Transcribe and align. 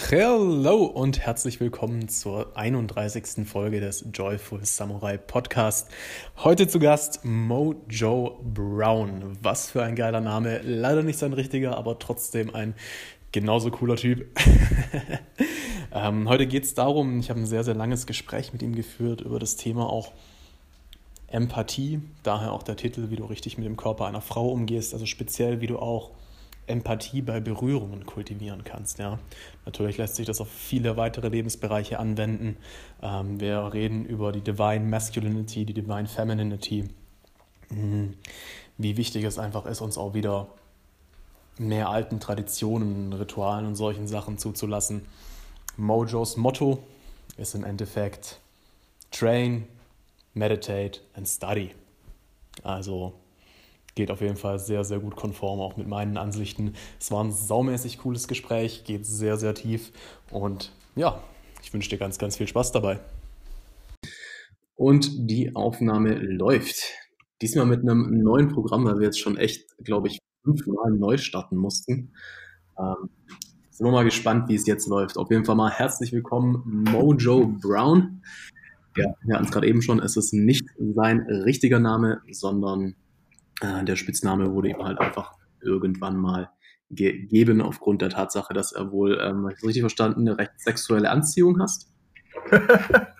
Hello 0.00 0.84
und 0.84 1.18
herzlich 1.18 1.58
willkommen 1.58 2.08
zur 2.08 2.56
31. 2.56 3.46
Folge 3.46 3.80
des 3.80 4.06
Joyful 4.14 4.64
Samurai 4.64 5.18
Podcast. 5.18 5.88
Heute 6.36 6.68
zu 6.68 6.78
Gast 6.78 7.24
Mojo 7.24 8.40
Brown. 8.42 9.36
Was 9.42 9.68
für 9.68 9.82
ein 9.82 9.96
geiler 9.96 10.20
Name. 10.20 10.60
Leider 10.62 11.02
nicht 11.02 11.18
sein 11.18 11.32
richtiger, 11.32 11.76
aber 11.76 11.98
trotzdem 11.98 12.54
ein 12.54 12.74
genauso 13.32 13.72
cooler 13.72 13.96
Typ. 13.96 14.28
ähm, 15.92 16.28
heute 16.28 16.46
geht 16.46 16.62
es 16.62 16.74
darum, 16.74 17.18
ich 17.18 17.28
habe 17.28 17.40
ein 17.40 17.46
sehr, 17.46 17.64
sehr 17.64 17.74
langes 17.74 18.06
Gespräch 18.06 18.52
mit 18.52 18.62
ihm 18.62 18.76
geführt 18.76 19.20
über 19.20 19.40
das 19.40 19.56
Thema 19.56 19.90
auch 19.90 20.12
Empathie. 21.26 22.00
Daher 22.22 22.52
auch 22.52 22.62
der 22.62 22.76
Titel, 22.76 23.10
wie 23.10 23.16
du 23.16 23.24
richtig 23.24 23.58
mit 23.58 23.66
dem 23.66 23.76
Körper 23.76 24.06
einer 24.06 24.22
Frau 24.22 24.48
umgehst. 24.48 24.94
Also 24.94 25.06
speziell, 25.06 25.60
wie 25.60 25.66
du 25.66 25.78
auch 25.80 26.12
Empathie 26.68 27.22
bei 27.22 27.40
Berührungen 27.40 28.06
kultivieren 28.06 28.64
kannst. 28.64 28.98
Ja. 28.98 29.18
Natürlich 29.64 29.98
lässt 29.98 30.16
sich 30.16 30.26
das 30.26 30.40
auf 30.40 30.50
viele 30.50 30.96
weitere 30.96 31.28
Lebensbereiche 31.28 31.98
anwenden. 31.98 32.56
Ähm, 33.02 33.40
wir 33.40 33.72
reden 33.72 34.04
über 34.04 34.32
die 34.32 34.40
Divine 34.40 34.84
Masculinity, 34.84 35.64
die 35.64 35.74
Divine 35.74 36.06
Femininity, 36.06 36.84
mhm. 37.70 38.14
wie 38.76 38.96
wichtig 38.96 39.24
es 39.24 39.38
einfach 39.38 39.66
ist, 39.66 39.80
uns 39.80 39.98
auch 39.98 40.14
wieder 40.14 40.48
mehr 41.58 41.88
alten 41.88 42.20
Traditionen, 42.20 43.12
Ritualen 43.12 43.66
und 43.66 43.74
solchen 43.74 44.06
Sachen 44.06 44.38
zuzulassen. 44.38 45.06
Mojos 45.76 46.36
Motto 46.36 46.84
ist 47.36 47.54
im 47.54 47.64
Endeffekt 47.64 48.38
Train, 49.10 49.66
Meditate 50.34 51.00
and 51.14 51.26
Study. 51.26 51.70
Also 52.62 53.14
geht 53.98 54.12
auf 54.12 54.20
jeden 54.20 54.36
Fall 54.36 54.60
sehr, 54.60 54.84
sehr 54.84 55.00
gut 55.00 55.16
konform, 55.16 55.58
auch 55.58 55.76
mit 55.76 55.88
meinen 55.88 56.18
Ansichten. 56.18 56.74
Es 57.00 57.10
war 57.10 57.24
ein 57.24 57.32
saumäßig 57.32 57.98
cooles 57.98 58.28
Gespräch, 58.28 58.84
geht 58.84 59.04
sehr, 59.04 59.36
sehr 59.36 59.54
tief 59.54 59.90
und 60.30 60.72
ja, 60.94 61.20
ich 61.64 61.74
wünsche 61.74 61.90
dir 61.90 61.98
ganz, 61.98 62.16
ganz 62.16 62.36
viel 62.36 62.46
Spaß 62.46 62.70
dabei. 62.70 63.00
Und 64.76 65.28
die 65.28 65.56
Aufnahme 65.56 66.14
läuft. 66.14 66.92
Diesmal 67.42 67.66
mit 67.66 67.80
einem 67.80 68.22
neuen 68.22 68.46
Programm, 68.46 68.84
weil 68.84 69.00
wir 69.00 69.06
jetzt 69.06 69.18
schon 69.18 69.36
echt, 69.36 69.66
glaube 69.82 70.06
ich, 70.06 70.20
fünfmal 70.44 70.92
neu 70.92 71.16
starten 71.18 71.56
mussten. 71.56 72.12
Ähm, 72.78 73.10
sind 73.70 73.84
wir 73.84 73.90
mal 73.90 74.04
gespannt, 74.04 74.48
wie 74.48 74.54
es 74.54 74.66
jetzt 74.66 74.86
läuft. 74.86 75.16
Auf 75.16 75.28
jeden 75.32 75.44
Fall 75.44 75.56
mal 75.56 75.72
herzlich 75.72 76.12
willkommen, 76.12 76.62
Mojo 76.92 77.48
Brown. 77.60 78.22
Ja, 78.96 79.12
wir 79.24 79.34
hatten 79.34 79.46
es 79.46 79.50
gerade 79.50 79.66
eben 79.66 79.82
schon, 79.82 79.98
es 79.98 80.16
ist 80.16 80.32
nicht 80.32 80.68
sein 80.78 81.20
richtiger 81.22 81.80
Name, 81.80 82.22
sondern 82.30 82.94
äh, 83.60 83.84
der 83.84 83.96
Spitzname 83.96 84.52
wurde 84.52 84.70
ihm 84.70 84.82
halt 84.82 84.98
einfach 84.98 85.34
irgendwann 85.60 86.16
mal 86.16 86.50
gegeben, 86.90 87.60
aufgrund 87.60 88.02
der 88.02 88.10
Tatsache, 88.10 88.54
dass 88.54 88.72
er 88.72 88.90
wohl, 88.90 89.18
ähm, 89.20 89.44
habe 89.44 89.54
ich 89.56 89.62
richtig 89.62 89.82
verstanden, 89.82 90.20
eine 90.20 90.38
recht 90.38 90.58
sexuelle 90.58 91.10
Anziehung 91.10 91.60
hast. 91.60 91.92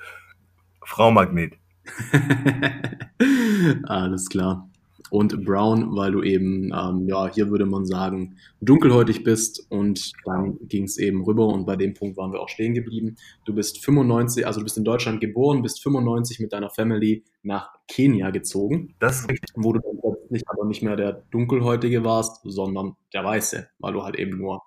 Frau 0.84 1.10
Magnet. 1.10 1.54
Alles 3.84 4.28
klar 4.28 4.68
und 5.10 5.44
Brown, 5.44 5.94
weil 5.96 6.12
du 6.12 6.22
eben, 6.22 6.72
ähm, 6.72 7.06
ja, 7.08 7.28
hier 7.28 7.50
würde 7.50 7.66
man 7.66 7.86
sagen, 7.86 8.36
dunkelhäutig 8.60 9.24
bist 9.24 9.66
und 9.70 10.12
dann 10.24 10.58
ging 10.68 10.84
es 10.84 10.98
eben 10.98 11.22
rüber 11.22 11.46
und 11.46 11.66
bei 11.66 11.76
dem 11.76 11.94
Punkt 11.94 12.16
waren 12.16 12.32
wir 12.32 12.40
auch 12.40 12.48
stehen 12.48 12.74
geblieben. 12.74 13.16
Du 13.44 13.54
bist 13.54 13.84
95, 13.84 14.46
also 14.46 14.60
du 14.60 14.64
bist 14.64 14.76
in 14.76 14.84
Deutschland 14.84 15.20
geboren, 15.20 15.62
bist 15.62 15.82
95 15.82 16.40
mit 16.40 16.52
deiner 16.52 16.70
Family 16.70 17.24
nach 17.42 17.70
Kenia 17.88 18.30
gezogen. 18.30 18.94
Das. 18.98 19.26
Wo 19.54 19.72
du 19.72 19.80
dann 19.80 19.98
plötzlich 20.00 20.42
aber 20.48 20.66
nicht 20.66 20.82
mehr 20.82 20.96
der 20.96 21.24
dunkelhäutige 21.30 22.04
warst, 22.04 22.40
sondern 22.44 22.96
der 23.12 23.24
Weiße, 23.24 23.68
weil 23.78 23.92
du 23.92 24.02
halt 24.02 24.16
eben 24.16 24.38
nur 24.38 24.62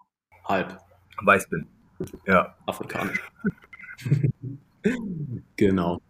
halb 0.45 0.79
weiß 1.23 1.49
bin. 1.49 1.67
Ja. 2.25 2.55
Afrikanisch. 2.65 3.21
genau. 5.55 6.01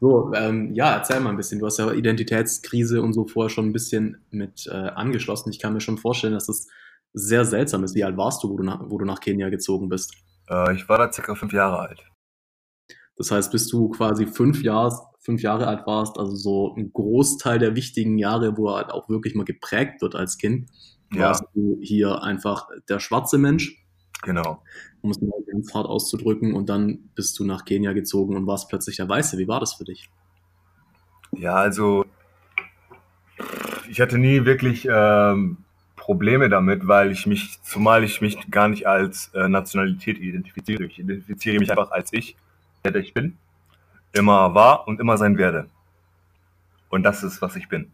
So, 0.00 0.32
ähm, 0.34 0.72
ja, 0.74 0.94
erzähl 0.94 1.20
mal 1.20 1.30
ein 1.30 1.36
bisschen. 1.36 1.58
Du 1.58 1.66
hast 1.66 1.78
ja 1.78 1.92
Identitätskrise 1.92 3.02
und 3.02 3.12
so 3.12 3.26
vorher 3.26 3.50
schon 3.50 3.66
ein 3.66 3.72
bisschen 3.72 4.24
mit 4.30 4.66
äh, 4.66 4.74
angeschlossen. 4.74 5.50
Ich 5.50 5.58
kann 5.58 5.72
mir 5.72 5.80
schon 5.80 5.98
vorstellen, 5.98 6.34
dass 6.34 6.46
das 6.46 6.68
sehr 7.12 7.44
seltsam 7.44 7.84
ist. 7.84 7.94
Wie 7.94 8.04
alt 8.04 8.16
warst 8.16 8.42
du, 8.42 8.50
wo 8.50 8.56
du 8.56 8.64
nach, 8.64 8.80
wo 8.88 8.98
du 8.98 9.04
nach 9.04 9.20
Kenia 9.20 9.48
gezogen 9.48 9.88
bist? 9.88 10.14
Äh, 10.48 10.74
ich 10.74 10.88
war 10.88 10.98
da 10.98 11.12
circa 11.12 11.34
fünf 11.34 11.52
Jahre 11.52 11.78
alt. 11.78 12.04
Das 13.16 13.30
heißt, 13.30 13.52
bis 13.52 13.68
du 13.68 13.90
quasi 13.90 14.26
fünf, 14.26 14.62
Jahr, 14.62 15.12
fünf 15.20 15.42
Jahre 15.42 15.66
alt 15.66 15.86
warst, 15.86 16.18
also 16.18 16.34
so 16.34 16.74
ein 16.74 16.92
Großteil 16.92 17.58
der 17.58 17.76
wichtigen 17.76 18.16
Jahre, 18.16 18.56
wo 18.56 18.68
er 18.70 18.76
halt 18.76 18.90
auch 18.90 19.08
wirklich 19.08 19.34
mal 19.34 19.44
geprägt 19.44 20.00
wird 20.00 20.14
als 20.14 20.38
Kind, 20.38 20.70
warst 21.10 21.44
du 21.54 21.78
hier 21.82 22.22
einfach 22.22 22.68
der 22.88 22.98
schwarze 23.00 23.36
Mensch 23.36 23.80
Genau. 24.22 24.62
Um 25.02 25.10
es 25.10 25.20
mal 25.20 25.42
ganz 25.50 25.72
hart 25.74 25.86
auszudrücken. 25.86 26.54
Und 26.54 26.68
dann 26.68 27.10
bist 27.14 27.38
du 27.38 27.44
nach 27.44 27.64
Kenia 27.64 27.92
gezogen 27.92 28.36
und 28.36 28.46
warst 28.46 28.68
plötzlich 28.68 28.96
der 28.96 29.08
Weiße. 29.08 29.38
Wie 29.38 29.48
war 29.48 29.60
das 29.60 29.74
für 29.74 29.84
dich? 29.84 30.10
Ja, 31.32 31.54
also 31.54 32.04
ich 33.88 34.00
hatte 34.00 34.18
nie 34.18 34.44
wirklich 34.44 34.86
ähm, 34.90 35.58
Probleme 35.96 36.48
damit, 36.48 36.86
weil 36.86 37.10
ich 37.10 37.26
mich, 37.26 37.60
zumal 37.62 38.04
ich 38.04 38.20
mich 38.20 38.50
gar 38.50 38.68
nicht 38.68 38.86
als 38.86 39.30
äh, 39.34 39.48
Nationalität 39.48 40.18
identifiziere. 40.18 40.84
Ich 40.84 40.98
identifiziere 40.98 41.58
mich 41.58 41.70
einfach 41.70 41.90
als 41.90 42.12
ich, 42.12 42.36
der 42.84 42.94
ich 42.96 43.14
bin, 43.14 43.36
immer 44.12 44.54
war 44.54 44.86
und 44.88 45.00
immer 45.00 45.16
sein 45.16 45.38
werde. 45.38 45.68
Und 46.88 47.02
das 47.02 47.22
ist, 47.22 47.42
was 47.42 47.56
ich 47.56 47.68
bin. 47.68 47.90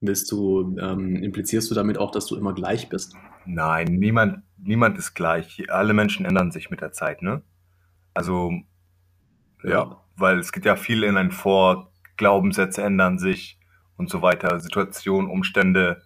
Willst 0.00 0.30
du, 0.30 0.76
ähm, 0.78 1.16
implizierst 1.16 1.70
du 1.70 1.74
damit 1.74 1.98
auch, 1.98 2.10
dass 2.10 2.26
du 2.26 2.36
immer 2.36 2.52
gleich 2.52 2.88
bist? 2.88 3.14
Nein, 3.46 3.86
niemand, 3.86 4.42
niemand 4.64 4.98
ist 4.98 5.14
gleich. 5.14 5.70
Alle 5.70 5.92
Menschen 5.92 6.26
ändern 6.26 6.50
sich 6.50 6.70
mit 6.70 6.80
der 6.80 6.92
Zeit, 6.92 7.22
ne? 7.22 7.42
Also, 8.14 8.52
ja, 9.62 9.70
ja 9.70 10.04
weil 10.16 10.38
es 10.38 10.52
geht 10.52 10.64
ja 10.64 10.76
viel 10.76 11.02
in 11.02 11.16
ein 11.16 11.30
Vor, 11.30 11.92
Glaubenssätze 12.16 12.82
ändern 12.82 13.18
sich 13.18 13.58
und 13.96 14.10
so 14.10 14.22
weiter, 14.22 14.60
Situationen, 14.60 15.30
Umstände 15.30 16.02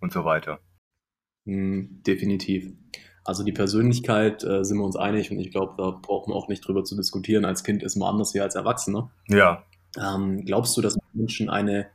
und 0.00 0.12
so 0.12 0.24
weiter. 0.24 0.60
Hm, 1.46 2.02
definitiv. 2.06 2.72
Also 3.24 3.42
die 3.42 3.52
Persönlichkeit 3.52 4.44
äh, 4.44 4.64
sind 4.64 4.78
wir 4.78 4.84
uns 4.84 4.96
einig 4.96 5.30
und 5.30 5.38
ich 5.38 5.50
glaube, 5.50 5.74
da 5.78 5.90
brauchen 5.90 6.30
wir 6.30 6.36
auch 6.36 6.48
nicht 6.48 6.66
drüber 6.66 6.84
zu 6.84 6.94
diskutieren. 6.94 7.44
Als 7.44 7.64
Kind 7.64 7.82
ist 7.82 7.96
man 7.96 8.10
anders 8.10 8.34
wie 8.34 8.40
als 8.40 8.54
Erwachsener. 8.54 9.10
Ja. 9.28 9.64
Ähm, 9.96 10.44
glaubst 10.44 10.76
du, 10.76 10.82
dass 10.82 10.98
Menschen 11.12 11.48
eine 11.48 11.86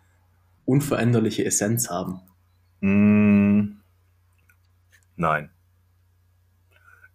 unveränderliche 0.65 1.45
Essenz 1.45 1.89
haben? 1.89 2.21
Mm, 2.81 3.81
nein. 5.15 5.51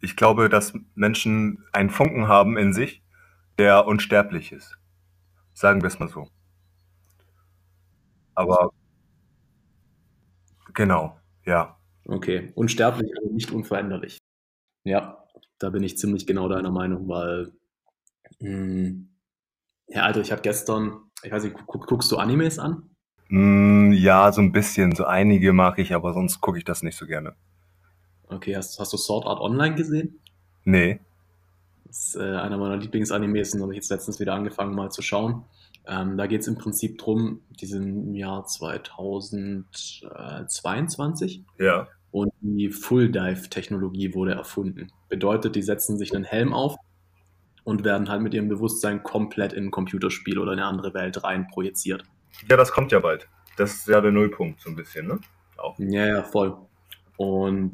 Ich 0.05 0.17
glaube, 0.17 0.51
dass 0.51 0.75
Menschen 0.95 1.65
einen 1.73 1.89
Funken 1.89 2.29
haben 2.29 2.59
in 2.59 2.75
sich, 2.75 3.03
der 3.59 3.87
unsterblich 3.87 4.53
ist. 4.53 4.77
Sagen 5.55 5.81
wir 5.81 5.89
es 5.89 5.99
mal 5.99 6.11
so. 6.11 6.29
Aber 8.35 8.71
genau, 10.75 11.19
ja. 11.47 11.79
Okay, 12.05 12.53
unsterblich, 12.55 13.11
aber 13.17 13.33
nicht 13.33 13.51
unveränderlich. 13.51 14.19
Ja, 14.85 15.25
da 15.59 15.71
bin 15.71 15.83
ich 15.83 15.97
ziemlich 15.97 16.27
genau 16.27 16.49
deiner 16.49 16.71
Meinung, 16.71 17.09
weil, 17.09 17.53
mh, 18.41 18.51
mm, 18.51 19.09
ja, 19.89 20.03
Alter, 20.03 20.21
ich 20.21 20.33
habe 20.33 20.43
gestern, 20.43 21.11
ich 21.23 21.33
weiß 21.33 21.45
nicht, 21.45 21.57
guckst 21.67 22.13
du 22.13 22.19
Animes 22.19 22.59
an? 22.59 22.91
Mm, 23.29 23.93
ja, 23.93 24.31
so 24.33 24.43
ein 24.43 24.53
bisschen. 24.53 24.95
So 24.95 25.07
einige 25.07 25.55
mag 25.55 25.79
ich, 25.79 25.95
aber 25.95 26.13
sonst 26.13 26.43
gucke 26.43 26.59
ich 26.59 26.65
das 26.65 26.83
nicht 26.83 26.99
so 26.99 27.07
gerne. 27.07 27.37
Okay, 28.29 28.57
hast, 28.57 28.79
hast 28.79 28.93
du 28.93 28.97
Sword 28.97 29.27
Art 29.27 29.41
Online 29.41 29.75
gesehen? 29.75 30.21
Nee. 30.65 31.01
Das 31.87 32.09
ist 32.09 32.17
äh, 32.17 32.37
einer 32.37 32.57
meiner 32.59 32.77
Lieblingsanimes 32.77 33.55
und 33.55 33.63
habe 33.63 33.73
ich 33.73 33.77
jetzt 33.77 33.91
letztens 33.91 34.21
wieder 34.21 34.35
angefangen 34.35 34.75
mal 34.75 34.91
zu 34.91 35.03
schauen. 35.03 35.45
Ähm, 35.87 36.17
da 36.17 36.27
geht 36.27 36.41
es 36.41 36.49
im 36.49 36.57
Prinzip 36.57 36.97
drum, 36.99 37.41
die 37.61 37.67
sind 37.67 37.87
im 38.09 38.15
Jahr 38.15 38.47
2022 38.47 41.43
Ja. 41.59 41.89
und 42.11 42.33
die 42.41 42.71
Full 42.71 43.11
Dive 43.11 43.51
Technologie 43.51 44.15
wurde 44.15 44.33
erfunden. 44.33 44.89
Bedeutet, 45.09 45.57
die 45.57 45.63
setzen 45.63 45.99
sich 45.99 46.15
einen 46.15 46.25
Helm 46.25 46.55
auf 46.55 46.77
und 47.65 47.85
werden 47.85 48.09
halt 48.09 48.23
mit 48.23 48.33
ihrem 48.35 48.49
Bewusstsein 48.49 49.03
komplett 49.03 49.53
in 49.53 49.67
ein 49.67 49.71
Computerspiel 49.71 50.39
oder 50.39 50.53
eine 50.53 50.65
andere 50.65 50.95
Welt 50.95 51.23
rein 51.23 51.47
projiziert. 51.49 52.05
Ja, 52.49 52.57
das 52.57 52.73
kommt 52.73 52.91
ja 52.93 53.01
bald. 53.01 53.29
Das 53.57 53.75
ist 53.75 53.87
ja 53.89 54.01
der 54.01 54.11
Nullpunkt 54.11 54.61
so 54.61 54.71
ein 54.71 54.77
bisschen, 54.77 55.07
ne? 55.07 55.21
Auch. 55.59 55.79
Ja, 55.79 56.07
ja, 56.07 56.23
voll. 56.23 56.57
Und 57.17 57.73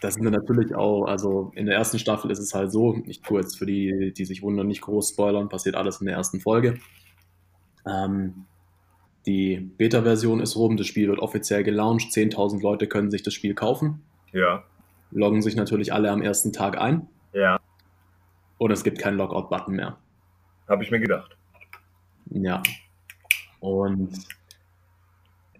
das 0.00 0.14
sind 0.14 0.24
natürlich 0.24 0.74
auch, 0.74 1.04
also 1.04 1.52
in 1.54 1.66
der 1.66 1.76
ersten 1.76 1.98
Staffel 1.98 2.30
ist 2.30 2.38
es 2.38 2.54
halt 2.54 2.70
so, 2.70 3.02
ich 3.06 3.22
tue 3.22 3.40
jetzt 3.40 3.58
für 3.58 3.66
die, 3.66 4.12
die 4.16 4.24
sich 4.24 4.42
wundern, 4.42 4.66
nicht 4.66 4.82
groß 4.82 5.10
spoilern, 5.10 5.48
passiert 5.48 5.76
alles 5.76 6.00
in 6.00 6.06
der 6.06 6.16
ersten 6.16 6.40
Folge. 6.40 6.78
Ähm, 7.86 8.46
die 9.26 9.56
Beta-Version 9.56 10.40
ist 10.40 10.56
rum, 10.56 10.76
das 10.76 10.86
Spiel 10.86 11.08
wird 11.08 11.18
offiziell 11.18 11.64
gelauncht, 11.64 12.12
10.000 12.12 12.60
Leute 12.62 12.86
können 12.86 13.10
sich 13.10 13.22
das 13.22 13.32
Spiel 13.32 13.54
kaufen. 13.54 14.02
Ja. 14.32 14.64
Loggen 15.10 15.40
sich 15.40 15.56
natürlich 15.56 15.92
alle 15.92 16.10
am 16.10 16.20
ersten 16.20 16.52
Tag 16.52 16.76
ein. 16.76 17.08
Ja. 17.32 17.58
Und 18.58 18.70
es 18.70 18.84
gibt 18.84 18.98
keinen 18.98 19.16
Logout-Button 19.16 19.74
mehr. 19.74 19.98
Habe 20.68 20.82
ich 20.84 20.90
mir 20.90 21.00
gedacht. 21.00 21.36
Ja, 22.30 22.62
und 23.60 24.12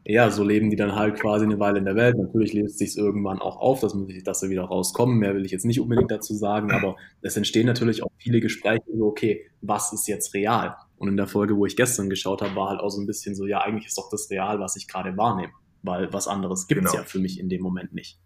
ja, 0.06 0.31
so 0.31 0.45
leben 0.45 0.69
die 0.69 0.77
dann 0.77 0.95
halt 0.95 1.19
quasi 1.19 1.47
eine 1.47 1.59
Weile 1.59 1.79
in 1.79 1.87
der 1.87 1.97
Welt. 1.97 2.19
Natürlich 2.19 2.53
löst 2.53 2.79
sich 2.79 2.97
irgendwann 2.97 3.39
auch 3.39 3.56
auf, 3.56 3.81
dass, 3.81 3.95
man, 3.95 4.06
dass 4.25 4.41
sie 4.41 4.51
wieder 4.51 4.65
rauskommen. 4.65 5.19
Mehr 5.19 5.35
will 5.35 5.47
ich 5.47 5.53
jetzt 5.53 5.65
nicht 5.65 5.81
unbedingt 5.81 6.11
dazu 6.11 6.35
sagen, 6.35 6.73
aber 6.73 6.97
es 7.23 7.37
entstehen 7.37 7.67
natürlich 7.67 8.03
auch 8.03 8.11
viele 8.19 8.41
Gespräche 8.41 8.85
so, 8.95 9.06
okay, 9.06 9.47
was 9.62 9.95
ist 9.95 10.06
jetzt 10.06 10.35
real? 10.35 10.77
Und 10.97 11.09
in 11.09 11.17
der 11.17 11.27
Folge, 11.27 11.56
wo 11.56 11.65
ich 11.65 11.75
gestern 11.75 12.11
geschaut 12.11 12.43
habe, 12.43 12.55
war 12.55 12.69
halt 12.69 12.81
auch 12.81 12.91
so 12.91 13.01
ein 13.01 13.06
bisschen 13.06 13.35
so, 13.35 13.47
ja, 13.47 13.62
eigentlich 13.62 13.87
ist 13.87 13.97
doch 13.97 14.11
das 14.11 14.29
real, 14.31 14.61
was 14.61 14.77
ich 14.77 14.89
gerade 14.89 15.17
wahrnehme, 15.17 15.53
weil 15.83 16.12
was 16.12 16.29
anderes 16.29 16.67
gibt 16.67 16.85
es 16.85 16.91
genau. 16.91 17.03
ja 17.03 17.09
für 17.09 17.19
mich 17.19 17.41
in 17.41 17.49
dem 17.49 17.62
Moment 17.62 17.95
nicht. 17.95 18.21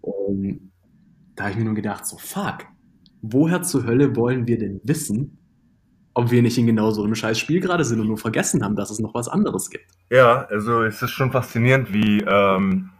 Und 0.00 0.72
da 1.36 1.44
habe 1.44 1.52
ich 1.52 1.58
mir 1.58 1.64
nur 1.64 1.74
gedacht, 1.74 2.04
so, 2.04 2.18
fuck, 2.18 2.66
woher 3.22 3.62
zur 3.62 3.86
Hölle 3.86 4.16
wollen 4.16 4.48
wir 4.48 4.58
denn 4.58 4.80
wissen, 4.82 5.38
ob 6.14 6.30
wir 6.30 6.42
nicht 6.42 6.56
in 6.56 6.66
genau 6.66 6.90
so 6.92 7.02
einem 7.02 7.14
scheiß 7.14 7.38
Spiel 7.38 7.60
gerade 7.60 7.84
sind 7.84 8.00
und 8.00 8.06
nur 8.06 8.18
vergessen 8.18 8.64
haben, 8.64 8.76
dass 8.76 8.90
es 8.90 9.00
noch 9.00 9.14
was 9.14 9.28
anderes 9.28 9.68
gibt. 9.68 9.86
Ja, 10.10 10.46
also 10.46 10.82
es 10.84 11.02
ist 11.02 11.10
schon 11.10 11.32
faszinierend, 11.32 11.92
wie, 11.92 12.20
ähm, 12.20 12.90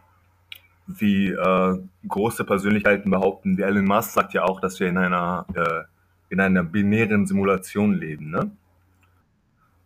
wie 0.85 1.29
äh, 1.29 1.77
große 2.07 2.43
Persönlichkeiten 2.43 3.09
behaupten. 3.09 3.57
Wie 3.57 3.61
Elon 3.61 3.85
Musk 3.85 4.11
sagt 4.11 4.33
ja 4.33 4.43
auch, 4.43 4.59
dass 4.59 4.79
wir 4.79 4.87
in 4.87 4.97
einer, 4.97 5.45
äh, 5.53 5.83
in 6.29 6.41
einer 6.41 6.63
binären 6.63 7.25
Simulation 7.25 7.93
leben. 7.93 8.31
Ne? 8.31 8.51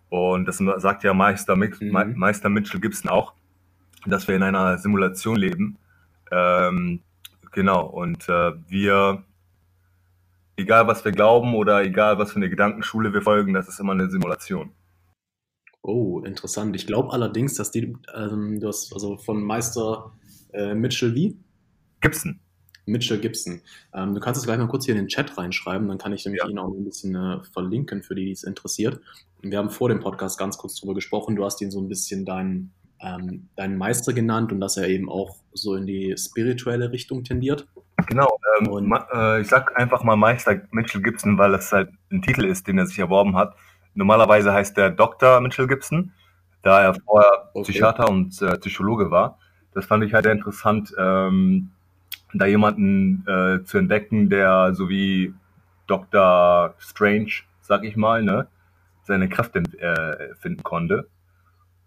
Und 0.09 0.47
das 0.47 0.57
sagt 0.57 1.03
ja 1.03 1.13
Meister, 1.13 1.55
mhm. 1.55 2.15
Meister 2.15 2.49
Mitchell 2.49 2.81
Gibson 2.81 3.11
auch, 3.11 3.33
dass 4.07 4.27
wir 4.27 4.35
in 4.35 4.43
einer 4.43 4.79
Simulation 4.79 5.35
leben. 5.35 5.77
Ähm, 6.31 7.01
genau, 7.51 7.85
und 7.85 8.27
äh, 8.27 8.53
wir 8.67 9.23
egal 10.59 10.87
was 10.87 11.03
wir 11.05 11.11
glauben 11.11 11.55
oder 11.55 11.83
egal 11.83 12.19
was 12.19 12.31
für 12.31 12.37
eine 12.37 12.49
Gedankenschule 12.49 13.13
wir 13.13 13.21
folgen, 13.21 13.53
das 13.53 13.67
ist 13.67 13.79
immer 13.79 13.93
eine 13.93 14.09
Simulation. 14.09 14.71
Oh, 15.81 16.19
interessant. 16.19 16.75
Ich 16.75 16.85
glaube 16.85 17.13
allerdings, 17.13 17.55
dass 17.55 17.71
die, 17.71 17.95
ähm, 18.13 18.59
du 18.59 18.67
hast 18.67 18.93
also 18.93 19.17
von 19.17 19.41
Meister 19.41 20.11
äh, 20.53 20.75
Mitchell 20.75 21.15
wie? 21.15 21.37
Gibson. 22.01 22.39
Mitchell 22.85 23.19
Gibson. 23.19 23.61
Ähm, 23.93 24.13
du 24.13 24.19
kannst 24.19 24.39
es 24.39 24.45
gleich 24.45 24.57
mal 24.57 24.67
kurz 24.67 24.85
hier 24.85 24.95
in 24.95 25.01
den 25.01 25.07
Chat 25.07 25.37
reinschreiben, 25.37 25.87
dann 25.87 25.97
kann 25.97 26.11
ich 26.11 26.25
nämlich 26.25 26.41
ja. 26.43 26.49
ihn 26.49 26.59
auch 26.59 26.73
ein 26.73 26.83
bisschen 26.83 27.15
äh, 27.15 27.43
verlinken, 27.53 28.03
für 28.03 28.15
die, 28.15 28.25
die 28.25 28.31
es 28.31 28.43
interessiert. 28.43 28.99
Wir 29.41 29.57
haben 29.57 29.69
vor 29.69 29.89
dem 29.89 29.99
Podcast 29.99 30.37
ganz 30.37 30.57
kurz 30.57 30.75
drüber 30.75 30.93
gesprochen. 30.93 31.35
Du 31.35 31.45
hast 31.45 31.61
ihn 31.61 31.71
so 31.71 31.79
ein 31.79 31.87
bisschen 31.87 32.25
deinen, 32.25 32.73
ähm, 32.99 33.47
deinen 33.55 33.77
Meister 33.77 34.11
genannt 34.11 34.51
und 34.51 34.59
dass 34.59 34.75
er 34.75 34.89
eben 34.89 35.09
auch 35.09 35.37
so 35.53 35.75
in 35.75 35.85
die 35.85 36.15
spirituelle 36.17 36.91
Richtung 36.91 37.23
tendiert. 37.23 37.67
Genau, 38.07 38.39
ähm, 38.59 38.93
äh, 39.13 39.41
ich 39.41 39.47
sag 39.47 39.77
einfach 39.79 40.03
mal 40.03 40.15
Meister 40.15 40.61
Mitchell 40.71 41.01
Gibson, 41.01 41.37
weil 41.37 41.51
das 41.51 41.71
halt 41.71 41.91
ein 42.11 42.21
Titel 42.21 42.45
ist, 42.45 42.67
den 42.67 42.77
er 42.77 42.85
sich 42.85 42.99
erworben 42.99 43.35
hat. 43.35 43.55
Normalerweise 43.93 44.53
heißt 44.53 44.77
der 44.77 44.91
Dr. 44.91 45.41
Mitchell 45.41 45.67
Gibson, 45.67 46.13
da 46.61 46.81
er 46.81 46.93
vorher 46.95 47.49
okay. 47.53 47.63
Psychiater 47.63 48.09
und 48.09 48.41
äh, 48.41 48.57
Psychologe 48.57 49.11
war. 49.11 49.39
Das 49.73 49.85
fand 49.85 50.03
ich 50.03 50.13
halt 50.13 50.23
sehr 50.23 50.33
interessant, 50.33 50.93
ähm, 50.97 51.71
da 52.33 52.45
jemanden 52.45 53.25
äh, 53.27 53.63
zu 53.63 53.77
entdecken, 53.77 54.29
der 54.29 54.73
so 54.73 54.89
wie 54.89 55.33
Dr. 55.87 56.75
Strange, 56.77 57.31
sag 57.61 57.83
ich 57.83 57.95
mal, 57.95 58.21
ne, 58.23 58.47
seine 59.03 59.29
Kräfte 59.29 59.59
äh, 59.79 60.35
finden 60.35 60.63
konnte. 60.63 61.07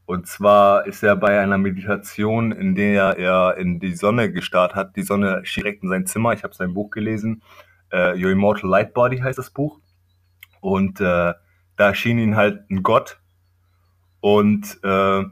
Und 0.07 0.27
zwar 0.27 0.87
ist 0.87 1.03
er 1.03 1.17
bei 1.17 1.41
einer 1.41 1.59
Meditation, 1.59 2.53
in 2.53 2.75
der 2.75 3.19
er 3.19 3.57
in 3.57 3.81
die 3.81 3.95
Sonne 3.95 4.33
gestarrt 4.33 4.75
hat. 4.75 4.97
Die 4.97 5.03
Sonne 5.03 5.43
direkt 5.57 5.83
in 5.83 5.89
sein 5.89 6.07
Zimmer. 6.07 6.33
Ich 6.33 6.43
habe 6.43 6.55
sein 6.55 6.75
Buch 6.75 6.91
gelesen. 6.91 7.43
Äh, 7.91 8.23
Your 8.23 8.31
Immortal 8.31 8.69
Light 8.69 8.95
Body 8.95 9.19
heißt 9.19 9.39
das 9.39 9.51
Buch. 9.51 9.81
Und 10.61 11.01
äh, 11.01 11.35
da 11.77 11.87
erschien 11.89 12.19
ihn 12.19 12.37
halt 12.37 12.69
ein 12.71 12.83
Gott 12.83 13.19
und 14.21 14.79
äh, 14.83 15.25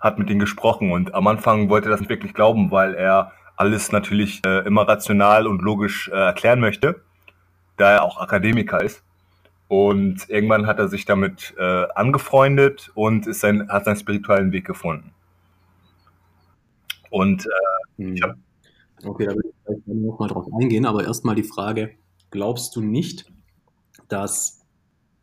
hat 0.00 0.18
mit 0.18 0.30
ihm 0.30 0.38
gesprochen. 0.38 0.92
Und 0.92 1.14
am 1.14 1.26
Anfang 1.26 1.68
wollte 1.68 1.88
er 1.88 1.92
das 1.92 2.00
nicht 2.00 2.10
wirklich 2.10 2.34
glauben, 2.34 2.70
weil 2.70 2.94
er 2.94 3.32
alles 3.56 3.90
natürlich 3.90 4.40
äh, 4.46 4.64
immer 4.66 4.86
rational 4.86 5.46
und 5.46 5.62
logisch 5.62 6.08
äh, 6.08 6.16
erklären 6.16 6.60
möchte, 6.60 7.02
da 7.76 7.90
er 7.90 8.04
auch 8.04 8.20
Akademiker 8.20 8.82
ist. 8.82 9.02
Und 9.68 10.28
irgendwann 10.30 10.66
hat 10.66 10.78
er 10.78 10.88
sich 10.88 11.04
damit 11.04 11.54
äh, 11.58 11.86
angefreundet 11.94 12.90
und 12.94 13.26
ist 13.26 13.40
sein, 13.40 13.68
hat 13.68 13.84
seinen 13.84 13.96
spirituellen 13.96 14.50
Weg 14.52 14.66
gefunden. 14.66 15.12
Und 17.10 17.46
äh, 17.46 18.02
mhm. 18.02 18.14
ich 18.14 18.22
hab, 18.22 18.36
Okay, 19.04 19.26
da 19.26 19.34
will 19.34 19.52
ich 19.68 19.86
nochmal 19.86 20.28
drauf 20.28 20.46
eingehen, 20.60 20.86
aber 20.86 21.04
erstmal 21.04 21.34
die 21.34 21.44
Frage, 21.44 21.92
glaubst 22.30 22.74
du 22.74 22.80
nicht, 22.80 23.30
dass 24.08 24.66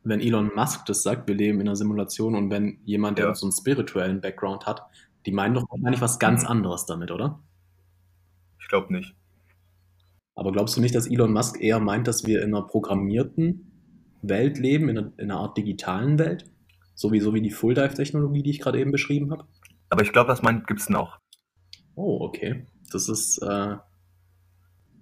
wenn 0.03 0.19
Elon 0.19 0.51
Musk 0.56 0.86
das 0.86 1.03
sagt, 1.03 1.27
wir 1.27 1.36
leben 1.36 1.59
in 1.59 1.68
einer 1.68 1.75
Simulation 1.75 2.36
und 2.36 2.50
wenn 2.51 2.80
jemand, 2.86 3.18
der 3.18 3.27
ja. 3.27 3.36
so 3.36 3.48
einen 3.48 3.53
spirituellen 3.53 4.21
Background 4.21 4.65
hat, 4.65 4.83
die 5.25 5.31
meinen 5.31 5.56
doch 5.56 5.65
wahrscheinlich 5.69 6.01
was 6.01 6.19
ganz 6.19 6.44
mhm. 6.44 6.50
anderes 6.50 6.86
damit, 6.86 7.12
oder? 7.12 7.39
Ich 8.59 8.68
glaube 8.68 8.94
nicht. 8.94 9.15
Aber 10.36 10.51
glaubst 10.51 10.77
du 10.77 10.81
nicht, 10.81 10.94
dass 10.94 11.07
Elon 11.07 11.33
Musk 11.33 11.59
eher 11.62 11.80
meint, 11.80 12.07
dass 12.07 12.25
wir 12.25 12.44
in 12.44 12.53
einer 12.53 12.65
programmierten 12.65 13.75
Welt 14.30 14.57
leben, 14.57 14.89
in 14.89 14.98
einer, 14.98 15.12
in 15.18 15.31
einer 15.31 15.39
Art 15.39 15.57
digitalen 15.57 16.19
Welt. 16.19 16.45
So 16.94 17.12
wie, 17.12 17.42
die 17.42 17.51
Full-Dive-Technologie, 17.51 18.42
die 18.42 18.51
ich 18.51 18.60
gerade 18.60 18.80
eben 18.80 18.92
beschrieben 18.92 19.31
habe. 19.31 19.45
Aber 19.89 20.04
ich 20.04 20.13
glaube, 20.13 20.30
das 20.30 20.42
meint 20.42 20.66
Gibson 20.68 20.95
auch. 20.95 21.18
Oh, 21.95 22.19
okay. 22.22 22.66
Das 22.92 23.10
ist, 23.10 23.38
äh, 23.39 23.75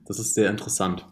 das 0.05 0.19
ist 0.19 0.33
sehr 0.33 0.49
interessant. 0.49 1.05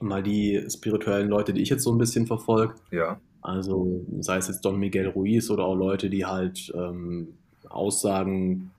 Mal 0.00 0.22
die 0.22 0.64
spirituellen 0.68 1.28
Leute, 1.28 1.52
die 1.52 1.62
ich 1.62 1.68
jetzt 1.68 1.84
so 1.84 1.92
ein 1.92 1.98
bisschen 1.98 2.26
verfolge. 2.26 2.74
Ja. 2.90 3.20
Also 3.42 4.04
sei 4.20 4.38
es 4.38 4.48
jetzt 4.48 4.64
Don 4.64 4.78
Miguel 4.78 5.08
Ruiz 5.08 5.50
oder 5.50 5.64
auch 5.64 5.74
Leute, 5.74 6.08
die 6.08 6.24
halt 6.24 6.72
ähm, 6.74 7.34
Aussagen, 7.68 8.70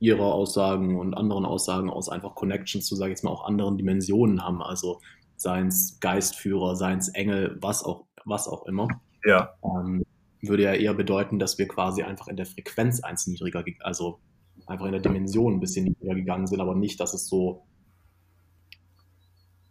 ihre 0.00 0.24
Aussagen 0.24 0.98
und 0.98 1.14
anderen 1.14 1.44
Aussagen 1.44 1.90
aus 1.90 2.08
einfach 2.08 2.34
Connections 2.34 2.86
zu, 2.86 2.96
sage 2.96 3.12
ich 3.12 3.18
jetzt 3.18 3.24
mal, 3.24 3.30
auch 3.30 3.44
anderen 3.44 3.76
Dimensionen 3.76 4.42
haben. 4.42 4.62
Also 4.62 5.00
seien 5.40 5.68
es 5.68 5.98
Geistführer, 6.00 6.76
seien 6.76 6.98
es 6.98 7.08
Engel, 7.08 7.56
was 7.60 7.82
auch, 7.82 8.06
was 8.24 8.46
auch 8.46 8.66
immer. 8.66 8.88
Ja. 9.24 9.54
Ähm, 9.64 10.04
würde 10.42 10.62
ja 10.64 10.74
eher 10.74 10.94
bedeuten, 10.94 11.38
dass 11.38 11.58
wir 11.58 11.68
quasi 11.68 12.02
einfach 12.02 12.28
in 12.28 12.36
der 12.36 12.46
Frequenz 12.46 13.02
eins 13.02 13.26
niedriger, 13.26 13.64
also 13.80 14.20
einfach 14.66 14.86
in 14.86 14.92
der 14.92 15.00
Dimension 15.00 15.54
ein 15.54 15.60
bisschen 15.60 15.84
niedriger 15.84 16.14
gegangen 16.14 16.46
sind, 16.46 16.60
aber 16.60 16.74
nicht, 16.74 17.00
dass 17.00 17.14
es 17.14 17.26
so 17.26 17.66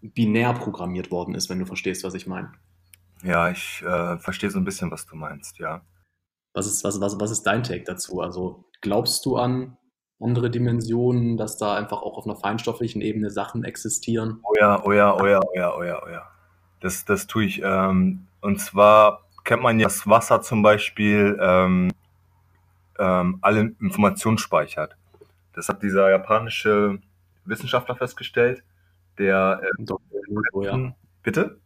binär 0.02 0.54
programmiert 0.54 1.12
worden 1.12 1.36
ist, 1.36 1.50
wenn 1.50 1.60
du 1.60 1.66
verstehst, 1.66 2.04
was 2.04 2.14
ich 2.14 2.28
meine. 2.28 2.52
Ja, 3.24 3.50
ich 3.52 3.82
äh, 3.82 4.18
verstehe 4.18 4.50
so 4.50 4.60
ein 4.60 4.66
bisschen, 4.66 4.92
was 4.92 5.06
du 5.06 5.16
meinst, 5.16 5.58
ja. 5.60 5.82
Was 6.54 6.68
ist, 6.68 6.84
was, 6.84 7.00
was, 7.00 7.20
was 7.20 7.32
ist 7.32 7.44
dein 7.44 7.64
Take 7.64 7.84
dazu? 7.84 8.22
Also 8.22 8.66
glaubst 8.82 9.26
du 9.26 9.38
an 9.38 9.78
andere 10.22 10.50
Dimensionen, 10.50 11.38
dass 11.38 11.58
da 11.58 11.76
einfach 11.76 12.02
auch 12.02 12.18
auf 12.18 12.26
einer 12.26 12.36
feinstofflichen 12.36 13.02
Ebene 13.02 13.30
Sachen 13.30 13.64
existieren. 13.64 14.40
Oh 14.44 14.54
ja, 14.60 14.84
oh 14.84 14.92
ja, 14.92 15.16
oh 15.16 15.26
ja, 15.26 15.40
oh 15.40 15.54
ja, 15.56 15.76
oh 15.76 15.84
ja, 15.84 16.02
oh 16.06 16.10
ja. 16.10 16.30
Das, 16.82 17.06
das 17.06 17.28
tue 17.28 17.46
ich. 17.46 17.62
Ähm, 17.64 18.28
und 18.42 18.60
zwar 18.60 19.26
kennt 19.44 19.64
man 19.64 19.80
ja 19.80 19.86
das 19.86 20.08
Wasser 20.08 20.42
zum 20.42 20.62
Beispiel 20.62 21.38
ähm, 21.42 21.92
ähm, 22.98 23.40
alle 23.42 23.74
Informationen 23.80 24.38
speichert. 24.38 24.96
Das 25.54 25.70
hat 25.70 25.84
dieser 25.84 26.10
japanische 26.10 27.00
Wissenschaftler 27.46 27.96
festgestellt, 27.96 28.64
der 29.18 29.62
äh, 29.64 29.84
Dr. 29.84 30.22
Emoto, 30.28 30.64
ja. 30.64 30.94
Bitte? 31.24 31.60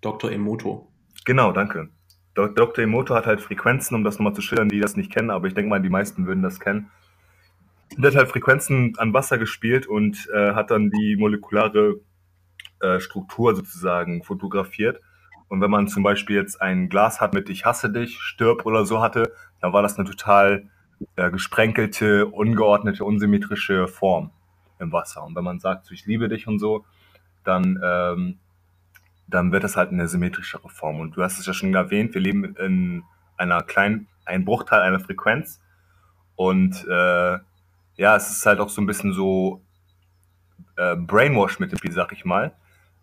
Dr. 0.00 0.32
Emoto. 0.32 0.88
Genau, 1.24 1.52
danke. 1.52 1.90
Dr. 2.34 2.84
Emoto 2.84 3.14
hat 3.14 3.26
halt 3.26 3.40
Frequenzen, 3.40 3.96
um 3.96 4.04
das 4.04 4.18
nochmal 4.18 4.34
zu 4.34 4.42
schildern, 4.42 4.68
die 4.68 4.78
das 4.78 4.96
nicht 4.96 5.12
kennen, 5.12 5.30
aber 5.30 5.48
ich 5.48 5.54
denke 5.54 5.68
mal, 5.70 5.82
die 5.82 5.88
meisten 5.88 6.26
würden 6.26 6.42
das 6.42 6.60
kennen 6.60 6.90
der 7.96 8.10
hat 8.10 8.16
halt 8.16 8.28
Frequenzen 8.28 8.94
an 8.98 9.14
Wasser 9.14 9.38
gespielt 9.38 9.86
und 9.86 10.28
äh, 10.32 10.52
hat 10.54 10.70
dann 10.70 10.90
die 10.90 11.16
molekulare 11.16 12.00
äh, 12.80 13.00
Struktur 13.00 13.56
sozusagen 13.56 14.22
fotografiert. 14.22 15.00
Und 15.48 15.60
wenn 15.60 15.70
man 15.70 15.88
zum 15.88 16.02
Beispiel 16.02 16.36
jetzt 16.36 16.60
ein 16.60 16.88
Glas 16.88 17.20
hat 17.20 17.32
mit 17.32 17.48
Ich 17.48 17.64
hasse 17.64 17.90
dich, 17.90 18.18
stirb 18.20 18.66
oder 18.66 18.84
so 18.84 19.00
hatte, 19.00 19.32
dann 19.60 19.72
war 19.72 19.82
das 19.82 19.98
eine 19.98 20.08
total 20.08 20.68
äh, 21.16 21.30
gesprenkelte, 21.30 22.26
ungeordnete, 22.26 23.04
unsymmetrische 23.04 23.88
Form 23.88 24.30
im 24.78 24.92
Wasser. 24.92 25.24
Und 25.24 25.34
wenn 25.34 25.44
man 25.44 25.58
sagt, 25.58 25.86
so, 25.86 25.94
ich 25.94 26.06
liebe 26.06 26.28
dich 26.28 26.46
und 26.46 26.58
so, 26.58 26.84
dann, 27.44 27.80
ähm, 27.82 28.38
dann 29.26 29.52
wird 29.52 29.64
das 29.64 29.76
halt 29.76 29.90
eine 29.90 30.06
symmetrischere 30.06 30.68
Form. 30.68 31.00
Und 31.00 31.16
du 31.16 31.22
hast 31.22 31.38
es 31.38 31.46
ja 31.46 31.54
schon 31.54 31.74
erwähnt, 31.74 32.14
wir 32.14 32.20
leben 32.20 32.54
in 32.56 33.02
einer 33.36 33.62
kleinen, 33.62 34.06
ein 34.24 34.44
Bruchteil 34.44 34.80
einer 34.80 35.00
Frequenz. 35.00 35.60
Und 36.36 36.86
äh, 36.88 37.38
ja, 37.98 38.16
es 38.16 38.30
ist 38.30 38.46
halt 38.46 38.60
auch 38.60 38.68
so 38.70 38.80
ein 38.80 38.86
bisschen 38.86 39.12
so 39.12 39.62
äh, 40.76 40.96
Brainwash 40.96 41.58
mit 41.58 41.72
dem 41.72 41.78
Spiel, 41.78 41.92
sag 41.92 42.12
ich 42.12 42.24
mal, 42.24 42.52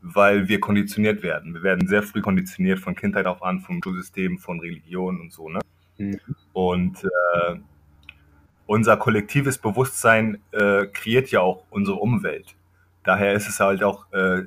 weil 0.02 0.48
wir 0.48 0.60
konditioniert 0.60 1.22
werden. 1.22 1.54
Wir 1.54 1.64
werden 1.64 1.88
sehr 1.88 2.02
früh 2.02 2.22
konditioniert 2.22 2.80
von 2.80 2.96
Kindheit 2.96 3.28
auf 3.28 3.44
an, 3.44 3.60
vom 3.60 3.82
Schulsystem, 3.84 4.40
von 4.40 4.60
Religion 4.60 5.20
und 5.20 5.32
so, 5.32 5.50
ne? 5.50 5.60
Mhm. 5.98 6.20
Und 6.54 7.04
äh, 7.04 7.56
unser 8.66 8.98
kollektives 8.98 9.58
Bewusstsein 9.58 10.42
äh, 10.52 10.88
kreiert 10.88 11.30
ja 11.30 11.42
auch 11.42 11.66
unsere 11.70 11.98
Umwelt. 11.98 12.56
Daher 13.04 13.34
ist 13.34 13.48
es 13.48 13.60
halt 13.60 13.84
auch 13.84 14.12
äh, 14.14 14.44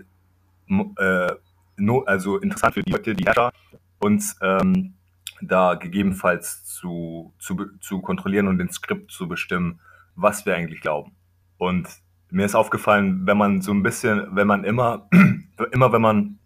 äh, 0.97 1.35
no, 1.77 2.03
also 2.05 2.39
interessant 2.39 2.75
für 2.75 2.83
die 2.83 2.91
Leute, 2.91 3.15
die 3.15 3.25
Herrscher, 3.25 3.53
uns 3.99 4.37
ähm, 4.41 4.95
da 5.41 5.75
gegebenenfalls 5.75 6.65
zu, 6.65 7.33
zu, 7.39 7.67
zu 7.81 8.01
kontrollieren 8.01 8.49
und 8.49 8.61
ins 8.61 8.77
Skript 8.77 9.13
zu 9.13 9.29
bestimmen, 9.29 9.81
was 10.19 10.45
wir 10.45 10.55
eigentlich 10.55 10.81
glauben. 10.81 11.13
Und 11.57 11.89
mir 12.31 12.45
ist 12.45 12.55
aufgefallen, 12.55 13.27
wenn 13.27 13.39
man 13.39 13.63
so 13.63 13.73
ein 13.73 13.83
bisschen, 13.83 14.27
wenn 14.35 14.47
man 14.47 14.65
immer, 14.65 15.09
immer 15.73 15.93
wenn 15.93 16.03
man 16.03 16.39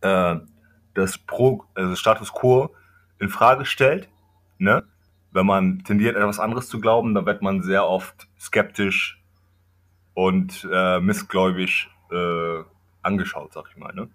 äh, 0.00 0.36
das 0.94 1.18
Pro, 1.18 1.64
also 1.74 1.94
Status 1.94 2.32
quo 2.32 2.74
in 3.18 3.28
Frage 3.28 3.64
stellt, 3.64 4.08
ne, 4.58 4.84
wenn 5.32 5.46
man 5.46 5.84
tendiert, 5.84 6.16
etwas 6.16 6.40
anderes 6.40 6.68
zu 6.68 6.80
glauben, 6.80 7.14
dann 7.14 7.26
wird 7.26 7.42
man 7.42 7.62
sehr 7.62 7.86
oft 7.86 8.28
skeptisch 8.38 9.22
und 10.14 10.68
äh, 10.70 11.00
missgläubig 11.00 11.88
äh, 12.10 12.62
angeschaut, 13.02 13.52
sag 13.52 13.66
ich 13.70 13.76
mal. 13.76 13.94
Ne? 13.94 14.08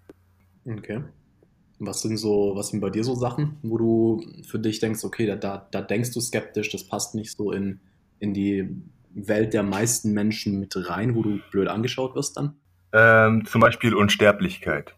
Okay. 0.66 1.02
Was 1.78 2.02
sind 2.02 2.16
so, 2.18 2.52
was 2.54 2.68
sind 2.68 2.80
bei 2.80 2.90
dir 2.90 3.04
so 3.04 3.14
Sachen, 3.14 3.58
wo 3.62 3.78
du 3.78 4.26
für 4.46 4.58
dich 4.58 4.78
denkst, 4.78 5.04
okay, 5.04 5.26
da, 5.26 5.36
da, 5.36 5.68
da 5.70 5.82
denkst 5.82 6.12
du 6.12 6.20
skeptisch, 6.20 6.70
das 6.70 6.84
passt 6.84 7.14
nicht 7.14 7.36
so 7.36 7.52
in, 7.52 7.80
in 8.18 8.32
die 8.34 8.68
Welt 9.16 9.54
der 9.54 9.62
meisten 9.62 10.12
Menschen 10.12 10.60
mit 10.60 10.74
rein, 10.88 11.14
wo 11.14 11.22
du 11.22 11.40
blöd 11.50 11.68
angeschaut 11.68 12.14
wirst 12.14 12.36
dann? 12.36 12.56
Ähm, 12.92 13.46
zum 13.46 13.60
Beispiel 13.60 13.94
Unsterblichkeit. 13.94 14.94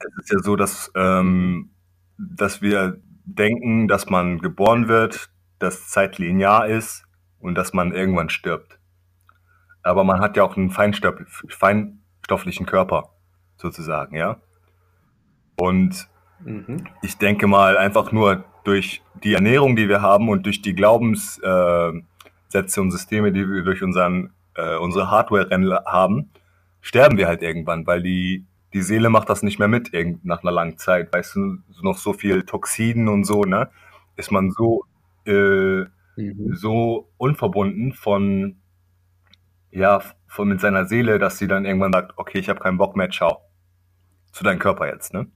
Es 0.00 0.24
ist 0.24 0.32
ja 0.32 0.38
so, 0.40 0.56
dass, 0.56 0.90
ähm, 0.94 1.70
dass 2.18 2.62
wir 2.62 3.00
denken, 3.24 3.86
dass 3.86 4.08
man 4.08 4.38
geboren 4.38 4.88
wird, 4.88 5.30
dass 5.58 5.88
Zeit 5.88 6.18
linear 6.18 6.66
ist 6.66 7.04
und 7.38 7.54
dass 7.54 7.72
man 7.72 7.92
irgendwann 7.92 8.28
stirbt. 8.28 8.78
Aber 9.82 10.04
man 10.04 10.20
hat 10.20 10.36
ja 10.36 10.42
auch 10.42 10.56
einen 10.56 10.70
feinstofflichen 10.70 12.66
Körper, 12.66 13.10
sozusagen, 13.56 14.16
ja. 14.16 14.40
Und 15.56 16.08
mhm. 16.44 16.86
ich 17.02 17.18
denke 17.18 17.46
mal, 17.46 17.76
einfach 17.78 18.12
nur 18.12 18.44
durch 18.64 19.02
die 19.22 19.34
Ernährung, 19.34 19.76
die 19.76 19.88
wir 19.88 20.02
haben 20.02 20.28
und 20.28 20.44
durch 20.44 20.62
die 20.62 20.74
Glaubenssätze 20.74 21.92
äh, 21.94 22.02
und 22.54 22.90
Systeme, 22.90 23.32
die 23.32 23.48
wir 23.48 23.62
durch 23.62 23.82
unseren, 23.82 24.32
äh, 24.54 24.76
unsere 24.76 25.10
Hardware 25.10 25.48
haben, 25.86 26.30
sterben 26.80 27.16
wir 27.16 27.28
halt 27.28 27.42
irgendwann, 27.42 27.86
weil 27.86 28.02
die, 28.02 28.46
die 28.72 28.82
Seele 28.82 29.10
macht 29.10 29.28
das 29.28 29.42
nicht 29.42 29.58
mehr 29.58 29.68
mit 29.68 29.90
nach 30.24 30.42
einer 30.42 30.52
langen 30.52 30.78
Zeit. 30.78 31.12
Weißt 31.12 31.36
du, 31.36 31.58
noch 31.82 31.98
so 31.98 32.12
viel 32.12 32.42
Toxiden 32.42 33.08
und 33.08 33.24
so, 33.24 33.44
ne? 33.44 33.70
Ist 34.16 34.30
man 34.30 34.50
so, 34.50 34.84
äh, 35.26 35.84
mhm. 36.16 36.54
so 36.54 37.08
unverbunden 37.16 37.92
von, 37.92 38.56
ja, 39.70 40.00
von 40.26 40.48
mit 40.48 40.60
seiner 40.60 40.86
Seele, 40.86 41.18
dass 41.18 41.38
sie 41.38 41.48
dann 41.48 41.64
irgendwann 41.64 41.92
sagt, 41.92 42.12
okay, 42.16 42.38
ich 42.38 42.48
habe 42.48 42.60
keinen 42.60 42.78
Bock 42.78 42.96
mehr, 42.96 43.10
ciao. 43.10 43.40
Zu 44.32 44.44
deinem 44.44 44.58
Körper 44.58 44.86
jetzt, 44.86 45.12
ne? 45.12 45.26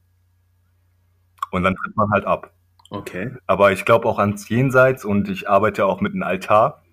Und 1.50 1.62
dann 1.62 1.74
tritt 1.76 1.96
man 1.96 2.10
halt 2.10 2.26
ab. 2.26 2.52
Okay. 2.90 3.32
Aber 3.46 3.72
ich 3.72 3.84
glaube 3.84 4.08
auch 4.08 4.18
ans 4.18 4.48
Jenseits 4.48 5.04
und 5.04 5.28
ich 5.28 5.48
arbeite 5.48 5.86
auch 5.86 6.00
mit 6.00 6.12
einem 6.12 6.22
Altar. 6.22 6.83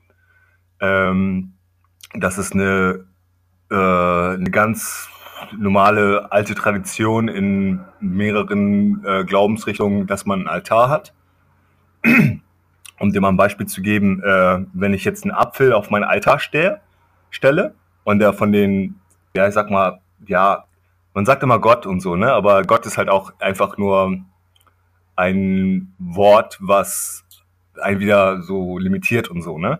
Ähm, 0.81 1.53
das 2.13 2.37
ist 2.37 2.53
eine, 2.53 3.05
äh, 3.69 3.75
eine 3.75 4.51
ganz 4.51 5.07
normale 5.57 6.31
alte 6.31 6.55
Tradition 6.55 7.27
in 7.27 7.81
mehreren 7.99 9.03
äh, 9.05 9.23
Glaubensrichtungen, 9.23 10.07
dass 10.07 10.25
man 10.25 10.39
einen 10.39 10.47
Altar 10.49 10.89
hat. 10.89 11.13
um 13.01 13.11
dir 13.11 13.19
mal 13.19 13.29
ein 13.29 13.37
Beispiel 13.37 13.65
zu 13.65 13.81
geben, 13.81 14.21
äh, 14.23 14.65
wenn 14.73 14.93
ich 14.93 15.03
jetzt 15.03 15.23
einen 15.23 15.33
Apfel 15.33 15.73
auf 15.73 15.89
meinen 15.89 16.03
Altar 16.03 16.39
stehe, 16.39 16.81
stelle 17.31 17.73
und 18.03 18.19
der 18.19 18.33
von 18.33 18.51
den, 18.51 18.99
ja, 19.35 19.47
ich 19.47 19.53
sag 19.53 19.71
mal, 19.71 19.99
ja, 20.27 20.65
man 21.13 21.25
sagt 21.25 21.43
immer 21.43 21.59
Gott 21.59 21.85
und 21.85 21.99
so, 21.99 22.15
ne? 22.15 22.31
Aber 22.31 22.61
Gott 22.63 22.85
ist 22.85 22.97
halt 22.97 23.09
auch 23.09 23.33
einfach 23.39 23.77
nur 23.77 24.19
ein 25.15 25.93
Wort, 25.97 26.57
was 26.61 27.25
einen 27.81 27.99
wieder 27.99 28.43
so 28.43 28.77
limitiert 28.77 29.29
und 29.29 29.41
so, 29.41 29.57
ne? 29.57 29.79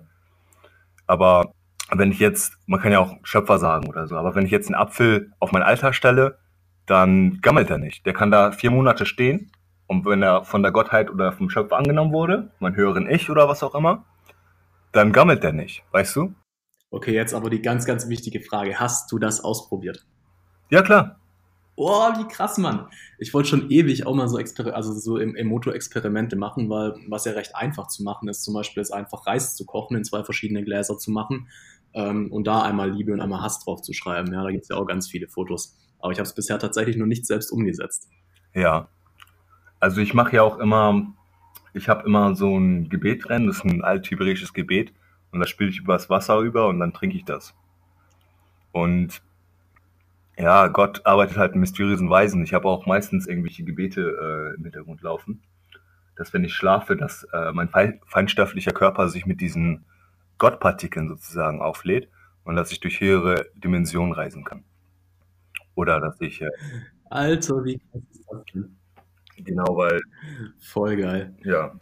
Aber 1.12 1.52
wenn 1.90 2.14
ich 2.14 2.20
jetzt, 2.20 2.58
man 2.68 2.80
kann 2.80 2.94
ja 2.94 3.00
auch 3.00 3.18
Schöpfer 3.24 3.60
sagen 3.60 3.90
oder 3.90 4.08
so, 4.08 4.16
aber 4.16 4.34
wenn 4.34 4.46
ich 4.46 4.52
jetzt 4.52 4.68
einen 4.68 4.76
Apfel 4.76 5.34
auf 5.40 5.52
mein 5.52 5.62
Alter 5.62 5.92
stelle, 5.92 6.38
dann 6.86 7.42
gammelt 7.42 7.70
er 7.70 7.80
nicht. 7.80 8.06
Der 8.06 8.14
kann 8.14 8.32
da 8.32 8.54
vier 8.54 8.72
Monate 8.72 9.06
stehen 9.06 9.52
und 9.88 10.06
wenn 10.06 10.24
er 10.24 10.46
von 10.46 10.64
der 10.64 10.72
Gottheit 10.72 11.10
oder 11.10 11.34
vom 11.34 11.50
Schöpfer 11.50 11.76
angenommen 11.76 12.14
wurde, 12.14 12.50
mein 12.60 12.78
höheren 12.78 13.10
Ich 13.10 13.30
oder 13.30 13.50
was 13.50 13.62
auch 13.62 13.76
immer, 13.76 14.06
dann 14.94 15.12
gammelt 15.12 15.44
er 15.44 15.52
nicht, 15.52 15.84
weißt 15.92 16.16
du? 16.16 16.34
Okay, 16.92 17.14
jetzt 17.14 17.34
aber 17.34 17.50
die 17.50 17.62
ganz, 17.62 17.86
ganz 17.86 18.08
wichtige 18.08 18.40
Frage. 18.40 18.80
Hast 18.80 19.12
du 19.12 19.20
das 19.20 19.44
ausprobiert? 19.44 20.06
Ja, 20.70 20.82
klar. 20.82 21.20
Boah, 21.82 22.14
wie 22.16 22.28
krass, 22.28 22.60
Mann. 22.60 22.86
Ich 23.18 23.34
wollte 23.34 23.50
schon 23.50 23.72
ewig 23.72 24.06
auch 24.06 24.14
mal 24.14 24.28
so, 24.28 24.38
Exper 24.38 24.76
also 24.76 24.94
so 24.94 25.18
Emoto-Experimente 25.18 26.36
machen, 26.36 26.70
weil 26.70 26.94
was 27.08 27.26
ja 27.26 27.32
recht 27.32 27.56
einfach 27.56 27.88
zu 27.88 28.04
machen 28.04 28.30
ist, 28.30 28.44
zum 28.44 28.54
Beispiel 28.54 28.82
ist 28.82 28.92
einfach 28.92 29.26
Reis 29.26 29.56
zu 29.56 29.66
kochen, 29.66 29.98
in 29.98 30.04
zwei 30.04 30.24
verschiedene 30.24 30.64
Gläser 30.64 31.00
zu 31.00 31.10
machen 31.10 31.48
ähm, 31.96 32.32
und 32.32 32.46
da 32.46 32.62
einmal 32.62 32.92
Liebe 32.92 33.12
und 33.14 33.20
einmal 33.20 33.42
Hass 33.42 33.66
drauf 33.66 33.82
zu 33.82 33.94
schreiben. 33.94 34.32
Ja, 34.32 34.44
da 34.44 34.52
gibt 34.52 34.62
es 34.62 34.70
ja 34.70 34.76
auch 34.76 34.86
ganz 34.86 35.10
viele 35.10 35.28
Fotos. 35.28 35.76
Aber 35.98 36.12
ich 36.12 36.20
habe 36.20 36.28
es 36.28 36.36
bisher 36.36 36.60
tatsächlich 36.60 36.98
noch 36.98 37.08
nicht 37.08 37.26
selbst 37.26 37.52
umgesetzt. 37.52 38.12
Ja. 38.54 38.88
Also 39.80 40.02
ich 40.02 40.14
mache 40.14 40.36
ja 40.36 40.44
auch 40.44 40.60
immer, 40.60 41.08
ich 41.74 41.90
habe 41.90 42.06
immer 42.06 42.36
so 42.36 42.60
ein 42.60 42.90
Gebet 42.90 43.28
drin, 43.28 43.48
das 43.48 43.56
ist 43.58 43.66
ein 43.66 43.84
althebräisches 43.84 44.54
Gebet 44.54 44.94
und 45.32 45.40
das 45.40 45.50
spiele 45.50 45.72
ich 45.72 45.80
übers 45.80 46.12
Wasser 46.12 46.42
über 46.42 46.68
und 46.68 46.80
dann 46.80 46.94
trinke 46.94 47.18
ich 47.18 47.26
das. 47.26 47.56
Und 48.72 49.24
ja, 50.38 50.68
Gott 50.68 51.06
arbeitet 51.06 51.38
halt 51.38 51.54
in 51.54 51.60
mysteriösen 51.60 52.10
Weisen. 52.10 52.44
Ich 52.44 52.54
habe 52.54 52.68
auch 52.68 52.86
meistens 52.86 53.28
irgendwelche 53.28 53.64
Gebete 53.64 54.02
äh, 54.02 54.58
im 54.58 54.64
Hintergrund 54.64 55.02
laufen, 55.02 55.44
dass 56.16 56.34
wenn 56.34 56.44
ich 56.44 56.54
schlafe, 56.54 56.96
dass 56.96 57.28
äh, 57.34 57.52
mein 57.52 57.70
feinstofflicher 58.08 58.72
Körper 58.72 59.10
sich 59.10 59.26
mit 59.26 59.42
diesen 59.42 59.86
Gottpartikeln 60.38 61.08
sozusagen 61.08 61.62
auflädt 61.62 62.10
und 62.44 62.56
dass 62.56 62.72
ich 62.72 62.80
durch 62.80 63.00
höhere 63.00 63.46
Dimensionen 63.56 64.14
reisen 64.14 64.44
kann. 64.44 64.64
Oder 65.76 66.00
dass 66.00 66.20
ich. 66.22 66.42
Äh, 66.42 66.50
Alter, 67.10 67.64
wie 67.64 67.78
krass 67.78 68.02
ist 68.12 68.26
das 68.32 68.44
denn? 68.54 68.78
Genau, 69.38 69.78
weil. 69.78 70.02
Voll 70.60 70.98
geil. 70.98 71.36
Ja. 71.44 71.74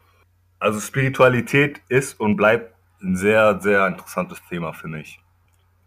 Also 0.60 0.80
Spiritualität 0.80 1.82
ist 1.88 2.20
und 2.20 2.36
bleibt 2.36 2.76
ein 3.02 3.16
sehr, 3.16 3.60
sehr 3.62 3.88
interessantes 3.88 4.42
Thema 4.50 4.74
für 4.74 4.88
mich. 4.88 5.20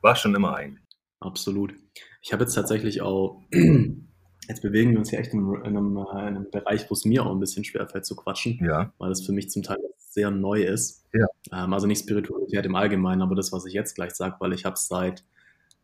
War 0.01 0.17
schon 0.17 0.35
immer 0.35 0.57
eigentlich. 0.57 0.83
Absolut. 1.21 1.75
Ich 2.23 2.33
habe 2.33 2.45
jetzt 2.45 2.55
tatsächlich 2.55 3.03
auch, 3.03 3.43
jetzt 4.49 4.63
bewegen 4.63 4.93
wir 4.93 4.99
uns 4.99 5.11
ja 5.11 5.19
echt 5.19 5.35
in 5.35 5.41
einem, 5.41 5.97
in 5.99 6.07
einem 6.13 6.51
Bereich, 6.51 6.89
wo 6.89 6.95
es 6.95 7.05
mir 7.05 7.27
auch 7.27 7.33
ein 7.33 7.41
bisschen 7.41 7.65
schwerfällt 7.65 8.07
zu 8.07 8.17
quatschen, 8.17 8.59
ja. 8.65 8.93
weil 8.99 9.11
es 9.11 9.27
für 9.27 9.33
mich 9.33 9.51
zum 9.51 9.63
Teil 9.63 9.79
sehr 9.99 10.31
neu 10.31 10.63
ist. 10.63 11.05
Ja. 11.13 11.27
Ähm, 11.53 11.73
also 11.73 11.87
nicht 11.87 12.03
Spiritualität 12.03 12.65
im 12.65 12.77
Allgemeinen, 12.77 13.23
aber 13.23 13.35
das, 13.35 13.53
was 13.53 13.67
ich 13.67 13.73
jetzt 13.73 13.95
gleich 13.95 14.13
sage, 14.13 14.37
weil 14.39 14.53
ich 14.53 14.65
habe 14.65 14.77
seit, 14.79 15.25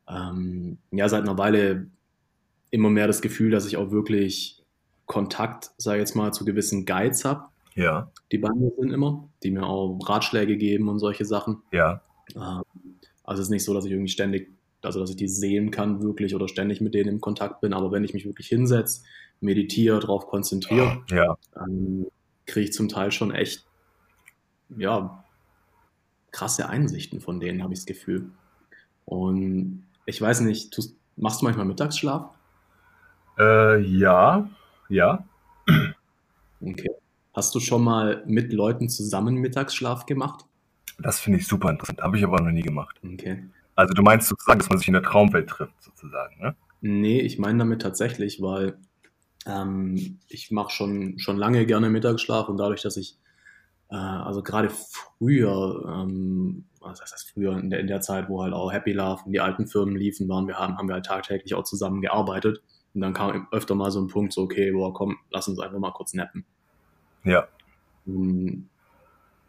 ähm, 0.08 0.78
ja, 0.92 1.08
seit 1.08 1.22
einer 1.22 1.36
Weile 1.38 1.88
immer 2.70 2.90
mehr 2.90 3.06
das 3.06 3.20
Gefühl, 3.20 3.50
dass 3.50 3.66
ich 3.66 3.76
auch 3.76 3.90
wirklich 3.90 4.64
Kontakt, 5.06 5.70
sage 5.78 5.98
ich 5.98 6.02
jetzt 6.02 6.14
mal, 6.14 6.32
zu 6.32 6.44
gewissen 6.44 6.84
Guides 6.84 7.24
habe. 7.24 7.46
Ja. 7.74 8.10
Die 8.30 8.38
bei 8.38 8.50
mir 8.52 8.70
sind 8.78 8.92
immer, 8.92 9.28
die 9.42 9.50
mir 9.50 9.64
auch 9.64 9.98
Ratschläge 10.06 10.56
geben 10.56 10.88
und 10.88 10.98
solche 10.98 11.24
Sachen. 11.24 11.62
Ja. 11.72 12.02
Ähm, 12.34 12.62
also 13.24 13.40
es 13.40 13.48
ist 13.48 13.50
nicht 13.50 13.64
so, 13.64 13.74
dass 13.74 13.86
ich 13.86 13.92
irgendwie 13.92 14.10
ständig 14.10 14.57
also 14.82 15.00
dass 15.00 15.10
ich 15.10 15.16
die 15.16 15.28
sehen 15.28 15.70
kann 15.70 16.02
wirklich 16.02 16.34
oder 16.34 16.48
ständig 16.48 16.80
mit 16.80 16.94
denen 16.94 17.08
im 17.08 17.20
Kontakt 17.20 17.60
bin. 17.60 17.72
Aber 17.72 17.92
wenn 17.92 18.04
ich 18.04 18.14
mich 18.14 18.24
wirklich 18.24 18.48
hinsetze, 18.48 19.02
meditiere, 19.40 20.00
darauf 20.00 20.26
konzentriere, 20.26 21.02
ja. 21.10 21.36
dann 21.52 22.06
kriege 22.46 22.64
ich 22.68 22.72
zum 22.72 22.88
Teil 22.88 23.12
schon 23.12 23.32
echt, 23.32 23.66
ja, 24.76 25.24
krasse 26.30 26.68
Einsichten 26.68 27.20
von 27.20 27.40
denen, 27.40 27.62
habe 27.62 27.72
ich 27.72 27.80
das 27.80 27.86
Gefühl. 27.86 28.30
Und 29.04 29.84
ich 30.06 30.20
weiß 30.20 30.40
nicht, 30.40 30.72
tust, 30.72 30.96
machst 31.16 31.40
du 31.40 31.46
manchmal 31.46 31.66
Mittagsschlaf? 31.66 32.30
Äh, 33.38 33.80
ja, 33.80 34.48
ja. 34.88 35.24
Okay. 36.60 36.90
Hast 37.34 37.54
du 37.54 37.60
schon 37.60 37.84
mal 37.84 38.22
mit 38.26 38.52
Leuten 38.52 38.88
zusammen 38.88 39.36
Mittagsschlaf 39.36 40.06
gemacht? 40.06 40.44
Das 40.98 41.20
finde 41.20 41.38
ich 41.38 41.46
super 41.46 41.70
interessant. 41.70 42.00
Habe 42.00 42.18
ich 42.18 42.24
aber 42.24 42.40
noch 42.40 42.50
nie 42.50 42.62
gemacht. 42.62 43.00
Okay. 43.04 43.44
Also 43.78 43.94
du 43.94 44.02
meinst 44.02 44.26
sozusagen, 44.26 44.58
dass 44.58 44.68
man 44.68 44.78
sich 44.78 44.88
in 44.88 44.94
der 44.94 45.04
Traumwelt 45.04 45.48
trifft, 45.48 45.80
sozusagen, 45.80 46.36
ne? 46.40 46.56
Nee, 46.80 47.20
ich 47.20 47.38
meine 47.38 47.58
damit 47.58 47.80
tatsächlich, 47.80 48.42
weil 48.42 48.76
ähm, 49.46 50.18
ich 50.26 50.50
mache 50.50 50.70
schon, 50.72 51.20
schon 51.20 51.36
lange 51.36 51.64
gerne 51.64 51.88
Mittagsschlaf 51.88 52.48
und 52.48 52.56
dadurch, 52.56 52.82
dass 52.82 52.96
ich, 52.96 53.20
äh, 53.88 53.94
also 53.94 54.42
gerade 54.42 54.68
früher, 54.68 55.84
ähm, 55.86 56.64
was 56.80 57.00
heißt 57.00 57.12
das 57.12 57.22
früher, 57.22 57.56
in 57.56 57.70
der, 57.70 57.78
in 57.78 57.86
der 57.86 58.00
Zeit, 58.00 58.28
wo 58.28 58.42
halt 58.42 58.52
auch 58.52 58.72
Happy 58.72 58.90
Love 58.90 59.22
und 59.26 59.30
die 59.30 59.38
alten 59.38 59.68
Firmen 59.68 59.94
liefen, 59.94 60.28
waren 60.28 60.48
wir 60.48 60.58
haben, 60.58 60.76
haben 60.76 60.88
wir 60.88 60.94
halt 60.94 61.06
tagtäglich 61.06 61.54
auch 61.54 61.62
zusammen 61.62 62.00
gearbeitet. 62.00 62.60
Und 62.94 63.00
dann 63.00 63.12
kam 63.12 63.46
öfter 63.52 63.76
mal 63.76 63.92
so 63.92 64.00
ein 64.00 64.08
Punkt, 64.08 64.32
so, 64.32 64.42
okay, 64.42 64.72
boah, 64.72 64.92
komm, 64.92 65.18
lass 65.30 65.46
uns 65.46 65.60
einfach 65.60 65.78
mal 65.78 65.92
kurz 65.92 66.14
nappen. 66.14 66.44
Ja. 67.22 67.46
Und 68.06 68.70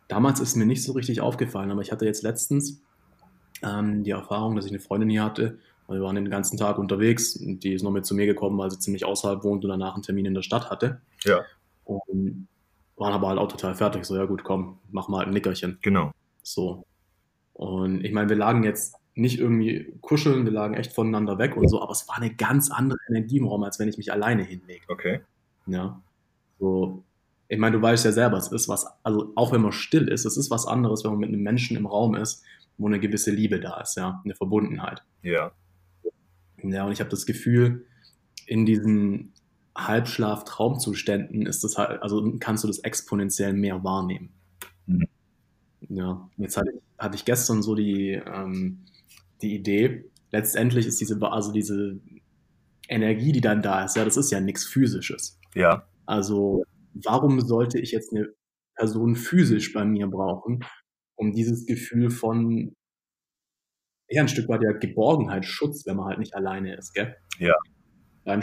damals 0.07 0.39
ist 0.39 0.55
mir 0.55 0.67
nicht 0.67 0.83
so 0.83 0.91
richtig 0.91 1.19
aufgefallen, 1.19 1.71
aber 1.71 1.81
ich 1.81 1.91
hatte 1.91 2.05
jetzt 2.05 2.21
letztens 2.21 2.83
ähm, 3.63 4.04
die 4.04 4.12
Erfahrung, 4.12 4.56
dass 4.56 4.66
ich 4.66 4.72
eine 4.72 4.80
Freundin 4.80 5.10
hier 5.10 5.24
hatte. 5.24 5.60
Wir 5.88 6.01
waren 6.01 6.16
den 6.16 6.30
ganzen 6.30 6.58
Tag 6.58 6.78
unterwegs 6.78 7.36
und 7.36 7.63
die 7.63 7.74
ist 7.74 7.82
noch 7.82 7.92
mit 7.92 8.06
zu 8.06 8.13
mir 8.13 8.28
gekommen, 8.28 8.58
weil 8.60 8.70
sie 8.70 8.78
ziemlich 8.78 9.06
außerhalb 9.06 9.44
wohnt 9.44 9.63
und 9.63 9.72
danach 9.72 9.96
einen 9.96 10.04
Termin 10.04 10.25
in 10.25 10.36
der 10.36 10.44
Stadt 10.44 10.70
hatte. 10.70 11.01
Ja. 11.24 11.42
Und, 11.84 12.48
waren 12.96 13.13
aber 13.13 13.30
halt 13.30 13.39
auch 13.39 13.48
total 13.48 13.75
fertig. 13.75 14.06
So, 14.06 14.16
ja 14.16 14.25
gut, 14.25 14.44
komm, 14.44 14.80
mach 14.92 15.08
mal 15.08 15.25
ein 15.25 15.32
Nickerchen. 15.32 15.80
Genau. 15.82 16.12
So. 16.44 16.86
Und 17.54 18.04
ich 18.04 18.12
meine, 18.12 18.30
wir 18.30 18.36
lagen 18.36 18.63
jetzt 18.63 18.96
nicht 19.16 19.39
irgendwie 19.39 19.94
kuscheln, 20.01 20.46
wir 20.46 20.51
lagen 20.51 20.75
echt 20.75 20.94
voneinander 20.94 21.38
weg 21.38 21.58
und 21.58 21.68
so, 21.68 21.82
aber 21.82 21.92
es 21.92 22.08
war 22.08 22.18
eine 22.18 22.34
ganz 22.34 22.70
andere 22.70 23.00
Energie 23.10 23.38
im 23.38 23.48
Raum, 23.48 23.63
als 23.63 23.80
wenn 23.80 23.88
ich 23.88 23.98
mich 23.98 24.12
alleine 24.12 24.44
hinlege. 24.44 24.86
Okay. 24.88 25.22
Ja. 25.66 26.01
So, 26.60 27.04
ich 27.48 27.58
meine, 27.58 27.78
du 27.78 27.82
weißt 27.82 28.06
ja 28.06 28.12
selber, 28.12 28.38
es 28.38 28.51
ist 28.51 28.70
was, 28.70 28.86
also 29.04 29.32
auch 29.36 29.51
wenn 29.51 29.62
man 29.62 29.72
still 29.72 30.08
ist, 30.08 30.25
es 30.25 30.38
ist 30.38 30.51
was 30.51 30.68
anderes, 30.68 31.04
wenn 31.04 31.12
man 31.12 31.20
mit 31.22 31.30
einem 31.30 31.42
Menschen 31.42 31.75
im 31.75 31.86
Raum 31.86 32.16
ist, 32.16 32.44
wo 32.79 32.88
eine 32.88 33.00
gewisse 33.00 33.31
Liebe 33.31 33.59
da 33.59 33.79
ist, 33.81 33.95
ja, 33.98 34.21
eine 34.24 34.33
Verbundenheit. 34.33 35.03
Ja. 35.21 35.51
Ja, 36.63 36.86
und 36.86 36.91
ich 36.91 37.00
habe 37.00 37.09
das 37.09 37.25
Gefühl, 37.25 37.86
in 38.48 38.65
diesen 38.65 39.33
Halbschlaf-Traumzuständen 39.77 41.45
ist 41.45 41.63
das 41.63 41.77
halt, 41.77 42.01
also 42.01 42.38
kannst 42.39 42.63
du 42.63 42.67
das 42.67 42.79
exponentiell 42.79 43.53
mehr 43.53 43.83
wahrnehmen. 43.83 44.33
Mhm. 44.88 45.07
Ja, 45.89 46.29
jetzt 46.38 46.57
hatte 46.57 46.71
ich, 46.71 46.81
hatte 46.98 47.15
ich 47.15 47.25
gestern 47.25 47.62
so 47.62 47.75
die, 47.75 48.12
ähm, 48.12 48.86
die 49.41 49.55
Idee, 49.55 50.05
letztendlich 50.31 50.86
ist 50.86 51.00
diese, 51.00 51.21
also 51.21 51.51
diese 51.51 52.00
Energie, 52.88 53.31
die 53.31 53.41
dann 53.41 53.62
da 53.62 53.86
ist, 53.86 53.95
ja, 53.95 54.03
das 54.03 54.17
ist 54.17 54.31
ja 54.31 54.41
nichts 54.41 54.65
Physisches. 54.65 55.39
Ja. 55.53 55.88
Also, 56.05 56.63
warum 56.93 57.39
sollte 57.41 57.79
ich 57.79 57.91
jetzt 57.91 58.13
eine 58.13 58.29
Person 58.75 59.15
physisch 59.15 59.74
bei 59.74 59.86
mir 59.86 60.07
brauchen, 60.07 60.65
um 61.20 61.34
dieses 61.34 61.66
Gefühl 61.66 62.10
von, 62.10 62.76
ja, 64.10 64.22
ein 64.22 64.30
Stück 64.30 64.48
weit 64.48 64.62
der 64.62 64.74
Geborgenheit, 64.76 65.46
Schutz, 65.46 65.86
wenn 65.86 65.98
man 65.98 66.08
halt 66.08 66.20
nicht 66.20 66.34
alleine 66.34 66.76
ist, 66.78 66.94
gell? 66.94 67.16
Ja. 67.40 67.56
Beim, 68.24 68.42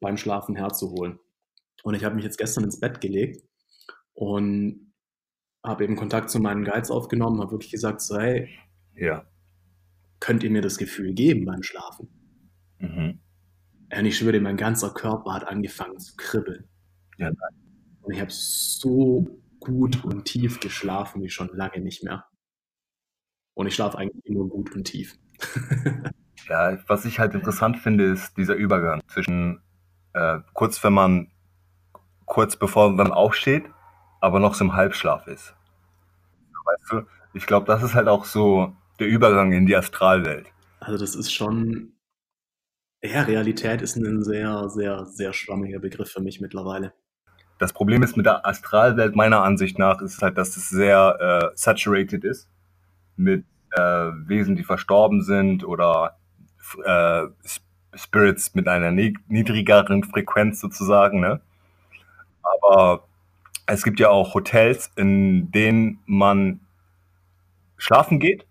beim 0.00 0.16
Schlafen 0.16 0.56
herzuholen. 0.56 1.18
Und 1.84 1.94
ich 1.94 2.04
habe 2.04 2.16
mich 2.16 2.24
jetzt 2.24 2.36
gestern 2.38 2.64
ins 2.64 2.80
Bett 2.80 3.00
gelegt 3.00 3.42
und 4.14 4.92
habe 5.64 5.84
eben 5.84 5.94
Kontakt 5.96 6.28
zu 6.30 6.40
meinen 6.40 6.64
Guides 6.64 6.90
aufgenommen, 6.90 7.40
habe 7.40 7.52
wirklich 7.52 7.70
gesagt, 7.70 8.00
so, 8.00 8.18
hey, 8.18 8.48
Ja. 8.94 9.24
könnt 10.18 10.42
ihr 10.42 10.50
mir 10.50 10.62
das 10.62 10.76
Gefühl 10.76 11.14
geben 11.14 11.44
beim 11.44 11.62
Schlafen? 11.62 12.08
Mhm. 12.80 13.20
Und 13.96 14.04
ich 14.06 14.18
schwöre 14.18 14.40
mein 14.40 14.56
ganzer 14.56 14.92
Körper 14.92 15.34
hat 15.34 15.44
angefangen 15.46 15.98
zu 16.00 16.14
kribbeln. 16.16 16.68
Ja, 17.16 17.26
nein. 17.30 17.98
Und 18.02 18.12
ich 18.12 18.20
habe 18.20 18.30
so 18.32 19.40
gut 19.68 20.04
und 20.04 20.24
tief 20.24 20.60
geschlafen 20.60 21.22
wie 21.22 21.30
schon 21.30 21.50
lange 21.52 21.80
nicht 21.80 22.02
mehr. 22.02 22.26
Und 23.54 23.66
ich 23.66 23.74
schlafe 23.74 23.98
eigentlich 23.98 24.24
immer 24.24 24.46
gut 24.46 24.74
und 24.74 24.84
tief. 24.84 25.16
Ja, 26.48 26.78
was 26.86 27.04
ich 27.04 27.18
halt 27.18 27.34
interessant 27.34 27.78
finde, 27.78 28.04
ist 28.04 28.36
dieser 28.38 28.54
Übergang 28.54 29.02
zwischen 29.08 29.60
äh, 30.14 30.38
kurz, 30.54 30.82
wenn 30.82 30.94
man 30.94 31.30
kurz 32.24 32.56
bevor 32.56 32.90
man 32.90 33.12
aufsteht, 33.12 33.64
aber 34.20 34.40
noch 34.40 34.54
so 34.54 34.64
im 34.64 34.74
Halbschlaf 34.74 35.26
ist. 35.26 35.54
Weißt 36.64 36.92
du? 36.92 37.02
Ich 37.34 37.46
glaube, 37.46 37.66
das 37.66 37.82
ist 37.82 37.94
halt 37.94 38.08
auch 38.08 38.24
so 38.24 38.72
der 38.98 39.08
Übergang 39.08 39.52
in 39.52 39.66
die 39.66 39.76
Astralwelt. 39.76 40.46
Also 40.80 40.98
das 40.98 41.14
ist 41.14 41.32
schon, 41.32 41.92
ja, 43.02 43.22
Realität 43.22 43.82
ist 43.82 43.96
ein 43.96 44.22
sehr, 44.22 44.68
sehr, 44.70 45.04
sehr 45.06 45.32
schwammiger 45.32 45.80
Begriff 45.80 46.10
für 46.10 46.22
mich 46.22 46.40
mittlerweile. 46.40 46.94
Das 47.58 47.72
Problem 47.72 48.02
ist 48.02 48.16
mit 48.16 48.26
der 48.26 48.46
Astralwelt 48.46 49.16
meiner 49.16 49.42
Ansicht 49.42 49.78
nach 49.78 50.00
ist 50.00 50.22
halt, 50.22 50.38
dass 50.38 50.56
es 50.56 50.68
sehr 50.68 51.50
äh, 51.52 51.56
saturated 51.56 52.24
ist 52.24 52.48
mit 53.16 53.44
äh, 53.72 53.80
Wesen, 53.80 54.56
die 54.56 54.62
verstorben 54.62 55.22
sind 55.22 55.64
oder 55.64 56.16
äh, 56.84 57.24
Spirits 57.94 58.54
mit 58.54 58.68
einer 58.68 58.92
niedrigeren 58.92 60.04
Frequenz 60.04 60.60
sozusagen. 60.60 61.20
Ne? 61.20 61.40
Aber 62.42 63.04
es 63.66 63.82
gibt 63.82 63.98
ja 63.98 64.08
auch 64.08 64.34
Hotels, 64.34 64.90
in 64.96 65.50
denen 65.50 66.00
man 66.06 66.60
schlafen 67.76 68.20
geht. 68.20 68.46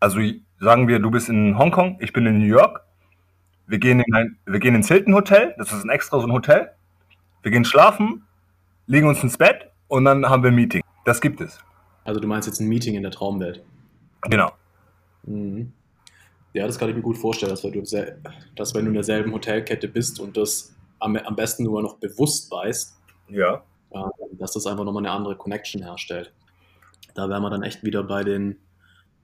Also 0.00 0.20
sagen 0.60 0.88
wir, 0.88 0.98
du 0.98 1.10
bist 1.10 1.28
in 1.28 1.58
Hongkong, 1.58 1.98
ich 2.00 2.12
bin 2.12 2.26
in 2.26 2.38
New 2.38 2.46
York. 2.46 2.84
Wir 3.66 3.78
gehen, 3.78 4.00
in 4.00 4.14
ein, 4.14 4.38
wir 4.44 4.60
gehen 4.60 4.74
ins 4.74 4.88
Hilton 4.88 5.14
Hotel, 5.14 5.54
das 5.56 5.72
ist 5.72 5.84
ein 5.84 5.90
extra 5.90 6.20
so 6.20 6.26
ein 6.26 6.32
Hotel. 6.32 6.72
Wir 7.42 7.50
gehen 7.50 7.64
schlafen, 7.64 8.24
legen 8.86 9.06
uns 9.08 9.22
ins 9.22 9.38
Bett 9.38 9.70
und 9.88 10.04
dann 10.04 10.26
haben 10.28 10.42
wir 10.42 10.50
ein 10.50 10.54
Meeting. 10.54 10.82
Das 11.04 11.20
gibt 11.20 11.40
es. 11.40 11.58
Also 12.04 12.20
du 12.20 12.26
meinst 12.26 12.48
jetzt 12.48 12.60
ein 12.60 12.68
Meeting 12.68 12.94
in 12.94 13.02
der 13.02 13.12
Traumwelt? 13.12 13.64
Genau. 14.22 14.52
Mhm. 15.24 15.72
Ja, 16.52 16.66
das 16.66 16.78
kann 16.78 16.88
ich 16.90 16.94
mir 16.96 17.02
gut 17.02 17.16
vorstellen, 17.16 17.50
dass, 17.50 17.62
du, 17.62 17.70
dass 17.70 18.74
wenn 18.74 18.84
du 18.84 18.88
in 18.88 18.94
derselben 18.94 19.32
Hotelkette 19.32 19.88
bist 19.88 20.20
und 20.20 20.36
das 20.36 20.74
am, 20.98 21.16
am 21.16 21.34
besten 21.36 21.64
nur 21.64 21.82
noch 21.82 21.96
bewusst 21.98 22.50
weißt, 22.50 22.96
Ja. 23.28 23.62
äh, 23.90 23.98
dass 24.32 24.52
das 24.52 24.66
einfach 24.66 24.84
nochmal 24.84 25.02
eine 25.06 25.12
andere 25.12 25.36
Connection 25.36 25.82
herstellt. 25.82 26.32
Da 27.14 27.28
wären 27.28 27.42
wir 27.42 27.50
dann 27.50 27.62
echt 27.62 27.82
wieder 27.84 28.02
bei 28.02 28.22
den 28.24 28.58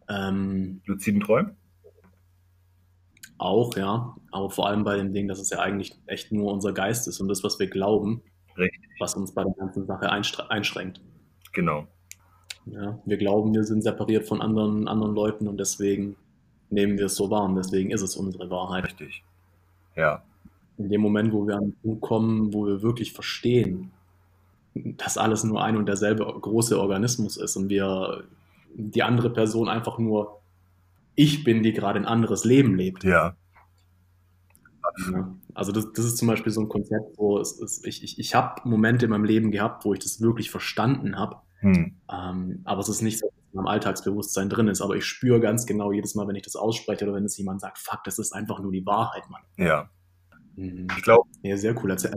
ähm, 0.08 0.80
Luziden 0.86 1.20
Träumen? 1.20 1.56
auch, 3.40 3.76
ja, 3.76 4.16
aber 4.32 4.50
vor 4.50 4.66
allem 4.66 4.82
bei 4.82 4.96
dem 4.96 5.12
Ding, 5.12 5.28
dass 5.28 5.38
es 5.38 5.50
ja 5.50 5.60
eigentlich 5.60 5.96
echt 6.06 6.32
nur 6.32 6.52
unser 6.52 6.72
Geist 6.72 7.06
ist 7.06 7.20
und 7.20 7.28
das, 7.28 7.44
was 7.44 7.58
wir 7.60 7.68
glauben, 7.68 8.20
Richtig. 8.58 8.80
was 8.98 9.14
uns 9.14 9.32
bei 9.32 9.44
der 9.44 9.54
ganzen 9.54 9.86
Sache 9.86 10.10
einschrä- 10.12 10.48
einschränkt. 10.48 11.00
Genau. 11.52 11.86
Ja, 12.66 12.98
wir 13.04 13.16
glauben, 13.16 13.54
wir 13.54 13.64
sind 13.64 13.82
separiert 13.82 14.26
von 14.26 14.42
anderen, 14.42 14.88
anderen 14.88 15.14
Leuten 15.14 15.48
und 15.48 15.58
deswegen 15.58 16.16
nehmen 16.70 16.98
wir 16.98 17.06
es 17.06 17.16
so 17.16 17.30
wahr 17.30 17.44
und 17.44 17.56
deswegen 17.56 17.90
ist 17.90 18.02
es 18.02 18.16
unsere 18.16 18.50
Wahrheit. 18.50 18.84
Richtig. 18.84 19.22
Ja. 19.96 20.22
In 20.76 20.90
dem 20.90 21.00
Moment, 21.00 21.32
wo 21.32 21.46
wir 21.46 21.56
an 21.56 21.64
den 21.64 21.76
Punkt 21.82 22.02
kommen, 22.02 22.52
wo 22.52 22.66
wir 22.66 22.82
wirklich 22.82 23.12
verstehen, 23.12 23.90
dass 24.74 25.16
alles 25.18 25.44
nur 25.44 25.62
ein 25.64 25.76
und 25.76 25.86
derselbe 25.86 26.24
große 26.24 26.78
Organismus 26.78 27.36
ist 27.36 27.56
und 27.56 27.68
wir 27.68 28.24
die 28.74 29.02
andere 29.02 29.30
Person 29.30 29.68
einfach 29.68 29.98
nur 29.98 30.38
ich 31.14 31.42
bin, 31.42 31.64
die 31.64 31.72
gerade 31.72 31.98
ein 31.98 32.06
anderes 32.06 32.44
Leben 32.44 32.76
lebt. 32.76 33.02
Ja. 33.02 33.34
Ja. 35.12 35.34
Also 35.54 35.72
das, 35.72 35.92
das 35.92 36.04
ist 36.04 36.18
zum 36.18 36.28
Beispiel 36.28 36.52
so 36.52 36.60
ein 36.60 36.68
Konzept, 36.68 37.16
wo 37.16 37.38
es, 37.38 37.60
es, 37.60 37.84
ich, 37.84 38.02
ich, 38.02 38.18
ich 38.18 38.34
habe 38.34 38.68
Momente 38.68 39.04
in 39.06 39.10
meinem 39.10 39.24
Leben 39.24 39.50
gehabt, 39.50 39.84
wo 39.84 39.92
ich 39.92 40.00
das 40.00 40.20
wirklich 40.20 40.50
verstanden 40.50 41.16
habe, 41.18 41.36
Hm. 41.60 41.96
ähm, 42.12 42.60
aber 42.64 42.80
es 42.80 42.88
ist 42.88 43.02
nicht 43.02 43.18
so, 43.18 43.26
dass 43.26 43.34
es 43.36 43.52
in 43.52 43.56
meinem 43.56 43.66
Alltagsbewusstsein 43.66 44.48
drin 44.48 44.68
ist, 44.68 44.80
aber 44.80 44.94
ich 44.94 45.04
spüre 45.04 45.40
ganz 45.40 45.66
genau 45.66 45.90
jedes 45.90 46.14
Mal, 46.14 46.28
wenn 46.28 46.36
ich 46.36 46.44
das 46.44 46.54
ausspreche 46.54 47.04
oder 47.04 47.14
wenn 47.14 47.24
es 47.24 47.36
jemand 47.36 47.60
sagt, 47.60 47.78
fuck, 47.78 48.04
das 48.04 48.18
ist 48.20 48.32
einfach 48.32 48.60
nur 48.60 48.70
die 48.70 48.86
Wahrheit, 48.86 49.24
Mann. 49.28 49.42
Ja. 49.56 49.90
Mhm. 50.54 50.86
Ich 50.96 51.02
glaube, 51.02 51.28
Ja, 51.42 51.56
sehr 51.56 51.74
cool. 51.82 51.90
Erzähl- 51.90 52.12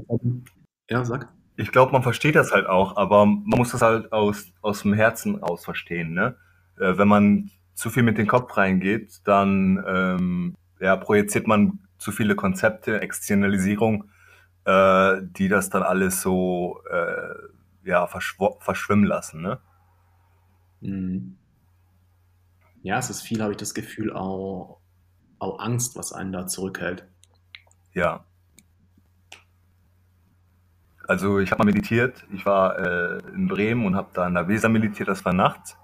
Ja, 0.89 1.04
sag. 1.06 1.30
ich 1.56 1.72
glaube, 1.72 1.91
man 1.91 2.04
versteht 2.04 2.36
das 2.36 2.52
halt 2.52 2.67
auch, 2.67 2.98
aber 2.98 3.26
man 3.26 3.44
muss 3.58 3.72
das 3.72 3.82
halt 3.82 4.12
aus, 4.13 4.46
aus 4.62 4.84
dem 4.84 4.94
Herzen 4.94 5.36
raus 5.38 5.63
verstehen. 5.65 6.13
Ne? 6.13 6.36
Äh, 6.80 6.98
wenn 7.00 7.08
man 7.08 7.50
zu 7.74 7.89
viel 7.89 8.04
mit 8.04 8.20
dem 8.20 8.28
Kopf 8.28 8.56
reingeht, 8.58 9.22
dann 9.26 9.84
ähm, 9.88 10.56
ja, 10.80 10.96
projiziert 10.98 11.48
man 11.48 11.80
zu 12.02 12.12
viele 12.12 12.36
Konzepte, 12.36 13.00
Externalisierung, 13.00 14.10
äh, 14.66 15.18
die 15.22 15.48
das 15.48 15.70
dann 15.70 15.84
alles 15.84 16.22
so 16.22 16.82
äh, 16.90 17.88
ja, 17.88 18.08
verschw 18.08 18.56
verschwimmen 18.60 19.06
lassen. 19.06 19.42
Ne? 19.44 19.60
Mhm. 20.82 21.38
Ja, 22.82 22.98
es 22.98 23.12
ist 23.12 23.22
viel, 23.22 23.44
habe 23.44 23.52
ich 23.52 23.58
das 23.58 23.76
Gefühl, 23.76 24.12
auch, 24.12 24.80
auch 25.38 25.60
Angst, 25.60 25.96
was 25.96 26.12
einen 26.12 26.32
da 26.32 26.48
zurückhält. 26.48 27.08
Ja. 27.94 28.26
Also 31.08 31.38
ich 31.38 31.52
habe 31.52 31.64
mal 31.64 31.72
meditiert. 31.72 32.26
Ich 32.34 32.48
war 32.48 32.80
äh, 32.80 33.20
in 33.36 33.48
Bremen 33.48 33.86
und 33.86 33.96
habe 33.96 34.10
da 34.14 34.26
in 34.26 34.34
der 34.34 34.48
Weser 34.48 34.70
meditiert. 34.70 35.08
Das 35.08 35.24
war 35.24 35.34
nachts. 35.34 35.78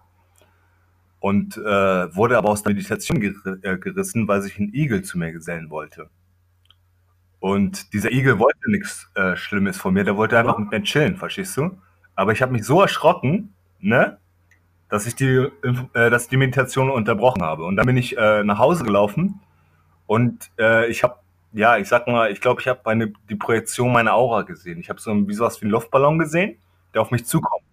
Und 1.20 1.58
äh, 1.58 2.16
wurde 2.16 2.38
aber 2.38 2.50
aus 2.50 2.64
der 2.64 2.74
Meditation 2.74 3.20
ger 3.20 3.34
äh, 3.64 3.78
gerissen, 3.78 4.28
weil 4.28 4.42
sich 4.42 4.60
ein 4.60 4.74
Igel 4.74 5.02
zu 5.02 5.18
mir 5.18 5.32
gesellen 5.32 5.70
wollte. 5.70 6.10
Und 7.40 7.94
dieser 7.94 8.12
Igel 8.12 8.40
wollte 8.40 8.70
nichts 8.70 9.10
äh, 9.16 9.36
Schlimmes 9.36 9.78
von 9.78 9.94
mir. 9.94 10.04
Der 10.04 10.18
wollte 10.18 10.38
einfach 10.38 10.58
mit 10.58 10.72
mir 10.72 10.84
chillen, 10.84 11.18
verstehst 11.18 11.58
du? 11.58 11.78
Aber 12.16 12.32
ich 12.32 12.42
habe 12.42 12.52
mich 12.52 12.66
so 12.66 12.82
erschrocken, 12.82 13.54
ne, 13.80 14.18
dass 14.90 15.06
ich 15.06 15.16
die, 15.16 15.48
äh, 15.94 16.10
dass 16.10 16.28
die 16.28 16.38
Meditation 16.38 16.90
unterbrochen 16.90 17.44
habe. 17.44 17.64
Und 17.64 17.76
dann 17.76 17.86
bin 17.86 17.98
ich 17.98 18.18
äh, 18.18 18.44
nach 18.44 18.60
Hause 18.60 18.84
gelaufen 18.84 19.40
und 20.06 20.50
äh, 20.60 20.88
ich 20.88 21.04
habe 21.04 21.18
ja, 21.54 21.78
ich 21.78 21.88
sag 21.88 22.08
mal, 22.08 22.32
ich 22.32 22.42
glaube, 22.42 22.62
ich 22.62 22.68
habe 22.68 23.14
die 23.30 23.36
Projektion 23.36 23.92
meiner 23.92 24.14
Aura 24.14 24.44
gesehen. 24.44 24.80
Ich 24.80 24.90
habe 24.90 25.00
so 25.00 25.12
ein, 25.12 25.28
wie 25.28 25.34
sowas 25.34 25.60
wie 25.62 25.66
einen 25.66 25.72
Luftballon 25.72 26.20
gesehen, 26.20 26.58
der 26.94 27.02
auf 27.02 27.12
mich 27.12 27.26
zukommt. 27.26 27.64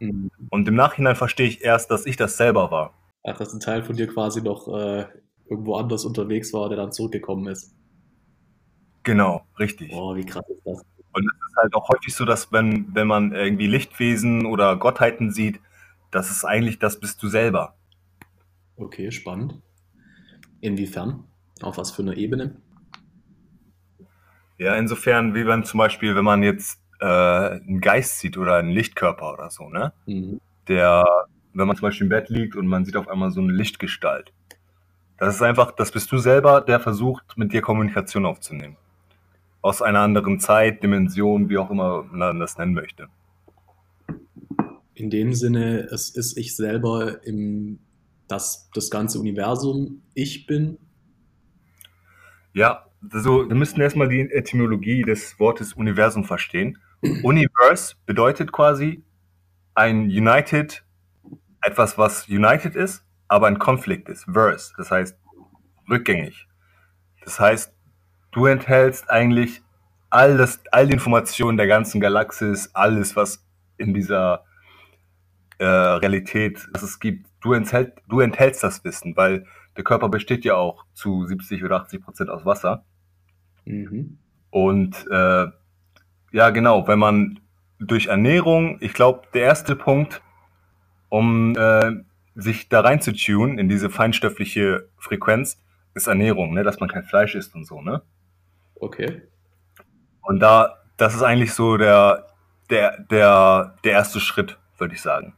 Mhm. 0.00 0.30
Und 0.50 0.68
im 0.68 0.74
Nachhinein 0.74 1.16
verstehe 1.16 1.48
ich 1.48 1.62
erst, 1.62 1.90
dass 1.90 2.06
ich 2.06 2.16
das 2.16 2.36
selber 2.36 2.70
war. 2.70 2.94
Ach, 3.24 3.36
dass 3.36 3.52
ein 3.52 3.60
Teil 3.60 3.82
von 3.82 3.96
dir 3.96 4.06
quasi 4.06 4.42
noch 4.42 4.68
äh, 4.68 5.06
irgendwo 5.48 5.76
anders 5.76 6.04
unterwegs 6.04 6.52
war, 6.52 6.68
der 6.68 6.78
dann 6.78 6.92
zurückgekommen 6.92 7.48
ist. 7.48 7.74
Genau, 9.02 9.46
richtig. 9.58 9.90
Boah, 9.90 10.16
wie 10.16 10.24
krass 10.24 10.44
ist 10.48 10.62
das? 10.64 10.82
Und 11.12 11.24
es 11.24 11.48
ist 11.48 11.56
halt 11.56 11.74
auch 11.74 11.88
häufig 11.88 12.14
so, 12.14 12.24
dass 12.24 12.52
wenn, 12.52 12.94
wenn 12.94 13.06
man 13.06 13.32
irgendwie 13.32 13.66
Lichtwesen 13.66 14.46
oder 14.46 14.76
Gottheiten 14.76 15.32
sieht, 15.32 15.60
das 16.10 16.30
ist 16.30 16.44
eigentlich, 16.44 16.78
das 16.78 17.00
bist 17.00 17.22
du 17.22 17.28
selber. 17.28 17.74
Okay, 18.76 19.10
spannend. 19.10 19.60
Inwiefern? 20.60 21.24
Auf 21.62 21.78
was 21.78 21.90
für 21.90 22.02
einer 22.02 22.16
Ebene? 22.16 22.60
Ja, 24.58 24.74
insofern, 24.74 25.34
wie 25.34 25.46
wenn 25.46 25.64
zum 25.64 25.78
Beispiel, 25.78 26.14
wenn 26.14 26.24
man 26.24 26.42
jetzt 26.42 26.80
äh, 27.00 27.04
einen 27.04 27.80
Geist 27.80 28.18
sieht 28.18 28.36
oder 28.36 28.56
einen 28.56 28.70
Lichtkörper 28.70 29.32
oder 29.32 29.50
so, 29.50 29.68
ne? 29.68 29.92
Mhm. 30.06 30.40
Der, 30.68 31.04
wenn 31.54 31.66
man 31.66 31.76
zum 31.76 31.82
Beispiel 31.82 32.04
im 32.06 32.10
Bett 32.10 32.28
liegt 32.28 32.56
und 32.56 32.66
man 32.66 32.84
sieht 32.84 32.96
auf 32.96 33.08
einmal 33.08 33.30
so 33.30 33.40
eine 33.40 33.52
Lichtgestalt. 33.52 34.32
Das 35.18 35.34
ist 35.34 35.42
einfach, 35.42 35.72
das 35.72 35.90
bist 35.90 36.12
du 36.12 36.18
selber, 36.18 36.60
der 36.60 36.78
versucht, 36.78 37.36
mit 37.36 37.52
dir 37.52 37.60
Kommunikation 37.60 38.24
aufzunehmen. 38.24 38.76
Aus 39.60 39.82
einer 39.82 40.00
anderen 40.00 40.38
Zeit, 40.38 40.82
Dimension, 40.82 41.48
wie 41.48 41.58
auch 41.58 41.70
immer 41.70 42.04
man 42.04 42.38
das 42.38 42.56
nennen 42.58 42.74
möchte. 42.74 43.08
In 44.94 45.10
dem 45.10 45.32
Sinne, 45.32 45.80
es 45.90 46.10
ist 46.10 46.36
ich 46.36 46.54
selber 46.54 47.24
im, 47.24 47.80
das, 48.28 48.70
das 48.72 48.90
ganze 48.90 49.18
Universum, 49.18 50.02
ich 50.14 50.46
bin. 50.46 50.78
Ja, 52.52 52.86
also 53.12 53.48
wir 53.48 53.56
müssen 53.56 53.80
erstmal 53.80 54.08
die 54.08 54.20
Etymologie 54.30 55.02
des 55.02 55.38
Wortes 55.40 55.72
Universum 55.72 56.24
verstehen. 56.24 56.78
Universe 57.02 57.94
bedeutet 58.06 58.52
quasi 58.52 59.02
ein 59.74 60.04
United, 60.06 60.84
etwas, 61.62 61.98
was 61.98 62.28
United 62.28 62.74
ist, 62.74 63.04
aber 63.28 63.46
ein 63.46 63.58
Konflikt 63.58 64.08
ist. 64.08 64.24
Verse, 64.24 64.72
das 64.76 64.90
heißt 64.90 65.16
rückgängig. 65.88 66.48
Das 67.24 67.38
heißt, 67.38 67.72
du 68.32 68.46
enthältst 68.46 69.10
eigentlich 69.10 69.62
all, 70.10 70.36
das, 70.36 70.60
all 70.72 70.86
die 70.86 70.94
Informationen 70.94 71.56
der 71.56 71.66
ganzen 71.66 72.00
Galaxis, 72.00 72.70
alles, 72.74 73.16
was 73.16 73.44
in 73.76 73.94
dieser 73.94 74.44
äh, 75.58 75.64
Realität 75.64 76.68
es 76.74 76.98
gibt. 76.98 77.26
Du, 77.40 77.52
enthält, 77.52 77.94
du 78.08 78.20
enthältst 78.20 78.62
das 78.62 78.82
Wissen, 78.84 79.16
weil 79.16 79.46
der 79.76 79.84
Körper 79.84 80.08
besteht 80.08 80.44
ja 80.44 80.54
auch 80.54 80.84
zu 80.94 81.24
70 81.26 81.62
oder 81.64 81.82
80 81.82 82.02
Prozent 82.02 82.30
aus 82.30 82.44
Wasser. 82.44 82.84
Mhm. 83.64 84.18
Und 84.50 85.06
äh, 85.10 85.46
ja, 86.32 86.50
genau, 86.50 86.86
wenn 86.86 86.98
man 86.98 87.40
durch 87.78 88.06
Ernährung, 88.06 88.78
ich 88.80 88.92
glaube, 88.92 89.22
der 89.34 89.42
erste 89.42 89.76
Punkt, 89.76 90.22
um 91.08 91.56
äh, 91.56 91.92
sich 92.34 92.68
da 92.68 92.80
rein 92.80 93.00
zu 93.00 93.12
tun 93.12 93.58
in 93.58 93.68
diese 93.68 93.90
feinstoffliche 93.90 94.88
Frequenz, 94.98 95.60
ist 95.94 96.06
Ernährung, 96.06 96.54
ne? 96.54 96.62
dass 96.62 96.80
man 96.80 96.88
kein 96.88 97.04
Fleisch 97.04 97.34
isst 97.34 97.54
und 97.54 97.66
so, 97.66 97.80
ne? 97.80 98.02
Okay. 98.76 99.22
Und 100.22 100.40
da, 100.40 100.78
das 100.96 101.14
ist 101.14 101.22
eigentlich 101.22 101.54
so 101.54 101.76
der, 101.76 102.26
der, 102.70 102.98
der, 103.10 103.76
der 103.82 103.92
erste 103.92 104.20
Schritt, 104.20 104.58
würde 104.76 104.94
ich 104.94 105.02
sagen. 105.02 105.34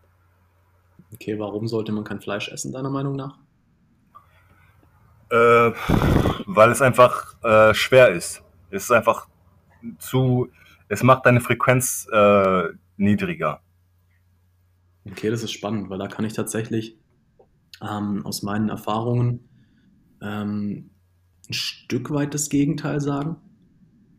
Okay, 1.14 1.38
warum 1.38 1.66
sollte 1.66 1.92
man 1.92 2.04
kein 2.04 2.20
Fleisch 2.20 2.48
essen, 2.48 2.72
deiner 2.72 2.90
Meinung 2.90 3.16
nach? 3.16 3.38
Äh, 5.30 5.72
weil 6.46 6.70
es 6.70 6.82
einfach 6.82 7.42
äh, 7.42 7.72
schwer 7.72 8.10
ist. 8.10 8.42
Es 8.70 8.84
ist 8.84 8.90
einfach 8.90 9.28
zu, 9.98 10.50
es 10.90 11.04
macht 11.04 11.24
deine 11.24 11.40
Frequenz 11.40 12.06
äh, 12.12 12.64
niedriger. 12.96 13.62
Okay, 15.08 15.30
das 15.30 15.42
ist 15.42 15.52
spannend, 15.52 15.88
weil 15.88 15.98
da 15.98 16.08
kann 16.08 16.24
ich 16.24 16.32
tatsächlich 16.32 16.98
ähm, 17.80 18.26
aus 18.26 18.42
meinen 18.42 18.68
Erfahrungen 18.68 19.48
ähm, 20.20 20.90
ein 21.48 21.52
Stück 21.52 22.10
weit 22.10 22.34
das 22.34 22.48
Gegenteil 22.48 23.00
sagen. 23.00 23.36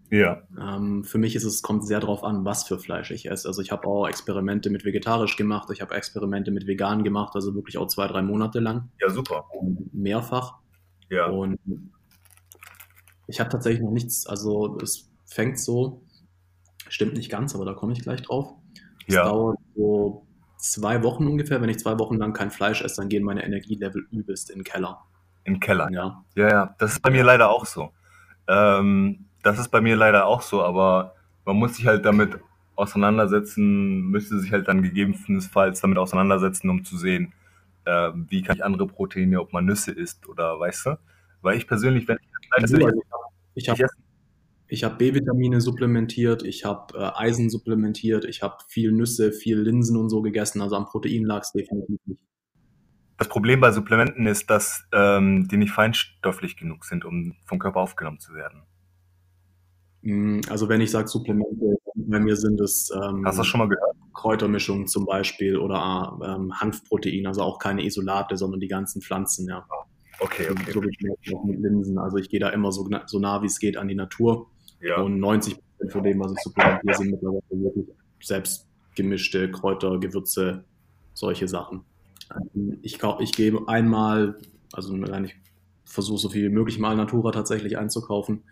Ja. 0.10 0.44
Ähm, 0.60 1.04
für 1.04 1.18
mich 1.18 1.36
ist 1.36 1.44
es, 1.44 1.62
kommt 1.62 1.86
sehr 1.86 2.00
darauf 2.00 2.24
an, 2.24 2.46
was 2.46 2.64
für 2.64 2.80
Fleisch 2.80 3.12
ich 3.12 3.30
esse. 3.30 3.48
Also 3.50 3.62
ich 3.62 3.72
habe 3.72 3.86
auch 3.88 4.08
Experimente 4.08 4.70
mit 4.70 4.86
vegetarisch 4.86 5.36
gemacht, 5.36 5.70
ich 5.72 5.82
habe 5.82 5.94
Experimente 5.94 6.52
mit 6.52 6.68
vegan 6.68 7.04
gemacht, 7.04 7.36
also 7.36 7.54
wirklich 7.54 7.78
auch 7.78 7.88
zwei, 7.88 8.08
drei 8.08 8.22
Monate 8.22 8.62
lang. 8.62 8.90
Ja, 9.00 9.10
super. 9.10 9.46
Mehrfach. 9.92 10.56
Ja. 11.10 11.28
Und 11.28 11.60
ich 13.28 13.42
habe 13.42 13.50
tatsächlich 13.50 13.84
noch 13.84 13.92
nichts, 13.92 14.26
also 14.26 14.78
es 14.82 15.12
fängt 15.26 15.60
so, 15.60 16.04
stimmt 16.92 17.14
nicht 17.14 17.32
ganz, 17.32 17.56
aber 17.56 17.66
da 17.66 17.74
komme 17.74 17.94
ich 17.94 18.02
gleich 18.02 18.22
drauf. 18.22 18.54
Es 19.08 19.16
ja. 19.16 19.24
dauert 19.24 19.58
so 19.76 20.28
zwei 20.58 21.02
Wochen 21.04 21.26
ungefähr. 21.26 21.62
Wenn 21.62 21.70
ich 21.70 21.80
zwei 21.80 21.98
Wochen 21.98 22.18
lang 22.18 22.34
kein 22.34 22.52
Fleisch 22.52 22.82
esse, 22.82 22.98
dann 23.02 23.10
gehen 23.10 23.24
meine 23.24 23.44
Energielevel 23.44 24.06
übelst 24.12 24.50
in 24.50 24.60
den 24.60 24.64
Keller. 24.64 25.02
In 25.46 25.56
den 25.56 25.60
Keller? 25.60 25.90
Ja. 25.92 26.24
Ja, 26.36 26.50
ja. 26.50 26.76
Das 26.78 26.94
ist 26.94 27.02
bei 27.02 27.10
mir 27.10 27.24
leider 27.24 27.50
auch 27.50 27.66
so. 27.66 27.92
Ähm, 28.48 29.26
das 29.42 29.58
ist 29.58 29.70
bei 29.70 29.82
mir 29.82 29.96
leider 29.96 30.26
auch 30.26 30.42
so, 30.42 30.62
aber 30.64 31.16
man 31.46 31.56
muss 31.56 31.76
sich 31.76 31.88
halt 31.88 32.06
damit 32.06 32.38
auseinandersetzen, 32.76 34.02
müsste 34.02 34.40
sich 34.40 34.52
halt 34.52 34.68
dann 34.68 34.84
gegebenenfalls 34.84 35.82
damit 35.82 35.98
auseinandersetzen, 35.98 36.70
um 36.70 36.84
zu 36.84 36.98
sehen, 36.98 37.34
äh, 37.86 38.12
wie 38.14 38.42
kann 38.42 38.58
ich 38.58 38.66
andere 38.66 38.88
Proteine, 38.88 39.40
ob 39.40 39.54
man 39.54 39.66
Nüsse 39.66 39.92
isst 39.92 40.28
oder 40.28 40.60
weißt 40.60 40.88
du? 40.88 41.00
Weil 41.42 41.58
ich 41.58 41.68
persönlich, 41.68 42.08
wenn 42.08 42.18
ich, 42.18 42.28
also 42.52 42.78
ich, 42.78 42.88
ich 43.56 43.70
habe 43.70 43.88
ich 44.72 44.86
habe 44.86 44.96
B-Vitamine 44.96 45.60
supplementiert, 45.60 46.44
ich 46.44 46.64
habe 46.64 46.98
äh, 46.98 47.12
Eisen 47.16 47.50
supplementiert, 47.50 48.24
ich 48.24 48.42
habe 48.42 48.56
viel 48.70 48.94
Nüsse, 48.94 49.34
viel 49.34 49.60
Linsen 49.60 49.98
und 49.98 50.10
so 50.10 50.22
gegessen, 50.22 50.62
also 50.62 50.78
am 50.78 50.86
Protein 50.86 51.26
lag 51.26 51.42
es 51.42 51.52
definitiv 51.52 52.00
nicht. 52.06 52.22
Das 53.18 53.28
Problem 53.28 53.60
bei 53.60 53.74
Supplementen 53.74 54.28
ist, 54.28 54.50
dass 54.50 54.86
ähm, 54.94 55.50
die 55.50 55.58
nicht 55.58 55.74
feinstofflich 55.74 56.56
genug 56.56 56.86
sind, 56.86 57.04
um 57.04 57.36
vom 57.44 57.60
Körper 57.60 57.82
aufgenommen 57.82 58.22
zu 58.22 58.34
werden. 58.34 58.62
Mm, 60.04 60.40
also 60.50 60.70
wenn 60.70 60.80
ich 60.80 60.90
sage 60.90 61.10
Supplemente, 61.10 61.76
bei 61.94 62.22
mir 62.22 62.38
sind 62.38 62.62
es 62.62 62.90
ähm, 62.96 63.26
Hast 63.26 63.36
du 63.36 63.42
das 63.42 63.48
schon 63.48 63.60
mal 63.60 63.68
gehört? 63.68 63.98
Kräutermischungen 64.14 64.88
zum 64.88 65.06
Beispiel 65.06 65.58
oder 65.58 66.18
ähm, 66.24 66.54
Hanfprotein, 66.62 67.28
also 67.28 67.42
auch 67.42 67.60
keine 67.60 67.84
Isolate, 67.84 68.38
sondern 68.38 68.62
die 68.62 68.70
ganzen 68.70 69.02
Pflanzen, 69.02 69.50
ja. 69.50 69.66
Okay, 70.22 70.48
okay. 70.50 70.72
So 70.72 70.82
wie 70.82 71.36
auch 71.36 71.44
mit 71.44 71.60
Linsen. 71.60 71.98
Also 71.98 72.18
ich 72.18 72.30
gehe 72.30 72.40
da 72.40 72.50
immer 72.50 72.72
so, 72.72 72.88
so 73.08 73.20
nah 73.20 73.42
wie 73.42 73.48
es 73.48 73.60
geht 73.60 73.76
an 73.76 73.88
die 73.88 73.96
Natur. 73.96 74.48
Ja. 74.82 75.02
Und 75.02 75.20
90 75.20 75.56
Prozent 75.56 75.91
von 75.91 76.04
dem, 76.04 76.20
was 76.20 76.32
ich 76.32 76.39
supplementiere, 76.39 76.96
sind 76.96 77.12
mittlerweile 77.12 77.41
wirklich 77.50 77.88
selbst 78.22 78.67
gemischte 78.96 79.50
Kräuter, 79.52 80.00
Gewürze, 80.00 80.63
solche 81.13 81.48
Sachen. 81.48 81.84
Ähm, 82.56 82.80
ich, 82.82 83.00
ich 83.20 83.32
gebe 83.32 83.67
einmal, 83.67 84.38
also 84.74 84.96
ich 84.96 85.36
versuche 85.86 86.20
so 86.20 86.30
viel 86.30 86.50
wie 86.50 86.54
möglich 86.54 86.80
mal 86.80 86.96
Natura 86.96 87.32
tatsächlich 87.32 87.78
einzukaufen 87.78 88.44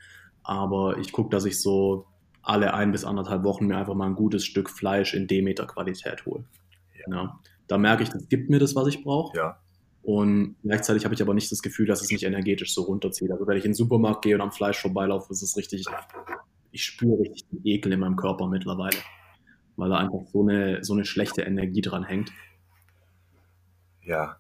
aber 0.50 0.98
ich 0.98 1.12
gucke, 1.12 1.30
dass 1.30 1.46
ich 1.46 1.62
so 1.62 2.08
alle 2.42 2.74
ein 2.74 2.92
bis 2.92 3.06
anderthalb 3.06 3.44
Wochen 3.44 3.68
mir 3.68 3.78
einfach 3.78 3.94
mal 3.94 4.08
ein 4.08 4.16
gutes 4.16 4.46
Stück 4.46 4.70
Fleisch 4.70 5.14
in 5.14 5.28
Demeter-Qualität 5.28 6.26
hole. 6.26 6.44
Ja. 7.08 7.16
ja. 7.16 7.40
Da 7.68 7.78
merke 7.78 8.02
ich, 8.02 8.10
das 8.10 8.28
gibt 8.30 8.50
mir 8.50 8.58
das, 8.58 8.76
was 8.76 8.88
ich 8.88 9.04
brauche. 9.04 9.38
Ja. 9.38 9.60
Und 10.02 10.56
gleichzeitig 10.64 11.06
habe 11.06 11.14
ich 11.14 11.22
aber 11.22 11.34
nicht 11.34 11.52
das 11.52 11.62
Gefühl, 11.62 11.86
dass 11.86 12.02
es 12.02 12.12
mich 12.12 12.24
energetisch 12.24 12.74
so 12.74 12.84
runterzieht. 12.84 13.32
Also 13.32 13.46
wenn 13.46 13.58
ich 13.58 13.66
in 13.66 13.72
den 13.72 13.76
Supermarkt 13.76 14.24
gehe 14.24 14.36
und 14.36 14.42
am 14.42 14.52
Fleisch 14.52 14.80
vorbeilaufe, 14.80 15.32
ist 15.32 15.42
es 15.42 15.58
richtig, 15.58 15.86
ich 16.72 16.84
spüre 16.84 17.20
richtig 17.20 17.48
den 17.50 17.66
Ekel 17.66 17.92
in 17.92 18.00
meinem 18.00 18.16
Körper 18.16 18.48
mittlerweile. 18.48 18.98
Weil 19.76 19.90
da 19.90 19.98
einfach 19.98 20.22
so 20.32 20.42
eine, 20.42 20.84
so 20.84 20.94
eine 20.94 21.06
schlechte 21.06 21.42
Energie 21.42 21.82
dran 21.82 22.04
hängt. 22.04 22.32
Ja. 24.04 24.38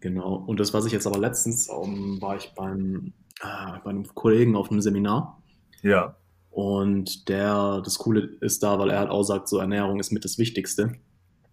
Genau. 0.00 0.34
Und 0.34 0.60
das, 0.60 0.74
was 0.74 0.86
ich 0.86 0.92
jetzt 0.92 1.06
aber 1.06 1.18
letztens, 1.18 1.68
um, 1.68 1.94
ähm, 1.94 2.22
war 2.22 2.36
ich 2.36 2.52
beim 2.54 3.12
äh, 3.40 3.78
bei 3.84 3.90
einem 3.90 4.04
Kollegen 4.14 4.56
auf 4.56 4.70
einem 4.70 4.80
Seminar. 4.80 5.40
Ja. 5.82 6.16
Und 6.50 7.28
der, 7.28 7.82
das 7.84 7.98
Coole 7.98 8.20
ist 8.40 8.62
da, 8.62 8.78
weil 8.78 8.90
er 8.90 8.98
halt 9.00 9.10
auch 9.10 9.22
sagt, 9.22 9.48
so 9.48 9.58
Ernährung 9.58 10.00
ist 10.00 10.10
mit 10.10 10.24
das 10.24 10.38
Wichtigste. 10.38 10.94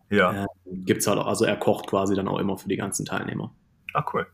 Ja. 0.10 0.44
Äh, 0.44 0.48
gibt's 0.84 1.08
halt, 1.08 1.20
auch, 1.20 1.28
also 1.28 1.46
er 1.46 1.58
kocht 1.58 1.88
quasi 1.88 2.16
dann 2.16 2.28
auch 2.28 2.40
immer 2.40 2.58
für 2.58 2.70
die 2.70 2.78
ganzen 2.78 3.06
Teilnehmer. 3.06 3.54
Ach 3.94 4.06
cool. 4.14 4.28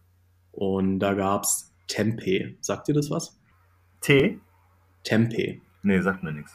Und 0.51 0.99
da 0.99 1.13
gab's 1.13 1.73
Tempeh. 1.87 2.57
Sagt 2.61 2.87
ihr 2.87 2.93
das 2.93 3.09
was? 3.09 3.39
Tee? 4.01 4.39
Tempeh. 5.03 5.61
Nee, 5.83 6.01
sagt 6.01 6.23
mir 6.23 6.31
nichts. 6.31 6.53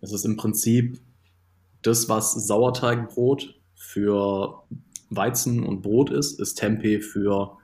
Das 0.00 0.12
ist 0.12 0.24
im 0.24 0.36
Prinzip 0.36 1.00
das, 1.82 2.08
was 2.08 2.32
Sauerteigbrot 2.32 3.60
für 3.74 4.62
Weizen 5.10 5.64
und 5.64 5.82
Brot 5.82 6.10
ist, 6.10 6.40
ist 6.40 6.54
Tempeh 6.54 7.00
für 7.00 7.56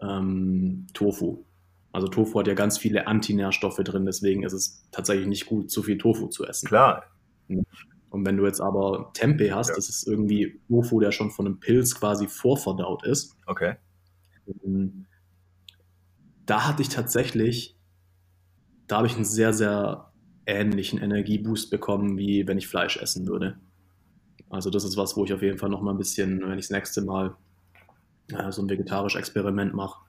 ähm, 0.00 0.86
Tofu. 0.94 1.44
Also 1.92 2.08
Tofu 2.08 2.38
hat 2.38 2.46
ja 2.46 2.54
ganz 2.54 2.78
viele 2.78 3.06
Antinährstoffe 3.06 3.76
drin, 3.76 4.06
deswegen 4.06 4.42
ist 4.44 4.54
es 4.54 4.82
tatsächlich 4.92 5.26
nicht 5.26 5.46
gut, 5.46 5.70
zu 5.70 5.82
viel 5.82 5.98
Tofu 5.98 6.28
zu 6.28 6.46
essen. 6.46 6.66
Klar. 6.66 7.04
Und 8.12 8.26
wenn 8.26 8.36
du 8.36 8.44
jetzt 8.44 8.60
aber 8.60 9.10
Tempeh 9.14 9.52
hast, 9.52 9.70
ja. 9.70 9.74
das 9.74 9.88
ist 9.88 10.06
irgendwie 10.06 10.60
Tofu, 10.68 11.00
der 11.00 11.12
schon 11.12 11.30
von 11.30 11.46
einem 11.46 11.60
Pilz 11.60 11.98
quasi 11.98 12.28
vorverdaut 12.28 13.06
ist. 13.06 13.38
Okay. 13.46 13.76
Ähm, 14.62 15.06
da 16.44 16.66
hatte 16.68 16.82
ich 16.82 16.90
tatsächlich, 16.90 17.74
da 18.86 18.98
habe 18.98 19.06
ich 19.06 19.14
einen 19.14 19.24
sehr, 19.24 19.54
sehr 19.54 20.12
ähnlichen 20.44 21.00
Energieboost 21.00 21.70
bekommen, 21.70 22.18
wie 22.18 22.46
wenn 22.46 22.58
ich 22.58 22.68
Fleisch 22.68 22.98
essen 22.98 23.26
würde. 23.26 23.58
Also 24.50 24.68
das 24.68 24.84
ist 24.84 24.98
was, 24.98 25.16
wo 25.16 25.24
ich 25.24 25.32
auf 25.32 25.40
jeden 25.40 25.56
Fall 25.56 25.70
noch 25.70 25.80
mal 25.80 25.92
ein 25.92 25.98
bisschen, 25.98 26.42
wenn 26.42 26.58
ich 26.58 26.66
das 26.66 26.76
nächste 26.76 27.00
Mal 27.00 27.34
äh, 28.28 28.52
so 28.52 28.60
ein 28.60 28.68
vegetarisches 28.68 29.18
Experiment 29.18 29.72
mache, 29.72 30.04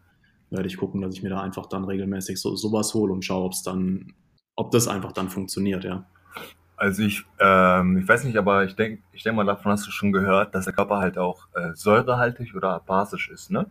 werde 0.49 0.67
ich 0.67 0.75
gucken, 0.75 0.99
dass 0.99 1.15
ich 1.15 1.23
mir 1.23 1.29
da 1.29 1.39
einfach 1.39 1.67
dann 1.67 1.85
regelmäßig 1.85 2.37
so, 2.37 2.53
sowas 2.57 2.93
hole 2.93 3.13
und 3.13 3.23
schaue, 3.23 3.45
ob 3.45 3.53
es 3.53 3.63
dann, 3.63 4.13
ob 4.57 4.71
das 4.71 4.89
einfach 4.89 5.13
dann 5.13 5.29
funktioniert, 5.29 5.85
ja. 5.85 6.05
Also 6.83 7.03
ich, 7.03 7.25
ähm, 7.39 7.99
ich 7.99 8.05
weiß 8.05 8.25
nicht, 8.25 8.37
aber 8.37 8.65
ich 8.65 8.75
denke, 8.75 9.01
ich 9.13 9.23
denke 9.23 9.37
mal, 9.37 9.45
davon 9.45 9.71
hast 9.71 9.87
du 9.87 9.91
schon 9.91 10.11
gehört, 10.11 10.53
dass 10.53 10.65
der 10.65 10.73
Körper 10.73 10.97
halt 10.97 11.17
auch 11.17 11.47
äh, 11.53 11.73
säurehaltig 11.73 12.53
oder 12.55 12.81
basisch 12.81 13.29
ist, 13.29 13.51
ne? 13.51 13.67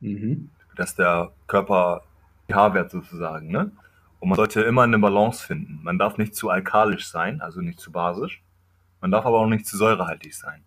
Mhm. 0.00 0.50
Dass 0.76 0.94
der 0.94 1.32
Körper 1.46 2.02
pH-Wert 2.50 2.90
sozusagen, 2.90 3.48
ne? 3.48 3.72
Und 4.20 4.28
man 4.28 4.36
sollte 4.36 4.60
immer 4.60 4.82
eine 4.82 4.98
Balance 4.98 5.42
finden. 5.42 5.80
Man 5.82 5.98
darf 5.98 6.18
nicht 6.18 6.34
zu 6.34 6.50
alkalisch 6.50 7.08
sein, 7.08 7.40
also 7.40 7.62
nicht 7.62 7.80
zu 7.80 7.90
basisch. 7.90 8.42
Man 9.00 9.10
darf 9.10 9.24
aber 9.24 9.38
auch 9.38 9.48
nicht 9.48 9.64
zu 9.64 9.78
säurehaltig 9.78 10.36
sein. 10.36 10.64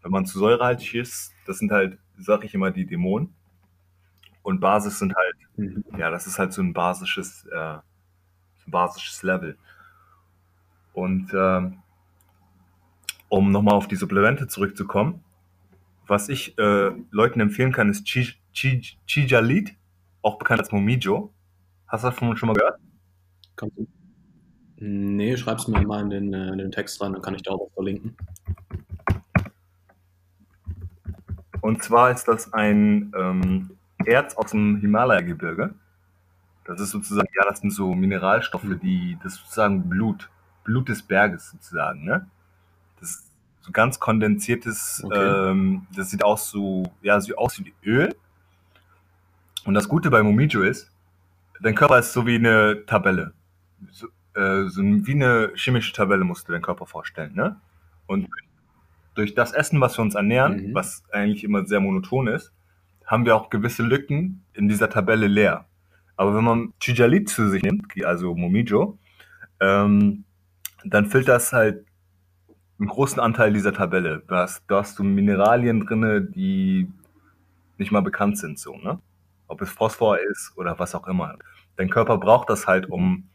Wenn 0.00 0.12
man 0.12 0.24
zu 0.24 0.38
säurehaltig 0.38 0.94
ist, 0.94 1.34
das 1.46 1.58
sind 1.58 1.72
halt, 1.72 1.98
sag 2.16 2.42
ich 2.42 2.54
immer, 2.54 2.70
die 2.70 2.86
Dämonen. 2.86 3.34
Und 4.42 4.60
Basis 4.60 4.98
sind 4.98 5.14
halt, 5.14 5.36
mhm. 5.56 5.84
ja, 5.98 6.08
das 6.08 6.26
ist 6.26 6.38
halt 6.38 6.54
so 6.54 6.62
ein 6.62 6.72
basisches, 6.72 7.44
äh, 7.52 7.74
ein 7.74 7.82
basisches 8.70 9.22
Level. 9.22 9.58
Und 10.94 11.32
ähm, 11.34 11.82
um 13.28 13.50
nochmal 13.50 13.74
auf 13.74 13.88
die 13.88 13.96
Supplemente 13.96 14.46
zurückzukommen, 14.48 15.22
was 16.06 16.28
ich 16.28 16.56
äh, 16.58 16.92
Leuten 17.10 17.40
empfehlen 17.40 17.72
kann, 17.72 17.90
ist 17.90 18.04
Chijalit, 18.06 19.74
auch 20.22 20.38
bekannt 20.38 20.60
als 20.60 20.72
Momijo. 20.72 21.32
Hast 21.86 22.04
du 22.04 22.08
davon 22.08 22.36
schon 22.36 22.46
mal 22.46 22.54
gehört? 22.54 22.78
Kannst 23.56 23.76
du? 23.78 23.86
Nee, 24.76 25.36
schreib's 25.36 25.68
mir 25.68 25.80
mal 25.86 26.02
in 26.02 26.10
den, 26.10 26.34
äh, 26.34 26.48
in 26.48 26.58
den 26.58 26.72
Text 26.72 27.00
rein, 27.00 27.12
dann 27.12 27.22
kann 27.22 27.34
ich 27.34 27.42
da 27.42 27.52
auch 27.52 27.70
verlinken. 27.74 28.16
Und 31.60 31.82
zwar 31.82 32.10
ist 32.10 32.28
das 32.28 32.52
ein 32.52 33.12
ähm, 33.16 33.70
Erz 34.04 34.34
aus 34.34 34.50
dem 34.50 34.80
Himalaya-Gebirge. 34.80 35.74
Das 36.66 36.80
ist 36.80 36.90
sozusagen, 36.90 37.28
ja, 37.34 37.44
das 37.48 37.60
sind 37.60 37.70
so 37.70 37.94
Mineralstoffe, 37.94 38.64
mhm. 38.64 38.80
die, 38.80 39.18
das 39.22 39.36
sozusagen 39.36 39.88
Blut, 39.88 40.28
Blut 40.64 40.88
des 40.88 41.02
Berges 41.02 41.50
sozusagen, 41.50 42.04
ne? 42.04 42.26
Das 43.00 43.10
ist 43.10 43.30
so 43.60 43.72
ganz 43.72 44.00
kondensiertes, 44.00 45.02
okay. 45.04 45.50
ähm, 45.50 45.86
das 45.94 46.10
sieht 46.10 46.24
aus 46.24 46.50
so, 46.50 46.92
ja, 47.02 47.20
sieht 47.20 47.38
aus 47.38 47.58
wie 47.58 47.72
Öl. 47.84 48.14
Und 49.64 49.74
das 49.74 49.88
Gute 49.88 50.10
bei 50.10 50.22
Momijo 50.22 50.62
ist, 50.62 50.90
dein 51.60 51.74
Körper 51.74 51.98
ist 51.98 52.12
so 52.12 52.26
wie 52.26 52.34
eine 52.34 52.84
Tabelle. 52.86 53.32
So, 53.90 54.08
äh, 54.34 54.64
so 54.68 54.82
wie 54.82 55.12
eine 55.12 55.52
chemische 55.54 55.92
Tabelle 55.92 56.24
musst 56.24 56.48
du 56.48 56.52
deinen 56.52 56.62
Körper 56.62 56.86
vorstellen, 56.86 57.34
ne? 57.34 57.60
Und 58.06 58.28
durch 59.14 59.34
das 59.34 59.52
Essen, 59.52 59.80
was 59.80 59.96
wir 59.96 60.02
uns 60.02 60.14
ernähren, 60.14 60.68
mhm. 60.68 60.74
was 60.74 61.04
eigentlich 61.12 61.44
immer 61.44 61.64
sehr 61.66 61.80
monoton 61.80 62.26
ist, 62.26 62.52
haben 63.06 63.24
wir 63.24 63.36
auch 63.36 63.50
gewisse 63.50 63.82
Lücken 63.82 64.42
in 64.54 64.68
dieser 64.68 64.90
Tabelle 64.90 65.26
leer. 65.26 65.66
Aber 66.16 66.34
wenn 66.34 66.44
man 66.44 66.72
Chijalit 66.80 67.28
zu 67.28 67.48
sich 67.48 67.62
nimmt, 67.62 67.92
also 68.04 68.34
Momijo, 68.34 68.98
ähm, 69.60 70.24
dann 70.84 71.06
füllt 71.06 71.28
das 71.28 71.52
halt 71.52 71.86
einen 72.78 72.88
großen 72.88 73.20
Anteil 73.20 73.52
dieser 73.52 73.72
Tabelle. 73.72 74.22
Da 74.28 74.38
hast, 74.38 74.64
da 74.68 74.78
hast 74.78 74.98
du 74.98 75.04
Mineralien 75.04 75.86
drin, 75.86 76.32
die 76.34 76.90
nicht 77.78 77.92
mal 77.92 78.02
bekannt 78.02 78.38
sind, 78.38 78.58
so, 78.58 78.76
ne? 78.76 78.98
Ob 79.46 79.60
es 79.62 79.70
Phosphor 79.70 80.18
ist 80.18 80.52
oder 80.56 80.78
was 80.78 80.94
auch 80.94 81.06
immer. 81.06 81.36
Dein 81.76 81.90
Körper 81.90 82.18
braucht 82.18 82.50
das 82.50 82.66
halt, 82.66 82.88
um 82.88 83.28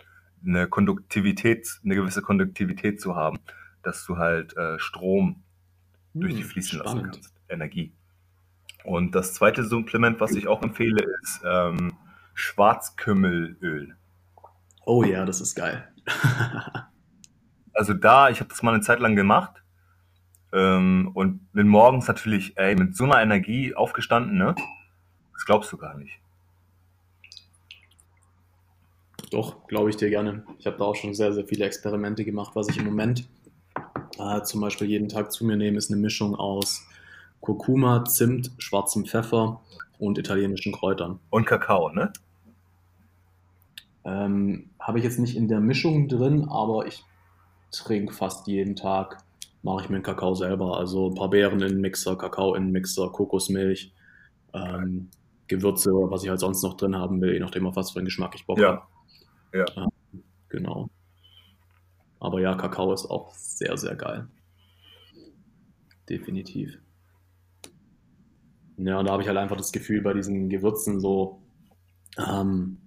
eine 0.46 0.68
Konduktivität, 0.68 1.80
eine 1.84 1.96
gewisse 1.96 2.22
Konduktivität 2.22 3.00
zu 3.02 3.16
haben, 3.16 3.40
dass 3.84 4.06
du 4.06 4.18
halt 4.18 4.56
äh, 4.58 4.80
Strom 4.80 5.44
durch 6.14 6.34
die 6.34 6.42
hm, 6.42 6.50
fließen 6.50 6.80
lassen 6.80 7.04
kannst, 7.04 7.34
Energie. 7.48 7.92
Und 8.84 9.14
das 9.14 9.34
zweite 9.34 9.64
Supplement, 9.64 10.20
was 10.20 10.32
ich 10.32 10.48
auch 10.48 10.64
empfehle, 10.64 11.04
ist 11.22 11.42
ähm, 11.46 11.94
Schwarzkümmelöl. 12.34 13.96
Oh 14.86 15.04
ja, 15.04 15.26
das 15.26 15.42
ist 15.42 15.56
geil. 15.56 15.88
also 17.80 17.94
da, 17.94 18.30
ich 18.30 18.42
habe 18.42 18.50
das 18.50 18.62
mal 18.62 18.74
eine 18.74 18.84
Zeit 18.84 19.00
lang 19.00 19.16
gemacht 19.16 19.64
ähm, 20.52 21.12
und 21.14 21.50
bin 21.54 21.70
morgens 21.70 22.10
natürlich 22.10 22.58
ey, 22.58 22.76
mit 22.76 22.94
so 22.98 23.06
einer 23.06 23.22
Energie 23.22 23.74
aufgestanden, 23.74 24.38
ne? 24.38 24.54
Das 25.32 25.46
glaubst 25.46 25.72
du 25.72 25.78
gar 25.78 25.98
nicht. 25.98 26.20
Doch, 29.32 29.66
glaube 29.68 29.90
ich 29.90 29.96
dir 29.96 30.10
gerne. 30.10 30.44
Ich 30.58 30.68
habe 30.68 30.76
da 30.78 30.84
auch 30.84 30.96
schon 30.98 31.14
sehr, 31.14 31.32
sehr 31.32 31.46
viele 31.46 31.66
Experimente 31.66 32.26
gemacht. 32.26 32.52
Was 32.54 32.68
ich 32.68 32.78
im 32.78 32.84
Moment 32.84 33.30
äh, 34.18 34.42
zum 34.42 34.60
Beispiel 34.60 34.90
jeden 34.90 35.08
Tag 35.08 35.32
zu 35.32 35.46
mir 35.46 35.56
nehme, 35.56 35.78
ist 35.78 35.90
eine 35.90 36.02
Mischung 36.02 36.36
aus 36.36 36.86
Kurkuma, 37.40 38.04
Zimt, 38.04 38.52
schwarzem 38.58 39.06
Pfeffer 39.06 39.62
und 40.00 40.18
italienischen 40.18 40.74
Kräutern. 40.74 41.22
Und 41.30 41.46
Kakao, 41.46 41.94
ne? 41.94 42.12
Ähm, 44.04 44.70
Habe 44.82 44.98
ich 44.98 45.06
jetzt 45.06 45.20
nicht 45.20 45.38
in 45.38 45.48
der 45.48 45.62
Mischung 45.62 46.10
drin, 46.10 46.46
aber 46.50 46.86
ich 46.86 47.06
trinke 47.72 48.14
fast 48.14 48.48
jeden 48.48 48.76
Tag, 48.76 49.24
mache 49.62 49.84
ich 49.84 49.90
mir 49.90 49.96
einen 49.96 50.04
Kakao 50.04 50.36
selber. 50.36 50.78
Also 50.78 51.10
ein 51.10 51.16
paar 51.16 51.30
Beeren 51.30 51.62
in 51.62 51.70
den 51.70 51.82
Mixer, 51.82 52.18
Kakao 52.18 52.56
in 52.56 52.66
den 52.66 52.72
Mixer, 52.72 53.10
Kokosmilch, 53.10 53.94
ähm, 54.54 55.10
Gewürze, 55.48 55.92
was 55.92 56.24
ich 56.24 56.30
halt 56.30 56.40
sonst 56.40 56.64
noch 56.64 56.76
drin 56.76 56.96
haben 56.96 57.22
will, 57.22 57.34
je 57.34 57.40
nachdem 57.40 57.66
auf 57.66 57.76
was 57.76 57.92
für 57.92 58.00
einen 58.00 58.06
Geschmack 58.06 58.36
ich 58.36 58.46
Bock 58.46 58.60
ja. 58.60 58.68
habe. 58.68 58.82
Ja. 59.54 59.66
Ähm, 59.84 60.24
genau. 60.50 60.90
Aber 62.20 62.42
ja, 62.42 62.56
Kakao 62.56 62.94
ist 62.94 63.10
auch 63.10 63.34
sehr, 63.34 63.76
sehr 63.78 63.96
geil. 63.96 64.28
Definitiv. 66.08 66.78
Ja, 68.78 69.00
und 69.00 69.06
da 69.06 69.12
habe 69.12 69.22
ich 69.22 69.28
halt 69.28 69.38
einfach 69.38 69.58
das 69.58 69.72
Gefühl 69.72 70.02
bei 70.02 70.14
diesen 70.14 70.50
Gewürzen 70.50 71.00
so, 71.00 71.42
ähm, 72.18 72.78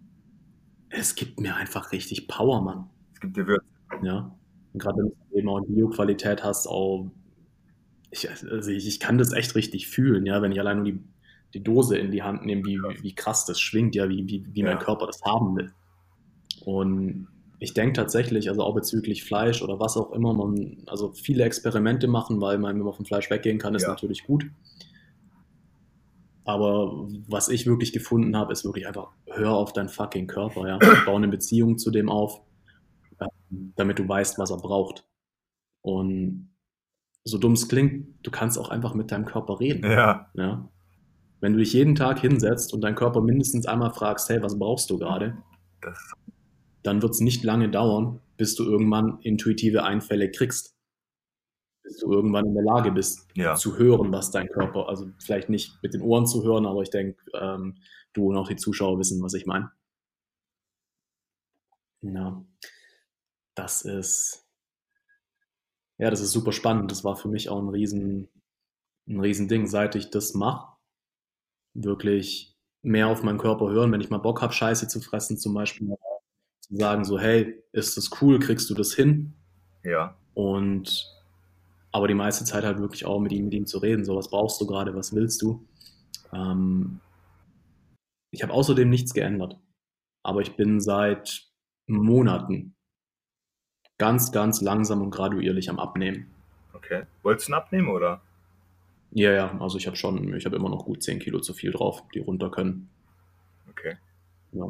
es 0.89 1.15
gibt 1.15 1.41
mir 1.41 1.55
einfach 1.57 1.93
richtig 1.93 2.29
Power, 2.29 2.61
Mann. 2.63 2.91
Es 3.15 3.21
gibt 3.21 3.37
dir 3.37 3.47
Würze. 3.47 3.65
Ja. 4.03 4.35
Und 4.73 4.81
gerade 4.81 4.99
wenn 4.99 5.13
du 5.31 5.39
eben 5.39 5.49
auch 5.49 5.61
Bio-Qualität 5.67 6.43
hast, 6.43 6.67
auch, 6.67 7.11
ich, 8.11 8.29
also 8.29 8.71
ich, 8.71 8.87
ich, 8.87 9.01
kann 9.01 9.19
das 9.19 9.33
echt 9.33 9.55
richtig 9.55 9.89
fühlen, 9.89 10.27
ja, 10.27 10.43
wenn 10.43 10.53
ich 10.53 10.61
allein 10.61 10.79
nur 10.79 10.87
die, 10.87 11.01
die 11.55 11.63
Dose 11.63 11.99
in 11.99 12.11
die 12.11 12.23
Hand 12.23 12.45
nehme, 12.45 12.65
wie, 12.65 12.79
wie 13.03 13.15
krass 13.15 13.45
das 13.45 13.61
schwingt, 13.61 13.95
ja, 13.95 14.09
wie, 14.09 14.27
wie, 14.29 14.47
wie 14.53 14.61
ja. 14.61 14.67
mein 14.67 14.79
Körper 14.79 15.07
das 15.07 15.23
haben 15.23 15.57
will. 15.57 15.73
Und 16.65 17.29
ich 17.59 17.75
denke 17.75 17.93
tatsächlich, 17.93 18.49
also 18.49 18.63
auch 18.63 18.75
bezüglich 18.75 19.25
Fleisch 19.25 19.63
oder 19.63 19.79
was 19.79 19.97
auch 19.97 20.13
immer, 20.13 20.35
man, 20.35 20.79
also 20.87 21.13
viele 21.13 21.45
Experimente 21.45 22.09
machen, 22.09 22.41
weil 22.41 22.59
man, 22.59 22.77
wenn 22.77 22.85
man 22.85 22.95
vom 22.95 23.05
Fleisch 23.05 23.31
weggehen 23.31 23.59
kann, 23.59 23.75
ist 23.75 23.83
ja. 23.83 23.89
natürlich 23.89 24.25
gut. 24.25 24.47
Aber 26.45 27.07
was 27.29 27.49
ich 27.49 27.67
wirklich 27.67 27.93
gefunden 27.93 28.37
habe, 28.37 28.53
ist 28.53 28.65
wirklich 28.65 28.89
einfach, 28.89 29.11
hör 29.27 29.53
auf 29.53 29.73
deinen 29.73 29.89
fucking 29.89 30.27
Körper, 30.27 30.67
ja. 30.67 30.79
Bau 31.07 31.15
eine 31.15 31.29
Beziehung 31.29 31.79
zu 31.79 31.91
dem 31.91 32.09
auf, 32.09 32.41
damit 33.77 33.99
du 33.99 34.09
weißt, 34.09 34.39
was 34.39 34.51
er 34.51 34.59
braucht. 34.59 35.07
Und 35.83 36.55
so 37.25 37.39
dumm 37.39 37.53
es 37.53 37.69
klingt, 37.69 38.27
du 38.27 38.31
kannst 38.31 38.59
auch 38.59 38.71
einfach 38.71 38.95
mit 38.95 39.11
deinem 39.11 39.25
Körper 39.25 39.61
reden. 39.61 39.91
Ja. 39.91 40.31
ja. 40.35 40.69
Wenn 41.41 41.53
du 41.53 41.59
dich 41.59 41.73
jeden 41.73 41.95
Tag 41.95 42.21
hinsetzt 42.21 42.73
und 42.73 42.83
deinen 42.83 42.95
Körper 42.95 43.21
mindestens 43.21 43.67
einmal 43.67 43.93
fragst, 43.93 44.29
hey, 44.29 44.43
was 44.43 44.59
brauchst 44.59 44.91
du 44.91 44.99
gerade? 44.99 45.39
Dann 46.83 47.03
wird 47.03 47.13
es 47.13 47.21
nicht 47.21 47.45
lange 47.45 47.69
dauern, 47.69 48.21
bis 48.37 48.55
du 48.55 48.65
irgendwann 48.65 49.19
intuitive 49.23 49.85
Einfälle 49.85 50.31
kriegst 50.31 50.73
bis 51.83 51.99
du 51.99 52.13
irgendwann 52.13 52.47
in 52.47 52.55
der 52.55 52.63
Lage 52.63 52.93
bist, 52.93 53.29
ja. 53.35 53.55
zu 53.55 53.77
hören, 53.77 54.13
was 54.13 54.31
dein 54.31 54.49
Körper, 54.49 54.89
also 54.89 55.11
vielleicht 55.19 55.49
nicht 55.49 55.83
mit 55.83 55.95
den 55.95 56.03
Ohren 56.03 56.27
zu 56.27 56.45
hören, 56.45 56.67
aber 56.67 56.83
ich 56.83 56.91
denke, 56.91 57.21
ähm, 57.35 57.77
du 58.13 58.29
und 58.29 58.37
auch 58.37 58.49
die 58.49 58.57
Zuschauer 58.57 58.99
wissen, 58.99 59.23
was 59.23 59.35
ich 59.35 59.47
meine. 59.47 59.71
Ja, 62.03 62.45
das 63.55 63.83
ist, 63.83 64.47
ja, 65.99 66.11
das 66.11 66.21
ist 66.21 66.33
super 66.33 66.53
spannend. 66.53 66.91
Das 66.91 67.05
war 67.05 67.17
für 67.17 67.29
mich 67.29 67.49
auch 67.49 67.59
ein 67.59 67.69
riesen, 67.69 68.29
ein 69.09 69.21
riesen 69.21 69.49
Ding, 69.49 69.67
seit 69.67 69.95
ich 69.95 70.11
das 70.11 70.35
mache. 70.35 70.77
Wirklich 71.75 72.57
mehr 72.83 73.09
auf 73.09 73.23
meinen 73.23 73.39
Körper 73.39 73.71
hören, 73.71 73.93
wenn 73.93 74.01
ich 74.01 74.11
mal 74.11 74.19
Bock 74.19 74.43
habe, 74.43 74.53
Scheiße 74.53 74.89
zu 74.89 75.01
fressen, 75.01 75.39
zum 75.39 75.55
Beispiel 75.55 75.95
zu 76.61 76.77
sagen 76.77 77.05
so, 77.05 77.19
hey, 77.19 77.63
ist 77.73 77.97
das 77.97 78.11
cool, 78.21 78.39
kriegst 78.39 78.69
du 78.71 78.75
das 78.75 78.93
hin? 78.93 79.35
Ja. 79.85 80.17
Und 80.35 81.09
aber 81.93 82.09
die 82.09 82.15
meiste 82.15 82.45
Zeit 82.45 82.65
halt 82.65 82.79
wirklich 82.79 83.05
auch 83.05 83.21
mit 83.21 83.33
ihm, 83.33 83.45
mit 83.45 83.55
ihm 83.55 83.67
zu 83.67 83.79
reden. 83.79 84.05
So, 84.05 84.17
was 84.17 84.31
brauchst 84.31 84.61
du 84.61 84.67
gerade, 84.67 84.95
was 84.95 85.15
willst 85.15 85.43
du? 85.43 85.67
Ähm, 86.33 87.01
ich 88.31 88.43
habe 88.43 88.53
außerdem 88.53 88.89
nichts 88.89 89.13
geändert. 89.13 89.61
Aber 90.25 90.41
ich 90.41 90.57
bin 90.57 90.81
seit 90.81 91.49
Monaten 91.87 92.75
ganz, 93.99 94.33
ganz 94.33 94.61
langsam 94.61 95.03
und 95.03 95.11
graduierlich 95.11 95.71
am 95.71 95.79
Abnehmen. 95.79 96.27
Okay. 96.73 97.03
Wolltest 97.23 97.49
du 97.49 97.55
abnehmen 97.55 97.89
oder? 97.89 98.21
Ja, 99.13 99.33
ja, 99.33 99.59
also 99.61 99.77
ich 99.77 99.87
habe 99.87 99.97
schon, 99.97 100.35
ich 100.35 100.47
habe 100.47 100.57
immer 100.57 100.71
noch 100.71 100.85
gut 100.85 101.03
10 101.03 101.19
Kilo 101.19 101.41
zu 101.41 101.53
viel 101.53 101.71
drauf, 101.71 102.03
die 102.15 102.21
runter 102.21 102.51
können. 102.51 102.89
Okay. 103.71 103.97
Ja. 104.53 104.65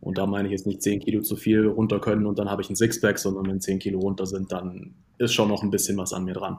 Und 0.00 0.18
da 0.18 0.26
meine 0.26 0.48
ich 0.48 0.52
jetzt 0.52 0.66
nicht 0.66 0.82
10 0.82 1.00
Kilo 1.00 1.22
zu 1.22 1.34
viel 1.34 1.66
runter 1.66 1.98
können 1.98 2.26
und 2.26 2.38
dann 2.38 2.50
habe 2.50 2.60
ich 2.60 2.68
ein 2.68 2.76
Sixpack, 2.76 3.18
sondern 3.18 3.46
wenn 3.46 3.60
10 3.60 3.78
Kilo 3.78 4.00
runter 4.00 4.26
sind, 4.26 4.52
dann 4.52 4.94
ist 5.16 5.32
schon 5.32 5.48
noch 5.48 5.62
ein 5.62 5.70
bisschen 5.70 5.96
was 5.96 6.12
an 6.12 6.24
mir 6.24 6.34
dran. 6.34 6.58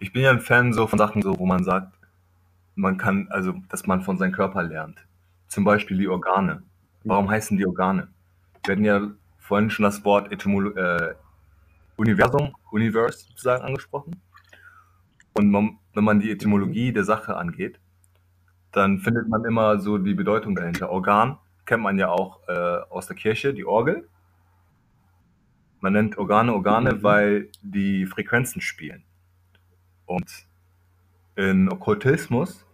Ich 0.00 0.12
bin 0.12 0.22
ja 0.22 0.30
ein 0.30 0.40
Fan 0.40 0.74
so 0.74 0.86
von 0.86 0.98
Sachen, 0.98 1.22
so, 1.22 1.38
wo 1.38 1.46
man 1.46 1.64
sagt, 1.64 1.92
man 2.74 2.98
kann, 2.98 3.26
also, 3.30 3.54
dass 3.68 3.86
man 3.86 4.02
von 4.02 4.18
seinem 4.18 4.32
Körper 4.32 4.62
lernt. 4.62 4.98
Zum 5.48 5.64
Beispiel 5.64 5.96
die 5.96 6.08
Organe. 6.08 6.62
Warum 7.04 7.30
heißen 7.30 7.56
die 7.56 7.66
Organe? 7.66 8.08
Hatten 8.68 8.84
ja 8.84 9.10
vorhin 9.48 9.70
schon 9.70 9.84
das 9.84 10.04
Wort 10.04 10.30
Etymolo 10.30 10.70
äh, 10.76 11.14
Universum, 11.96 12.54
Universe 12.70 13.26
sozusagen 13.26 13.64
angesprochen. 13.64 14.20
Und 15.32 15.50
man, 15.50 15.78
wenn 15.94 16.04
man 16.04 16.20
die 16.20 16.30
Etymologie 16.30 16.92
der 16.92 17.04
Sache 17.04 17.36
angeht, 17.36 17.80
dann 18.72 18.98
findet 18.98 19.28
man 19.28 19.44
immer 19.44 19.80
so 19.80 19.96
die 19.98 20.14
Bedeutung 20.14 20.54
dahinter. 20.54 20.90
Organ 20.90 21.38
kennt 21.64 21.82
man 21.82 21.98
ja 21.98 22.08
auch 22.08 22.46
äh, 22.46 22.52
aus 22.90 23.06
der 23.06 23.16
Kirche, 23.16 23.54
die 23.54 23.64
Orgel. 23.64 24.06
Man 25.80 25.94
nennt 25.94 26.18
Organe 26.18 26.52
Organe, 26.52 26.94
mhm. 26.94 27.02
weil 27.02 27.50
die 27.62 28.04
Frequenzen 28.04 28.60
spielen. 28.60 29.04
Und 30.04 30.46
in 31.36 31.70
Okkultismus 31.72 32.66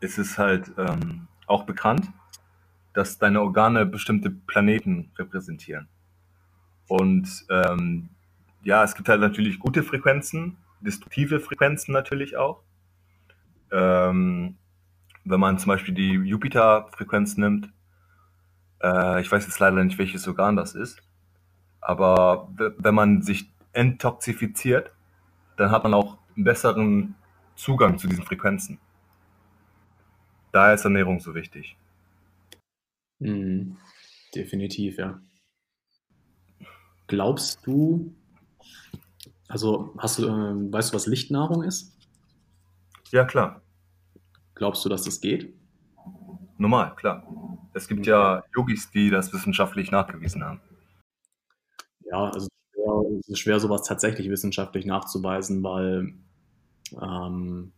ist 0.00 0.18
es 0.18 0.38
halt 0.38 0.72
ähm, 0.78 1.28
auch 1.46 1.64
bekannt, 1.64 2.10
dass 2.96 3.18
deine 3.18 3.42
Organe 3.42 3.84
bestimmte 3.84 4.30
Planeten 4.30 5.10
repräsentieren. 5.18 5.86
Und 6.88 7.28
ähm, 7.50 8.08
ja, 8.62 8.82
es 8.84 8.94
gibt 8.94 9.10
halt 9.10 9.20
natürlich 9.20 9.58
gute 9.58 9.82
Frequenzen, 9.82 10.56
destruktive 10.80 11.38
Frequenzen 11.40 11.92
natürlich 11.92 12.38
auch. 12.38 12.62
Ähm, 13.70 14.56
wenn 15.24 15.40
man 15.40 15.58
zum 15.58 15.68
Beispiel 15.68 15.92
die 15.92 16.12
Jupiter-Frequenz 16.12 17.36
nimmt, 17.36 17.70
äh, 18.82 19.20
ich 19.20 19.30
weiß 19.30 19.44
jetzt 19.44 19.58
leider 19.58 19.84
nicht, 19.84 19.98
welches 19.98 20.26
Organ 20.26 20.56
das 20.56 20.74
ist, 20.74 21.02
aber 21.82 22.48
wenn 22.56 22.94
man 22.94 23.20
sich 23.20 23.52
enttoxifiziert, 23.74 24.90
dann 25.58 25.70
hat 25.70 25.84
man 25.84 25.92
auch 25.92 26.16
einen 26.34 26.44
besseren 26.44 27.14
Zugang 27.56 27.98
zu 27.98 28.08
diesen 28.08 28.24
Frequenzen. 28.24 28.78
Daher 30.50 30.72
ist 30.72 30.84
Ernährung 30.84 31.20
so 31.20 31.34
wichtig. 31.34 31.76
Mhm. 33.18 33.76
Definitiv, 34.34 34.98
ja. 34.98 35.20
Glaubst 37.06 37.60
du, 37.64 38.14
also 39.48 39.94
hast 39.98 40.18
du, 40.18 40.24
äh, 40.26 40.72
weißt 40.72 40.92
du, 40.92 40.96
was 40.96 41.06
Lichtnahrung 41.06 41.62
ist? 41.62 41.96
Ja, 43.12 43.24
klar. 43.24 43.62
Glaubst 44.54 44.84
du, 44.84 44.88
dass 44.88 45.02
das 45.02 45.20
geht? 45.20 45.54
Normal, 46.58 46.94
klar. 46.96 47.26
Es 47.74 47.86
gibt 47.86 48.06
ja 48.06 48.42
Yogis, 48.54 48.90
die 48.90 49.10
das 49.10 49.32
wissenschaftlich 49.32 49.90
nachgewiesen 49.90 50.42
haben. 50.42 50.60
Ja, 52.10 52.30
also 52.30 52.48
es 53.20 53.28
ist 53.28 53.38
schwer, 53.38 53.60
sowas 53.60 53.82
tatsächlich 53.82 54.30
wissenschaftlich 54.30 54.86
nachzuweisen, 54.86 55.62
weil 55.62 56.14
ähm, 57.00 57.72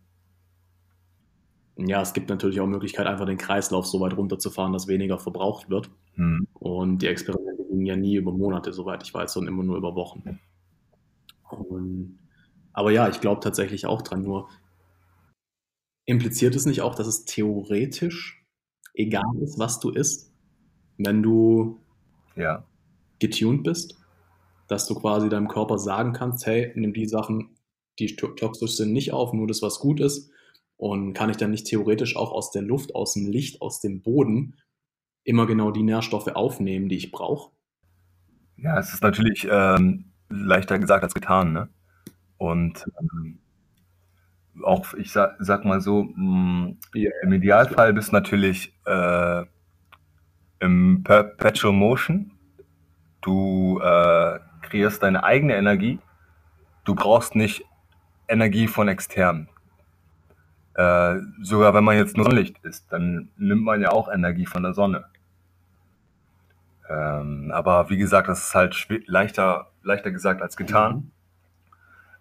ja, 1.87 2.01
es 2.01 2.13
gibt 2.13 2.29
natürlich 2.29 2.59
auch 2.59 2.67
Möglichkeit, 2.67 3.07
einfach 3.07 3.25
den 3.25 3.37
Kreislauf 3.37 3.85
so 3.85 3.99
weit 3.99 4.17
runterzufahren, 4.17 4.73
dass 4.73 4.87
weniger 4.87 5.17
verbraucht 5.17 5.69
wird. 5.69 5.89
Hm. 6.15 6.47
Und 6.53 7.01
die 7.01 7.07
Experimente 7.07 7.63
gingen 7.63 7.85
ja 7.85 7.95
nie 7.95 8.15
über 8.15 8.31
Monate, 8.31 8.73
soweit 8.73 9.03
ich 9.03 9.13
weiß, 9.13 9.33
sondern 9.33 9.53
immer 9.53 9.63
nur 9.63 9.77
über 9.77 9.95
Wochen. 9.95 10.39
Und, 11.49 12.19
aber 12.73 12.91
ja, 12.91 13.07
ich 13.07 13.21
glaube 13.21 13.41
tatsächlich 13.41 13.85
auch 13.85 14.01
dran. 14.01 14.23
Nur 14.23 14.49
impliziert 16.05 16.55
es 16.55 16.65
nicht 16.65 16.81
auch, 16.81 16.95
dass 16.95 17.07
es 17.07 17.25
theoretisch 17.25 18.45
egal 18.93 19.37
ist, 19.41 19.57
was 19.57 19.79
du 19.79 19.89
isst, 19.89 20.33
wenn 20.97 21.23
du 21.23 21.79
ja. 22.35 22.65
getuned 23.19 23.63
bist? 23.63 23.95
Dass 24.67 24.85
du 24.85 24.95
quasi 24.95 25.29
deinem 25.29 25.47
Körper 25.47 25.79
sagen 25.79 26.13
kannst, 26.13 26.45
hey, 26.45 26.71
nimm 26.75 26.93
die 26.93 27.07
Sachen, 27.07 27.55
die 27.97 28.15
toxisch 28.15 28.75
sind, 28.75 28.91
nicht 28.91 29.13
auf, 29.13 29.33
nur 29.33 29.47
das, 29.47 29.61
was 29.61 29.79
gut 29.79 29.99
ist 29.99 30.31
und 30.79 31.11
kann 31.11 31.29
ich 31.29 31.35
dann 31.35 31.51
nicht 31.51 31.67
theoretisch 31.67 32.15
auch 32.15 32.31
aus 32.31 32.51
der 32.51 32.61
Luft, 32.61 32.95
aus 32.95 33.13
dem 33.13 33.29
Licht, 33.29 33.61
aus 33.61 33.81
dem 33.81 34.01
Boden 34.01 34.55
immer 35.25 35.45
genau 35.45 35.71
die 35.71 35.83
Nährstoffe 35.83 36.29
aufnehmen, 36.29 36.87
die 36.87 36.95
ich 36.95 37.11
brauche? 37.11 37.51
Ja, 38.55 38.79
es 38.79 38.93
ist 38.93 39.03
natürlich 39.03 39.45
ähm, 39.51 40.13
leichter 40.29 40.79
gesagt 40.79 41.03
als 41.03 41.13
getan. 41.13 41.51
Ne? 41.51 41.69
Und 42.37 42.85
ähm, 43.01 43.39
auch, 44.63 44.93
ich 44.93 45.11
sag, 45.11 45.35
sag 45.39 45.65
mal 45.65 45.81
so, 45.81 46.03
mh, 46.03 46.15
mm, 46.15 46.77
ja, 46.93 47.11
im 47.23 47.33
Idealfall 47.33 47.91
bist 47.91 48.09
du 48.09 48.13
natürlich 48.13 48.73
äh, 48.85 49.43
im 50.61 51.03
Perpetual 51.03 51.73
Motion. 51.73 52.31
Du 53.19 53.81
äh, 53.81 54.39
kreierst 54.61 55.03
deine 55.03 55.25
eigene 55.25 55.57
Energie. 55.57 55.99
Du 56.85 56.95
brauchst 56.95 57.35
nicht 57.35 57.65
Energie 58.29 58.67
von 58.67 58.87
extern. 58.87 59.49
Äh, 60.79 61.19
sogar 61.41 61.73
wenn 61.73 61.83
man 61.83 61.97
jetzt 61.97 62.15
nur 62.15 62.23
Sonnenlicht 62.23 62.63
ist, 62.63 62.89
dann 62.89 63.27
nimmt 63.35 63.63
man 63.65 63.81
ja 63.81 63.91
auch 63.91 64.09
Energie 64.09 64.45
von 64.45 64.63
der 64.63 64.73
Sonne. 64.73 65.03
Ähm, 66.89 67.51
aber 67.53 67.89
wie 67.89 67.97
gesagt, 67.97 68.29
das 68.29 68.47
ist 68.47 68.55
halt 68.55 68.87
leichter, 69.05 69.71
leichter 69.83 70.09
gesagt 70.09 70.41
als 70.41 70.55
getan. 70.55 70.95
Mhm. 70.95 71.11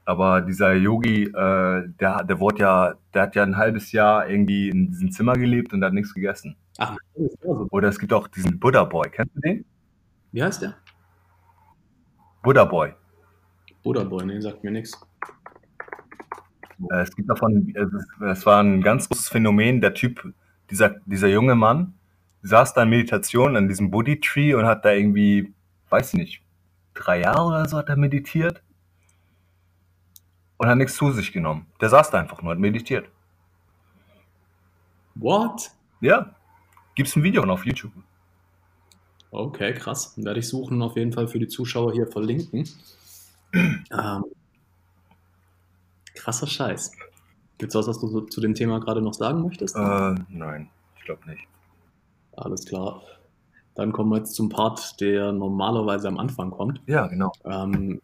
Aber 0.04 0.40
dieser 0.40 0.72
Yogi, 0.72 1.26
äh, 1.26 1.88
der, 2.00 2.24
der 2.24 2.40
wurde 2.40 2.58
ja, 2.58 2.94
der 3.14 3.22
hat 3.22 3.36
ja 3.36 3.44
ein 3.44 3.56
halbes 3.56 3.92
Jahr 3.92 4.28
irgendwie 4.28 4.70
in 4.70 4.88
diesem 4.88 5.12
Zimmer 5.12 5.34
gelebt 5.34 5.72
und 5.72 5.84
hat 5.84 5.92
nichts 5.92 6.12
gegessen. 6.12 6.56
Ach, 6.78 6.96
Oder 7.44 7.86
es 7.86 7.98
gibt 8.00 8.12
auch 8.12 8.26
diesen 8.26 8.58
Buddha 8.58 8.82
Boy. 8.82 9.08
Kennst 9.08 9.36
du 9.36 9.40
den? 9.40 9.64
Wie 10.32 10.42
heißt 10.42 10.62
der? 10.62 10.74
Buddha 12.42 12.64
Boy. 12.64 12.92
Buddha 13.84 14.02
Boy, 14.02 14.24
nee, 14.26 14.40
sagt 14.40 14.64
mir 14.64 14.72
nichts. 14.72 15.00
Äh, 16.90 17.02
es 17.02 17.14
gibt 17.14 17.28
davon, 17.28 17.74
es 18.30 18.46
war 18.46 18.62
ein 18.62 18.82
ganz 18.82 19.08
großes 19.08 19.28
Phänomen. 19.28 19.80
Der 19.80 19.94
Typ, 19.94 20.32
dieser, 20.70 20.96
dieser 21.06 21.28
junge 21.28 21.54
Mann, 21.54 21.94
saß 22.42 22.74
da 22.74 22.82
in 22.82 22.90
Meditation 22.90 23.56
an 23.56 23.68
diesem 23.68 23.90
Buddhi 23.90 24.20
Tree 24.20 24.54
und 24.54 24.66
hat 24.66 24.84
da 24.84 24.92
irgendwie, 24.92 25.52
weiß 25.90 26.14
ich 26.14 26.18
nicht, 26.18 26.42
drei 26.94 27.20
Jahre 27.20 27.44
oder 27.44 27.68
so 27.68 27.78
hat 27.78 27.88
er 27.88 27.96
meditiert 27.96 28.62
und 30.56 30.68
hat 30.68 30.76
nichts 30.76 30.96
zu 30.96 31.10
sich 31.12 31.32
genommen. 31.32 31.66
Der 31.80 31.88
saß 31.88 32.10
da 32.10 32.18
einfach 32.18 32.42
nur, 32.42 32.52
hat 32.52 32.58
meditiert. 32.58 33.08
What? 35.14 35.70
Ja. 36.00 36.34
Gibt's 36.94 37.14
ein 37.16 37.22
Video 37.22 37.42
auf 37.44 37.64
YouTube. 37.64 37.92
Okay, 39.30 39.74
krass. 39.74 40.14
Werde 40.16 40.40
ich 40.40 40.48
suchen, 40.48 40.80
auf 40.82 40.96
jeden 40.96 41.12
Fall 41.12 41.28
für 41.28 41.38
die 41.38 41.48
Zuschauer 41.48 41.92
hier 41.92 42.06
verlinken. 42.06 42.68
ähm, 43.52 44.24
Krasser 46.18 46.46
Scheiß. 46.46 46.92
Gibt 47.58 47.70
es 47.70 47.74
was, 47.74 47.88
was 47.88 48.00
du 48.00 48.08
so 48.08 48.20
zu 48.22 48.40
dem 48.40 48.54
Thema 48.54 48.80
gerade 48.80 49.00
noch 49.00 49.14
sagen 49.14 49.42
möchtest? 49.42 49.76
Äh, 49.76 50.14
nein, 50.28 50.68
ich 50.98 51.04
glaube 51.04 51.28
nicht. 51.28 51.46
Alles 52.36 52.64
klar. 52.66 53.02
Dann 53.74 53.92
kommen 53.92 54.10
wir 54.10 54.18
jetzt 54.18 54.34
zum 54.34 54.48
Part, 54.48 55.00
der 55.00 55.32
normalerweise 55.32 56.08
am 56.08 56.18
Anfang 56.18 56.50
kommt. 56.50 56.80
Ja, 56.86 57.06
genau. 57.06 57.32
Ähm, 57.44 58.00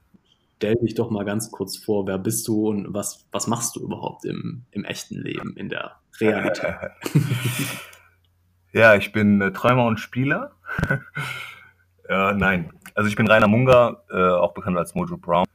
stell 0.56 0.76
dich 0.76 0.94
doch 0.94 1.10
mal 1.10 1.24
ganz 1.24 1.50
kurz 1.50 1.76
vor, 1.76 2.06
wer 2.06 2.18
bist 2.18 2.46
du 2.48 2.68
und 2.68 2.94
was, 2.94 3.26
was 3.32 3.46
machst 3.46 3.76
du 3.76 3.80
überhaupt 3.80 4.24
im, 4.24 4.62
im 4.70 4.84
echten 4.84 5.20
Leben, 5.20 5.56
in 5.56 5.68
der 5.68 5.96
Realität? 6.20 6.90
ja, 8.72 8.94
ich 8.94 9.12
bin 9.12 9.40
äh, 9.40 9.52
Träumer 9.52 9.86
und 9.86 9.98
Spieler. 9.98 10.52
äh, 12.08 12.32
nein, 12.34 12.72
also 12.94 13.08
ich 13.08 13.16
bin 13.16 13.26
Rainer 13.26 13.48
Munger, 13.48 14.02
äh, 14.10 14.16
auch 14.16 14.54
bekannt 14.54 14.78
als 14.78 14.94
Mojo 14.94 15.16
Brown. 15.16 15.46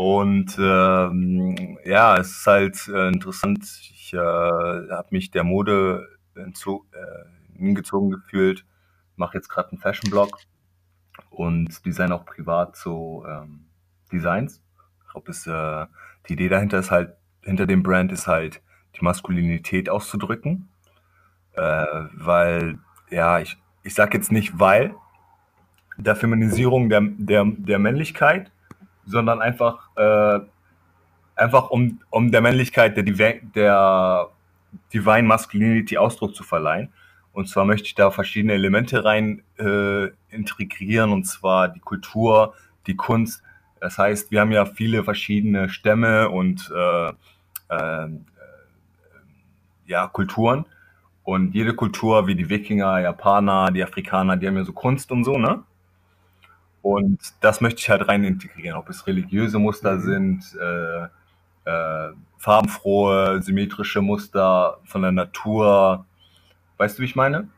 Und 0.00 0.56
ähm, 0.58 1.76
ja, 1.84 2.16
es 2.16 2.30
ist 2.30 2.46
halt 2.46 2.88
äh, 2.88 3.08
interessant. 3.08 3.62
Ich 3.62 4.14
äh, 4.14 4.16
habe 4.16 5.08
mich 5.10 5.30
der 5.30 5.44
Mode 5.44 6.08
entzo- 6.34 6.84
äh, 6.94 7.58
hingezogen 7.58 8.10
gefühlt, 8.10 8.64
mache 9.16 9.36
jetzt 9.36 9.50
gerade 9.50 9.72
einen 9.72 9.78
Fashion-Blog 9.78 10.38
und 11.28 11.84
design 11.84 12.12
auch 12.12 12.24
privat 12.24 12.76
so 12.76 13.26
ähm, 13.28 13.66
Designs. 14.10 14.62
Ich 15.04 15.12
glaube, 15.12 15.32
äh, 15.32 15.86
die 16.26 16.32
Idee 16.32 16.48
dahinter 16.48 16.78
ist 16.78 16.90
halt, 16.90 17.12
hinter 17.42 17.66
dem 17.66 17.82
Brand 17.82 18.10
ist 18.10 18.26
halt 18.26 18.62
die 18.98 19.04
Maskulinität 19.04 19.90
auszudrücken. 19.90 20.70
Äh, 21.52 21.84
weil, 22.14 22.78
ja, 23.10 23.38
ich, 23.38 23.58
ich 23.82 23.92
sag 23.92 24.14
jetzt 24.14 24.32
nicht 24.32 24.58
weil 24.58 24.94
der 25.98 26.16
Feminisierung 26.16 26.88
der, 26.88 27.02
der, 27.02 27.44
der 27.44 27.78
Männlichkeit, 27.78 28.50
sondern 29.04 29.40
einfach, 29.40 29.88
äh, 29.96 30.40
einfach 31.36 31.70
um, 31.70 32.00
um 32.10 32.30
der 32.30 32.40
Männlichkeit 32.40 32.96
der, 32.96 33.04
der 33.04 34.28
Divine 34.92 35.24
Masculinity 35.24 35.98
Ausdruck 35.98 36.34
zu 36.34 36.42
verleihen. 36.42 36.92
Und 37.32 37.48
zwar 37.48 37.64
möchte 37.64 37.86
ich 37.86 37.94
da 37.94 38.10
verschiedene 38.10 38.54
Elemente 38.54 39.04
rein 39.04 39.42
äh, 39.58 40.08
integrieren, 40.30 41.12
und 41.12 41.24
zwar 41.24 41.68
die 41.68 41.80
Kultur, 41.80 42.54
die 42.86 42.96
Kunst. 42.96 43.42
Das 43.80 43.98
heißt, 43.98 44.30
wir 44.30 44.40
haben 44.40 44.52
ja 44.52 44.66
viele 44.66 45.04
verschiedene 45.04 45.68
Stämme 45.68 46.28
und 46.28 46.70
äh, 46.74 47.08
äh, 47.68 48.08
ja, 49.86 50.06
Kulturen. 50.08 50.66
Und 51.22 51.54
jede 51.54 51.74
Kultur, 51.74 52.26
wie 52.26 52.34
die 52.34 52.48
Wikinger, 52.48 53.00
Japaner, 53.00 53.70
die 53.70 53.82
Afrikaner, 53.82 54.36
die 54.36 54.46
haben 54.46 54.56
ja 54.56 54.64
so 54.64 54.72
Kunst 54.72 55.12
und 55.12 55.24
so, 55.24 55.38
ne? 55.38 55.62
Und 56.82 57.18
das 57.40 57.60
möchte 57.60 57.80
ich 57.80 57.90
halt 57.90 58.08
rein 58.08 58.24
integrieren, 58.24 58.78
ob 58.78 58.88
es 58.88 59.06
religiöse 59.06 59.58
Muster 59.58 59.96
mhm. 59.96 60.00
sind, 60.00 60.58
äh, 60.60 61.04
äh, 61.64 62.12
farbenfrohe, 62.38 63.42
symmetrische 63.42 64.00
Muster 64.00 64.78
von 64.84 65.02
der 65.02 65.12
Natur. 65.12 66.06
Weißt 66.78 66.98
du, 66.98 67.02
wie 67.02 67.06
ich 67.06 67.16
meine? 67.16 67.48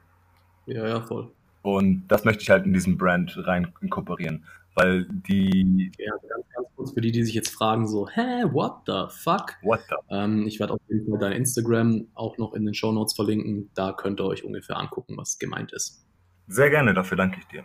Ja, 0.67 0.87
ja, 0.87 1.01
voll. 1.01 1.31
Und 1.63 2.09
das 2.09 2.25
möchte 2.25 2.43
ich 2.43 2.51
halt 2.51 2.67
in 2.67 2.73
diesem 2.73 2.99
Brand 2.99 3.37
rein 3.47 3.73
inkorporieren. 3.81 4.45
Weil 4.75 5.05
die. 5.05 5.93
Ja, 5.99 6.13
ganz, 6.29 6.47
ganz 6.55 6.69
kurz 6.75 6.93
für 6.93 7.01
die, 7.01 7.13
die 7.13 7.23
sich 7.23 7.35
jetzt 7.35 7.51
fragen, 7.51 7.87
so, 7.87 8.09
hä, 8.09 8.45
what 8.51 8.83
the 8.87 9.05
fuck? 9.09 9.55
What 9.63 9.81
the? 9.89 9.97
Ähm, 10.09 10.47
ich 10.47 10.59
werde 10.61 10.73
auf 10.73 10.81
jeden 10.89 11.11
Fall 11.11 11.19
dein 11.19 11.33
Instagram 11.33 12.07
auch 12.15 12.39
noch 12.39 12.55
in 12.55 12.65
den 12.65 12.75
Show 12.75 12.91
Notes 12.91 13.15
verlinken. 13.15 13.71
Da 13.75 13.93
könnt 13.93 14.21
ihr 14.21 14.25
euch 14.25 14.45
ungefähr 14.45 14.79
angucken, 14.79 15.17
was 15.17 15.39
gemeint 15.39 15.73
ist. 15.73 16.07
Sehr 16.49 16.71
gerne, 16.71 16.95
dafür 16.95 17.17
danke 17.17 17.39
ich 17.39 17.47
dir. 17.47 17.65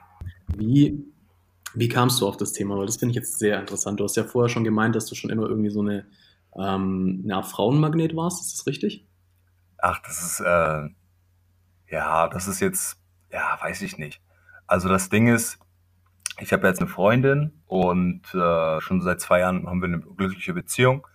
Wie, 0.55 1.03
wie 1.73 1.89
kamst 1.89 2.21
du 2.21 2.27
auf 2.27 2.37
das 2.37 2.53
Thema? 2.53 2.77
Weil 2.77 2.85
das 2.85 2.97
finde 2.97 3.11
ich 3.11 3.15
jetzt 3.15 3.39
sehr 3.39 3.59
interessant. 3.59 3.99
Du 3.99 4.03
hast 4.03 4.15
ja 4.15 4.23
vorher 4.23 4.49
schon 4.49 4.63
gemeint, 4.63 4.95
dass 4.95 5.05
du 5.05 5.15
schon 5.15 5.29
immer 5.29 5.47
irgendwie 5.47 5.69
so 5.69 5.81
eine, 5.81 6.05
ähm, 6.55 7.21
eine 7.23 7.35
Art 7.35 7.47
Frauenmagnet 7.47 8.15
warst. 8.15 8.41
Ist 8.41 8.59
das 8.59 8.67
richtig? 8.67 9.05
Ach, 9.77 9.99
das 9.99 10.23
ist, 10.23 10.39
äh, 10.39 10.89
ja, 11.89 12.27
das 12.27 12.47
ist 12.47 12.59
jetzt, 12.59 12.97
ja, 13.31 13.57
weiß 13.61 13.81
ich 13.81 13.97
nicht. 13.97 14.21
Also 14.65 14.89
das 14.89 15.09
Ding 15.09 15.27
ist, 15.27 15.59
ich 16.39 16.53
habe 16.53 16.67
jetzt 16.67 16.79
eine 16.79 16.89
Freundin 16.89 17.51
und 17.67 18.21
äh, 18.33 18.81
schon 18.81 19.01
seit 19.01 19.21
zwei 19.21 19.39
Jahren 19.39 19.67
haben 19.67 19.81
wir 19.81 19.87
eine 19.87 19.99
glückliche 19.99 20.53
Beziehung. 20.53 21.07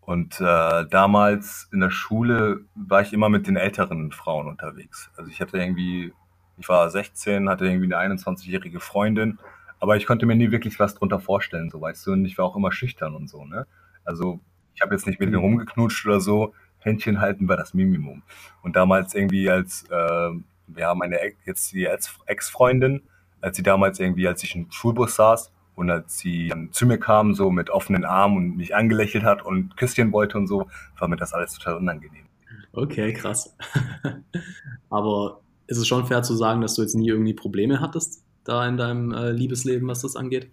Und 0.00 0.40
äh, 0.40 0.86
damals 0.90 1.68
in 1.72 1.80
der 1.80 1.90
Schule 1.90 2.64
war 2.74 3.02
ich 3.02 3.12
immer 3.12 3.28
mit 3.28 3.46
den 3.46 3.56
älteren 3.56 4.10
Frauen 4.10 4.48
unterwegs. 4.48 5.10
Also 5.16 5.30
ich 5.30 5.40
hatte 5.40 5.58
irgendwie, 5.58 6.12
ich 6.58 6.68
war 6.68 6.90
16, 6.90 7.48
hatte 7.48 7.66
irgendwie 7.66 7.94
eine 7.94 8.14
21-jährige 8.16 8.80
Freundin, 8.80 9.38
aber 9.82 9.96
ich 9.96 10.06
konnte 10.06 10.26
mir 10.26 10.36
nie 10.36 10.52
wirklich 10.52 10.78
was 10.78 10.94
drunter 10.94 11.18
vorstellen, 11.18 11.68
so 11.68 11.80
weißt 11.80 12.06
du. 12.06 12.12
Und 12.12 12.24
ich 12.24 12.38
war 12.38 12.44
auch 12.44 12.54
immer 12.54 12.70
schüchtern 12.70 13.16
und 13.16 13.28
so, 13.28 13.44
ne? 13.44 13.66
Also 14.04 14.38
ich 14.76 14.80
habe 14.80 14.94
jetzt 14.94 15.08
nicht 15.08 15.18
mit 15.18 15.28
ihr 15.30 15.38
mhm. 15.38 15.44
rumgeknutscht 15.44 16.06
oder 16.06 16.20
so. 16.20 16.54
Händchen 16.78 17.20
halten 17.20 17.48
war 17.48 17.56
das 17.56 17.74
Minimum. 17.74 18.22
Und 18.62 18.76
damals 18.76 19.12
irgendwie 19.12 19.50
als, 19.50 19.84
äh, 19.90 20.30
ja, 20.76 20.94
meine 20.94 21.18
jetzt 21.46 21.72
die 21.72 21.88
Ex-Freundin, 22.26 23.02
als 23.40 23.56
sie 23.56 23.64
damals 23.64 23.98
irgendwie, 23.98 24.28
als 24.28 24.44
ich 24.44 24.54
im 24.54 24.70
Schulbus 24.70 25.16
saß 25.16 25.50
und 25.74 25.90
als 25.90 26.16
sie 26.16 26.46
dann 26.46 26.70
zu 26.70 26.86
mir 26.86 26.98
kam, 26.98 27.34
so 27.34 27.50
mit 27.50 27.68
offenen 27.68 28.04
Armen 28.04 28.36
und 28.36 28.56
mich 28.58 28.76
angelächelt 28.76 29.24
hat 29.24 29.44
und 29.44 29.76
Küsschen 29.76 30.12
wollte 30.12 30.38
und 30.38 30.46
so, 30.46 30.68
war 30.96 31.08
mir 31.08 31.16
das 31.16 31.32
alles 31.32 31.54
total 31.54 31.78
unangenehm. 31.78 32.26
Okay, 32.72 33.12
krass. 33.12 33.56
Aber 34.90 35.40
ist 35.66 35.78
es 35.78 35.88
schon 35.88 36.06
fair 36.06 36.22
zu 36.22 36.36
sagen, 36.36 36.60
dass 36.60 36.76
du 36.76 36.82
jetzt 36.82 36.94
nie 36.94 37.08
irgendwie 37.08 37.34
Probleme 37.34 37.80
hattest, 37.80 38.22
da 38.44 38.66
in 38.66 38.76
deinem 38.76 39.12
äh, 39.12 39.30
Liebesleben, 39.30 39.88
was 39.88 40.02
das 40.02 40.16
angeht? 40.16 40.50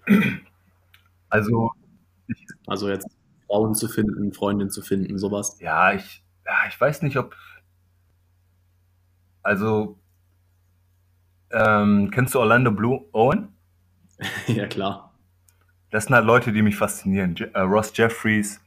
Also, 1.30 1.72
also 2.68 2.90
jetzt 2.90 3.08
Frauen 3.48 3.76
zu 3.76 3.88
finden, 3.88 4.34
Freundin 4.34 4.70
zu 4.70 4.82
finden, 4.82 5.18
sowas. 5.18 5.58
Ja, 5.60 5.94
ich, 5.94 6.24
ja, 6.46 6.54
ich 6.68 6.80
weiß 6.80 7.02
nicht, 7.02 7.18
ob. 7.18 7.36
Also, 9.42 9.98
ähm, 11.52 12.12
kennst 12.12 12.36
du 12.36 12.40
Orlando 12.40 12.72
Blue 12.72 13.06
Owen? 13.12 13.50
ja, 14.48 14.68
klar. 14.68 15.14
Das 15.92 16.06
sind 16.06 16.16
halt 16.16 16.26
Leute, 16.26 16.52
die 16.52 16.62
mich 16.62 16.76
faszinieren. 16.76 17.36
Je 17.36 17.46
äh, 17.54 17.62
Ross 17.62 17.92
Jeffries. 17.96 18.62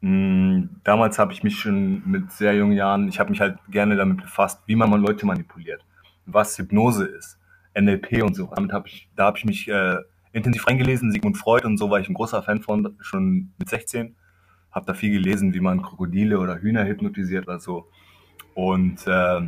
Mh, 0.00 0.10
hm, 0.10 0.80
damals 0.84 1.18
habe 1.18 1.32
ich 1.32 1.42
mich 1.42 1.58
schon 1.58 2.08
mit 2.08 2.30
sehr 2.32 2.54
jungen 2.54 2.72
Jahren, 2.72 3.08
ich 3.08 3.18
habe 3.18 3.30
mich 3.30 3.40
halt 3.40 3.58
gerne 3.68 3.96
damit 3.96 4.22
befasst, 4.22 4.62
wie 4.66 4.76
man 4.76 4.88
mal 4.88 5.00
Leute 5.00 5.26
manipuliert, 5.26 5.84
was 6.26 6.56
Hypnose 6.56 7.04
ist, 7.04 7.38
NLP 7.78 8.22
und 8.22 8.34
so. 8.34 8.50
Damit 8.54 8.72
habe 8.72 8.88
ich, 8.88 9.08
da 9.16 9.26
habe 9.26 9.38
ich 9.38 9.44
mich 9.44 9.68
äh, 9.68 9.96
intensiv 10.32 10.66
reingelesen. 10.66 11.12
Sigmund 11.12 11.38
Freud 11.38 11.66
und 11.66 11.76
so 11.76 11.90
war 11.90 12.00
ich 12.00 12.08
ein 12.08 12.14
großer 12.14 12.42
Fan 12.42 12.60
von, 12.60 12.96
schon 13.00 13.52
mit 13.58 13.68
16. 13.68 14.16
Habe 14.70 14.86
da 14.86 14.94
viel 14.94 15.12
gelesen, 15.12 15.54
wie 15.54 15.60
man 15.60 15.82
Krokodile 15.82 16.38
oder 16.38 16.60
Hühner 16.60 16.86
hypnotisiert 16.86 17.48
oder 17.48 17.60
so. 17.60 17.88
Und 18.54 19.06
äh, 19.06 19.40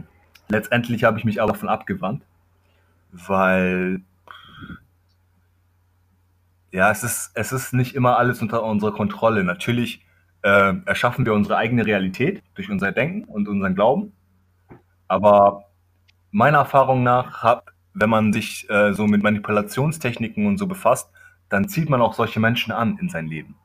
letztendlich 0.48 1.04
habe 1.04 1.18
ich 1.18 1.24
mich 1.24 1.40
aber 1.40 1.52
davon 1.52 1.68
abgewandt 1.68 2.24
weil 3.12 4.02
ja, 6.72 6.90
es 6.90 7.04
ist, 7.04 7.32
es 7.34 7.52
ist 7.52 7.74
nicht 7.74 7.94
immer 7.94 8.18
alles 8.18 8.40
unter 8.40 8.62
unserer 8.64 8.92
Kontrolle. 8.92 9.44
Natürlich 9.44 10.04
äh, 10.40 10.74
erschaffen 10.86 11.26
wir 11.26 11.34
unsere 11.34 11.58
eigene 11.58 11.84
Realität 11.84 12.42
durch 12.54 12.70
unser 12.70 12.92
Denken 12.92 13.24
und 13.24 13.46
unseren 13.46 13.74
Glauben. 13.74 14.12
Aber 15.06 15.66
meiner 16.30 16.58
Erfahrung 16.58 17.02
nach, 17.02 17.42
hat, 17.42 17.64
wenn 17.95 18.11
man 18.11 18.32
sich 18.32 18.68
äh, 18.70 18.93
so 18.93 19.07
mit 19.07 19.22
Manipulationstechniken 19.22 20.47
und 20.47 20.59
so 20.59 20.66
befasst, 20.66 21.11
dann 21.49 21.68
zieht 21.68 21.90
man 21.90 22.01
auch 22.01 22.14
solche 22.14 22.40
Menschen 22.40 22.72
an 22.72 22.99
in 22.99 23.09
sein 23.09 23.26
Leben. 23.26 23.57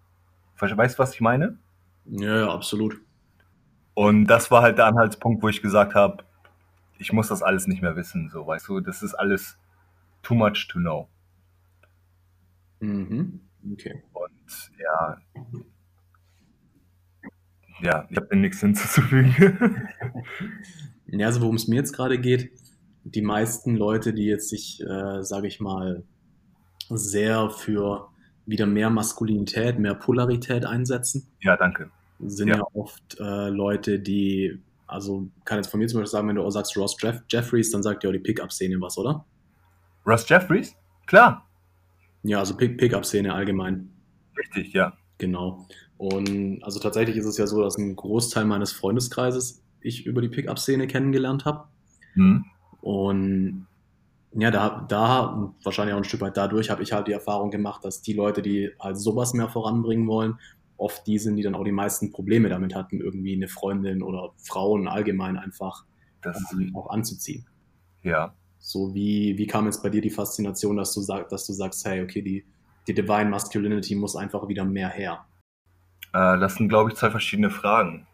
Weißt 0.59 0.95
du, 0.95 0.99
was 0.99 1.13
ich 1.13 1.21
meine? 1.21 1.57
Ja, 2.05 2.39
ja, 2.39 2.53
absolut. 2.53 2.99
Und 3.93 4.25
das 4.25 4.51
war 4.51 4.61
halt 4.61 4.77
der 4.77 4.85
Anhaltspunkt, 4.87 5.41
wo 5.43 5.49
ich 5.49 5.61
gesagt 5.61 5.95
habe, 5.95 6.23
ich 6.99 7.13
muss 7.13 7.27
das 7.27 7.43
alles 7.43 7.67
nicht 7.67 7.81
mehr 7.81 7.95
wissen, 7.95 8.29
so, 8.29 8.45
weißt 8.45 8.67
du, 8.67 8.79
das 8.79 9.03
ist 9.03 9.13
alles 9.13 9.57
too 10.23 10.35
much 10.35 10.67
to 10.67 10.79
know. 10.79 11.07
Mhm. 12.79 13.41
Okay. 13.71 14.03
Und 14.13 14.71
ja, 14.79 15.17
ja, 17.81 18.07
ich 18.09 18.17
habe 18.17 18.27
dem 18.27 18.41
nichts 18.41 18.59
hinzuzufügen. 18.59 19.35
ja, 21.07 21.27
also 21.27 21.41
worum 21.41 21.55
es 21.55 21.67
mir 21.67 21.75
jetzt 21.75 21.93
gerade 21.93 22.19
geht, 22.19 22.51
die 23.11 23.21
meisten 23.21 23.75
Leute, 23.75 24.13
die 24.13 24.25
jetzt 24.25 24.49
sich, 24.49 24.81
äh, 24.81 25.23
sage 25.23 25.47
ich 25.47 25.59
mal, 25.59 26.03
sehr 26.89 27.49
für 27.49 28.09
wieder 28.45 28.65
mehr 28.65 28.89
Maskulinität, 28.89 29.79
mehr 29.79 29.95
Polarität 29.95 30.65
einsetzen. 30.65 31.27
Ja, 31.41 31.57
danke. 31.57 31.91
Sind 32.19 32.47
ja, 32.47 32.57
ja 32.57 32.63
oft 32.73 33.19
äh, 33.19 33.49
Leute, 33.49 33.99
die 33.99 34.59
also 34.87 35.29
kann 35.43 35.57
jetzt 35.57 35.67
von 35.69 35.79
mir 35.79 35.87
zum 35.87 35.99
Beispiel 35.99 36.11
sagen, 36.11 36.27
wenn 36.29 36.37
du 36.37 36.43
auch 36.43 36.49
sagst 36.49 36.75
Ross 36.77 36.95
Jeff 36.99 37.21
Jeffries, 37.29 37.71
dann 37.71 37.83
sagt 37.83 38.05
auch 38.05 38.11
die 38.11 38.19
Pickup-Szene 38.19 38.79
was, 38.79 38.97
oder? 38.97 39.25
Ross 40.05 40.27
Jeffries? 40.27 40.73
Klar. 41.05 41.45
Ja, 42.23 42.39
also 42.39 42.55
Pickup-Szene 42.55 43.33
allgemein. 43.33 43.91
Richtig, 44.37 44.73
ja. 44.73 44.93
Genau. 45.17 45.67
Und 45.97 46.63
also 46.63 46.79
tatsächlich 46.79 47.17
ist 47.17 47.25
es 47.25 47.37
ja 47.37 47.47
so, 47.47 47.61
dass 47.61 47.77
ein 47.77 47.95
Großteil 47.95 48.45
meines 48.45 48.71
Freundeskreises 48.71 49.63
ich 49.81 50.05
über 50.05 50.21
die 50.21 50.29
Pickup-Szene 50.29 50.87
kennengelernt 50.87 51.45
habe. 51.45 51.67
Mhm. 52.15 52.45
Und 52.81 53.67
ja, 54.33 54.51
da, 54.51 54.85
da, 54.87 55.53
wahrscheinlich 55.63 55.93
auch 55.93 55.99
ein 55.99 56.03
Stück 56.03 56.21
weit 56.21 56.37
dadurch, 56.37 56.69
habe 56.69 56.83
ich 56.83 56.91
halt 56.91 57.07
die 57.07 57.13
Erfahrung 57.13 57.49
gemacht, 57.49 57.83
dass 57.83 58.01
die 58.01 58.13
Leute, 58.13 58.41
die 58.41 58.71
halt 58.79 58.97
sowas 58.97 59.33
mehr 59.33 59.49
voranbringen 59.49 60.07
wollen, 60.07 60.37
oft 60.77 61.07
die 61.07 61.17
sind, 61.17 61.37
die 61.37 61.43
dann 61.43 61.55
auch 61.55 61.63
die 61.63 61.71
meisten 61.71 62.11
Probleme 62.11 62.49
damit 62.49 62.75
hatten, 62.75 62.99
irgendwie 62.99 63.33
eine 63.33 63.47
Freundin 63.47 64.03
oder 64.03 64.31
Frauen 64.37 64.87
allgemein 64.87 65.37
einfach 65.37 65.85
auch 66.73 66.89
anzuziehen. 66.89 67.45
Ja. 68.03 68.33
So 68.59 68.93
wie, 68.93 69.37
wie 69.37 69.47
kam 69.47 69.65
jetzt 69.65 69.81
bei 69.81 69.89
dir 69.89 70.01
die 70.01 70.09
Faszination, 70.09 70.77
dass 70.77 70.93
du, 70.93 71.01
sag, 71.01 71.29
dass 71.29 71.45
du 71.47 71.53
sagst, 71.53 71.85
hey, 71.85 72.03
okay, 72.03 72.21
die, 72.21 72.45
die 72.87 72.93
Divine 72.93 73.29
Masculinity 73.29 73.95
muss 73.95 74.15
einfach 74.15 74.47
wieder 74.47 74.65
mehr 74.65 74.89
her? 74.89 75.25
Äh, 76.13 76.39
das 76.39 76.55
sind, 76.55 76.69
glaube 76.69 76.89
ich, 76.89 76.97
zwei 76.97 77.09
verschiedene 77.11 77.49
Fragen. 77.49 78.07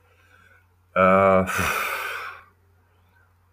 Äh, 0.95 1.45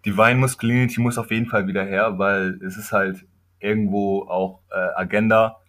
Divine 0.04 0.36
Masculinity 0.36 1.00
muss 1.00 1.18
auf 1.18 1.30
jeden 1.30 1.46
Fall 1.46 1.66
wieder 1.66 1.84
her, 1.84 2.18
weil 2.18 2.58
es 2.64 2.76
ist 2.76 2.92
halt 2.92 3.26
irgendwo 3.58 4.22
auch 4.22 4.60
äh, 4.70 4.78
Agenda 4.96 5.60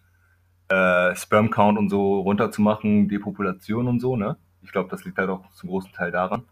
äh, 0.68 1.14
Sperm 1.14 1.50
Count 1.50 1.78
und 1.78 1.90
so 1.90 2.20
runterzumachen, 2.20 3.08
Depopulation 3.08 3.88
und 3.88 4.00
so, 4.00 4.16
ne? 4.16 4.36
Ich 4.62 4.72
glaube, 4.72 4.88
das 4.88 5.04
liegt 5.04 5.18
halt 5.18 5.28
auch 5.28 5.50
zum 5.50 5.68
großen 5.68 5.92
Teil 5.92 6.10
daran. 6.10 6.44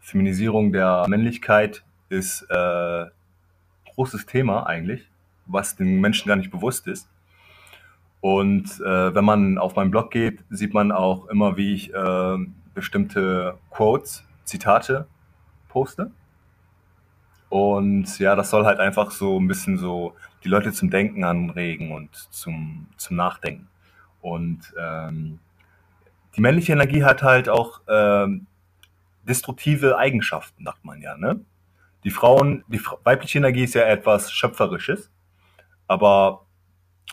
Feminisierung 0.00 0.72
der 0.72 1.04
Männlichkeit 1.08 1.84
ist 2.08 2.42
äh, 2.50 3.06
großes 3.94 4.26
Thema 4.26 4.66
eigentlich, 4.66 5.08
was 5.46 5.76
den 5.76 6.00
Menschen 6.00 6.28
gar 6.28 6.36
nicht 6.36 6.50
bewusst 6.50 6.86
ist. 6.86 7.08
Und 8.20 8.80
äh, 8.80 9.14
wenn 9.14 9.24
man 9.24 9.58
auf 9.58 9.76
meinen 9.76 9.90
Blog 9.90 10.10
geht, 10.10 10.44
sieht 10.50 10.74
man 10.74 10.92
auch 10.92 11.28
immer, 11.28 11.56
wie 11.56 11.74
ich 11.74 11.94
äh, 11.94 12.36
bestimmte 12.74 13.58
Quotes, 13.70 14.24
Zitate 14.44 15.06
poste. 15.68 16.10
Und 17.52 18.18
ja, 18.18 18.34
das 18.34 18.48
soll 18.48 18.64
halt 18.64 18.80
einfach 18.80 19.10
so 19.10 19.38
ein 19.38 19.46
bisschen 19.46 19.76
so 19.76 20.16
die 20.42 20.48
Leute 20.48 20.72
zum 20.72 20.88
Denken 20.88 21.22
anregen 21.22 21.92
und 21.92 22.08
zum, 22.30 22.86
zum 22.96 23.18
Nachdenken. 23.18 23.68
Und 24.22 24.72
ähm, 24.80 25.38
die 26.34 26.40
männliche 26.40 26.72
Energie 26.72 27.04
hat 27.04 27.22
halt 27.22 27.50
auch 27.50 27.82
ähm, 27.90 28.46
destruktive 29.28 29.98
Eigenschaften, 29.98 30.64
sagt 30.64 30.82
man 30.82 31.02
ja. 31.02 31.14
Ne? 31.18 31.44
Die 32.04 32.10
Frauen, 32.10 32.64
die 32.68 32.80
weibliche 33.04 33.36
Energie 33.36 33.64
ist 33.64 33.74
ja 33.74 33.82
etwas 33.82 34.32
Schöpferisches, 34.32 35.10
aber 35.86 36.46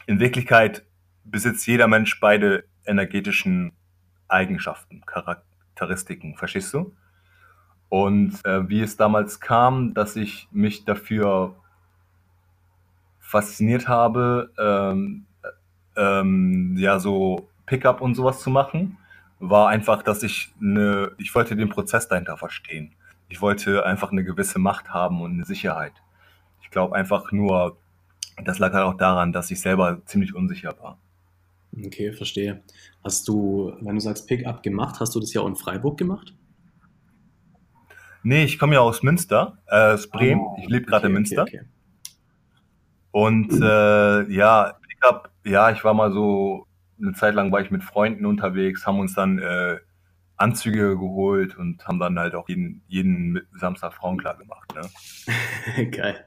in 0.07 0.21
Wirklichkeit 0.21 0.85
besitzt 1.25 1.67
jeder 1.67 1.89
Mensch 1.89 2.17
beide 2.21 2.63
energetischen 2.85 3.73
Eigenschaften, 4.29 5.01
Charakteristiken, 5.05 6.37
verstehst 6.37 6.73
du? 6.73 6.95
Und 7.89 8.45
äh, 8.45 8.69
wie 8.69 8.81
es 8.81 8.97
damals 8.97 9.39
kam, 9.39 9.93
dass 9.93 10.15
ich 10.15 10.47
mich 10.51 10.85
dafür 10.85 11.55
fasziniert 13.19 13.87
habe, 13.87 14.51
ähm, 14.57 15.25
ähm, 15.95 16.75
ja, 16.77 16.99
so 16.99 17.47
Pickup 17.65 18.01
und 18.01 18.15
sowas 18.15 18.41
zu 18.41 18.49
machen, 18.49 18.97
war 19.39 19.69
einfach, 19.69 20.03
dass 20.03 20.23
ich 20.23 20.53
eine, 20.61 21.11
ich 21.17 21.33
wollte 21.33 21.55
den 21.55 21.69
Prozess 21.69 22.07
dahinter 22.07 22.37
verstehen. 22.37 22.93
Ich 23.29 23.41
wollte 23.41 23.85
einfach 23.85 24.11
eine 24.11 24.23
gewisse 24.23 24.59
Macht 24.59 24.89
haben 24.89 25.21
und 25.21 25.33
eine 25.33 25.45
Sicherheit. 25.45 25.93
Ich 26.61 26.71
glaube 26.71 26.95
einfach 26.95 27.31
nur, 27.31 27.77
das 28.43 28.59
lag 28.59 28.73
halt 28.73 28.85
auch 28.85 28.97
daran, 28.97 29.31
dass 29.31 29.51
ich 29.51 29.59
selber 29.59 30.01
ziemlich 30.05 30.35
unsicher 30.35 30.75
war. 30.81 30.97
Okay, 31.85 32.11
verstehe. 32.11 32.63
Hast 33.03 33.27
du, 33.27 33.73
wenn 33.81 33.95
du 33.95 34.01
sagst 34.01 34.27
Pickup 34.27 34.63
gemacht, 34.63 34.99
hast 34.99 35.13
du 35.15 35.19
das 35.19 35.33
ja 35.33 35.41
auch 35.41 35.47
in 35.47 35.55
Freiburg 35.55 35.97
gemacht? 35.97 36.33
Nee, 38.23 38.43
ich 38.43 38.59
komme 38.59 38.75
ja 38.75 38.81
aus 38.81 39.03
Münster, 39.03 39.57
äh, 39.67 39.93
aus 39.93 40.09
Bremen. 40.09 40.41
Oh, 40.41 40.57
ich 40.61 40.67
lebe 40.67 40.85
gerade 40.85 41.05
okay, 41.05 41.07
in 41.07 41.13
Münster. 41.13 41.41
Okay, 41.43 41.59
okay. 41.61 41.69
Und 43.11 43.51
äh, 43.61 44.31
ja, 44.31 44.73
Pickup, 44.87 45.31
ja, 45.43 45.71
ich 45.71 45.83
war 45.83 45.93
mal 45.93 46.11
so, 46.11 46.67
eine 47.01 47.13
Zeit 47.13 47.33
lang 47.33 47.51
war 47.51 47.61
ich 47.61 47.71
mit 47.71 47.83
Freunden 47.83 48.25
unterwegs, 48.25 48.85
haben 48.85 48.99
uns 48.99 49.13
dann 49.13 49.39
äh, 49.39 49.77
Anzüge 50.37 50.97
geholt 50.97 51.57
und 51.57 51.85
haben 51.87 51.99
dann 51.99 52.19
halt 52.19 52.35
auch 52.35 52.47
jeden, 52.49 52.81
jeden 52.87 53.41
Samstag 53.55 53.93
Frauen 53.93 54.17
klar 54.17 54.37
gemacht. 54.37 54.73
Ne? 54.75 55.91
Geil. 55.91 56.25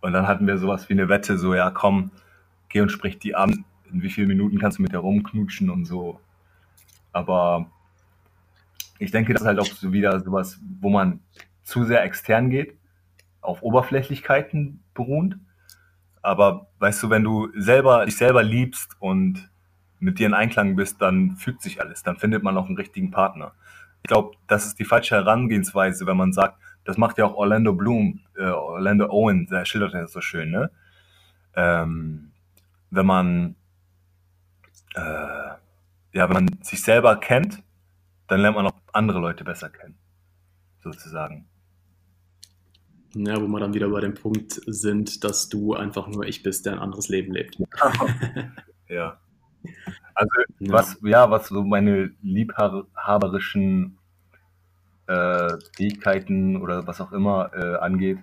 Und 0.00 0.12
dann 0.12 0.26
hatten 0.26 0.46
wir 0.46 0.58
sowas 0.58 0.88
wie 0.88 0.94
eine 0.94 1.08
Wette, 1.08 1.38
so, 1.38 1.54
ja, 1.54 1.70
komm, 1.70 2.10
geh 2.68 2.80
und 2.80 2.90
sprich 2.90 3.18
die 3.18 3.34
an. 3.34 3.64
In 3.92 4.02
wie 4.02 4.10
vielen 4.10 4.28
Minuten 4.28 4.58
kannst 4.58 4.78
du 4.78 4.82
mit 4.82 4.92
der 4.92 5.00
rumknutschen 5.00 5.68
und 5.68 5.84
so. 5.84 6.20
Aber 7.12 7.70
ich 9.00 9.10
denke, 9.10 9.32
das 9.32 9.42
ist 9.42 9.48
halt 9.48 9.58
auch 9.58 9.68
wieder 9.82 10.20
sowas, 10.20 10.60
wo 10.80 10.90
man 10.90 11.20
zu 11.62 11.84
sehr 11.84 12.04
extern 12.04 12.50
geht, 12.50 12.78
auf 13.40 13.62
Oberflächlichkeiten 13.62 14.84
beruhend. 14.94 15.38
Aber 16.22 16.68
weißt 16.78 17.02
du, 17.02 17.10
wenn 17.10 17.24
du 17.24 17.48
selber 17.58 18.04
dich 18.04 18.16
selber 18.16 18.42
liebst 18.42 18.96
und 19.00 19.50
mit 19.98 20.18
dir 20.18 20.26
in 20.26 20.34
Einklang 20.34 20.76
bist, 20.76 21.00
dann 21.00 21.36
fügt 21.36 21.62
sich 21.62 21.80
alles, 21.80 22.02
dann 22.02 22.16
findet 22.16 22.42
man 22.42 22.56
auch 22.56 22.66
einen 22.66 22.76
richtigen 22.76 23.10
Partner. 23.10 23.52
Ich 24.02 24.08
glaube, 24.08 24.36
das 24.46 24.66
ist 24.66 24.78
die 24.78 24.84
falsche 24.84 25.14
Herangehensweise, 25.14 26.06
wenn 26.06 26.16
man 26.16 26.32
sagt, 26.32 26.58
das 26.84 26.96
macht 26.96 27.18
ja 27.18 27.24
auch 27.26 27.34
Orlando 27.34 27.74
Bloom, 27.74 28.20
äh, 28.36 28.44
Orlando 28.44 29.08
Owen, 29.10 29.46
der 29.46 29.64
schildert 29.64 29.94
das 29.94 30.12
so 30.12 30.20
schön, 30.20 30.50
ne? 30.50 30.70
Ähm, 31.54 32.32
wenn 32.90 33.06
man 33.06 33.56
äh, 34.94 35.50
ja, 36.12 36.28
wenn 36.28 36.44
man 36.44 36.48
sich 36.62 36.82
selber 36.82 37.16
kennt, 37.16 37.62
dann 38.30 38.40
lernt 38.40 38.56
man 38.56 38.66
auch 38.66 38.80
andere 38.92 39.18
Leute 39.18 39.42
besser 39.42 39.70
kennen, 39.70 39.98
sozusagen. 40.82 41.48
Ja, 43.14 43.40
wo 43.40 43.48
wir 43.48 43.58
dann 43.58 43.74
wieder 43.74 43.88
bei 43.88 44.00
dem 44.00 44.14
Punkt 44.14 44.60
sind, 44.66 45.24
dass 45.24 45.48
du 45.48 45.74
einfach 45.74 46.06
nur 46.06 46.24
ich 46.24 46.44
bist, 46.44 46.64
der 46.64 46.74
ein 46.74 46.78
anderes 46.78 47.08
Leben 47.08 47.32
lebt. 47.32 47.58
ja. 48.88 49.18
Also 50.14 50.30
ja. 50.60 50.72
was, 50.72 50.96
ja, 51.02 51.28
was 51.28 51.48
so 51.48 51.64
meine 51.64 52.12
liebhaberischen 52.22 53.98
äh, 55.08 55.56
Fähigkeiten 55.76 56.56
oder 56.56 56.86
was 56.86 57.00
auch 57.00 57.10
immer 57.10 57.50
äh, 57.52 57.78
angeht. 57.78 58.18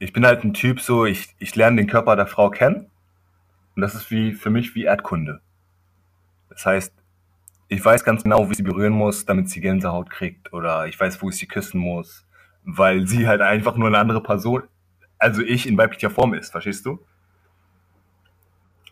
Ich 0.00 0.12
bin 0.12 0.26
halt 0.26 0.44
ein 0.44 0.52
Typ 0.52 0.80
so, 0.80 1.06
ich, 1.06 1.34
ich 1.38 1.56
lerne 1.56 1.78
den 1.78 1.86
Körper 1.86 2.14
der 2.14 2.26
Frau 2.26 2.50
kennen. 2.50 2.90
Und 3.74 3.80
das 3.80 3.94
ist 3.94 4.10
wie 4.10 4.34
für 4.34 4.50
mich 4.50 4.74
wie 4.74 4.82
Erdkunde. 4.82 5.40
Das 6.50 6.66
heißt, 6.66 6.92
ich 7.72 7.82
weiß 7.82 8.04
ganz 8.04 8.22
genau, 8.22 8.46
wie 8.46 8.50
ich 8.50 8.58
sie 8.58 8.62
berühren 8.62 8.92
muss, 8.92 9.24
damit 9.24 9.48
sie 9.48 9.62
Gänsehaut 9.62 10.10
kriegt. 10.10 10.52
Oder 10.52 10.86
ich 10.86 11.00
weiß, 11.00 11.22
wo 11.22 11.30
ich 11.30 11.36
sie 11.36 11.46
küssen 11.46 11.80
muss. 11.80 12.26
Weil 12.64 13.06
sie 13.06 13.26
halt 13.26 13.40
einfach 13.40 13.76
nur 13.76 13.88
eine 13.88 13.98
andere 13.98 14.22
Person, 14.22 14.64
also 15.18 15.40
ich 15.40 15.66
in 15.66 15.78
weiblicher 15.78 16.10
Form 16.10 16.34
ist, 16.34 16.50
verstehst 16.50 16.84
du? 16.84 16.98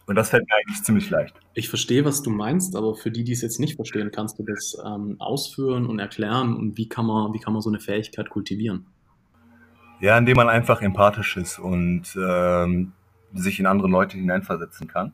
Und 0.06 0.16
das 0.16 0.30
fällt 0.30 0.44
mir 0.48 0.54
eigentlich 0.56 0.82
ziemlich 0.82 1.10
leicht. 1.10 1.38
Ich 1.54 1.68
verstehe, 1.68 2.04
was 2.04 2.22
du 2.22 2.30
meinst, 2.30 2.74
aber 2.74 2.96
für 2.96 3.10
die, 3.10 3.22
die 3.22 3.32
es 3.32 3.42
jetzt 3.42 3.60
nicht 3.60 3.76
verstehen, 3.76 4.10
kannst 4.10 4.38
du 4.38 4.44
das 4.44 4.76
ähm, 4.84 5.16
ausführen 5.20 5.86
und 5.86 5.98
erklären 5.98 6.56
und 6.56 6.78
wie 6.78 6.88
kann 6.88 7.06
man, 7.06 7.32
wie 7.32 7.38
kann 7.38 7.52
man 7.52 7.62
so 7.62 7.68
eine 7.70 7.80
Fähigkeit 7.80 8.30
kultivieren? 8.30 8.86
Ja, 10.00 10.16
indem 10.16 10.36
man 10.36 10.48
einfach 10.48 10.80
empathisch 10.80 11.36
ist 11.36 11.58
und 11.58 12.16
ähm, 12.16 12.92
sich 13.34 13.60
in 13.60 13.66
andere 13.66 13.88
Leute 13.88 14.16
hineinversetzen 14.16 14.88
kann. 14.88 15.12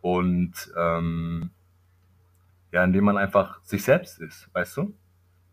Und 0.00 0.52
ähm, 0.78 1.50
ja, 2.72 2.84
indem 2.84 3.04
man 3.04 3.16
einfach 3.16 3.60
sich 3.64 3.82
selbst 3.82 4.20
ist, 4.20 4.48
weißt 4.52 4.76
du? 4.76 4.94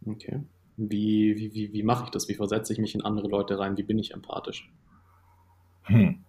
Okay. 0.06 0.44
Wie, 0.78 1.36
wie, 1.36 1.54
wie, 1.54 1.74
wie 1.74 1.84
mache 1.84 2.06
ich 2.06 2.12
das? 2.12 2.28
Wie 2.30 2.36
versetze 2.36 2.72
ich 2.72 2.80
mich 2.80 2.94
in 2.94 3.04
andere 3.04 3.28
Leute 3.28 3.58
rein? 3.58 3.78
Wie 3.78 3.84
bin 3.84 3.98
ich 3.98 4.14
empathisch? 4.14 4.70
Hm. 5.84 6.24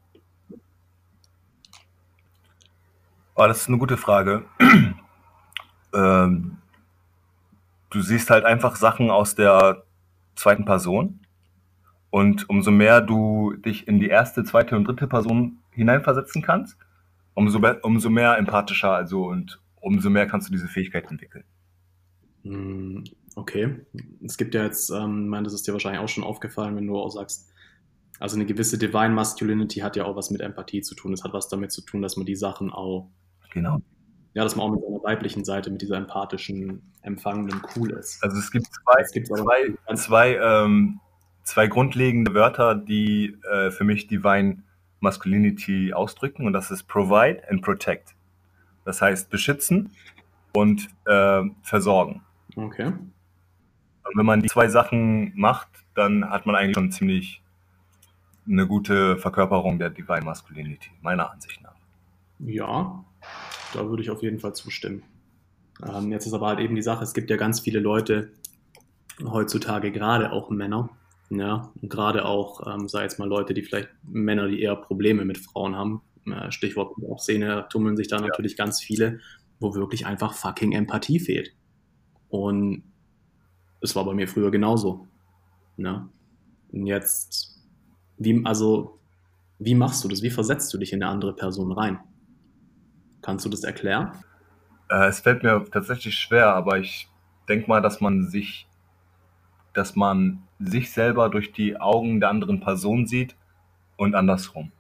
Oh, 3.35 3.47
das 3.47 3.61
ist 3.61 3.69
eine 3.69 3.79
gute 3.79 3.97
Frage. 3.97 4.47
ähm, 5.95 6.59
du 7.91 8.01
siehst 8.01 8.31
halt 8.31 8.45
einfach 8.45 8.77
Sachen 8.77 9.11
aus 9.11 9.35
der 9.35 9.85
zweiten 10.35 10.65
Person. 10.65 11.21
Und 12.11 12.49
umso 12.49 12.71
mehr 12.71 13.03
du 13.03 13.55
dich 13.55 13.87
in 13.87 14.01
die 14.01 14.09
erste, 14.09 14.45
zweite 14.45 14.77
und 14.77 14.87
dritte 14.87 15.07
Person 15.07 15.59
hineinversetzen 15.73 16.43
kannst, 16.43 16.79
umso, 17.35 17.61
umso 17.83 18.09
mehr 18.09 18.39
empathischer 18.39 18.93
also 18.93 19.27
und 19.27 19.61
umso 19.81 20.11
mehr 20.11 20.27
kannst 20.27 20.49
du 20.49 20.53
diese 20.53 20.69
Fähigkeit 20.69 21.11
entwickeln. 21.11 21.45
Hm, 22.43 23.05
okay. 23.35 23.81
Es 24.25 24.37
gibt 24.37 24.55
ja 24.55 24.65
jetzt, 24.65 24.91
ähm, 24.91 25.25
ich 25.25 25.31
meine, 25.31 25.45
das 25.45 25.55
ist 25.55 25.67
dir 25.67 25.73
wahrscheinlich 25.73 26.01
auch 26.01 26.09
schon 26.09 26.25
aufgefallen, 26.25 26.77
wenn 26.77 26.87
du 26.87 26.97
auch 26.97 27.11
sagst, 27.11 27.51
also 28.21 28.37
eine 28.37 28.47
gewisse 28.47 28.79
Divine 28.79 29.11
Masculinity 29.11 29.81
hat 29.81 29.97
ja 29.97 30.05
auch 30.05 30.17
was 30.17 30.31
mit 30.31 30.41
Empathie 30.41 30.83
zu 30.83 30.95
tun. 30.95 31.13
Es 31.13 31.23
hat 31.23 31.33
was 31.33 31.49
damit 31.49 31.71
zu 31.71 31.83
tun, 31.83 32.03
dass 32.03 32.17
man 32.17 32.27
die 32.27 32.37
Sachen 32.37 32.71
auch 32.71 33.11
Genau. 33.51 33.81
Ja, 34.35 34.45
dass 34.45 34.57
man 34.57 34.67
auch 34.67 34.73
mit 34.73 34.83
seiner 34.83 35.03
weiblichen 35.03 35.45
Seite, 35.45 35.71
mit 35.71 35.83
dieser 35.83 35.97
empathischen, 35.97 36.93
empfangenden 37.03 37.61
cool 37.75 37.91
ist. 37.93 38.23
Also 38.23 38.39
es 38.39 38.51
gibt 38.51 38.67
zwei, 38.67 39.01
es 39.01 39.13
gibt 39.13 39.27
zwei, 39.27 39.95
zwei, 39.95 40.37
ähm, 40.37 41.01
zwei 41.43 41.67
grundlegende 41.67 42.35
Wörter, 42.35 42.75
die 42.75 43.37
äh, 43.51 43.71
für 43.71 43.85
mich 43.85 44.07
Divine 44.07 44.63
Masculinity 45.01 45.93
ausdrücken 45.93 46.47
und 46.47 46.53
das 46.53 46.71
ist 46.71 46.85
Provide 46.85 47.49
and 47.49 47.63
Protect. 47.63 48.15
Das 48.89 49.03
heißt 49.03 49.29
beschützen 49.29 49.91
und 50.55 50.89
äh, 51.05 51.43
versorgen. 51.61 52.23
Okay. 52.57 52.87
Und 52.87 54.17
wenn 54.17 54.25
man 54.25 54.41
die 54.41 54.49
zwei 54.49 54.69
Sachen 54.69 55.31
macht, 55.37 55.69
dann 55.95 56.31
hat 56.31 56.47
man 56.47 56.57
eigentlich 56.57 56.75
schon 56.75 56.91
ziemlich 56.91 57.43
eine 58.49 58.67
gute 58.67 59.19
Verkörperung 59.19 59.79
der 59.79 59.91
Divine 59.91 60.23
Masculinity, 60.23 60.89
meiner 61.03 61.31
Ansicht 61.31 61.63
nach. 61.63 61.75
Ja, 62.39 63.05
da 63.75 63.87
würde 63.91 64.03
ich 64.03 64.09
auf 64.09 64.23
jeden 64.23 64.39
Fall 64.39 64.55
zustimmen. 64.55 65.03
Ähm, 65.87 66.11
jetzt 66.11 66.25
ist 66.25 66.33
aber 66.33 66.47
halt 66.47 66.61
eben 66.61 66.75
die 66.75 66.81
Sache, 66.81 67.05
es 67.05 67.13
gibt 67.13 67.29
ja 67.29 67.37
ganz 67.37 67.61
viele 67.61 67.81
Leute 67.81 68.33
heutzutage, 69.23 69.93
gerade 69.93 70.33
auch 70.33 70.49
Männer, 70.49 70.89
ja, 71.29 71.71
und 71.83 71.91
gerade 71.91 72.25
auch, 72.25 72.67
ähm, 72.67 72.89
sei 72.89 73.03
jetzt 73.03 73.19
mal 73.19 73.29
Leute, 73.29 73.53
die 73.53 73.63
vielleicht 73.63 73.91
Männer, 74.03 74.49
die 74.49 74.63
eher 74.63 74.77
Probleme 74.77 75.27
mit 75.27 75.37
Frauen 75.37 75.77
haben, 75.77 76.01
Stichwort 76.51 76.95
Szene, 77.19 77.67
tummeln 77.71 77.97
sich 77.97 78.09
da 78.09 78.17
ja. 78.17 78.23
natürlich 78.23 78.57
ganz 78.57 78.81
viele, 78.81 79.21
wo 79.61 79.75
wirklich 79.75 80.07
einfach 80.07 80.35
fucking 80.35 80.73
Empathie 80.73 81.21
fehlt. 81.21 81.55
Und 82.29 82.85
es 83.81 83.95
war 83.97 84.05
bei 84.05 84.15
mir 84.15 84.29
früher 84.29 84.51
genauso. 84.51 85.07
Ne? 85.77 86.09
Und 86.73 86.87
jetzt, 86.87 87.61
wie, 88.17 88.45
also, 88.45 88.99
wie 89.59 89.75
machst 89.75 90.05
du 90.05 90.09
das? 90.09 90.23
Wie 90.23 90.31
versetzt 90.31 90.73
du 90.73 90.79
dich 90.79 90.93
in 90.93 91.03
eine 91.03 91.11
andere 91.11 91.35
Person 91.35 91.73
rein? 91.73 91.99
Kannst 93.23 93.45
du 93.45 93.49
das 93.49 93.65
erklären? 93.65 94.13
Äh, 94.91 95.09
es 95.09 95.21
fällt 95.21 95.43
mir 95.43 95.65
tatsächlich 95.71 96.17
schwer, 96.17 96.55
aber 96.55 96.79
ich 96.79 97.09
denke 97.49 97.69
mal, 97.69 97.81
dass 97.81 98.01
man 98.01 98.29
sich, 98.29 98.69
dass 99.75 99.97
man 99.97 100.43
sich 100.59 100.91
selber 100.91 101.29
durch 101.29 101.53
die 101.53 101.81
Augen 101.81 102.21
der 102.21 102.31
anderen 102.31 102.61
Person 102.61 103.07
sieht 103.07 103.37
und 103.97 104.15
andersrum. 104.15 104.73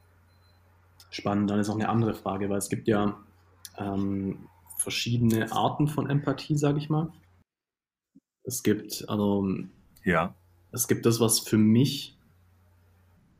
Spannend, 1.10 1.50
dann 1.50 1.60
ist 1.60 1.68
auch 1.68 1.74
eine 1.74 1.88
andere 1.88 2.14
Frage, 2.14 2.48
weil 2.50 2.58
es 2.58 2.68
gibt 2.68 2.88
ja 2.88 3.18
ähm, 3.76 4.48
verschiedene 4.76 5.50
Arten 5.52 5.88
von 5.88 6.08
Empathie, 6.08 6.56
sage 6.56 6.78
ich 6.78 6.90
mal. 6.90 7.12
Es 8.44 8.62
gibt, 8.62 9.08
also, 9.08 9.48
ja. 10.04 10.34
es 10.72 10.88
gibt 10.88 11.06
das, 11.06 11.20
was 11.20 11.40
für 11.40 11.58
mich 11.58 12.18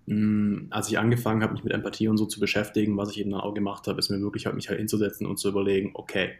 hm, 0.08 0.68
als 0.70 0.88
ich 0.88 0.98
angefangen 0.98 1.42
habe, 1.42 1.52
mich 1.52 1.64
mit 1.64 1.72
Empathie 1.74 2.08
und 2.08 2.16
so 2.16 2.24
zu 2.24 2.40
beschäftigen, 2.40 2.96
was 2.96 3.10
ich 3.10 3.20
eben 3.20 3.30
dann 3.30 3.42
auch 3.42 3.52
gemacht 3.52 3.86
habe, 3.86 3.98
ist 3.98 4.08
mir 4.08 4.20
wirklich 4.20 4.46
halt 4.46 4.56
mich 4.56 4.70
halt 4.70 4.78
hinzusetzen 4.78 5.26
und 5.26 5.38
zu 5.38 5.50
überlegen, 5.50 5.90
okay, 5.92 6.30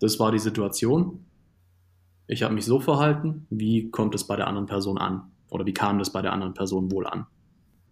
das 0.00 0.20
war 0.20 0.32
die 0.32 0.38
Situation, 0.38 1.24
ich 2.26 2.42
habe 2.42 2.52
mich 2.52 2.66
so 2.66 2.80
verhalten, 2.80 3.46
wie 3.48 3.90
kommt 3.90 4.14
es 4.14 4.26
bei 4.26 4.36
der 4.36 4.48
anderen 4.48 4.66
Person 4.66 4.98
an? 4.98 5.32
Oder 5.48 5.64
wie 5.64 5.72
kam 5.72 5.98
das 5.98 6.12
bei 6.12 6.20
der 6.20 6.32
anderen 6.32 6.52
Person 6.52 6.92
wohl 6.92 7.06
an? 7.06 7.26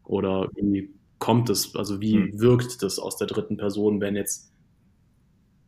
Oder 0.04 0.50
wie 0.56 0.92
kommt 1.22 1.48
es, 1.50 1.76
also 1.76 2.00
wie 2.00 2.14
hm. 2.14 2.40
wirkt 2.40 2.82
das 2.82 2.98
aus 2.98 3.16
der 3.16 3.28
dritten 3.28 3.56
Person, 3.56 4.00
wenn 4.00 4.16
jetzt, 4.16 4.52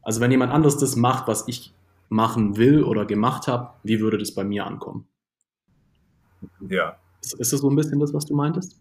also 0.03 0.21
wenn 0.21 0.33
jemand 0.33 0.53
anderes 0.53 0.79
das 0.79 0.97
macht, 0.97 1.29
was 1.29 1.47
ich 1.47 1.73
machen 2.09 2.57
will 2.57 2.83
oder 2.83 3.07
gemacht 3.07 3.47
habe, 3.47 3.71
wie 3.85 4.01
würde 4.01 4.19
das 4.19 4.35
bei 4.35 4.43
mir 4.43 4.67
ankommen? 4.67 5.07
Ja. 6.69 6.99
Ist, 7.23 7.35
ist 7.39 7.53
das 7.53 7.61
so 7.61 7.71
ein 7.71 7.77
bisschen 7.77 8.01
das, 8.01 8.13
was 8.13 8.27
du 8.27 8.35
meintest? 8.35 8.81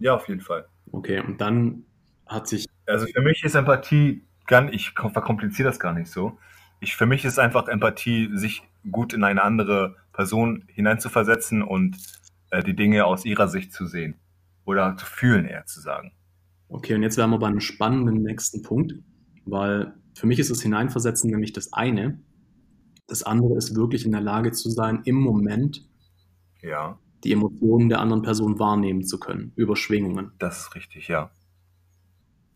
Ja, 0.00 0.16
auf 0.16 0.26
jeden 0.26 0.40
Fall. 0.40 0.66
Okay, 0.90 1.20
und 1.20 1.40
dann 1.40 1.84
hat 2.26 2.48
sich. 2.48 2.66
Also 2.86 3.06
für 3.06 3.22
mich 3.22 3.44
ist 3.44 3.54
Empathie 3.54 4.24
gar 4.48 4.68
ich 4.72 4.90
verkompliziere 4.90 5.68
das 5.68 5.78
gar 5.78 5.92
nicht 5.92 6.10
so. 6.10 6.36
Ich, 6.80 6.96
für 6.96 7.06
mich 7.06 7.24
ist 7.24 7.38
einfach 7.38 7.68
Empathie, 7.68 8.28
sich 8.34 8.64
gut 8.90 9.12
in 9.12 9.22
eine 9.22 9.44
andere 9.44 9.94
Person 10.12 10.64
hineinzuversetzen 10.66 11.62
und 11.62 11.96
äh, 12.50 12.64
die 12.64 12.74
Dinge 12.74 13.04
aus 13.04 13.24
ihrer 13.24 13.46
Sicht 13.46 13.72
zu 13.72 13.86
sehen. 13.86 14.16
Oder 14.66 14.96
zu 14.96 15.06
fühlen, 15.06 15.46
eher 15.46 15.64
zu 15.64 15.80
sagen. 15.80 16.12
Okay, 16.68 16.94
und 16.94 17.02
jetzt 17.02 17.16
wären 17.16 17.30
wir 17.30 17.38
bei 17.38 17.46
einem 17.46 17.60
spannenden 17.60 18.22
nächsten 18.22 18.62
Punkt, 18.62 18.94
weil 19.44 19.94
für 20.14 20.26
mich 20.26 20.38
ist 20.38 20.50
das 20.50 20.60
Hineinversetzen 20.60 21.30
nämlich 21.30 21.52
das 21.52 21.72
eine. 21.72 22.20
Das 23.06 23.22
andere 23.22 23.56
ist 23.56 23.76
wirklich 23.76 24.04
in 24.04 24.12
der 24.12 24.20
Lage 24.20 24.50
zu 24.52 24.68
sein, 24.68 25.02
im 25.04 25.14
Moment 25.14 25.88
ja. 26.62 26.98
die 27.22 27.32
Emotionen 27.32 27.88
der 27.88 28.00
anderen 28.00 28.22
Person 28.22 28.58
wahrnehmen 28.58 29.04
zu 29.04 29.20
können, 29.20 29.52
über 29.54 29.76
Schwingungen. 29.76 30.32
Das 30.38 30.58
ist 30.58 30.74
richtig, 30.74 31.06
ja. 31.08 31.30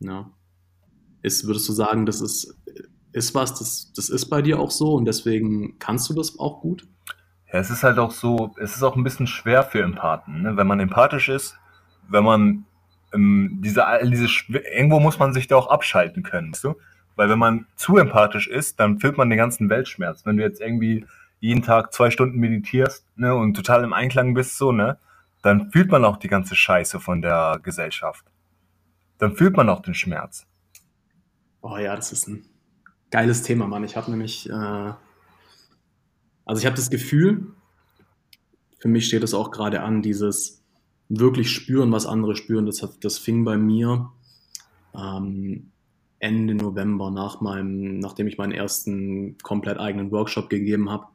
Ja. 0.00 0.30
Ist, 1.22 1.46
würdest 1.46 1.68
du 1.68 1.72
sagen, 1.72 2.06
das 2.06 2.20
ist, 2.20 2.56
ist 3.12 3.34
was, 3.34 3.54
das, 3.58 3.92
das 3.92 4.08
ist 4.08 4.26
bei 4.26 4.42
dir 4.42 4.58
auch 4.58 4.70
so 4.72 4.94
und 4.94 5.04
deswegen 5.04 5.78
kannst 5.78 6.08
du 6.11 6.14
das 6.14 6.38
auch 6.38 6.61
gut? 6.61 6.88
Ja, 7.52 7.58
es 7.61 7.70
ist 7.70 7.82
halt 7.84 7.98
auch 7.98 8.11
so, 8.11 8.54
es 8.58 8.74
ist 8.74 8.82
auch 8.82 8.96
ein 8.96 9.04
bisschen 9.04 9.26
schwer 9.26 9.62
für 9.62 9.82
Empathen, 9.82 10.42
ne? 10.42 10.56
wenn 10.56 10.66
man 10.66 10.80
empathisch 10.80 11.28
ist, 11.28 11.56
wenn 12.11 12.24
man 12.24 12.64
ähm, 13.12 13.58
diese, 13.62 13.84
diese, 14.04 14.28
irgendwo 14.74 15.00
muss 15.00 15.18
man 15.18 15.32
sich 15.32 15.46
da 15.46 15.56
auch 15.56 15.68
abschalten 15.68 16.22
können, 16.22 16.52
weißt 16.52 16.64
du? 16.64 16.74
Weil 17.16 17.28
wenn 17.28 17.38
man 17.38 17.66
zu 17.76 17.96
empathisch 17.96 18.46
ist, 18.46 18.80
dann 18.80 18.98
fühlt 18.98 19.18
man 19.18 19.28
den 19.28 19.38
ganzen 19.38 19.68
Weltschmerz. 19.68 20.24
Wenn 20.24 20.36
du 20.36 20.42
jetzt 20.42 20.61
irgendwie 20.61 21.04
jeden 21.40 21.62
Tag 21.62 21.92
zwei 21.92 22.11
Stunden 22.11 22.38
meditierst 22.38 23.04
ne, 23.16 23.34
und 23.34 23.54
total 23.54 23.84
im 23.84 23.92
Einklang 23.92 24.34
bist, 24.34 24.56
so, 24.56 24.72
ne, 24.72 24.98
dann 25.42 25.70
fühlt 25.70 25.90
man 25.90 26.04
auch 26.04 26.16
die 26.16 26.28
ganze 26.28 26.54
Scheiße 26.54 27.00
von 27.00 27.22
der 27.22 27.61
Gesellschaft. 27.62 28.24
Dann 29.18 29.36
fühlt 29.36 29.56
man 29.56 29.68
auch 29.68 29.80
den 29.80 29.94
Schmerz. 29.94 30.46
Oh 31.62 31.76
ja, 31.76 31.94
das 31.94 32.12
ist 32.12 32.26
ein 32.26 32.46
geiles 33.11 33.42
Thema, 33.42 33.66
Mann. 33.66 33.84
Ich 33.84 33.96
habe 33.96 34.11
nämlich, 34.11 34.48
äh, 34.48 34.52
also 34.52 36.58
ich 36.58 36.66
habe 36.66 36.76
das 36.76 36.90
Gefühl, 36.90 37.48
für 38.78 38.88
mich 38.88 39.06
steht 39.06 39.22
es 39.22 39.34
auch 39.34 39.50
gerade 39.50 39.82
an, 39.82 40.00
dieses 40.00 40.59
wirklich 41.11 41.50
spüren, 41.50 41.92
was 41.92 42.06
andere 42.06 42.36
spüren. 42.36 42.64
Das, 42.64 42.82
hat, 42.82 43.04
das 43.04 43.18
fing 43.18 43.44
bei 43.44 43.58
mir 43.58 44.11
ähm, 44.94 45.70
Ende 46.20 46.54
November 46.54 47.11
nach 47.11 47.40
meinem, 47.40 47.98
nachdem 47.98 48.28
ich 48.28 48.38
meinen 48.38 48.52
ersten 48.52 49.36
komplett 49.42 49.78
eigenen 49.78 50.11
Workshop 50.12 50.48
gegeben 50.48 50.88
habe. 50.88 51.06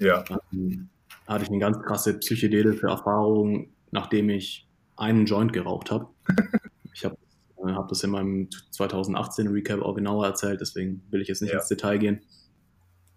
Ja. 0.00 0.24
Ähm, 0.52 0.88
hatte 1.26 1.44
ich 1.44 1.50
eine 1.50 1.60
ganz 1.60 1.80
krasse 1.80 2.18
psychedelische 2.18 2.88
Erfahrung, 2.88 3.68
nachdem 3.92 4.28
ich 4.28 4.68
einen 4.96 5.24
Joint 5.24 5.52
geraucht 5.52 5.90
habe. 5.90 6.08
ich 6.92 7.04
habe 7.04 7.16
äh, 7.58 7.72
hab 7.72 7.88
das 7.88 8.02
in 8.02 8.10
meinem 8.10 8.48
2018 8.70 9.48
Recap 9.48 9.80
auch 9.80 9.94
genauer 9.94 10.26
erzählt, 10.26 10.60
deswegen 10.60 11.02
will 11.10 11.22
ich 11.22 11.28
jetzt 11.28 11.42
nicht 11.42 11.52
ja. 11.52 11.58
ins 11.58 11.68
Detail 11.68 11.98
gehen. 11.98 12.20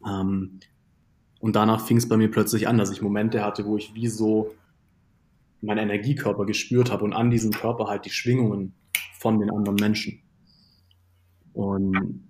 Ähm, 0.05 0.59
und 1.39 1.55
danach 1.55 1.81
fing 1.81 1.97
es 1.97 2.07
bei 2.07 2.17
mir 2.17 2.29
plötzlich 2.29 2.67
an, 2.67 2.77
dass 2.77 2.91
ich 2.91 3.01
Momente 3.01 3.43
hatte, 3.43 3.65
wo 3.65 3.77
ich 3.77 3.93
wie 3.93 4.07
so 4.07 4.53
meinen 5.61 5.89
Energiekörper 5.89 6.45
gespürt 6.45 6.91
habe 6.91 7.03
und 7.03 7.13
an 7.13 7.29
diesem 7.29 7.51
Körper 7.51 7.87
halt 7.87 8.05
die 8.05 8.09
Schwingungen 8.09 8.75
von 9.19 9.39
den 9.39 9.49
anderen 9.49 9.75
Menschen. 9.75 10.21
Und 11.53 12.27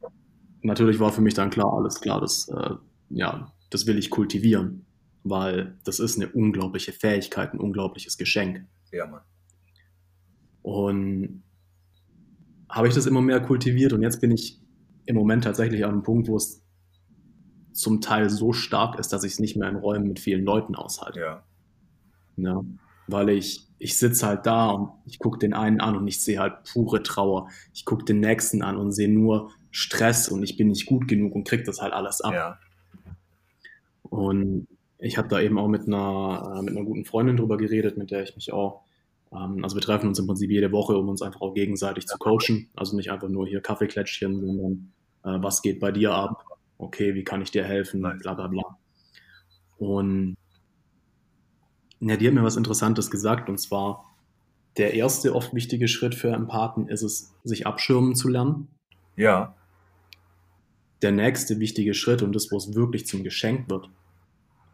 natürlich 0.61 0.99
war 0.99 1.11
für 1.11 1.21
mich 1.21 1.33
dann 1.33 1.49
klar, 1.49 1.73
alles 1.73 1.99
klar, 1.99 2.21
das, 2.21 2.47
äh, 2.49 2.75
ja, 3.09 3.51
das 3.69 3.85
will 3.85 3.97
ich 3.97 4.09
kultivieren, 4.09 4.85
weil 5.23 5.77
das 5.83 5.99
ist 5.99 6.17
eine 6.17 6.29
unglaubliche 6.29 6.93
Fähigkeit, 6.93 7.53
ein 7.53 7.59
unglaubliches 7.59 8.17
Geschenk. 8.17 8.65
Ja, 8.91 9.07
Mann. 9.07 9.21
Und 10.61 11.43
habe 12.69 12.87
ich 12.87 12.93
das 12.93 13.05
immer 13.05 13.21
mehr 13.21 13.41
kultiviert 13.41 13.93
und 13.93 14.01
jetzt 14.01 14.21
bin 14.21 14.31
ich 14.31 14.61
im 15.05 15.15
Moment 15.15 15.43
tatsächlich 15.43 15.85
an 15.85 15.91
einem 15.91 16.03
Punkt, 16.03 16.27
wo 16.27 16.35
es 16.35 16.63
zum 17.71 18.01
Teil 18.01 18.29
so 18.29 18.53
stark 18.53 18.99
ist, 18.99 19.13
dass 19.13 19.23
ich 19.23 19.33
es 19.33 19.39
nicht 19.39 19.55
mehr 19.55 19.69
in 19.69 19.75
Räumen 19.75 20.07
mit 20.07 20.19
vielen 20.19 20.43
Leuten 20.43 20.75
aushalte. 20.75 21.19
Ja. 21.19 21.43
ja 22.37 22.63
weil 23.07 23.29
ich, 23.29 23.67
ich 23.79 23.97
sitze 23.97 24.27
halt 24.27 24.45
da 24.45 24.69
und 24.69 24.89
ich 25.05 25.19
gucke 25.19 25.39
den 25.39 25.53
einen 25.53 25.81
an 25.81 25.95
und 25.95 26.07
ich 26.07 26.21
sehe 26.21 26.39
halt 26.39 26.63
pure 26.71 27.03
Trauer. 27.03 27.49
Ich 27.73 27.85
gucke 27.85 28.05
den 28.05 28.19
nächsten 28.19 28.61
an 28.61 28.77
und 28.77 28.91
sehe 28.91 29.09
nur 29.09 29.51
Stress 29.71 30.29
und 30.29 30.43
ich 30.43 30.57
bin 30.57 30.69
nicht 30.69 30.85
gut 30.85 31.07
genug 31.07 31.35
und 31.35 31.47
kriege 31.47 31.63
das 31.63 31.81
halt 31.81 31.93
alles 31.93 32.21
ab. 32.21 32.33
Ja. 32.33 32.59
Und 34.03 34.67
ich 34.99 35.17
habe 35.17 35.27
da 35.27 35.39
eben 35.39 35.59
auch 35.59 35.67
mit 35.67 35.87
einer, 35.87 36.55
äh, 36.57 36.61
mit 36.61 36.75
einer 36.75 36.85
guten 36.85 37.05
Freundin 37.05 37.37
drüber 37.37 37.57
geredet, 37.57 37.97
mit 37.97 38.11
der 38.11 38.23
ich 38.23 38.35
mich 38.35 38.51
auch, 38.51 38.81
ähm, 39.31 39.63
also 39.63 39.75
wir 39.75 39.81
treffen 39.81 40.07
uns 40.07 40.19
im 40.19 40.27
Prinzip 40.27 40.49
jede 40.49 40.71
Woche, 40.71 40.97
um 40.97 41.09
uns 41.09 41.21
einfach 41.21 41.41
auch 41.41 41.53
gegenseitig 41.53 42.05
ja. 42.05 42.13
zu 42.13 42.17
coachen. 42.17 42.69
Also 42.75 42.95
nicht 42.95 43.11
einfach 43.11 43.29
nur 43.29 43.47
hier 43.47 43.61
Kaffeeklätschchen, 43.61 44.39
sondern 44.39 44.91
äh, 45.23 45.43
was 45.43 45.61
geht 45.61 45.79
bei 45.79 45.91
dir 45.91 46.13
ab? 46.13 46.43
Okay, 46.79 47.13
wie 47.15 47.23
kann 47.23 47.41
ich 47.41 47.51
dir 47.51 47.63
helfen? 47.63 48.01
Bla 48.01 48.33
bla 48.33 48.47
bla. 48.47 48.77
Und 49.77 50.35
ja, 51.99 52.17
die 52.17 52.27
hat 52.27 52.33
mir 52.33 52.43
was 52.43 52.57
Interessantes 52.57 53.09
gesagt 53.09 53.49
und 53.49 53.59
zwar, 53.59 54.05
der 54.77 54.93
erste 54.93 55.33
oft 55.33 55.53
wichtige 55.53 55.87
Schritt 55.87 56.13
für 56.13 56.29
Empathen 56.29 56.87
ist 56.87 57.01
es, 57.01 57.33
sich 57.43 57.65
abschirmen 57.65 58.15
zu 58.15 58.27
lernen. 58.27 58.67
Ja. 59.15 59.55
Der 61.01 61.11
nächste 61.11 61.59
wichtige 61.59 61.93
Schritt 61.93 62.21
und 62.21 62.35
das, 62.35 62.51
wo 62.51 62.57
es 62.57 62.75
wirklich 62.75 63.07
zum 63.07 63.23
Geschenk 63.23 63.69
wird, 63.69 63.89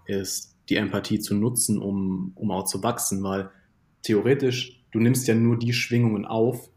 ist 0.06 0.56
die 0.70 0.76
Empathie 0.76 1.20
zu 1.20 1.36
nutzen, 1.36 1.82
um, 1.82 2.34
um 2.36 2.52
auch 2.52 2.66
zu 2.66 2.84
wachsen, 2.84 3.24
weil 3.24 3.50
theoretisch, 4.02 4.82
du 4.92 5.00
nimmst 5.00 5.28
ja 5.28 5.36
nur 5.36 5.58
die 5.58 5.74
Schwingungen 5.74 6.26
auf, 6.26 6.70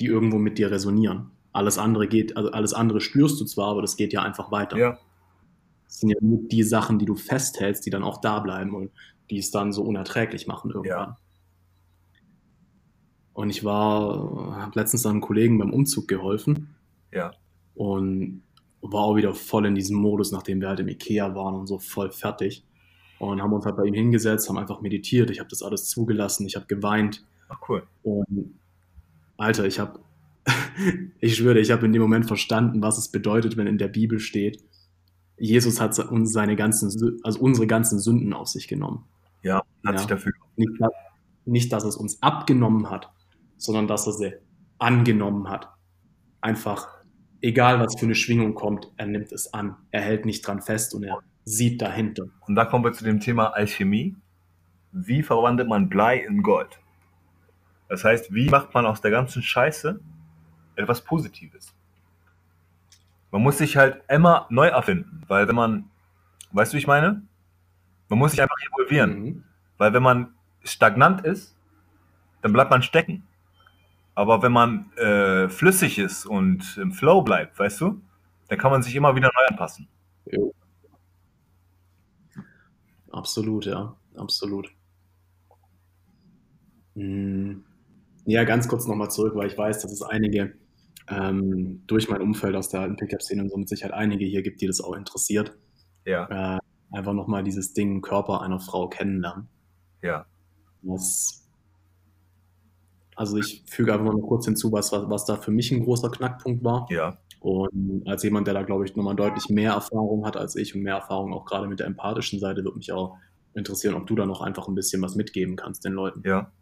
die 0.00 0.06
irgendwo 0.06 0.38
mit 0.38 0.58
dir 0.58 0.70
resonieren. 0.70 1.30
Alles 1.52 1.78
andere 1.78 2.06
geht, 2.08 2.36
also 2.36 2.50
alles 2.50 2.74
andere 2.74 3.00
spürst 3.00 3.40
du 3.40 3.44
zwar, 3.44 3.68
aber 3.68 3.82
das 3.82 3.96
geht 3.96 4.12
ja 4.12 4.22
einfach 4.22 4.50
weiter. 4.50 4.76
Ja. 4.76 4.98
Das 5.86 6.00
sind 6.00 6.10
ja 6.10 6.16
nur 6.20 6.40
die 6.48 6.62
Sachen, 6.62 6.98
die 6.98 7.06
du 7.06 7.14
festhältst, 7.14 7.86
die 7.86 7.90
dann 7.90 8.02
auch 8.02 8.20
da 8.20 8.40
bleiben. 8.40 8.74
Und 8.74 8.90
die 9.30 9.38
es 9.38 9.50
dann 9.50 9.72
so 9.72 9.82
unerträglich 9.82 10.46
machen 10.46 10.70
irgendwann. 10.70 11.10
Ja. 11.10 11.16
Und 13.32 13.50
ich 13.50 13.64
war, 13.64 14.56
habe 14.56 14.78
letztens 14.78 15.04
einem 15.04 15.20
Kollegen 15.20 15.58
beim 15.58 15.72
Umzug 15.72 16.08
geholfen. 16.08 16.74
Ja. 17.12 17.32
Und 17.74 18.42
war 18.80 19.02
auch 19.02 19.16
wieder 19.16 19.34
voll 19.34 19.66
in 19.66 19.74
diesem 19.74 19.96
Modus, 19.96 20.32
nachdem 20.32 20.60
wir 20.60 20.68
halt 20.68 20.80
im 20.80 20.88
Ikea 20.88 21.34
waren 21.34 21.54
und 21.54 21.66
so 21.66 21.78
voll 21.78 22.10
fertig. 22.10 22.64
Und 23.18 23.42
haben 23.42 23.52
uns 23.52 23.64
halt 23.64 23.76
bei 23.76 23.84
ihm 23.84 23.94
hingesetzt, 23.94 24.48
haben 24.48 24.58
einfach 24.58 24.80
meditiert. 24.80 25.30
Ich 25.30 25.38
habe 25.38 25.48
das 25.48 25.62
alles 25.62 25.86
zugelassen, 25.88 26.46
ich 26.46 26.56
habe 26.56 26.66
geweint. 26.66 27.24
Ach 27.48 27.58
cool. 27.68 27.82
Und 28.02 28.54
Alter, 29.36 29.66
ich 29.66 29.78
habe, 29.78 30.00
ich 31.20 31.36
schwöre, 31.36 31.58
ich 31.58 31.70
habe 31.70 31.86
in 31.86 31.92
dem 31.92 32.02
Moment 32.02 32.26
verstanden, 32.26 32.82
was 32.82 32.98
es 32.98 33.08
bedeutet, 33.08 33.56
wenn 33.56 33.66
in 33.66 33.78
der 33.78 33.88
Bibel 33.88 34.18
steht, 34.18 34.62
Jesus 35.38 35.80
hat 35.80 35.98
uns 35.98 36.32
seine 36.32 36.56
ganzen, 36.56 37.20
also 37.22 37.40
unsere 37.40 37.66
ganzen 37.66 37.98
Sünden 37.98 38.32
auf 38.32 38.48
sich 38.48 38.68
genommen. 38.68 39.04
Hat 39.86 39.94
ja. 39.94 39.98
sich 39.98 40.06
dafür. 40.06 40.32
Nicht, 40.56 40.72
nicht, 41.44 41.72
dass 41.72 41.84
es 41.84 41.96
uns 41.96 42.22
abgenommen 42.22 42.90
hat, 42.90 43.12
sondern 43.56 43.86
dass 43.86 44.06
er 44.06 44.12
sie 44.12 44.32
angenommen 44.78 45.48
hat. 45.48 45.68
Einfach, 46.40 46.88
egal 47.40 47.80
was 47.80 47.98
für 47.98 48.06
eine 48.06 48.14
Schwingung 48.14 48.54
kommt, 48.54 48.92
er 48.96 49.06
nimmt 49.06 49.32
es 49.32 49.52
an. 49.54 49.76
Er 49.90 50.02
hält 50.02 50.26
nicht 50.26 50.46
dran 50.46 50.60
fest 50.60 50.94
und 50.94 51.04
er 51.04 51.18
sieht 51.44 51.80
dahinter. 51.80 52.24
Und 52.46 52.56
da 52.56 52.64
kommen 52.64 52.84
wir 52.84 52.92
zu 52.92 53.04
dem 53.04 53.20
Thema 53.20 53.54
Alchemie. 53.54 54.16
Wie 54.92 55.22
verwandelt 55.22 55.68
man 55.68 55.88
Blei 55.88 56.18
in 56.18 56.42
Gold? 56.42 56.80
Das 57.88 58.04
heißt, 58.04 58.34
wie 58.34 58.48
macht 58.48 58.74
man 58.74 58.84
aus 58.86 59.00
der 59.00 59.10
ganzen 59.10 59.42
Scheiße 59.42 60.00
etwas 60.74 61.02
Positives? 61.02 61.72
Man 63.30 63.42
muss 63.42 63.58
sich 63.58 63.76
halt 63.76 64.02
immer 64.08 64.46
neu 64.50 64.68
erfinden, 64.68 65.22
weil 65.28 65.46
wenn 65.46 65.54
man, 65.54 65.90
weißt 66.52 66.72
du, 66.72 66.76
wie 66.76 66.80
ich 66.80 66.86
meine? 66.86 67.22
Man 68.08 68.18
muss 68.18 68.32
sich 68.32 68.42
einfach 68.42 68.56
evolvieren. 68.68 69.20
Mhm. 69.20 69.44
Weil 69.78 69.92
wenn 69.92 70.02
man 70.02 70.34
stagnant 70.64 71.24
ist, 71.24 71.56
dann 72.42 72.52
bleibt 72.52 72.70
man 72.70 72.82
stecken. 72.82 73.26
Aber 74.14 74.42
wenn 74.42 74.52
man 74.52 74.90
äh, 74.96 75.48
flüssig 75.48 75.98
ist 75.98 76.24
und 76.24 76.78
im 76.78 76.92
Flow 76.92 77.22
bleibt, 77.22 77.58
weißt 77.58 77.80
du, 77.82 78.00
dann 78.48 78.58
kann 78.58 78.70
man 78.70 78.82
sich 78.82 78.94
immer 78.96 79.14
wieder 79.14 79.28
neu 79.28 79.46
anpassen. 79.48 79.88
Ja. 80.26 80.40
Absolut, 83.10 83.66
ja, 83.66 83.94
absolut. 84.16 84.70
Hm. 86.94 87.64
Ja, 88.24 88.44
ganz 88.44 88.68
kurz 88.68 88.86
nochmal 88.86 89.10
zurück, 89.10 89.34
weil 89.36 89.46
ich 89.48 89.56
weiß, 89.56 89.82
dass 89.82 89.92
es 89.92 90.02
einige 90.02 90.54
ähm, 91.08 91.82
durch 91.86 92.08
mein 92.08 92.20
Umfeld 92.20 92.56
aus 92.56 92.68
der 92.68 92.80
alten 92.80 92.96
Pickup-Szene 92.96 93.42
und 93.42 93.50
so 93.50 93.56
mit 93.56 93.68
Sicherheit 93.68 93.94
einige 93.94 94.24
hier 94.24 94.42
gibt, 94.42 94.60
die 94.60 94.66
das 94.66 94.80
auch 94.80 94.94
interessiert. 94.94 95.56
Ja. 96.04 96.56
Äh, 96.56 96.58
einfach 96.90 97.12
nochmal 97.12 97.44
dieses 97.44 97.72
Ding 97.72 98.00
Körper 98.00 98.42
einer 98.42 98.60
Frau 98.60 98.88
kennenlernen. 98.88 99.48
Ja. 100.02 100.26
Das, 100.82 101.48
also 103.14 103.36
ich 103.38 103.64
füge 103.66 103.92
einfach 103.92 104.12
mal 104.12 104.20
kurz 104.20 104.44
hinzu, 104.44 104.72
was, 104.72 104.92
was, 104.92 105.08
was 105.08 105.24
da 105.24 105.36
für 105.36 105.50
mich 105.50 105.72
ein 105.72 105.84
großer 105.84 106.10
Knackpunkt 106.10 106.62
war. 106.64 106.86
Ja. 106.90 107.18
Und 107.40 108.02
als 108.06 108.22
jemand, 108.22 108.46
der 108.46 108.54
da, 108.54 108.62
glaube 108.62 108.84
ich, 108.84 108.96
nochmal 108.96 109.16
deutlich 109.16 109.48
mehr 109.48 109.72
Erfahrung 109.72 110.26
hat 110.26 110.36
als 110.36 110.56
ich 110.56 110.74
und 110.74 110.82
mehr 110.82 110.96
Erfahrung 110.96 111.32
auch 111.32 111.44
gerade 111.44 111.68
mit 111.68 111.80
der 111.80 111.86
empathischen 111.86 112.40
Seite, 112.40 112.64
würde 112.64 112.78
mich 112.78 112.92
auch 112.92 113.16
interessieren, 113.54 113.94
ob 113.94 114.06
du 114.06 114.14
da 114.14 114.26
noch 114.26 114.40
einfach 114.40 114.68
ein 114.68 114.74
bisschen 114.74 115.00
was 115.02 115.14
mitgeben 115.14 115.56
kannst 115.56 115.84
den 115.84 115.92
Leuten. 115.92 116.22
Ja. 116.24 116.52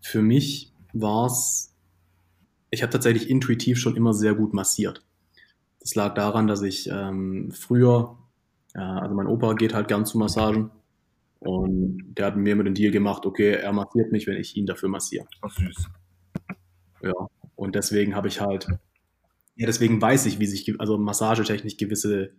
Für 0.00 0.22
mich 0.22 0.72
war 0.92 1.26
es, 1.26 1.74
ich 2.70 2.82
habe 2.82 2.92
tatsächlich 2.92 3.28
intuitiv 3.28 3.78
schon 3.78 3.96
immer 3.96 4.14
sehr 4.14 4.34
gut 4.34 4.54
massiert. 4.54 5.04
Das 5.80 5.94
lag 5.94 6.14
daran, 6.14 6.46
dass 6.46 6.62
ich 6.62 6.88
ähm, 6.92 7.50
früher 7.52 8.16
also 8.74 9.14
mein 9.14 9.26
Opa 9.26 9.54
geht 9.54 9.74
halt 9.74 9.88
gern 9.88 10.06
zu 10.06 10.18
Massagen 10.18 10.70
und 11.40 12.14
der 12.16 12.26
hat 12.26 12.36
mir 12.36 12.54
mit 12.54 12.66
dem 12.66 12.74
Deal 12.74 12.92
gemacht, 12.92 13.24
okay, 13.26 13.52
er 13.52 13.72
massiert 13.72 14.12
mich, 14.12 14.26
wenn 14.26 14.36
ich 14.36 14.56
ihn 14.56 14.66
dafür 14.66 14.88
massiere. 14.88 15.26
Ach 15.40 15.50
süß. 15.50 15.88
Ja, 17.02 17.14
und 17.56 17.74
deswegen 17.74 18.14
habe 18.14 18.28
ich 18.28 18.40
halt, 18.40 18.66
ja, 19.56 19.66
deswegen 19.66 20.00
weiß 20.00 20.26
ich, 20.26 20.38
wie 20.38 20.46
sich, 20.46 20.78
also 20.78 20.98
massagetechnisch 20.98 21.78
gewisse 21.78 22.34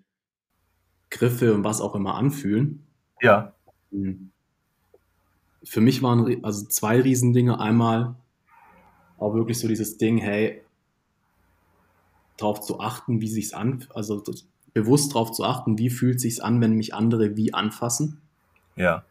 Griffe 1.10 1.54
und 1.54 1.64
was 1.64 1.82
auch 1.82 1.96
immer 1.96 2.16
anfühlen. 2.16 2.86
Ja. 3.22 3.56
Hm. 3.92 4.32
für 5.64 5.82
mich 5.82 6.02
waren 6.02 6.44
also 6.46 6.66
zwei 6.68 7.02
Riesendinge. 7.02 7.60
Einmal 7.60 8.16
auch 9.18 9.34
wirklich 9.34 9.60
so 9.60 9.68
dieses 9.68 9.98
Ding, 9.98 10.18
hey, 10.18 10.62
darauf 12.38 12.62
zu 12.62 12.80
achten, 12.80 13.20
wie 13.20 13.28
sich's 13.28 13.54
an, 13.54 13.86
also 13.94 14.24
bewusst 14.74 15.14
darauf 15.14 15.32
zu 15.32 15.44
achten, 15.44 15.78
wie 15.78 15.90
fühlt 15.90 16.20
sich's 16.20 16.40
an, 16.40 16.62
wenn 16.62 16.74
mich 16.74 16.94
andere 16.94 17.36
wie 17.36 17.54
anfassen. 17.54 18.22
Ja. 18.76 19.04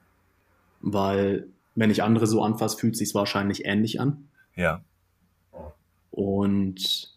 Weil 0.81 1.49
wenn 1.75 1.91
ich 1.91 2.03
andere 2.03 2.27
so 2.27 2.43
anfasse, 2.43 2.77
fühlt 2.79 2.97
sich's 2.97 3.15
wahrscheinlich 3.15 3.65
ähnlich 3.65 4.01
an. 4.01 4.29
Ja. 4.55 4.83
Und 6.11 7.13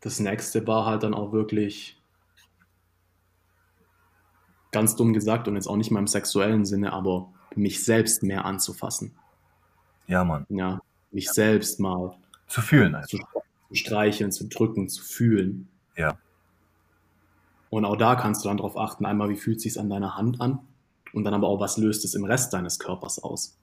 das 0.00 0.20
nächste 0.20 0.66
war 0.66 0.86
halt 0.86 1.02
dann 1.02 1.14
auch 1.14 1.32
wirklich 1.32 2.00
ganz 4.72 4.96
dumm 4.96 5.12
gesagt 5.14 5.48
und 5.48 5.54
jetzt 5.54 5.68
auch 5.68 5.76
nicht 5.76 5.90
mal 5.90 6.00
im 6.00 6.06
sexuellen 6.08 6.64
Sinne, 6.64 6.92
aber 6.92 7.32
mich 7.54 7.84
selbst 7.84 8.22
mehr 8.22 8.44
anzufassen. 8.44 9.16
Ja, 10.06 10.24
Mann. 10.24 10.46
Ja, 10.48 10.82
mich 11.12 11.30
selbst 11.30 11.80
mal 11.80 12.16
Zu 12.48 12.60
fühlen 12.60 12.94
einfach. 12.94 13.08
zu 13.08 13.74
streicheln, 13.74 14.32
zu 14.32 14.48
drücken, 14.48 14.88
zu 14.88 15.02
fühlen. 15.02 15.68
Ja. 15.96 16.18
Und 17.74 17.84
auch 17.84 17.96
da 17.96 18.14
kannst 18.14 18.44
du 18.44 18.48
dann 18.48 18.58
darauf 18.58 18.76
achten, 18.76 19.04
einmal, 19.04 19.30
wie 19.30 19.34
fühlt 19.34 19.56
es 19.56 19.64
sich 19.64 19.80
an 19.80 19.90
deiner 19.90 20.16
Hand 20.16 20.40
an 20.40 20.60
und 21.12 21.24
dann 21.24 21.34
aber 21.34 21.48
auch, 21.48 21.58
was 21.58 21.76
löst 21.76 22.04
es 22.04 22.14
im 22.14 22.24
Rest 22.24 22.54
deines 22.54 22.78
Körpers 22.78 23.20
aus. 23.20 23.58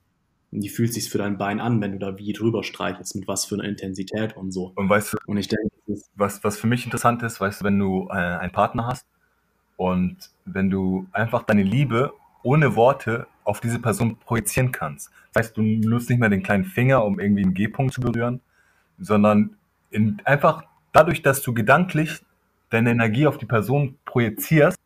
Und 0.50 0.62
wie 0.62 0.68
fühlt 0.68 0.90
es 0.90 0.96
sich 0.96 1.08
für 1.08 1.16
dein 1.16 1.38
Bein 1.38 1.60
an, 1.60 1.80
wenn 1.80 1.92
du 1.92 1.98
da 1.98 2.18
wie 2.18 2.34
drüber 2.34 2.62
streichelst, 2.62 3.16
mit 3.16 3.26
was 3.26 3.46
für 3.46 3.54
einer 3.54 3.64
Intensität 3.64 4.36
und 4.36 4.52
so. 4.52 4.72
Und 4.74 4.90
weißt 4.90 5.14
du, 5.14 5.16
Und 5.24 5.38
ich 5.38 5.48
denke, 5.48 5.70
was, 6.14 6.44
was 6.44 6.58
für 6.58 6.66
mich 6.66 6.84
interessant 6.84 7.22
ist, 7.22 7.40
weißt 7.40 7.62
du, 7.62 7.64
wenn 7.64 7.78
du 7.78 8.08
äh, 8.10 8.12
einen 8.12 8.52
Partner 8.52 8.86
hast 8.86 9.06
und 9.78 10.18
wenn 10.44 10.68
du 10.68 11.06
einfach 11.12 11.44
deine 11.44 11.62
Liebe 11.62 12.12
ohne 12.42 12.76
Worte 12.76 13.26
auf 13.44 13.60
diese 13.60 13.78
Person 13.78 14.18
projizieren 14.18 14.72
kannst. 14.72 15.10
Das 15.32 15.46
heißt, 15.46 15.56
du 15.56 15.62
nutzt 15.62 16.10
nicht 16.10 16.18
mehr 16.18 16.28
den 16.28 16.42
kleinen 16.42 16.66
Finger, 16.66 17.02
um 17.02 17.18
irgendwie 17.18 17.44
einen 17.44 17.54
G-Punkt 17.54 17.94
zu 17.94 18.02
berühren, 18.02 18.42
sondern 18.98 19.56
in, 19.90 20.20
einfach 20.26 20.64
dadurch, 20.92 21.22
dass 21.22 21.40
du 21.40 21.54
gedanklich 21.54 22.20
deine 22.72 22.90
Energie 22.90 23.26
auf 23.26 23.38
die 23.38 23.46
Person 23.46 23.98
projizierst, 24.04 24.78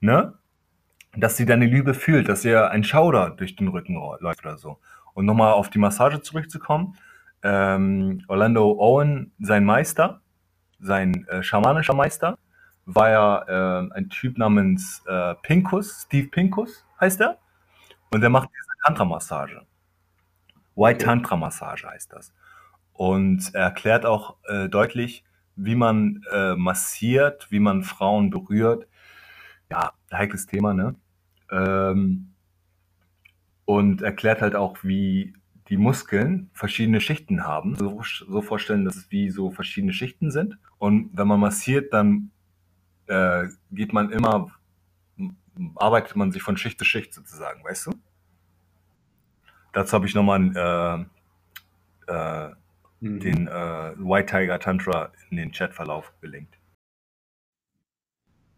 ne, 0.00 0.34
dass 1.16 1.36
sie 1.36 1.46
deine 1.46 1.66
Liebe 1.66 1.94
fühlt, 1.94 2.28
dass 2.28 2.44
ihr 2.44 2.70
ein 2.70 2.84
Schauder 2.84 3.30
durch 3.30 3.56
den 3.56 3.68
Rücken 3.68 3.94
läuft 4.20 4.44
oder 4.44 4.58
so. 4.58 4.78
Und 5.14 5.26
nochmal 5.26 5.52
auf 5.52 5.70
die 5.70 5.78
Massage 5.78 6.20
zurückzukommen, 6.20 6.96
ähm, 7.42 8.24
Orlando 8.28 8.72
Owen, 8.78 9.32
sein 9.38 9.64
Meister, 9.64 10.20
sein 10.80 11.26
äh, 11.28 11.42
schamanischer 11.42 11.94
Meister, 11.94 12.36
war 12.84 13.10
ja 13.10 13.42
äh, 13.82 13.88
ein 13.94 14.08
Typ 14.08 14.38
namens 14.38 15.02
äh, 15.06 15.34
Pinkus, 15.42 16.02
Steve 16.06 16.28
Pinkus 16.28 16.84
heißt 17.00 17.20
er. 17.20 17.38
Und 18.10 18.22
der 18.22 18.30
macht 18.30 18.48
diese 18.48 18.72
Tantra-Massage. 18.84 19.62
White. 20.74 21.04
Tantra-Massage 21.04 21.88
heißt 21.88 22.12
das. 22.12 22.32
Und 22.92 23.54
er 23.54 23.64
erklärt 23.64 24.06
auch 24.06 24.36
äh, 24.48 24.68
deutlich, 24.68 25.24
wie 25.58 25.74
man 25.74 26.22
äh, 26.32 26.54
massiert, 26.54 27.50
wie 27.50 27.60
man 27.60 27.82
Frauen 27.82 28.30
berührt. 28.30 28.86
Ja, 29.70 29.92
heikles 30.12 30.46
Thema, 30.46 30.72
ne? 30.72 30.94
Ähm, 31.50 32.32
und 33.64 34.00
erklärt 34.02 34.40
halt 34.40 34.54
auch, 34.54 34.78
wie 34.82 35.34
die 35.68 35.76
Muskeln 35.76 36.48
verschiedene 36.54 37.00
Schichten 37.00 37.44
haben. 37.44 37.74
So, 37.74 38.02
so 38.02 38.40
vorstellen, 38.40 38.84
dass 38.84 38.96
es 38.96 39.10
wie 39.10 39.30
so 39.30 39.50
verschiedene 39.50 39.92
Schichten 39.92 40.30
sind. 40.30 40.56
Und 40.78 41.10
wenn 41.12 41.28
man 41.28 41.40
massiert, 41.40 41.92
dann 41.92 42.30
äh, 43.06 43.48
geht 43.70 43.92
man 43.92 44.10
immer, 44.10 44.50
arbeitet 45.74 46.16
man 46.16 46.32
sich 46.32 46.42
von 46.42 46.56
Schicht 46.56 46.78
zu 46.78 46.84
Schicht 46.84 47.12
sozusagen, 47.12 47.62
weißt 47.64 47.86
du? 47.86 47.92
Dazu 49.72 49.92
habe 49.92 50.06
ich 50.06 50.14
nochmal 50.14 51.08
äh, 52.08 52.12
äh, 52.12 52.54
mhm. 53.00 53.20
den 53.20 53.48
äh, 53.48 53.94
White 53.98 54.26
Tiger 54.26 54.58
Tantra 54.58 55.12
in 55.30 55.36
den 55.36 55.52
Chatverlauf 55.52 56.12
gelinkt. 56.20 56.58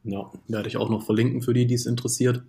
Ja, 0.02 0.30
werde 0.48 0.68
ich 0.68 0.76
auch 0.76 0.88
noch 0.88 1.04
verlinken 1.04 1.42
für 1.42 1.52
die, 1.52 1.66
die 1.66 1.74
es 1.74 1.86
interessiert. 1.86 2.42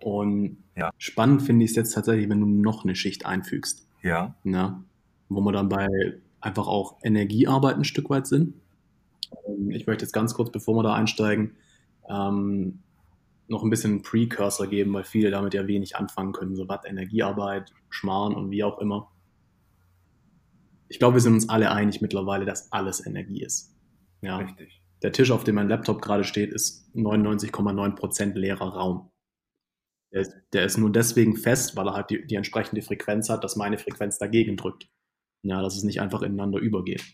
Und 0.00 0.58
Ja. 0.76 0.90
spannend 0.98 1.42
finde 1.42 1.64
ich 1.64 1.70
es 1.70 1.76
jetzt 1.76 1.94
tatsächlich, 1.94 2.28
wenn 2.28 2.40
du 2.40 2.46
noch 2.46 2.84
eine 2.84 2.94
Schicht 2.94 3.26
einfügst. 3.26 3.88
Ja, 4.02 4.36
Ja, 4.44 4.82
wo 5.28 5.40
wir 5.40 5.52
dann 5.52 5.68
bei 5.68 5.88
einfach 6.40 6.68
auch 6.68 6.98
Energiearbeit 7.02 7.76
ein 7.76 7.84
Stück 7.84 8.08
weit 8.10 8.26
sind. 8.26 8.54
Ähm, 9.48 9.70
Ich 9.70 9.86
möchte 9.86 10.04
jetzt 10.04 10.12
ganz 10.12 10.34
kurz, 10.34 10.50
bevor 10.50 10.76
wir 10.76 10.82
da 10.84 10.94
einsteigen, 10.94 11.56
ähm, 12.08 12.80
noch 13.48 13.62
ein 13.62 13.70
bisschen 13.70 13.92
einen 13.92 14.02
Precursor 14.02 14.66
geben, 14.66 14.92
weil 14.92 15.04
viele 15.04 15.30
damit 15.30 15.54
ja 15.54 15.66
wenig 15.66 15.96
anfangen 15.96 16.32
können. 16.32 16.56
So 16.56 16.68
was 16.68 16.84
Energiearbeit, 16.84 17.72
Schmarrn 17.90 18.34
und 18.34 18.50
wie 18.50 18.62
auch 18.64 18.78
immer. 18.78 19.10
Ich 20.88 20.98
glaube, 20.98 21.14
wir 21.14 21.20
sind 21.20 21.34
uns 21.34 21.48
alle 21.48 21.70
einig 21.70 22.00
mittlerweile, 22.00 22.44
dass 22.44 22.70
alles 22.72 23.04
Energie 23.04 23.42
ist. 23.42 23.74
Ja, 24.22 24.38
richtig. 24.38 24.82
der 25.02 25.12
Tisch, 25.12 25.30
auf 25.30 25.44
dem 25.44 25.56
mein 25.56 25.68
Laptop 25.68 26.00
gerade 26.00 26.24
steht, 26.24 26.52
ist 26.52 26.88
99,9% 26.94 28.34
leerer 28.34 28.68
Raum. 28.68 29.10
Der 30.12 30.22
ist, 30.22 30.32
der 30.52 30.64
ist 30.64 30.78
nur 30.78 30.90
deswegen 30.90 31.36
fest, 31.36 31.76
weil 31.76 31.88
er 31.88 31.94
halt 31.94 32.10
die, 32.10 32.26
die 32.26 32.36
entsprechende 32.36 32.82
Frequenz 32.82 33.28
hat, 33.28 33.44
dass 33.44 33.56
meine 33.56 33.78
Frequenz 33.78 34.18
dagegen 34.18 34.56
drückt. 34.56 34.88
Ja, 35.42 35.60
dass 35.62 35.76
es 35.76 35.84
nicht 35.84 36.00
einfach 36.00 36.22
ineinander 36.22 36.58
übergeht. 36.58 37.04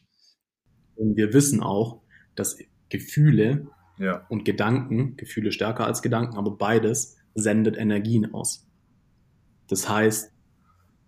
Und 0.94 1.16
wir 1.16 1.32
wissen 1.32 1.62
auch, 1.62 2.02
dass 2.34 2.58
Gefühle 2.88 3.68
Ja, 3.98 4.26
und 4.28 4.44
Gedanken, 4.44 5.16
Gefühle 5.16 5.52
stärker 5.52 5.86
als 5.86 6.02
Gedanken, 6.02 6.36
aber 6.36 6.56
beides 6.56 7.16
sendet 7.34 7.76
Energien 7.76 8.32
aus. 8.34 8.68
Das 9.68 9.88
heißt, 9.88 10.32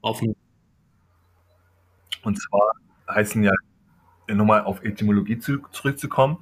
auf 0.01 0.23
eine 0.23 0.35
und 2.25 2.41
zwar 2.41 2.73
heißen 3.09 3.43
ja, 3.43 3.53
nochmal 4.29 4.65
auf 4.65 4.83
Etymologie 4.83 5.39
zu, 5.39 5.59
zurückzukommen, 5.71 6.39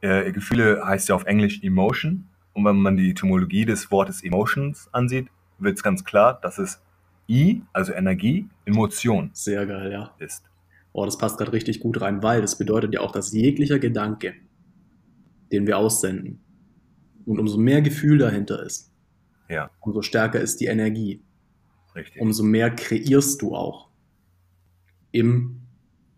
äh, 0.00 0.32
Gefühle 0.32 0.84
heißt 0.84 1.08
ja 1.08 1.14
auf 1.14 1.24
Englisch 1.24 1.62
Emotion. 1.62 2.26
Und 2.52 2.64
wenn 2.64 2.76
man 2.76 2.96
die 2.96 3.10
Etymologie 3.10 3.64
des 3.64 3.90
Wortes 3.90 4.24
Emotions 4.24 4.88
ansieht, 4.92 5.28
wird 5.58 5.76
es 5.76 5.82
ganz 5.82 6.04
klar, 6.04 6.38
dass 6.40 6.58
es 6.58 6.82
I, 7.28 7.62
also 7.72 7.92
Energie, 7.92 8.48
Emotion 8.64 9.30
sehr 9.32 9.66
geil, 9.66 9.92
ja. 9.92 10.14
ist. 10.18 10.44
Oh, 10.92 11.04
das 11.04 11.16
passt 11.16 11.38
gerade 11.38 11.52
richtig 11.52 11.78
gut 11.78 12.00
rein, 12.00 12.22
weil 12.24 12.40
das 12.40 12.58
bedeutet 12.58 12.92
ja 12.92 13.00
auch, 13.00 13.12
dass 13.12 13.32
jeglicher 13.32 13.78
Gedanke, 13.78 14.34
den 15.52 15.66
wir 15.66 15.78
aussenden, 15.78 16.40
und 17.26 17.38
umso 17.38 17.58
mehr 17.58 17.82
Gefühl 17.82 18.18
dahinter 18.18 18.62
ist, 18.64 18.90
Ja, 19.48 19.70
umso 19.78 20.02
stärker 20.02 20.40
ist 20.40 20.60
die 20.60 20.66
Energie, 20.66 21.22
richtig. 21.94 22.20
umso 22.20 22.42
mehr 22.42 22.70
kreierst 22.74 23.40
du 23.42 23.54
auch 23.54 23.89
im 25.12 25.62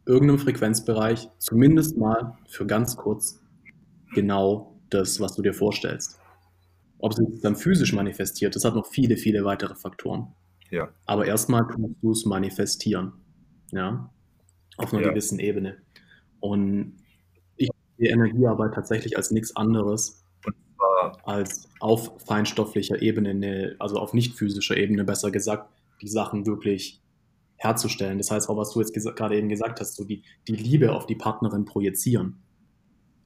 irgendeinem 0.05 0.39
Frequenzbereich, 0.39 1.29
zumindest 1.39 1.97
mal 1.97 2.37
für 2.49 2.67
ganz 2.67 2.97
kurz, 2.97 3.41
genau 4.15 4.79
das, 4.91 5.21
was 5.21 5.35
du 5.35 5.43
dir 5.43 5.55
vorstellst. 5.55 6.19
Ob 6.99 7.13
es 7.13 7.41
dann 7.41 7.57
physisch 7.57 7.93
manifestiert, 7.93 8.55
das 8.55 8.65
hat 8.65 8.75
noch 8.75 8.87
viele, 8.87 9.17
viele 9.17 9.45
weitere 9.45 9.75
Faktoren. 9.75 10.35
Ja, 10.71 10.89
Aber 11.07 11.27
erstmal 11.27 11.67
tust 11.69 11.97
du 12.03 12.11
es 12.13 12.25
manifestieren. 12.25 13.13
Ja. 13.73 14.11
Auf 14.77 14.93
einer 14.93 15.03
Ja. 15.03 15.11
gewissen 15.11 15.39
Ebene. 15.39 15.79
Und 16.41 16.97
ich 17.57 17.69
sehe 17.99 18.11
Energiearbeit 18.11 18.75
tatsächlich 18.75 19.17
als 19.17 19.31
nichts 19.31 19.55
anderes 19.57 20.23
als 21.25 21.69
auf 21.81 22.21
feinstofflicher 22.25 23.01
Ebene, 23.03 23.77
also 23.79 23.97
auf 23.99 24.15
nicht 24.15 24.35
physischer 24.37 24.77
Ebene 24.77 25.05
besser 25.05 25.31
gesagt, 25.31 25.71
die 26.01 26.09
Sachen 26.09 26.47
wirklich 26.47 27.01
herzustellen. 27.63 28.19
Das 28.19 28.31
heißt 28.31 28.49
auch, 28.49 28.57
was 28.57 28.73
du 28.73 28.81
jetzt 28.81 28.95
gerade 29.17 29.37
eben 29.37 29.49
gesagt 29.49 29.81
hast, 29.81 29.97
so 29.97 30.05
die, 30.05 30.25
die 30.49 30.57
Liebe 30.57 30.93
auf 30.93 31.07
die 31.07 31.15
Partnerin 31.15 31.65
projizieren. 31.65 32.43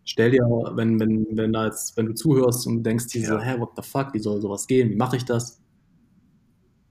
Stell 0.05 0.31
dir, 0.31 0.43
wenn, 0.75 1.01
wenn, 1.01 1.27
wenn, 1.37 1.53
da 1.53 1.67
jetzt, 1.67 1.97
wenn 1.97 2.07
du 2.07 2.15
zuhörst 2.15 2.67
und 2.67 2.85
denkst 2.85 3.09
dir 3.09 3.27
so, 3.27 3.35
Ja. 3.35 3.41
hä, 3.41 3.59
what 3.59 3.71
the 3.77 3.83
fuck, 3.83 4.15
wie 4.15 4.21
soll 4.21 4.41
sowas 4.41 4.67
gehen? 4.67 4.91
Wie 4.91 4.97
mache 4.97 5.17
ich 5.17 5.25
das? 5.25 5.61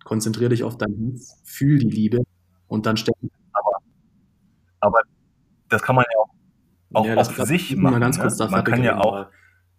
Konzentriere 0.03 0.49
dich 0.49 0.63
auf 0.63 0.77
dein 0.77 0.93
Herz, 0.93 1.41
fühl 1.45 1.79
die 1.79 1.89
Liebe 1.89 2.23
und 2.67 2.85
dann 2.85 2.97
stell 2.97 3.13
aber 4.81 5.01
das 5.69 5.81
kann 5.81 5.95
man 5.95 6.05
ja 6.13 6.19
auch, 6.19 6.29
auch 6.93 7.05
Ja, 7.07 7.15
auf 7.15 7.35
sich 7.47 7.75
mal 7.75 7.89
machen. 7.91 8.01
ganz 8.01 8.17
ne? 8.17 8.23
kurz 8.23 8.37
da 8.37 8.47
Man 8.49 8.63
kann 8.63 8.83
ja 8.83 8.99
auch, 8.99 9.13
weil, 9.13 9.27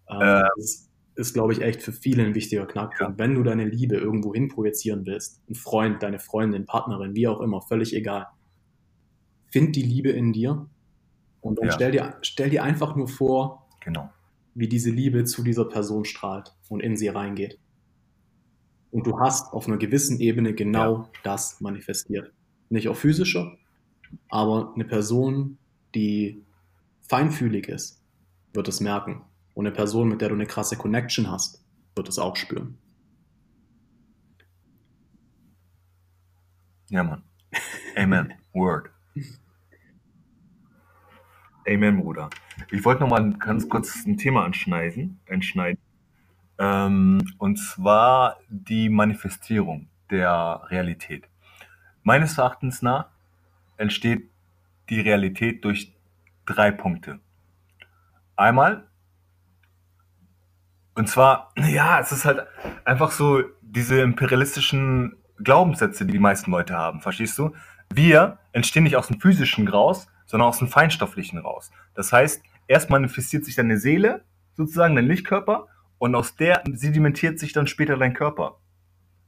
ähm, 0.09 0.43
äh, 0.43 0.49
das 0.57 0.86
ist, 1.17 1.33
glaube 1.33 1.53
ich, 1.53 1.61
echt 1.61 1.81
für 1.81 1.91
viele 1.91 2.23
ein 2.23 2.35
wichtiger 2.35 2.65
Knackpunkt. 2.65 3.17
Wenn 3.17 3.33
du 3.35 3.43
deine 3.43 3.65
Liebe 3.65 3.95
irgendwo 3.95 4.33
hin 4.33 4.47
projizieren 4.49 5.05
willst, 5.05 5.41
ein 5.49 5.55
Freund, 5.55 6.03
deine 6.03 6.19
Freundin, 6.19 6.65
Partnerin, 6.65 7.15
wie 7.15 7.27
auch 7.27 7.41
immer, 7.41 7.61
völlig 7.61 7.95
egal, 7.95 8.27
find 9.51 9.75
die 9.75 9.81
Liebe 9.81 10.09
in 10.09 10.31
dir 10.33 10.69
und 11.41 11.59
dann 11.59 11.67
Ja. 11.67 11.71
stell, 11.73 11.91
dir, 11.91 12.17
stell 12.21 12.49
dir 12.49 12.63
einfach 12.63 12.95
nur 12.95 13.07
vor, 13.07 13.67
genau, 13.79 14.09
wie 14.53 14.67
diese 14.67 14.91
Liebe 14.91 15.23
zu 15.23 15.43
dieser 15.43 15.65
Person 15.65 16.05
strahlt 16.05 16.55
und 16.69 16.81
in 16.81 16.95
sie 16.97 17.07
reingeht. 17.07 17.59
Und 18.91 19.05
du 19.05 19.19
hast 19.19 19.53
auf 19.53 19.67
einer 19.67 19.77
gewissen 19.77 20.19
Ebene 20.19 20.53
genau 20.53 21.09
das 21.23 21.61
manifestiert. 21.61 22.31
Nicht 22.69 22.87
auf 22.89 22.99
physischer, 22.99 23.57
aber 24.29 24.71
eine 24.75 24.85
Person, 24.85 25.57
die 25.95 26.43
feinfühlig 27.01 27.67
ist, 27.69 28.03
wird 28.53 28.67
es 28.67 28.81
merken. 28.81 29.23
Und 29.57 29.65
eine 29.65 29.73
Person, 29.73 30.07
mit 30.07 30.21
der 30.21 30.29
du 30.29 30.35
eine 30.35 30.45
krasse 30.45 30.77
Connection 30.77 31.31
hast, 31.31 31.65
wird 31.95 32.07
es 32.07 32.19
auch 32.19 32.35
spüren. 32.35 32.77
Ja, 36.91 37.03
Mann. 37.03 37.23
Amen. 37.95 38.35
Word. 38.53 38.91
Amen, 41.67 41.99
Bruder. 41.99 42.29
Ich 42.69 42.85
wollte 42.85 43.01
noch 43.01 43.09
mal 43.09 43.33
ganz 43.33 43.67
kurz 43.67 44.05
ein 44.05 44.15
Thema 44.17 44.45
anschneiden. 44.45 45.19
anschneiden. 45.27 45.81
Ähm, 46.59 47.25
und 47.39 47.57
zwar 47.57 48.37
die 48.49 48.89
Manifestierung 48.89 49.87
der 50.11 50.67
Realität. 50.67 51.27
Meines 52.03 52.37
Erachtens 52.37 52.83
nach 52.83 53.09
entsteht 53.77 54.29
die 54.91 54.99
Realität 54.99 55.65
durch 55.65 55.95
drei 56.45 56.69
Punkte. 56.69 57.19
Einmal, 58.35 58.86
und 60.97 61.07
zwar, 61.07 61.51
ja, 61.55 61.99
es 61.99 62.11
ist 62.11 62.25
halt 62.25 62.47
einfach 62.83 63.11
so 63.11 63.43
diese 63.61 64.01
imperialistischen 64.01 65.15
Glaubenssätze, 65.43 66.07
die 66.07 66.13
die 66.13 66.19
meisten 66.19 66.49
Leute 66.49 66.75
haben, 66.75 67.01
verstehst 67.01 67.37
du? 67.37 67.53
Wir 67.93 68.39
entstehen 68.51 68.81
nicht 68.83 68.95
aus 68.95 69.07
dem 69.07 69.21
physischen 69.21 69.67
raus, 69.67 70.07
sondern 70.25 70.49
aus 70.49 70.57
dem 70.57 70.67
feinstofflichen 70.67 71.37
raus. 71.37 71.69
Das 71.93 72.11
heißt, 72.11 72.41
erst 72.67 72.89
manifestiert 72.89 73.45
sich 73.45 73.55
deine 73.55 73.77
Seele, 73.77 74.23
sozusagen 74.55 74.95
dein 74.95 75.05
Lichtkörper, 75.05 75.67
und 75.99 76.15
aus 76.15 76.35
der 76.35 76.63
sedimentiert 76.71 77.37
sich 77.37 77.53
dann 77.53 77.67
später 77.67 77.95
dein 77.95 78.15
Körper. 78.15 78.57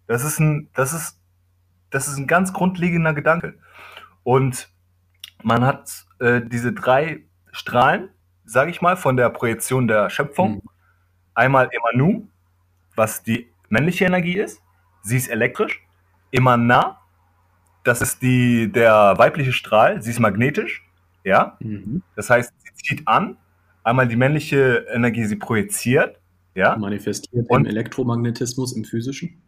Das 0.07 0.23
ist 0.23 0.39
ein, 0.39 0.69
das 0.73 0.93
ist, 0.93 1.21
das 1.91 2.07
ist 2.07 2.17
ein 2.17 2.25
ganz 2.25 2.51
grundlegender 2.51 3.13
Gedanke. 3.13 3.59
Und 4.23 4.69
man 5.43 5.63
hat 5.63 6.05
äh, 6.19 6.41
diese 6.43 6.73
drei 6.73 7.25
Strahlen, 7.51 8.09
sage 8.43 8.71
ich 8.71 8.81
mal, 8.81 8.97
von 8.97 9.17
der 9.17 9.29
Projektion 9.29 9.87
der 9.87 10.09
Schöpfung. 10.09 10.55
Mhm. 10.55 10.61
Einmal 11.39 11.69
Emanu, 11.71 12.27
was 12.97 13.23
die 13.23 13.47
männliche 13.69 14.03
Energie 14.03 14.37
ist. 14.37 14.61
Sie 15.03 15.15
ist 15.15 15.29
elektrisch. 15.29 15.81
Emana, 16.33 16.99
das 17.85 18.01
ist 18.01 18.21
die, 18.21 18.69
der 18.69 19.13
weibliche 19.17 19.53
Strahl. 19.53 20.01
Sie 20.01 20.11
ist 20.11 20.19
magnetisch. 20.19 20.85
Ja. 21.23 21.55
Mhm. 21.61 22.03
Das 22.17 22.29
heißt, 22.29 22.51
sie 22.57 22.73
zieht 22.83 23.07
an. 23.07 23.37
Einmal 23.83 24.09
die 24.09 24.17
männliche 24.17 24.85
Energie, 24.91 25.23
sie 25.23 25.37
projiziert. 25.37 26.19
Ja. 26.55 26.75
Manifestiert 26.75 27.49
Und, 27.49 27.61
im 27.61 27.67
Elektromagnetismus, 27.67 28.75
im 28.75 28.83
physischen. 28.83 29.41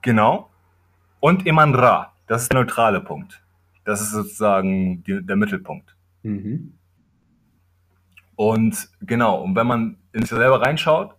Genau. 0.00 0.48
Und 1.20 1.46
Emanra, 1.46 2.14
das 2.26 2.44
ist 2.44 2.52
der 2.54 2.60
neutrale 2.60 3.02
Punkt. 3.02 3.44
Das 3.84 4.00
ist 4.00 4.12
sozusagen 4.12 5.04
die, 5.04 5.22
der 5.22 5.36
Mittelpunkt. 5.36 5.94
Mhm. 6.22 6.72
Und 8.42 8.88
genau, 9.00 9.40
und 9.40 9.54
wenn 9.54 9.68
man 9.68 9.98
in 10.12 10.22
sich 10.22 10.30
selber 10.30 10.62
reinschaut, 10.62 11.14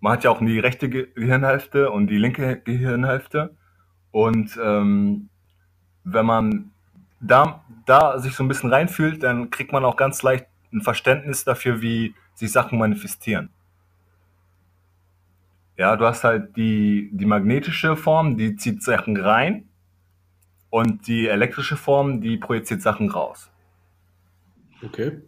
man 0.00 0.14
hat 0.14 0.24
ja 0.24 0.30
auch 0.30 0.38
die 0.38 0.58
rechte 0.58 0.88
Gehirnhälfte 0.88 1.90
und 1.90 2.06
die 2.06 2.16
linke 2.16 2.58
Gehirnhälfte. 2.58 3.54
Und 4.12 4.58
ähm, 4.62 5.28
wenn 6.04 6.24
man 6.24 6.70
da, 7.20 7.62
da 7.84 8.18
sich 8.18 8.34
so 8.34 8.42
ein 8.42 8.48
bisschen 8.48 8.72
reinfühlt, 8.72 9.22
dann 9.22 9.50
kriegt 9.50 9.72
man 9.72 9.84
auch 9.84 9.98
ganz 9.98 10.22
leicht 10.22 10.46
ein 10.72 10.80
Verständnis 10.80 11.44
dafür, 11.44 11.82
wie 11.82 12.14
sich 12.32 12.50
Sachen 12.50 12.78
manifestieren. 12.78 13.50
Ja, 15.76 15.96
du 15.96 16.06
hast 16.06 16.24
halt 16.24 16.56
die, 16.56 17.10
die 17.12 17.26
magnetische 17.26 17.94
Form, 17.94 18.38
die 18.38 18.56
zieht 18.56 18.82
Sachen 18.82 19.18
rein 19.18 19.68
und 20.70 21.08
die 21.08 21.28
elektrische 21.28 21.76
Form, 21.76 22.22
die 22.22 22.38
projiziert 22.38 22.80
Sachen 22.80 23.10
raus. 23.10 23.50
Okay. 24.82 25.20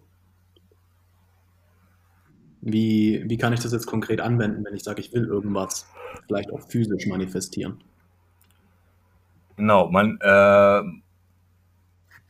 Wie, 2.68 3.22
wie 3.28 3.36
kann 3.38 3.52
ich 3.52 3.60
das 3.60 3.70
jetzt 3.70 3.86
konkret 3.86 4.20
anwenden, 4.20 4.64
wenn 4.64 4.74
ich 4.74 4.82
sage, 4.82 5.00
ich 5.00 5.12
will 5.12 5.24
irgendwas 5.24 5.88
vielleicht 6.26 6.52
auch 6.52 6.68
physisch 6.68 7.06
manifestieren? 7.06 7.78
Genau, 9.56 9.88
man, 9.88 10.18
äh, 10.20 10.82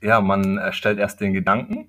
ja, 0.07 0.21
man 0.21 0.59
erstellt 0.59 0.99
erst 0.99 1.23
den 1.23 1.33
Gedanken. 1.33 1.89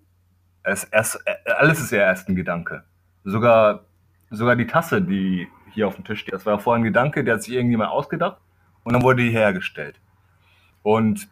Es, 0.63 0.85
erst, 0.85 1.21
äh, 1.25 1.51
alles 1.57 1.81
ist 1.81 1.91
ja 1.91 1.99
erst 1.99 2.29
ein 2.29 2.37
Gedanke. 2.37 2.85
Sogar, 3.25 3.83
sogar 4.29 4.55
die 4.55 4.67
Tasse, 4.67 5.01
die 5.01 5.49
hier 5.73 5.89
auf 5.89 5.95
dem 5.95 6.05
Tisch 6.05 6.21
steht, 6.21 6.33
das 6.33 6.45
war 6.45 6.57
vorher 6.57 6.79
ein 6.79 6.85
Gedanke, 6.85 7.25
der 7.25 7.33
hat 7.33 7.43
sich 7.43 7.53
irgendjemand 7.53 7.91
ausgedacht 7.91 8.39
und 8.85 8.93
dann 8.93 9.03
wurde 9.03 9.23
die 9.23 9.31
hergestellt. 9.31 9.99
Und 10.83 11.27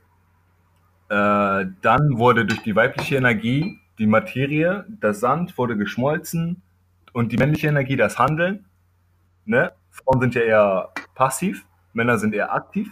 äh, 1.07 1.65
dann 1.81 2.17
wurde 2.17 2.45
durch 2.45 2.61
die 2.63 2.75
weibliche 2.75 3.15
Energie 3.15 3.79
die 3.99 4.05
Materie, 4.05 4.85
das 4.99 5.21
Sand 5.21 5.57
wurde 5.57 5.77
geschmolzen 5.77 6.61
und 7.15 7.31
die 7.31 7.37
männliche 7.37 7.69
Energie, 7.69 7.95
das 7.95 8.19
Handeln. 8.19 8.65
Ne? 9.45 9.71
Frauen 9.89 10.19
sind 10.19 10.35
ja 10.35 10.41
eher 10.41 10.89
passiv, 11.15 11.65
Männer 11.93 12.17
sind 12.17 12.35
eher 12.35 12.53
aktiv. 12.53 12.91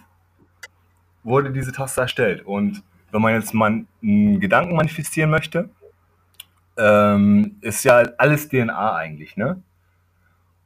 Wurde 1.23 1.51
diese 1.51 1.73
Taste 1.73 1.99
erstellt. 1.99 2.45
Und 2.45 2.81
wenn 3.11 3.21
man 3.21 3.33
jetzt 3.33 3.53
mal 3.53 3.83
einen 4.01 4.39
Gedanken 4.39 4.77
manifestieren 4.77 5.29
möchte, 5.29 5.69
ähm, 6.77 7.57
ist 7.59 7.83
ja 7.83 7.97
alles 8.17 8.47
DNA 8.47 8.95
eigentlich. 8.95 9.35
Ne? 9.35 9.61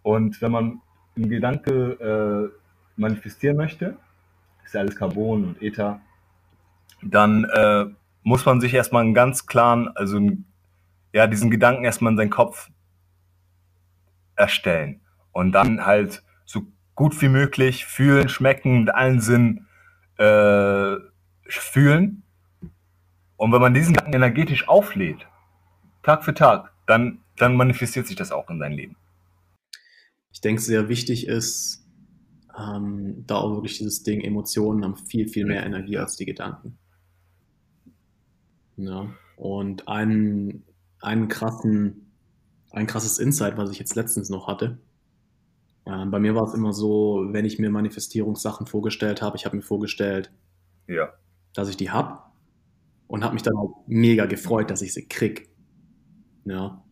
Und 0.03 0.39
wenn 0.39 0.51
man 0.51 0.81
einen 1.15 1.29
Gedanke 1.29 2.51
äh, 2.53 2.59
manifestieren 2.95 3.57
möchte, 3.57 3.97
ist 4.65 4.75
ja 4.75 4.81
alles 4.81 4.95
Carbon 4.95 5.45
und 5.45 5.61
Ether, 5.63 5.99
dann 7.01 7.45
äh, 7.45 7.85
muss 8.21 8.45
man 8.45 8.61
sich 8.61 8.75
erstmal 8.75 9.03
einen 9.03 9.15
ganz 9.15 9.47
klaren, 9.47 9.89
also 9.95 10.19
ja, 11.11 11.25
diesen 11.25 11.49
Gedanken 11.49 11.85
erstmal 11.85 12.11
in 12.11 12.17
seinen 12.17 12.29
Kopf 12.29 12.69
erstellen 14.37 15.01
und 15.31 15.51
dann 15.51 15.85
halt 15.85 16.23
so 16.45 16.67
gut 16.95 17.21
wie 17.21 17.29
möglich 17.29 17.85
fühlen, 17.85 18.29
schmecken, 18.29 18.81
mit 18.81 18.95
allen 18.95 19.19
Sinnen 19.19 19.67
äh, 20.17 20.95
fühlen. 21.47 22.23
Und 23.35 23.51
wenn 23.51 23.61
man 23.61 23.73
diesen 23.73 23.93
Gedanken 23.93 24.13
energetisch 24.13 24.67
auflädt, 24.67 25.27
Tag 26.01 26.23
für 26.23 26.33
Tag, 26.33 26.73
dann, 26.85 27.19
dann 27.35 27.55
manifestiert 27.55 28.07
sich 28.07 28.15
das 28.15 28.31
auch 28.31 28.49
in 28.49 28.59
sein 28.59 28.71
Leben. 28.71 28.95
Ich 30.31 30.41
denke, 30.41 30.61
sehr 30.61 30.87
wichtig 30.89 31.27
ist, 31.27 31.85
ähm, 32.57 33.23
da 33.27 33.35
auch 33.35 33.53
wirklich 33.55 33.77
dieses 33.77 34.03
Ding, 34.03 34.21
Emotionen 34.21 34.83
haben 34.83 34.97
viel, 34.97 35.27
viel 35.27 35.45
mehr 35.45 35.65
Energie 35.65 35.97
als 35.97 36.15
die 36.15 36.25
Gedanken. 36.25 36.77
Ja. 38.77 39.09
Und 39.35 39.87
einen, 39.87 40.63
einen 40.99 41.27
krassen, 41.27 42.06
ein 42.71 42.87
krasses 42.87 43.17
Insight, 43.19 43.57
was 43.57 43.71
ich 43.71 43.79
jetzt 43.79 43.95
letztens 43.95 44.29
noch 44.29 44.47
hatte. 44.47 44.77
Ähm, 45.85 46.11
bei 46.11 46.19
mir 46.19 46.35
war 46.35 46.43
es 46.43 46.53
immer 46.53 46.73
so, 46.73 47.25
wenn 47.29 47.45
ich 47.45 47.59
mir 47.59 47.69
Manifestierungssachen 47.69 48.67
vorgestellt 48.67 49.21
habe, 49.21 49.37
ich 49.37 49.45
habe 49.45 49.55
mir 49.55 49.61
vorgestellt, 49.61 50.31
ja. 50.87 51.09
dass 51.53 51.69
ich 51.69 51.77
die 51.77 51.91
habe 51.91 52.19
und 53.07 53.23
habe 53.23 53.33
mich 53.33 53.43
dann 53.43 53.55
auch 53.55 53.83
mega 53.87 54.25
gefreut, 54.25 54.69
dass 54.69 54.81
ich 54.81 54.93
sie 54.93 55.07
krieg. 55.07 55.49
Ja. 56.45 56.83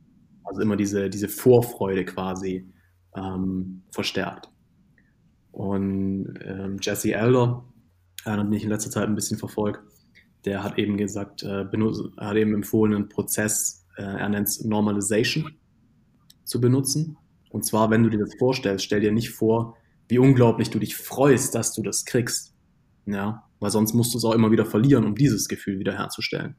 Also 0.44 0.62
immer 0.62 0.78
diese, 0.78 1.10
diese 1.10 1.28
Vorfreude 1.28 2.06
quasi 2.06 2.72
ähm, 3.16 3.84
verstärkt. 3.92 4.50
Und 5.52 6.40
ähm, 6.44 6.78
Jesse 6.82 7.14
Elder, 7.14 7.66
äh, 8.26 8.36
den 8.36 8.54
ich 8.54 8.64
in 8.64 8.70
letzter 8.70 8.92
Zeit 8.92 9.08
ein 9.08 9.16
bisschen 9.16 9.38
verfolge, 9.38 9.80
der 10.46 10.64
hat 10.64 10.78
eben 10.78 10.98
gesagt, 10.98 11.44
äh, 11.44 11.66
benutzt, 11.66 12.04
hat 12.18 12.36
eben 12.36 12.54
empfohlen, 12.54 12.94
einen 12.94 13.10
Prozess, 13.10 13.86
äh, 13.98 14.04
er 14.04 14.30
nennt 14.30 14.48
es 14.48 14.64
Normalization, 14.64 15.56
zu 16.46 16.62
benutzen. 16.62 17.18
Und 17.50 17.66
zwar, 17.66 17.90
wenn 17.90 18.04
du 18.04 18.10
dir 18.10 18.20
das 18.20 18.36
vorstellst, 18.38 18.86
stell 18.86 19.02
dir 19.02 19.12
nicht 19.12 19.32
vor, 19.32 19.76
wie 20.08 20.20
unglaublich 20.20 20.70
du 20.70 20.80
dich 20.80 20.96
freust, 20.96 21.56
dass 21.56 21.74
du 21.74 21.82
das 21.82 22.06
kriegst. 22.06 22.54
Ja, 23.06 23.44
weil 23.60 23.72
sonst 23.72 23.94
musst 23.94 24.14
du 24.14 24.18
es 24.18 24.26
auch 24.26 24.34
immer 24.34 24.52
wieder 24.52 24.66
verlieren, 24.66 25.06
um 25.06 25.16
dieses 25.16 25.48
Gefühl 25.48 25.80
wiederherzustellen. 25.80 26.56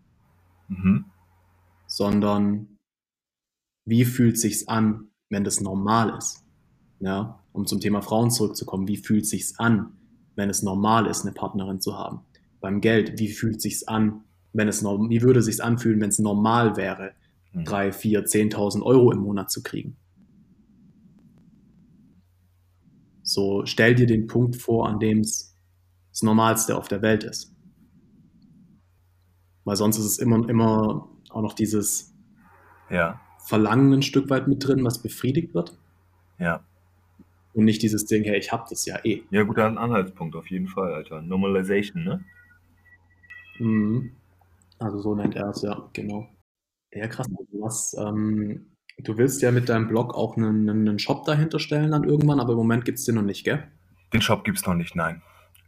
Mhm. 0.69 1.07
Sondern, 1.87 2.79
wie 3.85 4.05
fühlt 4.05 4.39
sich's 4.39 4.69
an, 4.69 5.09
wenn 5.29 5.45
das 5.45 5.61
normal 5.61 6.17
ist? 6.17 6.45
Ja, 6.99 7.41
um 7.53 7.67
zum 7.67 7.81
Thema 7.81 8.01
Frauen 8.01 8.31
zurückzukommen, 8.31 8.89
wie 8.89 8.97
fühlt 8.97 9.27
sich's 9.27 9.59
an, 9.59 9.93
wenn 10.35 10.51
es 10.51 10.63
normal 10.63 11.07
ist, 11.07 11.23
eine 11.23 11.33
Partnerin 11.33 11.81
zu 11.81 11.97
haben? 11.97 12.21
Beim 12.61 12.81
Geld, 12.81 13.19
wie 13.19 13.33
fühlt 13.33 13.61
sich's 13.61 13.87
an, 13.87 14.25
wenn 14.53 14.69
es 14.69 14.83
wie 14.83 15.23
würde 15.23 15.43
sich's 15.43 15.61
anfühlen, 15.61 16.01
wenn 16.01 16.09
es 16.09 16.19
normal 16.19 16.77
wäre. 16.77 17.13
Drei, 17.65 17.93
vier, 17.93 18.25
zehntausend 18.25 18.85
Euro 18.85 19.13
im 19.13 19.21
Monat 19.21 19.51
zu 19.51 19.63
kriegen? 19.63 19.97
So 23.23 23.67
stell 23.67 23.95
dir 23.95 24.07
den 24.07 24.27
Punkt 24.27 24.57
vor, 24.57 24.89
an 24.89 25.01
dem 25.01 25.21
es 25.21 25.57
das 26.11 26.23
Normalste 26.23 26.77
auf 26.77 26.89
der 26.89 27.03
Welt 27.03 27.25
ist. 27.25 27.53
Weil 29.65 29.77
sonst 29.77 29.99
ist 29.99 30.05
es 30.05 30.19
immer, 30.19 30.49
immer 30.49 31.09
auch 31.31 31.43
noch 31.43 31.53
dieses 31.53 32.15
ja. 32.89 33.21
Verlangen 33.39 33.93
ein 33.93 34.03
Stück 34.03 34.31
weit 34.31 34.47
mit 34.49 34.67
drin, 34.67 34.85
was 34.85 35.03
befriedigt 35.03 35.55
wird. 35.55 35.77
Ja. 36.39 36.65
Und 37.53 37.65
nicht 37.65 37.83
dieses 37.83 38.05
Ding, 38.05 38.23
hey, 38.25 38.39
ich 38.39 38.53
hab 38.53 38.69
das 38.69 38.87
ja 38.87 38.99
eh. 39.05 39.23
Ja, 39.31 39.43
guter 39.43 39.67
Anhaltspunkt, 39.67 40.37
auf 40.37 40.51
jeden 40.51 40.69
Fall, 40.69 40.93
Alter. 40.95 41.23
Normalization, 41.23 42.05
ne? 42.05 42.25
Mhm. 43.59 44.13
Also 44.79 44.99
so 44.99 45.15
nennt 45.15 45.35
er 45.35 45.49
es, 45.49 45.63
ja, 45.63 45.89
genau. 45.93 46.29
Ja, 46.97 47.09
krass. 47.09 47.27
Was, 47.53 47.95
ähm, 47.99 48.67
du 48.99 49.19
willst 49.19 49.43
ja 49.43 49.51
mit 49.51 49.69
deinem 49.69 49.89
Blog 49.89 50.15
auch 50.15 50.37
einen, 50.37 50.69
einen 50.69 50.99
Shop 50.99 51.25
dahinter 51.25 51.59
stellen 51.59 51.91
dann 51.91 52.05
irgendwann, 52.05 52.41
aber 52.41 52.53
im 52.53 52.59
Moment 52.59 52.85
gibt 52.85 52.99
es 52.99 53.05
den 53.05 53.17
noch 53.17 53.23
nicht, 53.23 53.45
gell? 53.45 53.65
Den 54.13 54.23
Shop 54.23 54.45
gibt 54.45 54.59
es 54.59 54.67
noch 54.67 54.75
nicht, 54.75 54.97
nein. 54.97 55.23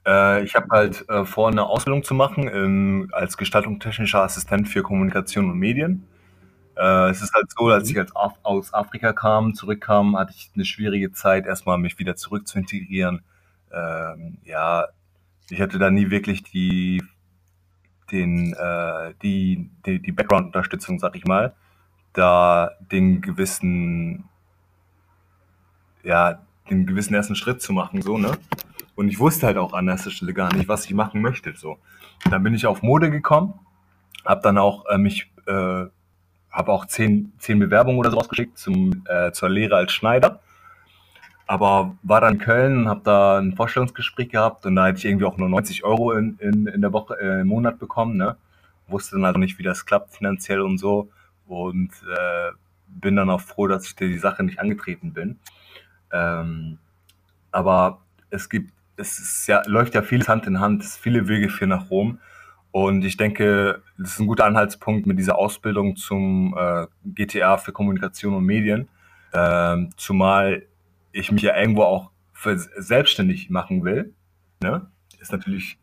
Äh, 0.07 0.43
ich 0.45 0.55
habe 0.55 0.69
halt 0.71 1.05
äh, 1.11 1.27
vor, 1.27 1.49
eine 1.49 1.67
Ausbildung 1.67 2.03
zu 2.03 2.15
machen 2.15 2.49
ähm, 2.53 3.11
als 3.13 3.37
gestaltungstechnischer 3.37 4.23
Assistent 4.23 4.69
für 4.69 4.83
Kommunikation 4.83 5.51
und 5.51 5.59
Medien. 5.59 6.07
Äh, 6.77 7.11
es 7.11 7.21
ist 7.21 7.35
halt 7.35 7.47
so, 7.51 7.67
als 7.67 7.91
ich 7.91 7.99
als 7.99 8.17
Af 8.17 8.39
aus 8.43 8.73
Afrika 8.73 9.13
kam, 9.13 9.55
zurückkam, 9.55 10.17
hatte 10.17 10.33
ich 10.35 10.51
eine 10.55 10.65
schwierige 10.65 11.13
Zeit, 11.13 11.45
erstmal 11.45 11.77
mich 11.77 11.99
wieder 11.99 12.17
zurück 12.17 12.49
zu 12.49 12.57
integrieren. 12.57 13.21
Ähm, 13.71 14.39
ja, 14.45 14.87
ich 15.51 15.61
hatte 15.61 15.79
da 15.79 15.91
nie 15.91 16.11
wirklich 16.11 16.43
die, 16.43 17.03
den, 18.11 18.55
äh, 18.55 19.15
die, 19.23 19.69
die, 19.87 20.01
die 20.01 20.13
Background-Unterstützung, 20.13 20.99
sag 20.99 21.17
ich 21.17 21.25
mal, 21.25 21.55
da 22.13 22.73
den 22.93 23.21
gewissen, 23.21 24.25
ja, 26.03 26.41
den 26.71 26.87
gewissen 26.87 27.15
ersten 27.15 27.35
Schritt 27.35 27.63
zu 27.63 27.73
machen, 27.73 28.03
so, 28.03 28.19
ne? 28.19 28.33
Und 28.95 29.09
ich 29.09 29.21
wusste 29.21 29.47
halt 29.47 29.59
auch 29.59 29.75
an 29.75 29.87
erster 29.87 30.11
Stelle 30.11 30.35
gar 30.35 30.53
nicht, 30.55 30.69
was 30.69 30.85
ich 30.85 30.95
machen 30.95 31.21
möchte, 31.21 31.55
so. 31.57 31.79
Dann 32.31 32.43
bin 32.43 32.55
ich 32.55 32.67
auf 32.67 32.83
Mode 32.83 33.11
gekommen, 33.11 33.55
habe 34.25 34.43
dann 34.43 34.59
auch 34.59 34.87
äh, 34.87 34.99
mich, 34.99 35.31
äh, 35.47 35.85
habe 36.51 36.73
auch 36.73 36.87
zehn, 36.87 37.33
zehn 37.39 37.59
Bewerbungen 37.59 37.99
oder 37.99 38.11
so 38.11 38.17
rausgeschickt 38.17 38.59
zum, 38.59 39.05
äh, 39.07 39.31
zur 39.33 39.49
Lehre 39.49 39.77
als 39.77 39.93
Schneider. 39.93 40.41
Aber 41.49 41.97
war 42.03 42.21
dann 42.21 42.35
in 42.35 42.41
Köln, 42.41 42.89
habe 42.89 43.01
da 43.05 43.39
ein 43.39 43.57
Vorstellungsgespräch 43.57 44.29
gehabt 44.29 44.67
und 44.67 44.77
da 44.77 44.87
hätte 44.87 44.99
ich 44.99 45.07
irgendwie 45.07 45.25
auch 45.25 45.39
nur 45.39 45.49
90 45.49 45.83
Euro 45.83 46.13
in, 46.13 46.37
in, 46.41 46.67
in 46.67 46.83
der 46.83 46.93
Woche, 46.93 47.19
äh, 47.19 47.41
im 47.41 47.49
Monat 47.49 47.79
bekommen, 47.79 48.19
ne? 48.19 48.37
Wusste 48.87 49.17
dann 49.17 49.25
also 49.25 49.39
nicht, 49.39 49.59
wie 49.59 49.63
das 49.63 49.87
klappt 49.87 50.15
finanziell 50.15 50.61
und 50.61 50.77
so 50.77 51.11
und 51.47 51.91
äh, 52.07 52.51
bin 52.87 53.17
dann 53.17 53.31
auch 53.31 53.41
froh, 53.41 53.67
dass 53.67 53.87
ich 53.87 53.97
die 53.97 54.19
Sache 54.19 54.45
nicht 54.45 54.61
angetreten 54.61 55.15
bin. 55.15 55.39
Ähm, 56.13 56.79
aber 57.51 58.03
es 58.29 58.51
gibt, 58.51 58.71
es 58.97 59.19
ist 59.19 59.47
ja, 59.47 59.63
läuft 59.67 59.95
ja 59.95 60.03
vieles 60.03 60.29
Hand 60.29 60.47
in 60.47 60.61
Hand, 60.61 60.85
viele 60.85 61.29
Wege 61.29 61.49
führen 61.49 61.71
nach 61.71 61.91
Rom. 61.91 62.19
Und 62.73 63.07
ich 63.07 63.17
denke, 63.17 63.83
das 63.97 64.13
ist 64.13 64.21
ein 64.21 64.27
guter 64.27 64.45
Anhaltspunkt 64.45 65.07
mit 65.07 65.19
dieser 65.19 65.39
Ausbildung 65.39 65.97
zum 65.97 66.55
äh, 66.59 66.87
GTA 67.07 67.57
für 67.57 67.73
Kommunikation 67.73 68.35
und 68.35 68.45
Medien. 68.45 68.89
Ähm, 69.33 69.91
zumal 69.97 70.63
ich 71.19 71.33
mich 71.33 71.43
ja 71.43 71.57
irgendwo 71.57 71.83
auch 71.83 72.11
selbstständig 72.77 73.51
machen 73.51 73.85
will. 73.85 74.15
Ne? 74.63 74.91
Ist 75.21 75.33
natürlich, 75.33 75.79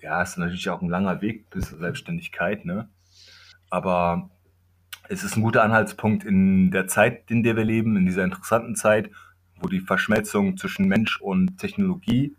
ja, 0.00 0.22
ist 0.22 0.36
natürlich 0.36 0.68
auch 0.70 0.82
ein 0.82 0.88
langer 0.88 1.20
Weg 1.22 1.48
bis 1.50 1.70
zur 1.70 1.78
Selbstständigkeit, 1.78 2.64
ne? 2.64 2.88
Aber 3.70 4.30
es 5.08 5.24
ist 5.24 5.36
ein 5.36 5.42
guter 5.42 5.62
Anhaltspunkt 5.62 6.24
in 6.24 6.70
der 6.70 6.86
Zeit, 6.86 7.30
in 7.30 7.42
der 7.42 7.56
wir 7.56 7.64
leben, 7.64 7.96
in 7.96 8.06
dieser 8.06 8.24
interessanten 8.24 8.76
Zeit, 8.76 9.10
wo 9.60 9.68
die 9.68 9.80
Verschmelzung 9.80 10.56
zwischen 10.56 10.86
Mensch 10.86 11.20
und 11.20 11.58
Technologie 11.58 12.36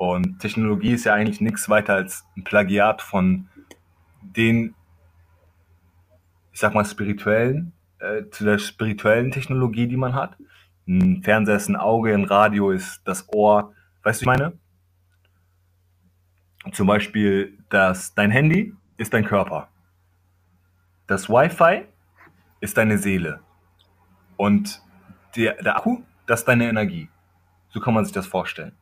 und 0.00 0.38
Technologie 0.38 0.92
ist 0.92 1.04
ja 1.04 1.12
eigentlich 1.12 1.42
nichts 1.42 1.68
weiter 1.68 1.92
als 1.92 2.24
ein 2.34 2.42
Plagiat 2.42 3.02
von 3.02 3.50
den, 4.22 4.74
ich 6.54 6.58
sag 6.58 6.72
mal, 6.72 6.86
spirituellen, 6.86 7.72
äh, 7.98 8.22
zu 8.30 8.44
der 8.44 8.56
spirituellen 8.56 9.30
Technologie, 9.30 9.88
die 9.88 9.98
man 9.98 10.14
hat. 10.14 10.38
Ein 10.90 11.22
Fernseher 11.22 11.54
ist 11.54 11.68
ein 11.68 11.76
Auge, 11.76 12.12
ein 12.12 12.24
Radio 12.24 12.72
ist 12.72 13.02
das 13.04 13.28
Ohr. 13.32 13.74
Weißt 14.02 14.22
du, 14.22 14.26
was 14.26 14.34
ich 14.34 14.40
meine? 14.40 14.58
Zum 16.72 16.88
Beispiel, 16.88 17.56
dass 17.68 18.12
dein 18.14 18.32
Handy 18.32 18.74
ist 18.96 19.14
dein 19.14 19.24
Körper. 19.24 19.68
Das 21.06 21.28
Wi-Fi 21.28 21.86
ist 22.60 22.76
deine 22.76 22.98
Seele. 22.98 23.38
Und 24.36 24.82
der, 25.36 25.62
der 25.62 25.76
Akku, 25.76 26.02
das 26.26 26.40
ist 26.40 26.48
deine 26.48 26.68
Energie. 26.68 27.08
So 27.68 27.78
kann 27.78 27.94
man 27.94 28.04
sich 28.04 28.12
das 28.12 28.26
vorstellen. 28.26 28.72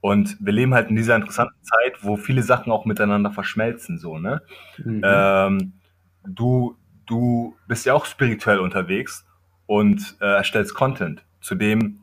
Und 0.00 0.36
wir 0.40 0.52
leben 0.52 0.74
halt 0.74 0.90
in 0.90 0.96
dieser 0.96 1.14
interessanten 1.14 1.62
Zeit, 1.62 2.02
wo 2.02 2.16
viele 2.16 2.42
Sachen 2.42 2.72
auch 2.72 2.84
miteinander 2.84 3.30
verschmelzen, 3.30 3.98
so, 3.98 4.18
ne? 4.18 4.42
Mhm. 4.78 5.02
Ähm, 5.04 5.72
du, 6.24 6.76
du 7.06 7.56
bist 7.68 7.86
ja 7.86 7.94
auch 7.94 8.06
spirituell 8.06 8.58
unterwegs 8.58 9.24
und 9.66 10.16
äh, 10.20 10.24
erstellst 10.24 10.74
Content, 10.74 11.24
zu 11.40 11.54
dem 11.54 12.00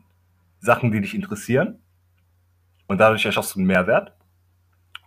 Sachen, 0.60 0.90
die 0.92 1.00
dich 1.00 1.14
interessieren. 1.14 1.78
Und 2.86 2.98
dadurch 2.98 3.24
erschaffst 3.24 3.54
du 3.54 3.60
einen 3.60 3.66
Mehrwert. 3.66 4.12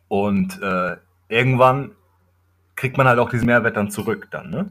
Und 0.08 0.62
äh, 0.62 0.98
irgendwann 1.28 1.92
kriegt 2.76 2.98
man 2.98 3.08
halt 3.08 3.20
auch 3.20 3.30
diesen 3.30 3.46
Mehrwert 3.46 3.78
dann 3.78 3.92
zurück 3.92 4.28
dann, 4.32 4.50
ne? 4.50 4.70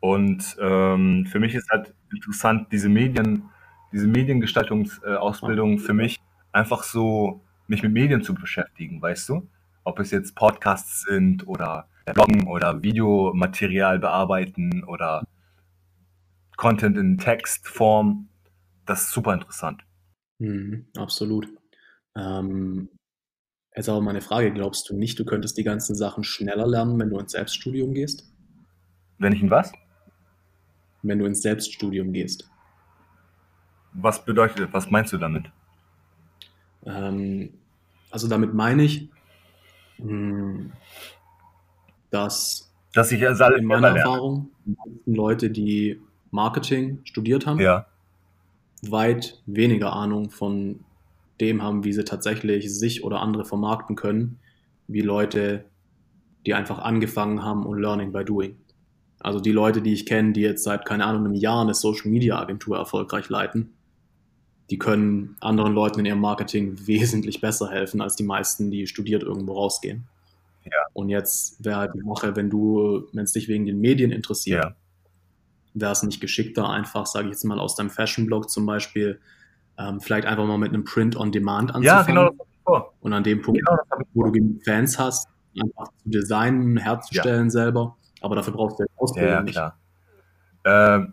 Und 0.00 0.56
ähm, 0.60 1.26
für 1.26 1.38
mich 1.38 1.54
ist 1.54 1.70
halt 1.70 1.94
interessant, 2.10 2.72
diese 2.72 2.88
Medien, 2.88 3.44
diese 3.92 4.08
Mediengestaltungsausbildung 4.08 5.74
äh, 5.74 5.78
für 5.78 5.94
mich 5.94 6.20
einfach 6.50 6.82
so, 6.82 7.40
mich 7.68 7.84
mit 7.84 7.92
Medien 7.92 8.22
zu 8.22 8.34
beschäftigen, 8.34 9.00
weißt 9.00 9.28
du? 9.28 9.48
Ob 9.84 10.00
es 10.00 10.10
jetzt 10.10 10.34
Podcasts 10.34 11.02
sind 11.02 11.46
oder 11.46 11.86
Bloggen 12.14 12.48
oder 12.48 12.82
Videomaterial 12.82 14.00
bearbeiten 14.00 14.82
oder 14.84 15.24
Content 16.56 16.96
in 16.96 17.18
Textform, 17.18 18.28
das 18.86 19.02
ist 19.02 19.12
super 19.12 19.34
interessant. 19.34 19.82
Mhm, 20.38 20.86
absolut. 20.96 21.48
Ähm, 22.16 22.88
Jetzt 23.74 23.88
aber 23.88 24.02
meine 24.02 24.20
Frage, 24.20 24.52
glaubst 24.52 24.90
du 24.90 24.96
nicht, 24.96 25.18
du 25.18 25.24
könntest 25.24 25.56
die 25.56 25.64
ganzen 25.64 25.94
Sachen 25.94 26.24
schneller 26.24 26.66
lernen, 26.66 26.98
wenn 26.98 27.08
du 27.08 27.18
ins 27.18 27.32
Selbststudium 27.32 27.94
gehst? 27.94 28.30
Wenn 29.18 29.32
ich 29.32 29.42
in 29.42 29.50
was? 29.50 29.72
Wenn 31.02 31.18
du 31.18 31.24
ins 31.24 31.40
Selbststudium 31.40 32.12
gehst. 32.12 32.50
Was 33.94 34.24
bedeutet, 34.24 34.72
was 34.72 34.90
meinst 34.90 35.12
du 35.12 35.18
damit? 35.18 35.44
Ähm, 36.84 37.54
also 38.10 38.28
damit 38.28 38.52
meine 38.52 38.82
ich, 38.82 39.08
hm, 39.96 40.72
dass, 42.10 42.74
dass 42.92 43.10
ich 43.10 43.26
also 43.26 43.44
in 43.54 43.64
meiner 43.64 43.96
Erfahrung 43.96 44.50
die 44.66 45.14
Leute, 45.14 45.50
die 45.50 45.98
Marketing 46.30 47.00
studiert 47.04 47.46
haben, 47.46 47.58
ja. 47.58 47.86
Weit 48.82 49.40
weniger 49.46 49.92
Ahnung 49.92 50.30
von 50.30 50.80
dem 51.40 51.62
haben, 51.62 51.84
wie 51.84 51.92
sie 51.92 52.04
tatsächlich 52.04 52.72
sich 52.72 53.04
oder 53.04 53.20
andere 53.20 53.44
vermarkten 53.44 53.96
können, 53.96 54.38
wie 54.88 55.00
Leute, 55.00 55.64
die 56.46 56.54
einfach 56.54 56.78
angefangen 56.78 57.42
haben 57.42 57.64
und 57.64 57.80
Learning 57.80 58.12
by 58.12 58.24
Doing. 58.24 58.56
Also 59.20 59.38
die 59.38 59.52
Leute, 59.52 59.82
die 59.82 59.92
ich 59.92 60.06
kenne, 60.06 60.32
die 60.32 60.40
jetzt 60.40 60.64
seit, 60.64 60.84
keine 60.84 61.06
Ahnung, 61.06 61.24
einem 61.24 61.34
Jahr 61.34 61.62
eine 61.62 61.74
Social 61.74 62.10
Media 62.10 62.38
Agentur 62.38 62.76
erfolgreich 62.76 63.28
leiten, 63.28 63.72
die 64.70 64.78
können 64.78 65.36
anderen 65.40 65.74
Leuten 65.74 66.00
in 66.00 66.06
ihrem 66.06 66.20
Marketing 66.20 66.76
wesentlich 66.86 67.40
besser 67.40 67.70
helfen 67.70 68.00
als 68.00 68.16
die 68.16 68.24
meisten, 68.24 68.70
die 68.70 68.86
studiert 68.86 69.22
irgendwo 69.22 69.54
rausgehen. 69.54 70.04
Ja. 70.64 70.86
Und 70.92 71.08
jetzt 71.08 71.64
wäre 71.64 71.76
halt 71.76 71.92
die 71.94 72.02
Sache, 72.06 72.36
wenn 72.36 72.50
du, 72.50 73.04
wenn 73.12 73.24
es 73.24 73.32
dich 73.32 73.48
wegen 73.48 73.66
den 73.66 73.80
Medien 73.80 74.12
interessiert, 74.12 74.64
ja. 74.64 74.76
Wäre 75.74 75.92
es 75.92 76.02
nicht 76.02 76.20
geschickter, 76.20 76.68
einfach, 76.68 77.06
sage 77.06 77.26
ich 77.26 77.32
jetzt 77.32 77.44
mal, 77.44 77.58
aus 77.58 77.76
deinem 77.76 77.90
Fashion-Blog 77.90 78.50
zum 78.50 78.66
Beispiel 78.66 79.20
ähm, 79.78 80.00
vielleicht 80.00 80.26
einfach 80.26 80.46
mal 80.46 80.58
mit 80.58 80.72
einem 80.72 80.84
Print 80.84 81.16
on 81.16 81.32
Demand 81.32 81.74
anzufangen. 81.74 81.84
Ja, 81.84 82.02
genau. 82.02 82.30
Das 82.30 82.46
vor. 82.64 82.94
Und 83.00 83.12
an 83.12 83.24
dem 83.24 83.42
Punkt, 83.42 83.60
genau, 83.60 83.78
wo 84.14 84.24
du 84.24 84.32
genug 84.32 84.62
Fans 84.64 84.98
hast, 84.98 85.28
einfach 85.60 85.92
zu 86.02 86.08
designen, 86.10 86.76
herzustellen 86.76 87.46
ja. 87.46 87.50
selber. 87.50 87.96
Aber 88.20 88.36
dafür 88.36 88.52
brauchst 88.52 88.78
du 88.78 88.84
ja 88.84 88.88
Ausbildung 88.96 89.32
ja, 89.32 89.42
nicht. 89.42 89.54
Klar. 89.54 89.78
Äh, 90.64 91.06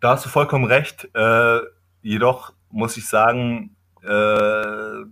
da 0.00 0.10
hast 0.10 0.26
du 0.26 0.28
vollkommen 0.28 0.64
recht. 0.66 1.08
Äh, 1.14 1.60
jedoch 2.02 2.52
muss 2.70 2.96
ich 2.96 3.08
sagen, 3.08 3.76
äh, 4.02 5.04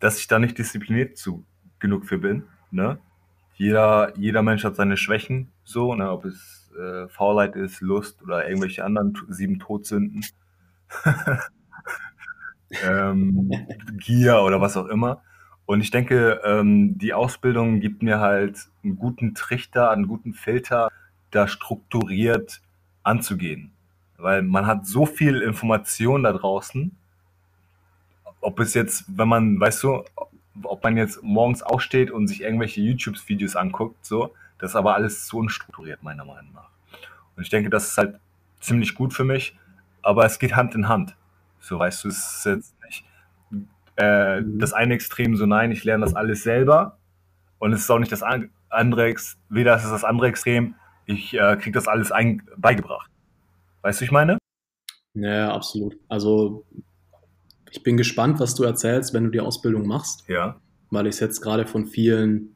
dass 0.00 0.18
ich 0.18 0.26
da 0.26 0.38
nicht 0.38 0.58
diszipliniert 0.58 1.16
zu 1.16 1.44
genug 1.78 2.04
für 2.04 2.18
bin. 2.18 2.44
Ne? 2.70 2.98
Jeder, 3.54 4.12
jeder 4.18 4.42
Mensch 4.42 4.64
hat 4.64 4.74
seine 4.74 4.96
Schwächen, 4.96 5.52
so, 5.62 5.94
ne? 5.94 6.10
ob 6.10 6.24
es 6.24 6.63
äh, 6.74 7.08
Faulheit 7.08 7.56
ist, 7.56 7.80
Lust 7.80 8.22
oder 8.22 8.48
irgendwelche 8.48 8.84
anderen 8.84 9.16
sieben 9.28 9.58
Todsünden. 9.58 10.24
ähm, 12.84 13.50
Gier 13.98 14.42
oder 14.42 14.60
was 14.60 14.76
auch 14.76 14.86
immer. 14.86 15.22
Und 15.66 15.80
ich 15.80 15.90
denke, 15.90 16.40
ähm, 16.44 16.98
die 16.98 17.14
Ausbildung 17.14 17.80
gibt 17.80 18.02
mir 18.02 18.20
halt 18.20 18.58
einen 18.82 18.96
guten 18.96 19.34
Trichter, 19.34 19.90
einen 19.90 20.06
guten 20.06 20.34
Filter, 20.34 20.90
da 21.30 21.48
strukturiert 21.48 22.60
anzugehen. 23.02 23.72
Weil 24.18 24.42
man 24.42 24.66
hat 24.66 24.86
so 24.86 25.06
viel 25.06 25.40
Information 25.40 26.22
da 26.22 26.32
draußen. 26.32 26.96
Ob 28.40 28.60
es 28.60 28.74
jetzt, 28.74 29.04
wenn 29.08 29.28
man, 29.28 29.58
weißt 29.58 29.82
du, 29.82 30.04
ob 30.62 30.82
man 30.82 30.96
jetzt 30.96 31.22
morgens 31.22 31.62
aufsteht 31.62 32.10
und 32.10 32.28
sich 32.28 32.42
irgendwelche 32.42 32.80
YouTube-Videos 32.80 33.56
anguckt, 33.56 34.04
so, 34.04 34.34
das 34.64 34.70
ist 34.70 34.76
aber 34.76 34.94
alles 34.94 35.26
zu 35.26 35.36
unstrukturiert, 35.36 36.02
meiner 36.02 36.24
Meinung 36.24 36.54
nach. 36.54 36.70
Und 37.36 37.42
ich 37.42 37.50
denke, 37.50 37.68
das 37.68 37.86
ist 37.86 37.98
halt 37.98 38.18
ziemlich 38.60 38.94
gut 38.94 39.12
für 39.12 39.24
mich, 39.24 39.58
aber 40.00 40.24
es 40.24 40.38
geht 40.38 40.56
Hand 40.56 40.74
in 40.74 40.88
Hand. 40.88 41.16
So 41.60 41.78
weißt 41.78 42.02
du, 42.02 42.08
es 42.08 42.38
ist 42.38 42.46
jetzt 42.46 42.74
nicht 42.82 43.04
äh, 43.98 44.40
mhm. 44.40 44.58
das 44.58 44.72
eine 44.72 44.94
Extrem 44.94 45.36
so, 45.36 45.44
nein, 45.44 45.70
ich 45.70 45.84
lerne 45.84 46.02
das 46.02 46.14
alles 46.14 46.44
selber. 46.44 46.96
Und 47.58 47.74
es 47.74 47.80
ist 47.80 47.90
auch 47.90 47.98
nicht 47.98 48.10
das 48.10 48.22
andere, 48.70 49.14
weder 49.50 49.76
ist 49.76 49.84
es 49.84 49.90
das 49.90 50.02
andere 50.02 50.28
Extrem, 50.28 50.76
ich 51.04 51.34
äh, 51.34 51.56
kriege 51.56 51.72
das 51.72 51.86
alles 51.86 52.10
ein, 52.10 52.42
beigebracht. 52.56 53.10
Weißt 53.82 54.00
du, 54.00 54.06
ich 54.06 54.12
meine? 54.12 54.38
Ja, 55.12 55.52
absolut. 55.52 55.98
Also 56.08 56.64
Ich 57.70 57.82
bin 57.82 57.98
gespannt, 57.98 58.40
was 58.40 58.54
du 58.54 58.62
erzählst, 58.64 59.12
wenn 59.12 59.24
du 59.24 59.30
die 59.30 59.40
Ausbildung 59.40 59.86
machst. 59.86 60.26
Ja. 60.26 60.58
Weil 60.90 61.06
ich 61.06 61.16
es 61.16 61.20
jetzt 61.20 61.42
gerade 61.42 61.66
von 61.66 61.84
vielen 61.84 62.54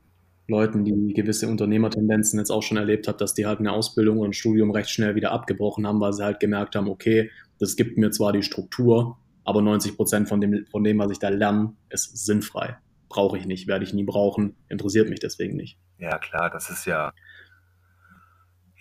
Leuten, 0.49 0.83
die 0.83 1.13
gewisse 1.13 1.47
Unternehmertendenzen 1.47 2.39
jetzt 2.39 2.51
auch 2.51 2.63
schon 2.63 2.79
erlebt 2.79 3.07
habe, 3.07 3.19
dass 3.19 3.35
die 3.35 3.47
halt 3.47 3.61
eine 3.61 3.73
Ausbildung 3.73 4.19
und 4.19 4.31
ein 4.31 4.33
Studium 4.33 4.71
recht 4.71 4.89
schnell 4.89 5.15
wieder 5.15 5.31
abgebrochen 5.31 5.87
haben, 5.87 6.01
weil 6.01 6.15
sie 6.15 6.25
halt 6.25 6.41
gemerkt 6.41 6.75
haben, 6.75 6.89
okay, 6.89 7.31
das 7.59 7.77
gibt 7.77 7.99
mir 7.99 8.11
zwar 8.11 8.33
die 8.33 8.43
Struktur, 8.43 9.19
aber 9.45 9.61
90 9.61 9.97
Prozent 9.97 10.29
von 10.29 10.41
dem, 10.41 10.65
von 10.67 10.83
dem, 10.85 10.99
was 10.99 11.11
ich 11.11 11.19
da 11.19 11.29
lerne, 11.29 11.75
ist 11.91 12.25
sinnfrei. 12.25 12.79
Brauche 13.11 13.37
ich 13.37 13.45
nicht, 13.45 13.69
werde 13.69 13.85
ich 13.85 13.93
nie 13.93 14.05
brauchen, 14.05 14.57
interessiert 14.69 15.11
mich 15.11 15.21
deswegen 15.21 15.55
nicht. 15.57 15.79
Ja, 15.99 16.19
klar, 16.19 16.49
das 16.49 16.71
ist 16.71 16.87
ja, 16.87 17.13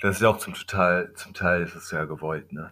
das 0.01 0.15
ist 0.15 0.22
ja 0.22 0.30
auch 0.30 0.38
zum 0.38 0.53
Teil, 0.53 1.11
zum 1.15 1.34
Teil 1.34 1.63
ist 1.63 1.76
es 1.76 1.91
ja 1.91 2.05
gewollt, 2.05 2.53
ne? 2.53 2.72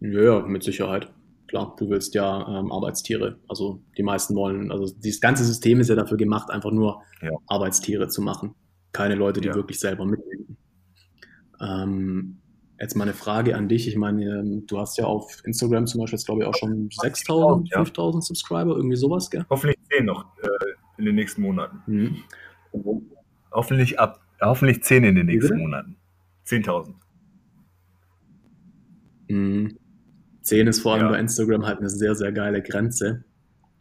Ja, 0.00 0.40
mit 0.40 0.62
Sicherheit. 0.62 1.10
Klar, 1.48 1.76
du 1.78 1.88
willst 1.88 2.14
ja 2.14 2.46
ähm, 2.48 2.72
Arbeitstiere. 2.72 3.38
Also 3.48 3.80
die 3.96 4.02
meisten 4.02 4.34
wollen, 4.34 4.72
also 4.72 4.92
dieses 4.98 5.20
ganze 5.20 5.44
System 5.44 5.80
ist 5.80 5.88
ja 5.88 5.94
dafür 5.94 6.16
gemacht, 6.16 6.50
einfach 6.50 6.72
nur 6.72 7.02
ja. 7.22 7.30
Arbeitstiere 7.46 8.08
zu 8.08 8.20
machen. 8.20 8.54
Keine 8.92 9.14
Leute, 9.14 9.40
die 9.40 9.48
ja. 9.48 9.54
wirklich 9.54 9.78
selber 9.78 10.04
mitdenken. 10.06 10.56
Ähm, 11.60 12.38
jetzt 12.80 12.96
mal 12.96 13.04
eine 13.04 13.14
Frage 13.14 13.56
an 13.56 13.68
dich. 13.68 13.88
Ich 13.88 13.96
meine, 13.96 14.24
ähm, 14.24 14.66
du 14.66 14.78
hast 14.78 14.98
ja 14.98 15.04
auf 15.04 15.40
Instagram 15.44 15.86
zum 15.86 16.00
Beispiel 16.00 16.16
jetzt, 16.16 16.26
glaube 16.26 16.42
ich, 16.42 16.48
auch 16.48 16.54
schon 16.54 16.88
6000, 16.90 17.70
ja. 17.70 17.84
5000 17.84 18.24
Subscriber, 18.24 18.76
irgendwie 18.76 18.96
sowas, 18.96 19.30
gell? 19.30 19.46
Hoffentlich 19.48 19.78
10 19.92 20.04
noch 20.04 20.24
äh, 20.42 20.48
in 20.98 21.04
den 21.04 21.14
nächsten 21.14 21.42
Monaten. 21.42 21.82
Mhm. 21.86 22.24
Hoffentlich 23.52 23.98
ab, 23.98 24.20
hoffentlich 24.40 24.82
10 24.82 25.04
in 25.04 25.14
den 25.14 25.26
nächsten 25.26 25.58
Monaten. 25.58 25.96
10.000. 26.46 26.94
Mhm. 29.28 29.78
10 30.46 30.68
ist 30.68 30.80
vor 30.80 30.94
allem 30.94 31.06
ja. 31.06 31.10
bei 31.10 31.18
Instagram 31.18 31.66
halt 31.66 31.78
eine 31.78 31.90
sehr, 31.90 32.14
sehr 32.14 32.32
geile 32.32 32.62
Grenze. 32.62 33.24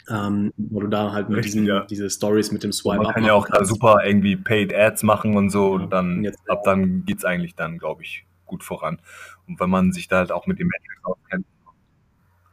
Ähm, 0.07 0.53
wo 0.57 0.81
du 0.81 0.87
da 0.87 1.13
halt 1.13 1.29
mit 1.29 1.43
diesen, 1.45 1.65
ja. 1.65 1.83
diese 1.85 2.11
Stories 2.11 2.51
mit 2.51 2.63
dem 2.63 2.71
Swipe 2.71 3.01
Man 3.01 3.11
kann 3.11 3.23
ja 3.23 3.33
auch 3.33 3.47
da 3.47 3.65
super 3.65 4.05
irgendwie 4.05 4.35
Paid 4.35 4.71
Ads 4.71 5.01
machen 5.01 5.35
und 5.35 5.49
so 5.49 5.77
ja. 5.77 5.83
und 5.83 5.89
dann 5.91 6.23
Jetzt, 6.23 6.47
ab 6.47 6.61
dann 6.63 7.05
geht 7.05 7.17
es 7.17 7.25
eigentlich 7.25 7.55
dann, 7.55 7.79
glaube 7.79 8.03
ich, 8.03 8.23
gut 8.45 8.63
voran. 8.63 8.99
Und 9.47 9.59
wenn 9.59 9.69
man 9.69 9.93
sich 9.93 10.07
da 10.07 10.17
halt 10.17 10.31
auch 10.31 10.45
mit 10.45 10.59
dem 10.59 10.67
Metrics 10.67 11.03
auskennt. 11.03 11.45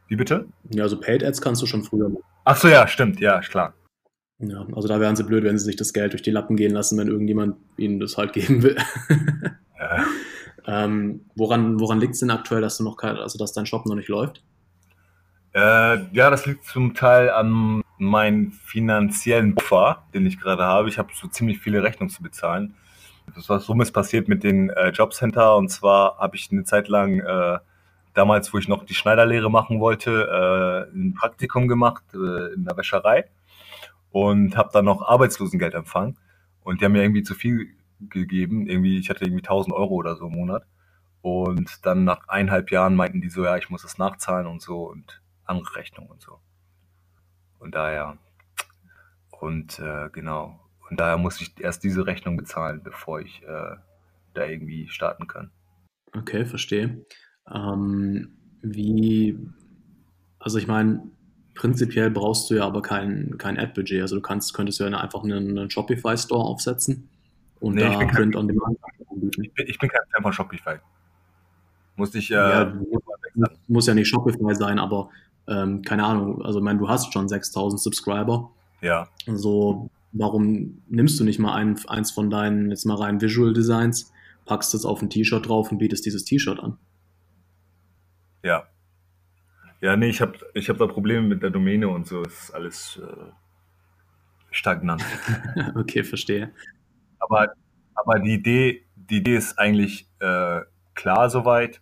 Wie 0.07 0.15
bitte? 0.15 0.47
Ja, 0.71 0.83
also 0.83 0.99
Paid 0.99 1.23
Ads 1.23 1.41
kannst 1.41 1.61
du 1.61 1.67
schon 1.67 1.83
früher 1.83 2.09
machen. 2.09 2.23
Ach 2.43 2.57
so, 2.57 2.67
ja, 2.67 2.87
stimmt, 2.87 3.19
ja, 3.19 3.39
klar. 3.41 3.75
Ja, 4.39 4.65
also 4.73 4.87
da 4.87 4.99
wären 4.99 5.15
sie 5.15 5.23
blöd, 5.23 5.43
wenn 5.43 5.57
sie 5.57 5.65
sich 5.65 5.75
das 5.75 5.93
Geld 5.93 6.13
durch 6.13 6.23
die 6.23 6.31
Lappen 6.31 6.55
gehen 6.55 6.73
lassen, 6.73 6.97
wenn 6.97 7.07
irgendjemand 7.07 7.57
ihnen 7.77 7.99
das 7.99 8.17
halt 8.17 8.33
geben 8.33 8.63
will. 8.63 8.77
ja. 9.79 10.05
Ähm, 10.65 11.25
woran 11.35 11.79
woran 11.79 11.99
liegt 11.99 12.13
es 12.13 12.19
denn 12.19 12.31
aktuell, 12.31 12.61
dass 12.61 12.77
du 12.77 12.83
noch 12.83 12.97
also 13.01 13.37
dass 13.37 13.53
dein 13.53 13.65
Shop 13.65 13.85
noch 13.85 13.95
nicht 13.95 14.09
läuft? 14.09 14.43
Äh, 15.53 16.05
ja, 16.13 16.29
das 16.29 16.45
liegt 16.45 16.65
zum 16.65 16.93
Teil 16.93 17.29
an 17.29 17.83
meinem 17.97 18.51
finanziellen 18.51 19.55
Buffer, 19.55 20.03
den 20.13 20.25
ich 20.25 20.39
gerade 20.39 20.63
habe. 20.63 20.89
Ich 20.89 20.97
habe 20.97 21.09
so 21.13 21.27
ziemlich 21.27 21.59
viele 21.59 21.83
Rechnungen 21.83 22.09
zu 22.09 22.23
bezahlen. 22.23 22.75
Das 23.35 23.49
war 23.49 23.59
so 23.59 23.73
ist 23.81 23.91
passiert 23.91 24.27
mit 24.27 24.43
den 24.43 24.69
äh, 24.69 24.89
Jobcenter 24.89 25.55
und 25.55 25.69
zwar 25.69 26.17
habe 26.17 26.35
ich 26.35 26.51
eine 26.51 26.63
Zeit 26.63 26.87
lang 26.87 27.19
äh, 27.19 27.59
damals, 28.13 28.53
wo 28.53 28.57
ich 28.57 28.67
noch 28.67 28.85
die 28.85 28.93
Schneiderlehre 28.93 29.49
machen 29.49 29.79
wollte, 29.79 30.89
äh, 30.91 30.95
ein 30.95 31.13
Praktikum 31.13 31.67
gemacht 31.67 32.03
äh, 32.13 32.53
in 32.53 32.65
der 32.65 32.75
Wäscherei 32.77 33.25
und 34.11 34.57
habe 34.57 34.69
dann 34.73 34.85
noch 34.85 35.01
Arbeitslosengeld 35.01 35.73
empfangen 35.73 36.17
und 36.63 36.81
die 36.81 36.85
haben 36.85 36.91
mir 36.91 37.01
irgendwie 37.01 37.23
zu 37.23 37.33
viel 37.33 37.69
gegeben. 38.09 38.67
Irgendwie, 38.67 38.97
ich 38.99 39.09
hatte 39.09 39.25
irgendwie 39.25 39.43
1000 39.43 39.73
Euro 39.75 39.93
oder 39.95 40.15
so 40.15 40.27
im 40.27 40.33
Monat. 40.33 40.65
Und 41.21 41.85
dann 41.85 42.03
nach 42.03 42.27
eineinhalb 42.27 42.69
Jahren 42.69 42.95
meinten 42.95 43.21
die 43.21 43.29
so, 43.29 43.45
ja, 43.45 43.57
ich 43.57 43.69
muss 43.69 43.83
das 43.83 43.97
nachzahlen 43.97 44.45
und 44.45 44.61
so 44.61 44.89
und 44.89 45.21
andere 45.45 45.75
Rechnungen 45.77 46.11
und 46.11 46.21
so. 46.21 46.39
Und 47.59 47.75
daher, 47.75 48.17
und 49.39 49.79
äh, 49.79 50.09
genau, 50.11 50.59
und 50.89 50.99
daher 50.99 51.17
muss 51.17 51.39
ich 51.39 51.53
erst 51.59 51.83
diese 51.85 52.05
Rechnung 52.05 52.35
bezahlen, 52.35 52.81
bevor 52.83 53.21
ich 53.21 53.41
äh, 53.43 53.75
da 54.33 54.45
irgendwie 54.45 54.89
starten 54.89 55.27
kann. 55.27 55.51
Okay, 56.13 56.45
verstehe. 56.45 57.05
Ähm, 57.49 58.35
wie, 58.61 59.39
also 60.39 60.57
ich 60.57 60.67
meine, 60.67 61.03
prinzipiell 61.55 62.11
brauchst 62.11 62.49
du 62.49 62.55
ja 62.55 62.65
aber 62.65 62.81
kein, 62.81 63.37
kein 63.37 63.57
Ad-Budget. 63.57 64.01
Also 64.01 64.15
du 64.17 64.21
kannst, 64.21 64.53
könntest 64.53 64.81
ja 64.81 64.87
einfach 64.87 65.23
einen, 65.23 65.57
einen 65.57 65.69
Shopify-Store 65.69 66.43
aufsetzen 66.43 67.09
und 67.63 67.75
nee, 67.75 67.81
da 67.81 67.97
Print 67.97 68.11
kein, 68.11 68.35
on 68.35 68.47
Demand 68.47 68.77
anbieten. 69.09 69.41
Ich 69.41 69.53
bin, 69.53 69.67
ich 69.67 69.79
bin 69.79 69.89
kein 69.89 70.01
Fan 70.11 70.21
von 70.21 70.33
Shopify. 70.33 70.75
Muss 71.95 72.13
ich 72.13 72.29
äh, 72.29 72.35
ja, 72.35 72.73
muss 73.67 73.87
ja 73.87 73.93
nicht 73.93 74.09
Shopify 74.09 74.53
sein, 74.53 74.79
aber 74.79 75.09
ähm, 75.47 75.81
keine 75.81 76.03
Ahnung, 76.03 76.43
also 76.43 76.59
ich 76.59 76.63
meine, 76.63 76.79
du 76.79 76.89
hast 76.89 77.13
schon 77.13 77.29
6000 77.29 77.79
Subscriber. 77.79 78.51
Ja. 78.81 79.07
Also 79.27 79.89
warum 80.11 80.81
nimmst 80.89 81.17
du 81.19 81.23
nicht 81.23 81.39
mal 81.39 81.53
ein, 81.53 81.79
eins 81.87 82.11
von 82.11 82.29
deinen, 82.29 82.69
jetzt 82.69 82.85
mal 82.85 82.95
rein 82.95 83.21
Visual 83.21 83.53
Designs, 83.53 84.11
packst 84.45 84.73
es 84.73 84.83
auf 84.83 85.01
ein 85.01 85.09
T-Shirt 85.09 85.47
drauf 85.47 85.71
und 85.71 85.77
bietest 85.77 86.05
dieses 86.05 86.25
T-Shirt 86.25 86.59
an? 86.59 86.77
Ja. 88.43 88.67
Ja, 89.79 89.95
nee, 89.95 90.09
ich 90.09 90.19
habe 90.19 90.33
ich 90.53 90.69
hab 90.69 90.77
da 90.79 90.87
Probleme 90.87 91.27
mit 91.27 91.43
der 91.43 91.49
Domäne 91.49 91.87
und 91.87 92.07
so, 92.07 92.23
es 92.23 92.43
ist 92.43 92.51
alles 92.51 93.01
äh, 93.01 93.31
stagnant. 94.51 95.03
okay, 95.75 96.03
verstehe. 96.03 96.51
Aber, 97.23 97.53
aber 97.95 98.19
die, 98.19 98.33
Idee, 98.33 98.85
die 98.95 99.17
Idee 99.17 99.35
ist 99.35 99.57
eigentlich 99.57 100.07
äh, 100.19 100.61
klar 100.93 101.29
soweit 101.29 101.81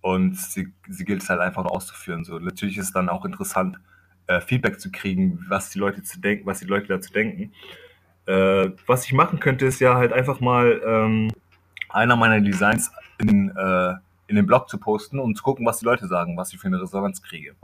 und 0.00 0.36
sie, 0.36 0.72
sie 0.88 1.04
gilt 1.04 1.22
es 1.22 1.30
halt 1.30 1.40
einfach 1.40 1.62
nur 1.62 1.72
auszuführen. 1.72 2.24
So. 2.24 2.38
Natürlich 2.38 2.76
ist 2.78 2.86
es 2.86 2.92
dann 2.92 3.08
auch 3.08 3.24
interessant, 3.24 3.78
äh, 4.26 4.40
Feedback 4.40 4.80
zu 4.80 4.90
kriegen, 4.90 5.44
was 5.48 5.70
die 5.70 5.78
Leute 5.78 6.02
zu 6.02 6.20
denken, 6.20 6.46
was 6.46 6.60
die 6.60 6.66
Leute 6.66 6.88
dazu 6.88 7.12
denken. 7.12 7.52
Äh, 8.26 8.70
was 8.86 9.04
ich 9.04 9.12
machen 9.12 9.40
könnte, 9.40 9.66
ist 9.66 9.80
ja 9.80 9.94
halt 9.94 10.12
einfach 10.12 10.40
mal 10.40 10.80
ähm, 10.84 11.30
einer 11.88 12.16
meiner 12.16 12.40
Designs 12.40 12.90
in, 13.18 13.50
äh, 13.56 13.94
in 14.26 14.36
den 14.36 14.46
Blog 14.46 14.68
zu 14.68 14.78
posten 14.78 15.18
und 15.18 15.36
zu 15.36 15.42
gucken, 15.42 15.66
was 15.66 15.78
die 15.78 15.84
Leute 15.84 16.06
sagen, 16.06 16.36
was 16.36 16.52
ich 16.52 16.60
für 16.60 16.68
eine 16.68 16.80
Resonanz 16.80 17.22
kriege. 17.22 17.54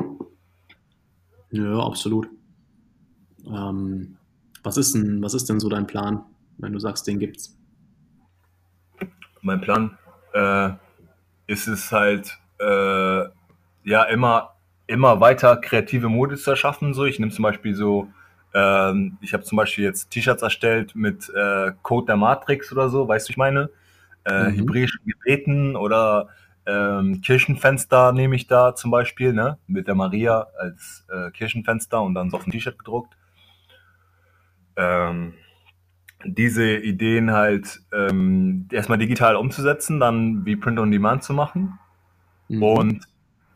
Ja, 1.51 1.79
absolut. 1.79 2.29
Ähm, 3.47 4.17
was, 4.63 4.77
ist 4.77 4.95
denn, 4.95 5.23
was 5.23 5.35
ist 5.35 5.49
denn 5.49 5.61
so 5.61 5.69
dein 5.69 5.87
Plan? 5.87 6.25
Wenn 6.59 6.73
du 6.73 6.79
sagst, 6.79 7.07
den 7.07 7.19
gibt's? 7.19 7.57
Mein 9.41 9.61
Plan 9.61 9.97
äh, 10.35 10.71
ist 11.47 11.69
es 11.69 11.91
halt, 11.93 12.37
äh, 12.61 13.25
ja, 13.85 14.03
immer, 14.11 14.55
immer 14.87 15.21
weiter 15.21 15.57
kreative 15.57 16.09
Mode 16.09 16.37
zu 16.37 16.51
erschaffen. 16.51 16.93
So. 16.95 17.05
Ich 17.05 17.19
nehme 17.19 17.33
zum 17.33 17.45
Beispiel 17.45 17.75
so, 17.75 18.09
ähm, 18.55 19.19
ich 19.21 19.33
habe 19.33 19.45
zum 19.45 19.57
Beispiel 19.57 19.85
jetzt 19.85 20.11
T-Shirts 20.11 20.43
erstellt 20.43 20.95
mit 20.95 21.31
äh, 21.35 21.73
Code 21.83 22.07
der 22.07 22.17
Matrix 22.17 22.73
oder 22.73 22.89
so, 22.89 23.07
weißt 23.07 23.29
du, 23.29 23.31
ich 23.31 23.37
meine? 23.37 23.71
Äh, 24.25 24.51
mhm. 24.51 24.55
Hebräischen 24.57 25.01
Gebeten 25.07 25.77
oder 25.77 26.29
ähm, 26.67 27.23
Kirchenfenster 27.23 28.13
nehme 28.13 28.37
ich 28.37 28.47
da 28.47 28.75
zum 28.75 28.91
Beispiel, 28.91 29.33
ne? 29.33 29.59
Mit 29.67 29.87
der 29.87 29.95
Maria 29.95 30.49
als 30.59 31.07
äh, 31.11 31.31
Kirchenfenster 31.31 32.03
und 32.03 32.15
dann 32.15 32.31
so 32.31 32.37
auf 32.37 32.47
ein 32.47 32.51
T-Shirt 32.51 32.79
gedruckt. 32.79 33.17
Ähm, 34.77 35.35
diese 36.25 36.77
Ideen 36.77 37.33
halt 37.33 37.81
ähm, 37.93 38.69
erstmal 38.73 38.99
digital 38.99 39.37
umzusetzen, 39.37 40.01
dann 40.01 40.45
wie 40.45 40.57
Print 40.57 40.79
on 40.79 40.91
Demand 40.91 41.23
zu 41.23 41.33
machen 41.33 41.79
mhm. 42.49 42.63
und 42.63 43.05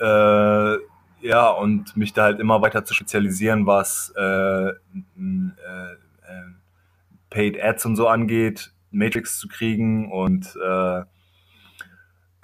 äh, 0.00 0.76
ja 1.20 1.48
und 1.48 1.96
mich 1.96 2.12
da 2.12 2.24
halt 2.24 2.40
immer 2.40 2.62
weiter 2.62 2.84
zu 2.84 2.94
spezialisieren, 2.94 3.66
was 3.66 4.12
äh, 4.16 4.22
äh, 4.22 4.68
äh, 4.68 5.92
Paid 7.30 7.62
Ads 7.62 7.86
und 7.86 7.96
so 7.96 8.08
angeht, 8.08 8.72
Matrix 8.90 9.38
zu 9.38 9.48
kriegen 9.48 10.12
und 10.12 10.56
äh, 10.62 11.02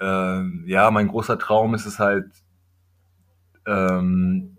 äh, 0.01 0.43
ja, 0.65 0.91
mein 0.91 1.07
großer 1.07 1.37
Traum 1.37 1.75
ist 1.75 1.85
es 1.85 1.99
halt 1.99 2.31
ähm, 3.65 4.57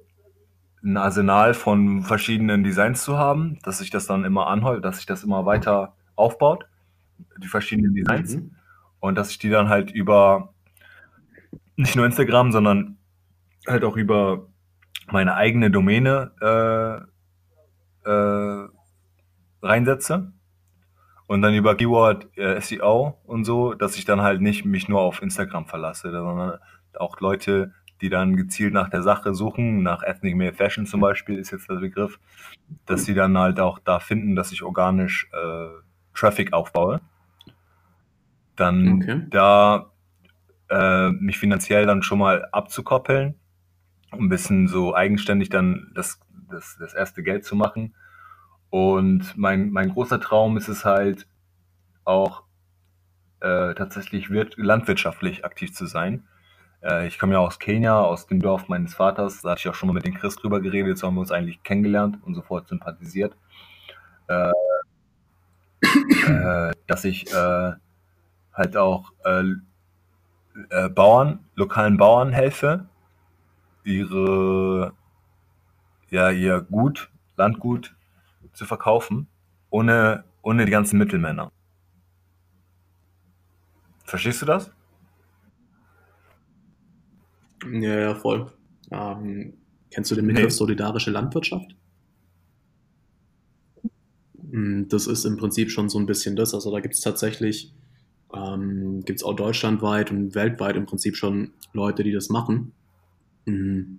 ein 0.83 0.97
Arsenal 0.97 1.55
von 1.55 2.03
verschiedenen 2.03 2.65
Designs 2.65 3.05
zu 3.05 3.19
haben, 3.19 3.59
dass 3.63 3.79
sich 3.79 3.91
das 3.91 4.07
dann 4.07 4.25
immer 4.25 4.47
anhält, 4.47 4.85
dass 4.85 4.97
sich 4.97 5.07
das 5.07 5.25
immer 5.25 5.45
weiter 5.47 5.95
aufbaut, 6.17 6.67
die 7.39 7.49
verschiedenen 7.49 7.95
Designs. 7.95 8.37
Mhm. 8.37 8.53
Und 9.01 9.15
dass 9.17 9.31
ich 9.31 9.39
die 9.39 9.51
dann 9.51 9.69
halt 9.69 9.91
über 9.91 10.53
nicht 11.77 11.97
nur 11.97 12.07
Instagram, 12.07 12.53
sondern 12.53 12.99
halt 13.67 13.85
auch 13.85 13.97
über 13.97 14.47
meine 15.11 15.35
eigene 15.35 15.71
Domäne 15.71 16.33
äh, 16.41 18.09
äh, 18.09 18.69
reinsetze. 19.63 20.33
Und 21.27 21.43
dann 21.43 21.55
über 21.55 21.77
Keyword 21.77 22.37
äh, 22.37 22.61
SEO 22.61 23.17
und 23.25 23.45
so, 23.45 23.75
dass 23.75 23.97
ich 23.97 24.05
dann 24.05 24.21
halt 24.21 24.41
nicht 24.41 24.65
mich 24.65 24.89
nur 24.89 25.01
auf 25.01 25.23
Instagram 25.23 25.67
verlasse, 25.67 26.11
sondern 26.11 26.59
auch 26.99 27.21
Leute 27.21 27.73
die 28.01 28.09
dann 28.09 28.37
gezielt 28.37 28.73
nach 28.73 28.89
der 28.89 29.03
Sache 29.03 29.35
suchen, 29.35 29.83
nach 29.83 30.03
Ethnic 30.03 30.37
Male 30.37 30.53
Fashion 30.53 30.87
zum 30.87 31.01
Beispiel 31.01 31.39
ist 31.39 31.51
jetzt 31.51 31.69
der 31.69 31.77
Begriff, 31.77 32.19
dass 32.87 33.05
sie 33.05 33.15
dann 33.15 33.37
halt 33.37 33.61
auch 33.61 33.79
da 33.79 34.01
finden, 34.01 34.37
dass 34.37 34.53
ich 34.53 34.63
organisch 34.63 35.29
äh, 35.33 35.69
Traffic 36.15 36.53
aufbaue. 36.53 37.01
Dann 38.57 38.95
okay. 38.95 39.23
da 39.31 39.91
äh, 40.69 41.11
mich 41.11 41.39
finanziell 41.39 41.87
dann 41.87 42.03
schon 42.03 42.19
mal 42.19 42.47
abzukoppeln 42.53 43.35
um 44.13 44.27
ein 44.27 44.29
bisschen 44.29 44.69
so 44.69 44.95
eigenständig 44.95 45.51
dann 45.51 45.91
das, 45.95 46.21
das, 46.51 46.77
das 46.79 46.95
erste 46.95 47.23
Geld 47.23 47.45
zu 47.45 47.57
machen. 47.57 47.95
Und 48.71 49.37
mein, 49.37 49.71
mein 49.71 49.91
großer 49.91 50.21
Traum 50.21 50.57
ist 50.57 50.69
es 50.69 50.85
halt 50.85 51.27
auch 52.05 52.45
äh, 53.41 53.75
tatsächlich 53.75 54.31
wird, 54.31 54.57
landwirtschaftlich 54.57 55.45
aktiv 55.45 55.73
zu 55.73 55.87
sein. 55.87 56.25
Äh, 56.83 57.07
ich 57.07 57.19
komme 57.19 57.35
ja 57.35 57.39
aus 57.39 57.59
Kenia, 57.59 58.01
aus 58.01 58.27
dem 58.27 58.41
Dorf 58.41 58.69
meines 58.69 58.95
Vaters. 58.95 59.43
Da 59.43 59.51
hatte 59.51 59.61
ich 59.61 59.69
auch 59.69 59.75
schon 59.75 59.89
mal 59.89 59.95
mit 59.95 60.05
dem 60.05 60.15
Chris 60.15 60.37
drüber 60.37 60.61
geredet. 60.61 60.89
Jetzt 60.89 61.03
haben 61.03 61.15
wir 61.15 61.21
uns 61.21 61.33
eigentlich 61.33 61.63
kennengelernt 61.63 62.19
und 62.25 62.35
sofort 62.35 62.69
sympathisiert. 62.69 63.37
Äh, 64.29 64.53
äh, 66.27 66.73
dass 66.87 67.05
ich 67.05 67.33
äh, 67.33 67.73
halt 68.53 68.77
auch 68.77 69.13
äh, 69.25 69.45
äh, 70.71 70.89
Bauern, 70.89 71.41
lokalen 71.55 71.97
Bauern 71.97 72.33
helfe, 72.33 72.87
ihre, 73.85 74.93
ja, 76.11 76.31
ihr 76.31 76.61
Gut, 76.61 77.11
Landgut 77.37 77.95
zu 78.53 78.67
verkaufen, 78.67 79.27
ohne, 79.71 80.25
ohne 80.43 80.65
die 80.65 80.71
ganzen 80.71 80.99
Mittelmänner. 80.99 81.51
Verstehst 84.05 84.43
du 84.43 84.47
das? 84.47 84.73
Ja, 87.65 87.99
ja, 88.01 88.15
voll. 88.15 88.53
Ähm, 88.91 89.55
kennst 89.91 90.11
du 90.11 90.15
den 90.15 90.27
Begriff 90.27 90.45
Nee. 90.45 90.51
solidarische 90.51 91.11
Landwirtschaft? 91.11 91.75
Mm, 94.35 94.85
Das 94.89 95.07
ist 95.07 95.25
im 95.25 95.37
Prinzip 95.37 95.71
schon 95.71 95.89
so 95.89 95.99
ein 95.99 96.07
bisschen 96.07 96.37
das. 96.37 96.55
Also 96.55 96.71
da 96.71 96.81
gibt 96.81 96.95
es 96.95 97.01
tatsächlich, 97.01 97.75
ähm, 98.35 99.03
gibt 99.05 99.21
es 99.21 99.25
auch 99.25 99.35
deutschlandweit 99.37 100.11
und 100.11 100.35
weltweit 100.35 100.77
im 100.77 100.87
Prinzip 100.87 101.17
schon 101.17 101.53
Leute, 101.73 102.05
die 102.05 102.13
das 102.13 102.29
machen, 102.31 102.73
mm, 103.47 103.97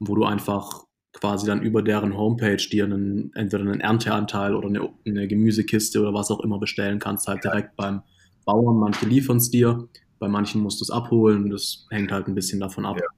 wo 0.00 0.14
du 0.16 0.24
einfach 0.24 0.84
quasi 1.12 1.46
dann 1.46 1.62
über 1.62 1.82
deren 1.82 2.16
Homepage 2.16 2.56
dir 2.56 2.84
einen, 2.86 3.32
entweder 3.34 3.64
einen 3.64 3.80
Ernteanteil 3.80 4.54
oder 4.54 4.68
eine, 4.68 4.88
eine 5.06 5.28
Gemüsekiste 5.28 6.00
oder 6.00 6.14
was 6.14 6.30
auch 6.30 6.40
immer 6.40 6.58
bestellen 6.58 6.98
kannst, 7.00 7.28
halt 7.28 7.44
direkt 7.44 7.76
beim 7.76 8.02
Bauern. 8.46 8.78
Manche 8.78 9.06
liefern 9.06 9.38
es 9.38 9.50
dir, 9.50 9.88
bei 10.22 10.28
manchen 10.28 10.62
musst 10.62 10.80
du 10.80 10.84
es 10.84 10.90
abholen. 10.92 11.50
Das 11.50 11.84
hängt 11.90 12.12
halt 12.12 12.28
ein 12.28 12.34
bisschen 12.36 12.60
davon 12.60 12.86
ab. 12.86 12.96
Ja. 12.96 13.08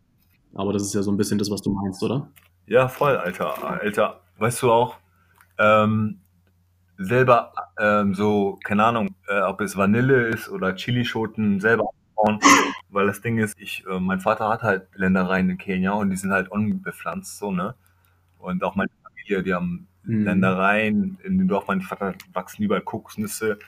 Aber 0.55 0.73
das 0.73 0.81
ist 0.81 0.95
ja 0.95 1.03
so 1.03 1.13
ein 1.13 1.19
bisschen 1.19 1.37
das, 1.39 1.51
was 1.51 1.61
du 1.61 1.71
meinst, 1.71 2.03
oder? 2.03 2.31
Ja, 2.67 2.89
voll, 2.89 3.15
Alter. 3.19 3.63
Alter, 3.63 4.23
weißt 4.39 4.63
du 4.63 4.73
auch, 4.73 4.97
ähm, 5.59 6.21
selber 6.97 7.53
ähm, 7.79 8.15
so, 8.15 8.59
keine 8.65 8.85
Ahnung, 8.87 9.15
äh, 9.29 9.43
ob 9.43 9.61
es 9.61 9.77
Vanille 9.77 10.29
ist 10.29 10.49
oder 10.49 10.75
Chilischoten 10.75 11.61
selber 11.61 11.91
aufbauen, 12.15 12.41
weil 12.89 13.07
das 13.07 13.21
Ding 13.21 13.37
ist, 13.37 13.55
ich, 13.59 13.85
äh, 13.87 14.01
mein 14.01 14.21
Vater 14.21 14.49
hat 14.49 14.63
halt 14.63 14.87
Ländereien 14.95 15.51
in 15.51 15.59
Kenia 15.59 15.93
und 15.93 16.09
die 16.09 16.17
sind 16.17 16.33
halt 16.33 16.51
unbepflanzt, 16.51 17.37
so, 17.37 17.51
ne? 17.51 17.75
Und 18.39 18.65
auch 18.65 18.77
meine 18.77 18.91
Familie, 19.03 19.43
die 19.43 19.53
haben 19.53 19.89
Mhm. 20.05 20.25
Ländereien, 20.25 21.19
in 21.25 21.39
dem 21.39 21.49
Dorf 21.49 21.67
meines 21.67 21.87
Vaters 21.87 22.17
wachsen 22.33 22.63
überall 22.63 22.83
Kokosnüsse, 22.83 23.59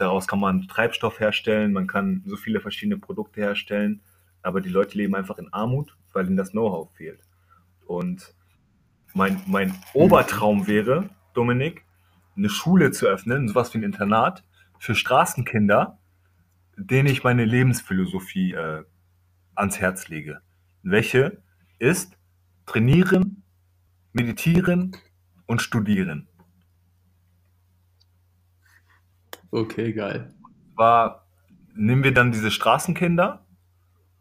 daraus 0.00 0.26
kann 0.26 0.40
man 0.40 0.66
Treibstoff 0.66 1.20
herstellen, 1.20 1.72
man 1.72 1.86
kann 1.86 2.22
so 2.26 2.36
viele 2.36 2.60
verschiedene 2.60 2.98
Produkte 2.98 3.40
herstellen, 3.40 4.00
aber 4.42 4.60
die 4.60 4.70
Leute 4.70 4.96
leben 4.96 5.14
einfach 5.14 5.38
in 5.38 5.52
Armut, 5.52 5.96
weil 6.12 6.26
ihnen 6.26 6.36
das 6.36 6.52
Know-how 6.52 6.90
fehlt. 6.94 7.20
Und 7.86 8.34
mein, 9.12 9.42
mein 9.46 9.74
Obertraum 9.92 10.66
wäre, 10.66 11.10
Dominik, 11.34 11.84
eine 12.36 12.48
Schule 12.48 12.92
zu 12.92 13.06
öffnen, 13.06 13.48
sowas 13.48 13.74
wie 13.74 13.78
ein 13.78 13.82
Internat 13.82 14.44
für 14.78 14.94
Straßenkinder, 14.94 15.98
denen 16.76 17.08
ich 17.08 17.22
meine 17.22 17.44
Lebensphilosophie 17.44 18.52
äh, 18.52 18.84
ans 19.54 19.80
Herz 19.80 20.08
lege. 20.08 20.40
Welche 20.82 21.42
ist 21.78 22.16
trainieren, 22.64 23.42
meditieren 24.12 24.96
und 25.46 25.60
studieren. 25.60 26.29
Okay, 29.50 29.92
geil. 29.92 30.32
War, 30.74 31.26
nehmen 31.74 32.04
wir 32.04 32.14
dann 32.14 32.32
diese 32.32 32.50
Straßenkinder 32.50 33.44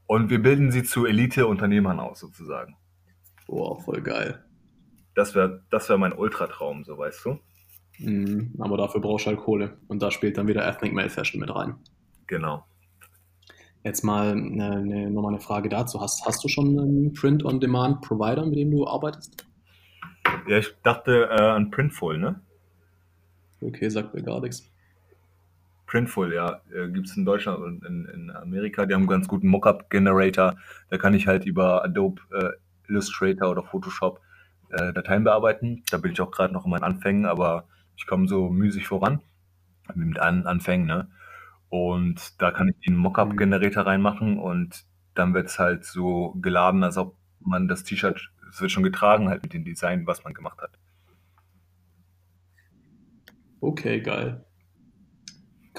und 0.08 0.30
wir 0.30 0.42
bilden 0.42 0.72
sie 0.72 0.84
zu 0.84 1.06
Elite-Unternehmern 1.06 2.00
aus, 2.00 2.20
sozusagen. 2.20 2.76
Boah, 3.48 3.80
voll 3.80 4.02
geil. 4.02 4.44
Das 5.16 5.36
wäre 5.36 5.64
das 5.70 5.90
wär 5.90 5.98
mein 5.98 6.14
Ultratraum, 6.14 6.84
so 6.84 6.98
weißt 6.98 7.26
du. 7.26 7.40
Mhm. 8.00 8.54
Aber 8.60 8.78
dafür 8.78 9.02
brauchst 9.02 9.26
du 9.26 9.32
halt 9.32 9.40
Kohle. 9.40 9.78
Und 9.88 10.02
da 10.02 10.12
spielt 10.12 10.38
dann 10.38 10.48
wieder 10.48 10.66
Ethnic 10.66 10.94
Male 10.94 11.10
Fashion 11.10 11.40
mit 11.40 11.54
rein. 11.54 11.76
Genau. 12.28 12.66
Jetzt 13.84 14.04
mal 14.04 14.32
eine, 14.32 14.72
eine, 14.72 15.12
nochmal 15.12 15.34
eine 15.34 15.42
Frage 15.42 15.70
dazu. 15.70 16.02
Hast, 16.02 16.26
hast 16.26 16.44
du 16.44 16.48
schon 16.48 16.78
einen 16.80 17.14
Print-on-Demand-Provider, 17.14 18.46
mit 18.46 18.58
dem 18.58 18.72
du 18.72 18.88
arbeitest? 18.88 19.46
Ja, 20.48 20.58
ich 20.58 20.74
dachte 20.84 21.30
äh, 21.30 21.42
an 21.42 21.72
Printful, 21.72 22.18
ne? 22.18 22.42
Okay, 23.62 23.90
sagt 23.90 24.14
mir 24.14 24.24
gar 24.24 24.42
nichts. 24.42 24.70
Printful, 25.90 26.32
ja, 26.36 26.62
äh, 26.72 26.88
gibt 26.90 27.08
es 27.08 27.18
in 27.18 27.26
Deutschland 27.26 27.60
und 27.60 27.84
in, 27.84 28.06
in 28.06 28.30
Amerika. 28.30 28.86
Die 28.86 28.94
haben 28.94 29.02
einen 29.02 29.10
ganz 29.10 29.28
guten 29.28 29.48
Mockup-Generator. 29.48 30.56
Da 30.90 30.98
kann 31.00 31.16
ich 31.16 31.26
halt 31.26 31.46
über 31.46 31.84
Adobe 31.84 32.22
äh, 32.32 32.52
Illustrator 32.88 33.50
oder 33.50 33.64
Photoshop 33.64 34.22
äh, 34.70 34.94
Dateien 34.94 35.24
bearbeiten. 35.24 35.82
Da 35.90 35.98
bin 35.98 36.12
ich 36.12 36.22
auch 36.22 36.30
gerade 36.30 36.54
noch 36.54 36.66
in 36.66 36.72
meinen 36.72 36.84
Anfängen, 36.84 37.26
aber 37.26 37.68
ich 37.98 38.06
komme 38.06 38.28
so 38.28 38.50
müßig 38.50 38.88
voran 38.88 39.22
mit 39.96 40.20
An 40.20 40.46
Anfängen, 40.46 40.86
ne? 40.86 41.10
Und 41.70 42.40
da 42.40 42.52
kann 42.52 42.70
ich 42.70 42.86
den 42.86 42.96
Mockup-Generator 42.96 43.88
reinmachen 43.88 44.38
und 44.38 44.86
dann 45.16 45.34
wird 45.34 45.48
es 45.48 45.58
halt 45.58 45.86
so 45.86 46.36
geladen, 46.40 46.84
als 46.84 46.98
ob 46.98 47.16
man 47.40 47.68
das 47.68 47.84
T-Shirt, 47.84 48.30
es 48.52 48.62
wird 48.62 48.70
schon 48.70 48.84
getragen 48.84 49.28
halt 49.28 49.42
mit 49.42 49.54
dem 49.54 49.66
Design, 49.66 50.06
was 50.06 50.24
man 50.24 50.36
gemacht 50.36 50.60
hat. 50.62 50.72
Okay, 53.60 54.02
geil. 54.02 54.46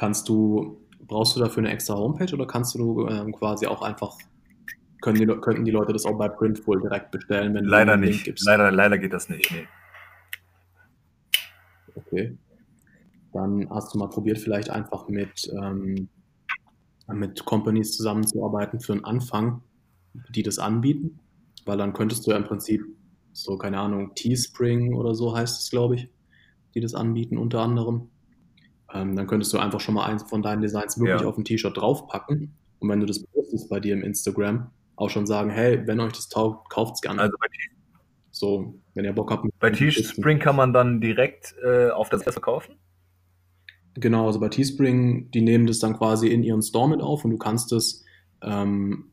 Kannst 0.00 0.30
du, 0.30 0.80
brauchst 1.06 1.36
du 1.36 1.40
dafür 1.40 1.62
eine 1.62 1.72
extra 1.74 1.94
Homepage 1.94 2.32
oder 2.32 2.46
kannst 2.46 2.74
du 2.74 3.06
ähm, 3.06 3.32
quasi 3.32 3.66
auch 3.66 3.82
einfach, 3.82 4.16
können 5.02 5.18
die, 5.18 5.26
könnten 5.26 5.66
die 5.66 5.70
Leute 5.72 5.92
das 5.92 6.06
auch 6.06 6.16
bei 6.16 6.26
Printful 6.30 6.80
direkt 6.80 7.10
bestellen, 7.10 7.52
wenn 7.52 7.64
du 7.64 7.68
Leider 7.68 7.98
Link 7.98 8.12
nicht. 8.12 8.24
gibst? 8.24 8.46
Leider, 8.46 8.72
leider 8.72 8.96
geht 8.96 9.12
das 9.12 9.28
nicht. 9.28 9.52
Nee. 9.52 9.68
Okay. 11.94 12.38
Dann 13.34 13.68
hast 13.68 13.92
du 13.92 13.98
mal 13.98 14.08
probiert, 14.08 14.38
vielleicht 14.38 14.70
einfach 14.70 15.06
mit, 15.08 15.52
ähm, 15.62 16.08
mit 17.12 17.44
Companies 17.44 17.94
zusammenzuarbeiten 17.94 18.80
für 18.80 18.94
einen 18.94 19.04
Anfang, 19.04 19.60
die 20.30 20.42
das 20.42 20.58
anbieten. 20.58 21.20
Weil 21.66 21.76
dann 21.76 21.92
könntest 21.92 22.26
du 22.26 22.30
ja 22.30 22.38
im 22.38 22.44
Prinzip 22.44 22.86
so, 23.34 23.58
keine 23.58 23.78
Ahnung, 23.78 24.14
Teespring 24.14 24.94
oder 24.94 25.14
so 25.14 25.36
heißt 25.36 25.60
es, 25.60 25.68
glaube 25.68 25.96
ich, 25.96 26.08
die 26.74 26.80
das 26.80 26.94
anbieten 26.94 27.36
unter 27.36 27.60
anderem. 27.60 28.08
Ähm, 28.92 29.16
dann 29.16 29.26
könntest 29.26 29.52
du 29.52 29.58
einfach 29.58 29.80
schon 29.80 29.94
mal 29.94 30.06
eins 30.06 30.22
von 30.24 30.42
deinen 30.42 30.62
Designs 30.62 30.98
wirklich 30.98 31.20
Ja. 31.22 31.26
auf 31.26 31.38
ein 31.38 31.44
T-Shirt 31.44 31.76
draufpacken. 31.76 32.54
Und 32.80 32.88
wenn 32.88 33.00
du 33.00 33.06
das 33.06 33.22
postest 33.22 33.68
bei 33.68 33.78
dir 33.80 33.94
im 33.94 34.02
Instagram, 34.02 34.70
auch 34.96 35.10
schon 35.10 35.26
sagen, 35.26 35.50
hey, 35.50 35.86
wenn 35.86 36.00
euch 36.00 36.12
das 36.12 36.28
taugt, 36.28 36.70
kauft 36.70 36.94
es 36.96 37.00
gerne. 37.00 37.20
Also 37.22 37.36
bei, 37.38 37.46
so, 38.30 38.74
wenn 38.94 39.04
ihr 39.04 39.12
Bock 39.12 39.30
habt. 39.30 39.46
bei 39.58 39.70
Teespring 39.70 40.38
kann 40.38 40.56
man 40.56 40.72
dann 40.72 41.00
direkt 41.00 41.54
äh, 41.64 41.90
auf 41.90 42.08
das 42.08 42.22
verkaufen? 42.22 42.76
Genau, 43.94 44.26
also 44.26 44.40
bei 44.40 44.48
Teespring, 44.48 45.30
die 45.32 45.40
nehmen 45.42 45.66
das 45.66 45.78
dann 45.80 45.96
quasi 45.96 46.28
in 46.28 46.42
ihren 46.42 46.62
Store 46.62 46.88
mit 46.88 47.00
auf 47.00 47.24
und 47.24 47.32
du 47.32 47.38
kannst 47.38 47.72
es, 47.72 48.04
ähm, 48.42 49.10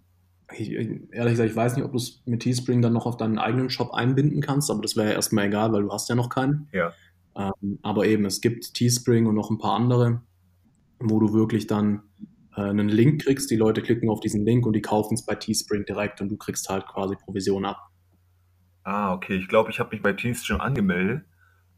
ich, 0.55 0.71
ehrlich 0.71 1.33
gesagt, 1.33 1.49
ich 1.49 1.55
weiß 1.55 1.75
nicht, 1.75 1.83
ob 1.83 1.91
du 1.91 1.97
es 1.97 2.21
mit 2.25 2.41
Teespring 2.41 2.81
dann 2.81 2.93
noch 2.93 3.05
auf 3.05 3.17
deinen 3.17 3.37
eigenen 3.37 3.69
Shop 3.69 3.93
einbinden 3.93 4.39
kannst, 4.41 4.69
aber 4.71 4.81
das 4.81 4.95
wäre 4.95 5.07
ja 5.09 5.13
erstmal 5.13 5.45
egal, 5.47 5.73
weil 5.73 5.81
du 5.81 5.91
hast 5.91 6.07
ja 6.09 6.15
noch 6.15 6.29
keinen. 6.29 6.69
Ja. 6.71 6.93
Ähm, 7.37 7.79
aber 7.83 8.07
eben, 8.07 8.25
es 8.25 8.41
gibt 8.41 8.73
Teespring 8.73 9.27
und 9.27 9.35
noch 9.35 9.51
ein 9.51 9.59
paar 9.59 9.75
andere, 9.75 10.21
wo 10.99 11.19
du 11.19 11.33
wirklich 11.33 11.67
dann 11.67 12.01
äh, 12.55 12.61
einen 12.61 12.89
Link 12.89 13.23
kriegst, 13.23 13.51
die 13.51 13.55
Leute 13.55 13.81
klicken 13.83 14.09
auf 14.09 14.19
diesen 14.19 14.43
Link 14.43 14.65
und 14.65 14.73
die 14.73 14.81
kaufen 14.81 15.13
es 15.13 15.25
bei 15.25 15.35
Teespring 15.35 15.85
direkt 15.85 16.19
und 16.19 16.29
du 16.29 16.37
kriegst 16.37 16.67
halt 16.69 16.87
quasi 16.87 17.15
Provision 17.15 17.65
ab. 17.65 17.91
Ah, 18.83 19.13
okay. 19.13 19.35
Ich 19.35 19.47
glaube, 19.47 19.69
ich 19.69 19.79
habe 19.79 19.91
mich 19.91 20.01
bei 20.01 20.13
Teespring 20.13 20.59
angemeldet. 20.59 21.25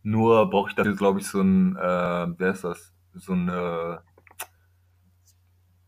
Nur 0.03 0.49
brauche 0.49 0.69
ich 0.69 0.75
dafür, 0.75 0.95
glaube 0.95 1.19
ich, 1.19 1.27
so 1.27 1.41
ein, 1.41 1.75
äh, 1.75 1.79
wer 2.37 2.51
ist 2.51 2.63
das? 2.63 2.93
So 3.13 3.33
ein, 3.33 3.49
äh, 3.49 3.97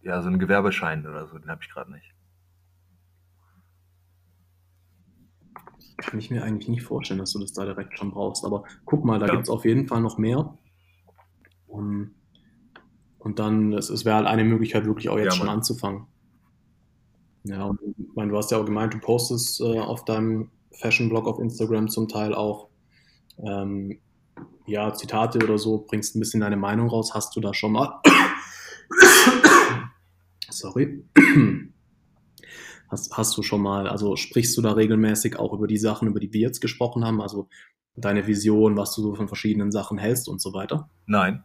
ja, 0.01 0.21
so 0.21 0.29
ein 0.29 0.39
Gewerbeschein 0.39 1.07
oder 1.07 1.27
so. 1.27 1.37
Den 1.37 1.49
habe 1.49 1.61
ich 1.63 1.69
gerade 1.69 1.91
nicht. 1.91 2.10
Kann 6.01 6.19
ich 6.19 6.31
mir 6.31 6.43
eigentlich 6.43 6.67
nicht 6.67 6.83
vorstellen, 6.83 7.19
dass 7.19 7.33
du 7.33 7.39
das 7.39 7.53
da 7.53 7.65
direkt 7.65 7.97
schon 7.97 8.11
brauchst. 8.11 8.43
Aber 8.45 8.63
guck 8.85 9.05
mal, 9.05 9.19
da 9.19 9.27
Ja. 9.27 9.33
gibt 9.33 9.43
es 9.43 9.49
auf 9.49 9.65
jeden 9.65 9.87
Fall 9.87 10.01
noch 10.01 10.17
mehr. 10.17 10.57
Um, 11.67 12.15
und 13.19 13.39
dann, 13.39 13.73
es, 13.73 13.89
es 13.89 14.03
wäre 14.03 14.17
halt 14.17 14.27
eine 14.27 14.43
Möglichkeit, 14.43 14.85
wirklich 14.85 15.09
auch 15.09 15.17
jetzt 15.17 15.25
Ja, 15.25 15.31
schon 15.31 15.49
anzufangen. 15.49 16.07
Ja, 17.43 17.65
und 17.65 17.79
ich 17.97 18.15
meine, 18.15 18.31
du 18.31 18.37
hast 18.37 18.51
ja 18.51 18.57
auch 18.57 18.65
gemeint, 18.65 18.93
du 18.93 18.99
postest 18.99 19.61
äh, 19.61 19.79
auf 19.79 20.05
deinem 20.05 20.49
Fashion-Blog 20.73 21.27
auf 21.27 21.39
Instagram 21.39 21.87
zum 21.87 22.07
Teil 22.07 22.33
auch 22.33 22.67
ähm, 23.37 23.99
ja, 24.67 24.93
Zitate 24.93 25.39
oder 25.39 25.57
so, 25.57 25.85
bringst 25.87 26.15
ein 26.15 26.19
bisschen 26.19 26.41
deine 26.41 26.57
Meinung 26.57 26.89
raus. 26.89 27.13
Hast 27.13 27.35
du 27.35 27.41
da 27.41 27.53
schon 27.53 27.71
mal, 27.73 27.99
sorry, 30.49 31.03
Hast, 32.91 33.17
hast 33.17 33.37
du 33.37 33.41
schon 33.41 33.61
mal, 33.61 33.87
also 33.87 34.17
sprichst 34.17 34.57
du 34.57 34.61
da 34.61 34.73
regelmäßig 34.73 35.39
auch 35.39 35.53
über 35.53 35.65
die 35.65 35.77
Sachen, 35.77 36.09
über 36.09 36.19
die 36.19 36.33
wir 36.33 36.41
jetzt 36.41 36.59
gesprochen 36.59 37.05
haben, 37.05 37.21
also 37.21 37.47
deine 37.95 38.27
Vision, 38.27 38.75
was 38.75 38.93
du 38.93 39.01
so 39.01 39.15
von 39.15 39.29
verschiedenen 39.29 39.71
Sachen 39.71 39.97
hältst 39.97 40.27
und 40.27 40.41
so 40.41 40.53
weiter? 40.53 40.89
Nein. 41.05 41.43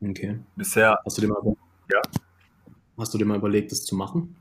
Okay. 0.00 0.38
Bisher. 0.56 0.98
Hast 1.04 1.18
du 1.18 1.22
dir 1.22 1.28
mal, 1.28 1.42
ja. 1.92 2.00
Hast 2.96 3.12
du 3.12 3.18
dir 3.18 3.24
mal 3.24 3.36
überlegt, 3.36 3.72
das 3.72 3.84
zu 3.84 3.96
machen? 3.96 4.36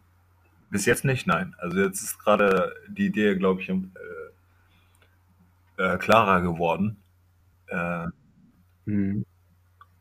Bis 0.69 0.85
jetzt 0.85 1.03
nicht, 1.03 1.25
nein. 1.25 1.55
Also 1.57 1.79
jetzt 1.79 2.03
ist 2.03 2.19
gerade 2.19 2.73
die 2.87 3.07
Idee, 3.07 3.35
glaube 3.35 3.61
ich, 3.61 3.69
äh, 3.69 3.81
äh, 5.77 5.97
klarer 5.97 6.41
geworden. 6.41 6.97
Äh, 7.67 8.05
mhm. 8.85 9.25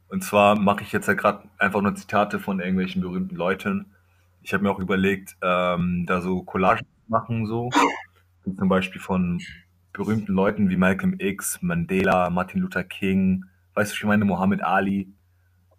Und 0.08 0.24
zwar 0.24 0.58
mache 0.58 0.82
ich 0.82 0.92
jetzt 0.92 1.08
ja 1.08 1.14
gerade 1.14 1.48
einfach 1.58 1.80
nur 1.80 1.94
Zitate 1.94 2.38
von 2.38 2.60
irgendwelchen 2.60 3.00
berühmten 3.00 3.36
Leuten. 3.36 3.86
Ich 4.48 4.54
habe 4.54 4.64
mir 4.64 4.70
auch 4.70 4.78
überlegt, 4.78 5.36
ähm, 5.42 6.06
da 6.06 6.22
so 6.22 6.42
Collagen 6.42 6.86
zu 6.86 7.10
machen, 7.10 7.46
so. 7.46 7.68
Zum 8.56 8.66
Beispiel 8.66 8.98
von 8.98 9.42
berühmten 9.92 10.32
Leuten 10.32 10.70
wie 10.70 10.78
Malcolm 10.78 11.16
X, 11.18 11.60
Mandela, 11.60 12.30
Martin 12.30 12.62
Luther 12.62 12.82
King, 12.82 13.44
weißt 13.74 13.92
du, 13.92 13.96
ich 13.96 14.04
meine, 14.04 14.24
Muhammad 14.24 14.62
Ali, 14.62 15.12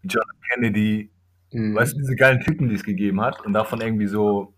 John 0.04 0.22
Kennedy, 0.48 1.10
mhm. 1.52 1.74
weißt 1.74 1.94
du, 1.94 1.98
diese 1.98 2.16
geilen 2.16 2.42
Typen, 2.42 2.70
die 2.70 2.76
es 2.76 2.84
gegeben 2.84 3.22
hat 3.22 3.44
und 3.44 3.54
davon 3.54 3.82
irgendwie 3.82 4.06
so, 4.06 4.54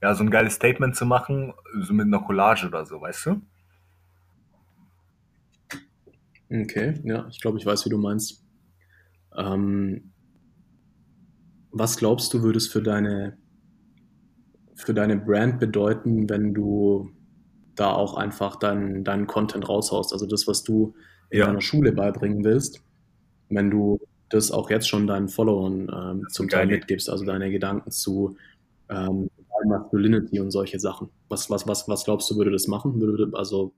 ja, 0.00 0.14
so 0.14 0.22
ein 0.22 0.30
geiles 0.30 0.54
Statement 0.54 0.94
zu 0.94 1.04
machen, 1.04 1.52
so 1.80 1.92
mit 1.92 2.06
einer 2.06 2.20
Collage 2.20 2.68
oder 2.68 2.86
so, 2.86 3.00
weißt 3.00 3.26
du? 3.26 3.42
Okay, 6.50 7.00
ja, 7.02 7.26
ich 7.32 7.40
glaube, 7.40 7.58
ich 7.58 7.66
weiß, 7.66 7.84
wie 7.84 7.90
du 7.90 7.98
meinst. 7.98 8.44
Ähm, 9.36 10.12
was 11.72 11.96
glaubst 11.96 12.32
du, 12.32 12.44
würde 12.44 12.58
es 12.58 12.68
für 12.68 12.80
deine, 12.80 13.38
für 14.76 14.94
deine 14.94 15.16
Brand 15.16 15.58
bedeuten, 15.58 16.28
wenn 16.28 16.54
du 16.54 17.10
da 17.74 17.92
auch 17.92 18.16
einfach 18.16 18.56
deinen 18.56 19.04
dein 19.04 19.26
Content 19.26 19.68
raushaust? 19.68 20.12
Also 20.12 20.26
das, 20.26 20.46
was 20.46 20.62
du 20.62 20.94
in 21.30 21.40
ja. 21.40 21.46
deiner 21.46 21.60
Schule 21.60 21.92
beibringen 21.92 22.44
willst, 22.44 22.82
wenn 23.48 23.70
du 23.70 23.98
das 24.28 24.50
auch 24.50 24.70
jetzt 24.70 24.88
schon 24.88 25.06
deinen 25.06 25.28
Followern 25.28 25.88
ähm, 25.92 26.28
zum 26.28 26.48
Teil 26.48 26.66
mitgibst, 26.66 27.08
also 27.08 27.24
deine 27.24 27.50
Gedanken 27.50 27.90
zu 27.90 28.36
ähm, 28.88 29.30
Masculinity 29.64 30.40
und 30.40 30.50
solche 30.50 30.78
Sachen. 30.78 31.10
Was, 31.28 31.50
was, 31.50 31.66
was, 31.66 31.88
was 31.88 32.04
glaubst 32.04 32.30
du, 32.30 32.36
würde 32.36 32.50
das 32.50 32.68
machen? 32.68 33.00
Würde, 33.00 33.36
also 33.36 33.74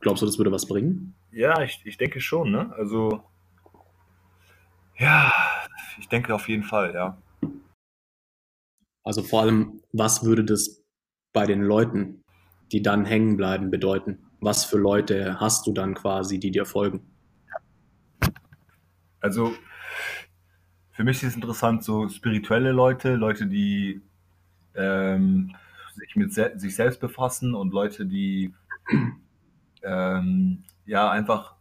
glaubst 0.00 0.22
du, 0.22 0.26
das 0.26 0.38
würde 0.38 0.52
was 0.52 0.66
bringen? 0.66 1.14
Ja, 1.30 1.62
ich, 1.62 1.82
ich 1.84 1.96
denke 1.96 2.20
schon, 2.20 2.50
ne? 2.50 2.72
Also 2.76 3.22
ja, 4.96 5.32
ich 5.98 6.08
denke 6.08 6.34
auf 6.34 6.48
jeden 6.48 6.62
Fall, 6.62 6.94
ja. 6.94 7.18
Also 9.04 9.22
vor 9.22 9.42
allem, 9.42 9.82
was 9.92 10.24
würde 10.24 10.44
das 10.44 10.82
bei 11.32 11.46
den 11.46 11.62
Leuten, 11.62 12.24
die 12.72 12.82
dann 12.82 13.04
hängen 13.04 13.36
bleiben, 13.36 13.70
bedeuten? 13.70 14.18
Was 14.40 14.64
für 14.64 14.78
Leute 14.78 15.38
hast 15.38 15.66
du 15.66 15.72
dann 15.72 15.94
quasi, 15.94 16.40
die 16.40 16.50
dir 16.50 16.64
folgen? 16.64 17.02
Also 19.20 19.52
für 20.92 21.04
mich 21.04 21.22
ist 21.22 21.30
es 21.30 21.34
interessant, 21.34 21.84
so 21.84 22.08
spirituelle 22.08 22.72
Leute, 22.72 23.14
Leute, 23.14 23.46
die 23.46 24.00
ähm, 24.74 25.54
sich 25.94 26.16
mit 26.16 26.32
se 26.32 26.52
sich 26.56 26.74
selbst 26.74 27.00
befassen 27.00 27.54
und 27.54 27.72
Leute, 27.72 28.06
die 28.06 28.54
ähm, 29.82 30.64
ja 30.86 31.10
einfach 31.10 31.54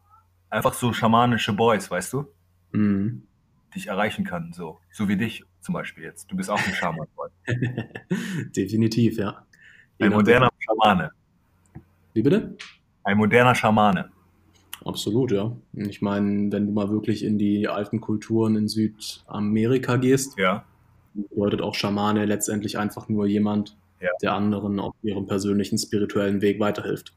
einfach 0.50 0.74
so 0.74 0.94
schamanische 0.94 1.54
Boys, 1.54 1.90
weißt 1.90 2.14
du? 2.14 2.28
Mhm. 2.72 3.28
Dich 3.76 3.88
erreichen 3.88 4.24
kann, 4.24 4.54
so. 4.54 4.80
So 4.92 5.08
wie 5.08 5.18
dich 5.18 5.46
zum 5.64 5.74
Beispiel 5.74 6.04
jetzt. 6.04 6.30
Du 6.32 6.36
bist 6.36 6.50
auch 6.50 6.58
ein 6.58 6.74
Schaman. 6.74 7.08
Definitiv, 8.56 9.18
ja. 9.18 9.46
Ein 10.00 10.12
moderner 10.12 10.50
Schamane. 10.60 11.12
Wie 12.14 12.22
bitte? 12.22 12.56
Ein 13.04 13.18
moderner 13.18 13.56
Schamane. 13.56 14.10
Absolut, 14.86 15.32
ja. 15.32 15.56
Ich 15.74 16.02
meine, 16.02 16.52
wenn 16.52 16.68
du 16.68 16.74
mal 16.74 16.90
wirklich 16.90 17.24
in 17.24 17.38
die 17.38 17.68
alten 17.68 18.02
Kulturen 18.02 18.56
in 18.56 18.68
Südamerika 18.68 19.96
gehst, 19.96 20.38
ja. 20.38 20.66
bedeutet 21.14 21.62
auch 21.62 21.76
Schamane 21.76 22.26
letztendlich 22.26 22.78
einfach 22.78 23.08
nur 23.08 23.26
jemand, 23.26 23.78
ja. 24.02 24.10
der 24.22 24.34
anderen 24.34 24.80
auf 24.80 24.96
ihrem 25.02 25.26
persönlichen 25.26 25.78
spirituellen 25.78 26.42
Weg 26.42 26.60
weiterhilft. 26.60 27.16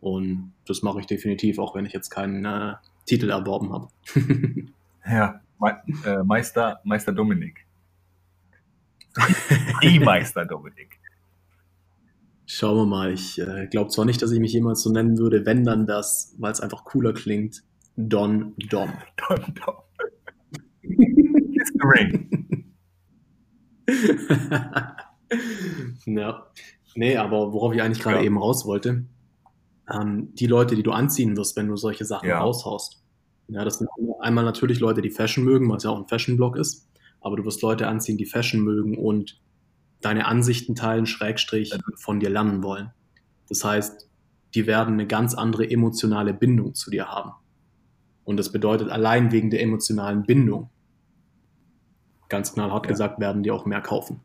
Und 0.00 0.52
das 0.66 0.82
mache 0.82 1.00
ich 1.00 1.06
definitiv, 1.06 1.58
auch 1.58 1.74
wenn 1.74 1.86
ich 1.86 1.92
jetzt 1.92 2.10
keinen 2.10 2.44
äh, 2.44 2.74
Titel 3.06 3.30
erworben 3.30 3.72
habe. 3.72 3.88
Ja, 5.06 5.40
Me 5.58 5.82
äh, 6.04 6.22
Meister, 6.22 6.80
Meister 6.84 7.12
Dominik. 7.12 7.66
Die 9.82 9.98
Meister 9.98 10.44
Dominik. 10.44 10.98
Schauen 12.46 12.78
wir 12.78 12.86
mal. 12.86 13.12
Ich 13.12 13.40
äh, 13.40 13.66
glaube 13.68 13.90
zwar 13.90 14.04
nicht, 14.04 14.20
dass 14.22 14.32
ich 14.32 14.40
mich 14.40 14.52
jemals 14.52 14.82
so 14.82 14.90
nennen 14.90 15.18
würde, 15.18 15.46
wenn 15.46 15.64
dann 15.64 15.86
das, 15.86 16.34
weil 16.38 16.52
es 16.52 16.60
einfach 16.60 16.84
cooler 16.84 17.12
klingt, 17.12 17.62
Don 17.96 18.54
Dom. 18.68 18.92
Don 19.28 19.54
Dom. 19.54 19.76
Kiss 20.82 21.72
the 21.74 21.80
ring. 21.84 22.66
ja. 26.06 26.46
Nee, 26.96 27.16
aber 27.16 27.52
worauf 27.52 27.74
ich 27.74 27.82
eigentlich 27.82 28.02
gerade 28.02 28.18
ja. 28.18 28.24
eben 28.24 28.38
raus 28.38 28.66
wollte, 28.66 29.04
ähm, 29.92 30.34
die 30.34 30.46
Leute, 30.46 30.74
die 30.74 30.82
du 30.82 30.92
anziehen 30.92 31.36
wirst, 31.36 31.56
wenn 31.56 31.68
du 31.68 31.76
solche 31.76 32.04
Sachen 32.04 32.28
ja. 32.28 32.40
raushaust, 32.40 33.02
ja, 33.48 33.64
das 33.64 33.78
sind 33.78 33.88
einmal 34.20 34.44
natürlich 34.44 34.80
Leute, 34.80 35.02
die 35.02 35.10
Fashion 35.10 35.44
mögen, 35.44 35.68
weil 35.68 35.78
es 35.78 35.84
ja 35.84 35.90
auch 35.90 35.98
ein 35.98 36.06
Fashion-Blog 36.06 36.56
ist. 36.56 36.88
Aber 37.20 37.36
du 37.36 37.44
wirst 37.44 37.62
Leute 37.62 37.86
anziehen, 37.88 38.16
die 38.16 38.26
Fashion 38.26 38.62
mögen 38.62 38.96
und 38.96 39.40
deine 40.00 40.26
Ansichten 40.26 40.74
teilen, 40.74 41.06
Schrägstrich 41.06 41.72
von 41.96 42.20
dir 42.20 42.30
lernen 42.30 42.62
wollen. 42.62 42.90
Das 43.48 43.64
heißt, 43.64 44.08
die 44.54 44.66
werden 44.66 44.94
eine 44.94 45.06
ganz 45.06 45.34
andere 45.34 45.70
emotionale 45.70 46.32
Bindung 46.32 46.74
zu 46.74 46.90
dir 46.90 47.08
haben. 47.08 47.32
Und 48.24 48.36
das 48.36 48.52
bedeutet, 48.52 48.88
allein 48.88 49.32
wegen 49.32 49.50
der 49.50 49.62
emotionalen 49.62 50.24
Bindung, 50.24 50.70
ganz 52.28 52.54
knallhart 52.54 52.86
ja. 52.86 52.90
gesagt, 52.90 53.20
werden 53.20 53.42
die 53.42 53.50
auch 53.50 53.66
mehr 53.66 53.80
kaufen. 53.80 54.20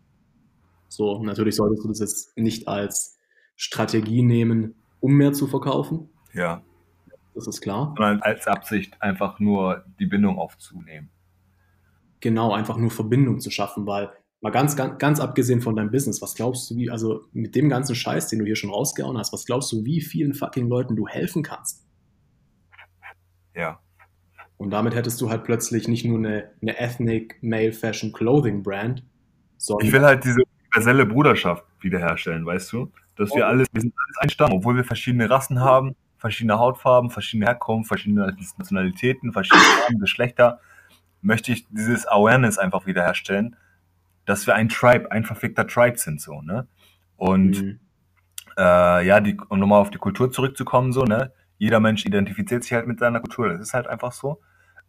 So, 0.87 1.21
natürlich 1.23 1.55
solltest 1.55 1.83
du 1.83 1.87
das 1.89 1.99
jetzt 1.99 2.37
nicht 2.37 2.67
als 2.67 3.17
Strategie 3.55 4.21
nehmen, 4.21 4.75
um 4.99 5.13
mehr 5.13 5.33
zu 5.33 5.47
verkaufen. 5.47 6.09
Ja 6.33 6.61
das 7.35 7.47
ist 7.47 7.61
klar. 7.61 7.93
Sondern 7.95 8.21
als 8.21 8.47
Absicht 8.47 9.01
einfach 9.01 9.39
nur 9.39 9.85
die 9.99 10.05
Bindung 10.05 10.39
aufzunehmen. 10.39 11.09
Genau, 12.25 12.53
einfach 12.53 12.77
nur 12.77 12.89
Verbindung 12.89 13.39
zu 13.39 13.51
schaffen, 13.51 13.85
weil 13.85 14.09
mal 14.41 14.49
ganz, 14.49 14.75
ganz, 14.75 14.97
ganz 14.97 15.19
abgesehen 15.19 15.61
von 15.61 15.75
deinem 15.75 15.91
Business, 15.91 16.23
was 16.23 16.33
glaubst 16.33 16.71
du, 16.71 16.75
wie, 16.75 16.89
also 16.89 17.21
mit 17.33 17.53
dem 17.53 17.69
ganzen 17.69 17.93
Scheiß, 17.93 18.29
den 18.29 18.39
du 18.39 18.45
hier 18.45 18.55
schon 18.55 18.71
rausgehauen 18.71 19.15
hast, 19.19 19.31
was 19.31 19.45
glaubst 19.45 19.71
du, 19.71 19.85
wie 19.85 20.01
vielen 20.01 20.33
fucking 20.33 20.67
Leuten 20.67 20.95
du 20.95 21.07
helfen 21.07 21.43
kannst? 21.43 21.85
Ja. 23.53 23.79
Und 24.57 24.71
damit 24.71 24.95
hättest 24.95 25.21
du 25.21 25.29
halt 25.29 25.43
plötzlich 25.43 25.87
nicht 25.87 26.03
nur 26.03 26.17
eine, 26.17 26.49
eine 26.63 26.79
Ethnic 26.79 27.37
Male 27.43 27.73
Fashion 27.73 28.11
Clothing 28.11 28.63
Brand, 28.63 29.03
sondern. 29.57 29.85
Ich 29.85 29.93
will 29.93 30.01
halt 30.01 30.23
diese 30.23 30.41
universelle 30.63 31.05
Bruderschaft 31.05 31.63
wiederherstellen, 31.81 32.43
weißt 32.43 32.73
du? 32.73 32.91
Dass 33.17 33.35
wir 33.35 33.45
alles, 33.45 33.67
wir 33.71 33.81
sind 33.81 33.93
alles 33.95 34.17
ein 34.17 34.29
Stamm, 34.31 34.51
obwohl 34.51 34.75
wir 34.77 34.83
verschiedene 34.83 35.29
Rassen 35.29 35.59
haben, 35.59 35.95
verschiedene 36.17 36.57
Hautfarben, 36.57 37.11
verschiedene 37.11 37.45
Herkunft, 37.45 37.87
verschiedene 37.87 38.35
Nationalitäten, 38.57 39.31
verschiedene 39.31 39.61
Farben, 39.61 39.99
Geschlechter, 39.99 40.59
möchte 41.25 41.51
ich 41.51 41.65
dieses 41.69 42.07
Awareness 42.07 42.57
einfach 42.57 42.85
wiederherstellen, 42.85 43.55
dass 44.25 44.47
wir 44.47 44.55
ein 44.55 44.69
Tribe, 44.69 45.11
ein 45.11 45.23
verfickter 45.23 45.67
Tribe 45.67 45.97
sind, 45.97 46.21
so, 46.21 46.41
ne? 46.41 46.67
Und 47.17 47.61
mhm. 47.61 47.79
äh, 48.57 49.05
ja, 49.05 49.19
die, 49.19 49.37
um 49.49 49.59
nochmal 49.59 49.81
auf 49.81 49.89
die 49.89 49.97
Kultur 49.97 50.31
zurückzukommen, 50.31 50.93
so, 50.93 51.03
ne? 51.03 51.31
Jeder 51.57 51.79
Mensch 51.79 52.05
identifiziert 52.05 52.63
sich 52.63 52.73
halt 52.73 52.87
mit 52.87 52.99
seiner 52.99 53.19
Kultur, 53.19 53.49
das 53.49 53.61
ist 53.61 53.73
halt 53.73 53.87
einfach 53.87 54.11
so. 54.11 54.39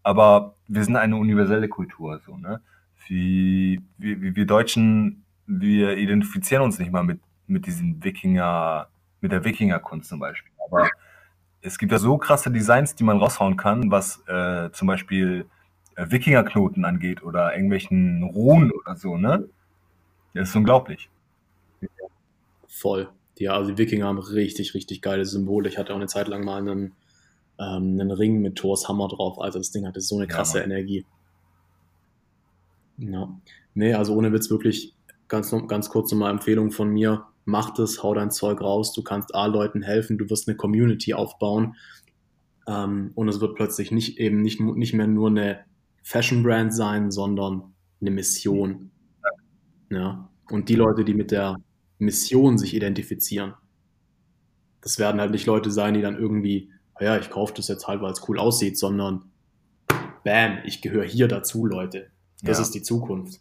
Aber 0.03 0.55
wir 0.69 0.85
sind 0.85 0.97
eine 0.97 1.17
universelle 1.17 1.69
Kultur, 1.69 2.21
so, 2.25 2.37
ne? 2.37 2.61
Wie, 3.09 3.81
wie, 3.99 4.37
wir 4.37 4.47
Deutschen, 4.47 5.25
wir 5.47 5.97
identifizieren 5.97 6.63
uns 6.63 6.79
nicht 6.79 6.93
mal 6.93 7.05
mit, 7.05 7.21
mit 7.47 7.67
diesen 7.67 8.03
Wikinger, 8.03 8.89
mit 9.21 9.33
der 9.33 9.45
Wikingerkunst 9.45 10.09
zum 10.09 10.19
Beispiel. 10.19 10.53
Aber 10.67 10.91
es 11.63 11.79
gibt 11.79 11.93
ja 11.93 11.99
so 11.99 12.19
krasse 12.19 12.51
Designs, 12.51 12.95
die 12.95 13.05
man 13.05 13.19
raushauen 13.19 13.57
kann, 13.57 13.91
was 13.91 14.23
äh, 14.27 14.71
zum 14.73 14.89
Beispiel 14.89 15.47
Wikingerknoten 15.97 16.85
angeht 16.85 17.23
oder 17.23 17.55
irgendwelchen 17.55 18.23
Runen 18.23 18.71
oder 18.71 18.97
so, 18.97 19.17
ne? 19.17 19.49
Das 20.35 20.51
ist 20.51 20.57
unglaublich. 20.57 21.09
Voll. 22.69 23.09
Ja, 23.39 23.55
also 23.55 23.71
die 23.73 23.79
Wikinger 23.79 24.07
haben 24.07 24.19
richtig, 24.19 24.75
richtig 24.75 25.03
geile 25.03 25.25
Symbole. 25.25 25.69
Ich 25.69 25.79
hatte 25.79 25.93
auch 25.93 25.97
eine 25.97 26.07
Zeit 26.07 26.29
lang 26.29 26.45
mal 26.45 26.61
einen, 26.61 26.93
ähm, 27.59 27.99
einen 27.99 28.11
Ring 28.11 28.41
mit 28.41 28.57
Thors 28.57 28.89
Hammer 28.89 29.09
drauf. 29.09 29.41
Also 29.41 29.59
das 29.59 29.71
Ding 29.71 29.87
hatte 29.87 30.01
so 30.01 30.17
eine 30.17 30.27
krasse 30.27 30.59
ja, 30.59 30.65
Energie. 30.65 31.07
Ja. 32.99 33.29
Nee, 33.75 33.95
also 33.95 34.15
ohne 34.15 34.33
Witz 34.33 34.51
wirklich 34.51 34.95
ganz, 35.29 35.55
ganz 35.69 35.89
kurz 35.89 36.13
nochmal 36.13 36.31
Empfehlung 36.31 36.71
von 36.71 36.91
mir 36.91 37.27
mach 37.47 37.71
das, 37.71 38.03
hau 38.03 38.13
dein 38.13 38.31
Zeug 38.31 38.61
raus, 38.61 38.93
du 38.93 39.03
kannst 39.03 39.35
A 39.35 39.47
Leuten 39.47 39.81
helfen, 39.81 40.19
du 40.19 40.29
wirst 40.29 40.47
eine 40.49 40.57
Community 40.57 41.15
aufbauen 41.15 41.77
ähm, 42.67 43.13
und 43.15 43.29
es 43.29 43.41
wird 43.41 43.55
plötzlich 43.55 43.91
nicht 43.91 44.19
eben 44.19 44.43
nicht, 44.43 44.61
nicht 44.61 44.93
mehr 44.93 45.07
nur 45.07 45.31
eine 45.31 45.61
Fashion 46.07 46.45
Brand 46.45 46.73
sein, 46.73 47.11
sondern 47.11 47.75
eine 48.01 48.13
Mission. 48.13 48.93
Ja. 49.91 50.31
Und 50.49 50.69
die 50.69 50.77
Leute, 50.77 51.05
die 51.05 51.15
mit 51.15 51.33
der 51.33 51.57
Mission 51.99 52.59
sich 52.59 52.75
identifizieren, 52.75 53.55
das 54.83 55.01
werden 55.01 55.21
halt 55.21 55.33
nicht 55.33 55.47
Leute 55.47 55.73
sein, 55.73 55.95
die 55.95 56.03
dann 56.03 56.17
irgendwie, 56.17 56.71
ja, 57.01 57.19
ich 57.19 57.29
kaufe 57.29 57.55
das 57.55 57.67
jetzt 57.67 57.89
halt, 57.89 58.03
weil 58.03 58.13
es 58.13 58.29
cool 58.29 58.39
aussieht, 58.39 58.79
sondern 58.79 59.33
bam, 60.23 60.59
ich 60.65 60.81
gehöre 60.81 61.05
hier 61.05 61.27
dazu, 61.27 61.67
Leute. 61.67 62.13
Das 62.41 62.59
ja. 62.59 62.63
ist 62.63 62.71
die 62.71 62.83
Zukunft. 62.83 63.41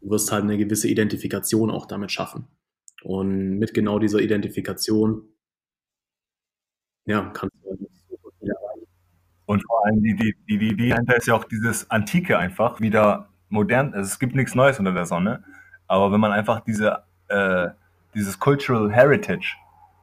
Du 0.00 0.08
wirst 0.08 0.32
halt 0.32 0.44
eine 0.44 0.56
gewisse 0.56 0.88
Identifikation 0.88 1.70
auch 1.70 1.84
damit 1.84 2.12
schaffen. 2.12 2.46
Und 3.02 3.58
mit 3.58 3.74
genau 3.74 3.98
dieser 3.98 4.20
Identifikation, 4.20 5.28
ja, 7.04 7.28
kannst 7.28 7.54
du 7.62 7.70
halt. 7.72 7.89
Und 9.50 9.66
vor 9.66 9.84
allem 9.84 10.00
die, 10.00 10.14
die, 10.14 10.36
die, 10.48 10.58
die 10.58 10.68
Idee 10.68 10.90
dahinter 10.90 11.16
ist 11.16 11.26
ja 11.26 11.34
auch 11.34 11.42
dieses 11.42 11.90
Antike 11.90 12.38
einfach 12.38 12.78
wieder 12.78 13.30
modern. 13.48 13.92
Also 13.94 14.06
es 14.06 14.20
gibt 14.20 14.36
nichts 14.36 14.54
Neues 14.54 14.78
unter 14.78 14.92
der 14.92 15.06
Sonne. 15.06 15.42
Aber 15.88 16.12
wenn 16.12 16.20
man 16.20 16.30
einfach 16.30 16.60
diese, 16.60 17.02
äh, 17.26 17.70
dieses 18.14 18.38
Cultural 18.38 18.92
Heritage, 18.92 19.56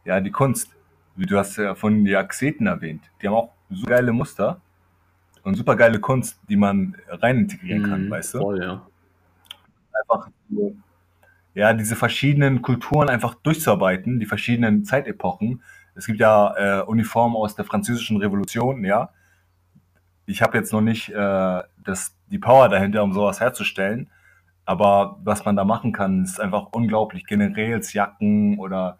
ja, 0.03 0.19
die 0.19 0.31
Kunst, 0.31 0.75
wie 1.15 1.25
du 1.25 1.37
hast 1.37 1.55
ja 1.55 1.75
von 1.75 2.03
die 2.03 2.13
Axeten 2.13 2.67
erwähnt, 2.67 3.09
die 3.21 3.27
haben 3.27 3.35
auch 3.35 3.53
so 3.69 3.85
geile 3.85 4.11
Muster 4.11 4.59
und 5.43 5.55
super 5.55 5.77
geile 5.77 6.01
Kunst, 6.01 6.41
die 6.49 6.57
man 6.57 6.97
rein 7.07 7.37
integrieren 7.37 7.83
kann, 7.83 8.09
mm, 8.09 8.11
weißt 8.11 8.33
du? 8.33 8.39
Voll, 8.39 8.61
ja. 8.61 8.85
Einfach 9.93 10.27
so, 10.51 10.75
ja, 11.53 11.71
diese 11.71 11.95
verschiedenen 11.95 12.61
Kulturen 12.61 13.07
einfach 13.07 13.33
durchzuarbeiten, 13.35 14.19
die 14.19 14.25
verschiedenen 14.25 14.83
Zeitepochen. 14.83 15.61
Es 15.95 16.05
gibt 16.05 16.19
ja 16.19 16.81
äh, 16.81 16.83
Uniformen 16.83 17.37
aus 17.37 17.55
der 17.55 17.63
französischen 17.63 18.17
Revolution, 18.17 18.83
ja. 18.83 19.11
Ich 20.27 20.41
habe 20.41 20.57
jetzt 20.57 20.71
noch 20.73 20.81
nicht 20.81 21.09
äh, 21.09 21.63
das, 21.83 22.15
die 22.29 22.37
Power 22.37 22.69
dahinter, 22.69 23.03
um 23.03 23.13
sowas 23.13 23.39
herzustellen. 23.39 24.09
Aber 24.65 25.17
was 25.23 25.45
man 25.45 25.55
da 25.55 25.63
machen 25.63 25.93
kann, 25.93 26.23
ist 26.23 26.41
einfach 26.41 26.67
unglaublich. 26.73 27.25
Generälsjacken 27.25 28.59
oder 28.59 28.99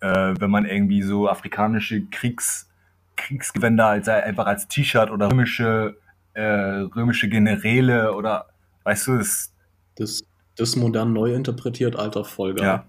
äh, 0.00 0.34
wenn 0.38 0.50
man 0.50 0.64
irgendwie 0.64 1.02
so 1.02 1.28
afrikanische 1.28 2.06
Kriegs, 2.06 2.70
Kriegsgewänder 3.16 3.86
als, 3.86 4.08
einfach 4.08 4.46
als 4.46 4.68
T-Shirt 4.68 5.10
oder 5.10 5.30
römische, 5.30 5.96
äh, 6.34 6.42
römische 6.42 7.28
Generäle 7.28 8.14
oder 8.14 8.46
weißt 8.84 9.08
du, 9.08 9.18
das, 9.18 9.52
das, 9.96 10.22
das 10.56 10.76
modern 10.76 11.12
neu 11.12 11.34
interpretiert, 11.34 11.96
alter 11.96 12.24
Folge. 12.24 12.62
Ja. 12.62 12.84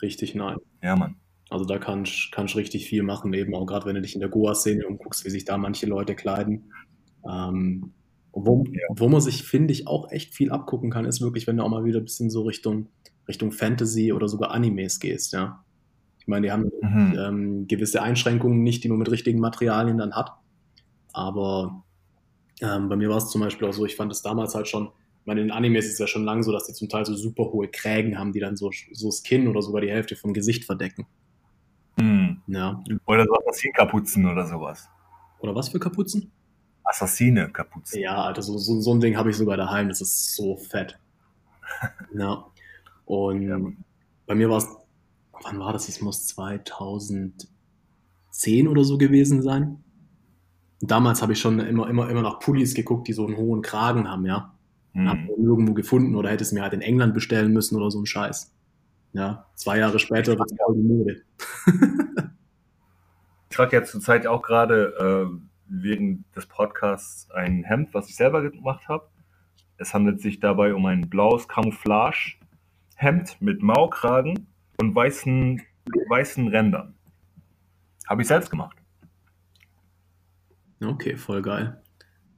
Richtig 0.00 0.36
nein. 0.36 0.58
Ja, 0.82 0.94
Mann. 0.94 1.16
Also 1.52 1.66
da 1.66 1.78
kannst 1.78 2.32
du 2.34 2.56
richtig 2.56 2.86
viel 2.86 3.02
machen, 3.02 3.34
eben 3.34 3.54
auch 3.54 3.66
gerade 3.66 3.84
wenn 3.84 3.94
du 3.94 4.00
dich 4.00 4.14
in 4.14 4.20
der 4.20 4.30
Goa-Szene 4.30 4.86
umguckst, 4.86 5.26
wie 5.26 5.30
sich 5.30 5.44
da 5.44 5.58
manche 5.58 5.84
Leute 5.84 6.14
kleiden. 6.14 6.72
Ähm, 7.28 7.92
wo, 8.32 8.64
wo 8.88 9.08
man 9.10 9.20
sich, 9.20 9.42
finde 9.42 9.74
ich, 9.74 9.86
auch 9.86 10.10
echt 10.10 10.34
viel 10.34 10.50
abgucken 10.50 10.90
kann, 10.90 11.04
ist 11.04 11.20
wirklich, 11.20 11.46
wenn 11.46 11.58
du 11.58 11.62
auch 11.62 11.68
mal 11.68 11.84
wieder 11.84 11.98
ein 11.98 12.04
bisschen 12.04 12.30
so 12.30 12.44
Richtung, 12.44 12.88
Richtung 13.28 13.52
Fantasy 13.52 14.14
oder 14.14 14.28
sogar 14.28 14.52
Animes 14.52 14.98
gehst, 14.98 15.34
ja. 15.34 15.62
Ich 16.18 16.26
meine, 16.26 16.46
die 16.46 16.52
haben 16.52 16.70
mhm. 16.80 17.18
ähm, 17.18 17.68
gewisse 17.68 18.02
Einschränkungen 18.02 18.62
nicht, 18.62 18.82
die 18.82 18.88
man 18.88 18.98
mit 18.98 19.10
richtigen 19.10 19.38
Materialien 19.38 19.98
dann 19.98 20.14
hat. 20.14 20.32
Aber 21.12 21.84
ähm, 22.62 22.88
bei 22.88 22.96
mir 22.96 23.10
war 23.10 23.18
es 23.18 23.28
zum 23.28 23.42
Beispiel 23.42 23.68
auch 23.68 23.74
so, 23.74 23.84
ich 23.84 23.96
fand 23.96 24.10
es 24.10 24.22
damals 24.22 24.54
halt 24.54 24.68
schon, 24.68 24.86
ich 24.86 25.26
meine, 25.26 25.42
in 25.42 25.50
Animes 25.50 25.84
ist 25.84 25.94
es 25.94 25.98
ja 25.98 26.06
schon 26.06 26.24
lang 26.24 26.42
so, 26.44 26.50
dass 26.50 26.66
die 26.66 26.72
zum 26.72 26.88
Teil 26.88 27.04
so 27.04 27.14
super 27.14 27.52
hohe 27.52 27.68
Krägen 27.68 28.18
haben, 28.18 28.32
die 28.32 28.40
dann 28.40 28.56
so, 28.56 28.70
so 28.92 29.10
Skin 29.10 29.48
oder 29.48 29.60
sogar 29.60 29.82
die 29.82 29.90
Hälfte 29.90 30.16
vom 30.16 30.32
Gesicht 30.32 30.64
verdecken. 30.64 31.06
Mhm. 31.96 32.42
Ja. 32.46 32.82
Oder 33.06 33.24
so 33.24 33.34
Assassin-Kapuzen 33.34 34.26
oder 34.26 34.46
sowas. 34.46 34.88
Oder 35.40 35.54
was 35.54 35.68
für 35.68 35.78
Kapuzen? 35.78 36.30
Assassine-Kapuzen. 36.84 38.00
Ja, 38.00 38.24
Alter, 38.24 38.42
so, 38.42 38.58
so, 38.58 38.80
so 38.80 38.94
ein 38.94 39.00
Ding 39.00 39.16
habe 39.16 39.30
ich 39.30 39.36
sogar 39.36 39.56
daheim, 39.56 39.88
das 39.88 40.00
ist 40.00 40.34
so 40.34 40.56
fett. 40.56 40.98
ja. 42.14 42.44
Und 43.04 43.42
ja. 43.42 43.58
bei 44.26 44.34
mir 44.34 44.48
war 44.48 44.58
es 44.58 44.68
wann 45.44 45.58
war 45.58 45.72
das? 45.72 45.88
Es 45.88 46.00
muss 46.00 46.26
2010 46.28 47.48
oder 48.68 48.84
so 48.84 48.98
gewesen 48.98 49.42
sein. 49.42 49.82
Damals 50.80 51.22
habe 51.22 51.32
ich 51.32 51.40
schon 51.40 51.60
immer, 51.60 51.88
immer, 51.88 52.10
immer 52.10 52.22
nach 52.22 52.40
Pullis 52.40 52.74
geguckt, 52.74 53.06
die 53.08 53.12
so 53.12 53.26
einen 53.26 53.36
hohen 53.36 53.62
Kragen 53.62 54.08
haben, 54.08 54.26
ja. 54.26 54.52
Mhm. 54.94 55.08
Habe 55.08 55.20
irgendwo 55.38 55.74
gefunden 55.74 56.16
oder 56.16 56.30
hätte 56.30 56.44
es 56.44 56.52
mir 56.52 56.62
halt 56.62 56.72
in 56.74 56.82
England 56.82 57.14
bestellen 57.14 57.52
müssen 57.52 57.76
oder 57.76 57.90
so 57.90 58.00
ein 58.00 58.06
Scheiß. 58.06 58.52
Ja, 59.14 59.46
zwei 59.54 59.78
Jahre 59.78 59.98
später 59.98 60.38
wird 60.38 60.50
es 60.50 60.56
voll 60.56 60.76
die 60.76 60.82
Mode. 60.82 61.22
ich 63.50 63.56
trage 63.56 63.76
ja 63.76 63.84
zurzeit 63.84 64.26
auch 64.26 64.42
gerade 64.42 65.30
äh, 65.30 65.38
wegen 65.66 66.24
des 66.34 66.46
Podcasts 66.46 67.30
ein 67.30 67.64
Hemd, 67.64 67.94
was 67.94 68.08
ich 68.08 68.16
selber 68.16 68.42
gemacht 68.42 68.88
habe. 68.88 69.08
Es 69.78 69.94
handelt 69.94 70.20
sich 70.20 70.40
dabei 70.40 70.74
um 70.74 70.86
ein 70.86 71.08
blaues 71.08 71.48
Camouflage-Hemd 71.48 73.40
mit 73.40 73.62
Maukragen 73.62 74.46
und 74.78 74.94
weißen, 74.94 75.62
weißen 76.08 76.48
Rändern. 76.48 76.94
Habe 78.06 78.22
ich 78.22 78.28
selbst 78.28 78.50
gemacht. 78.50 78.76
Okay, 80.84 81.16
voll 81.16 81.42
geil. 81.42 81.82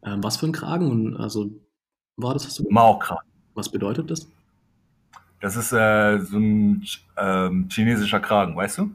Ähm, 0.04 0.22
was 0.22 0.36
für 0.36 0.46
ein 0.46 0.52
Kragen? 0.52 1.16
Also 1.16 1.50
war 2.16 2.34
das, 2.34 2.46
hast 2.46 2.58
du 2.58 2.66
Mao-Kragen. 2.70 3.28
Was 3.54 3.68
bedeutet 3.68 4.10
das? 4.10 4.28
Das 5.40 5.56
ist 5.56 5.72
äh, 5.72 6.18
so 6.20 6.38
ein 6.38 6.84
ähm, 7.16 7.68
chinesischer 7.70 8.20
Kragen, 8.20 8.56
weißt 8.56 8.78
du? 8.78 8.94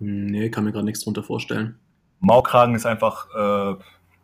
Nee, 0.00 0.50
kann 0.50 0.64
mir 0.64 0.72
gerade 0.72 0.86
nichts 0.86 1.04
drunter 1.04 1.22
vorstellen. 1.22 1.78
Mao-Kragen 2.20 2.74
ist 2.74 2.86
einfach, 2.86 3.28
äh, 3.34 3.76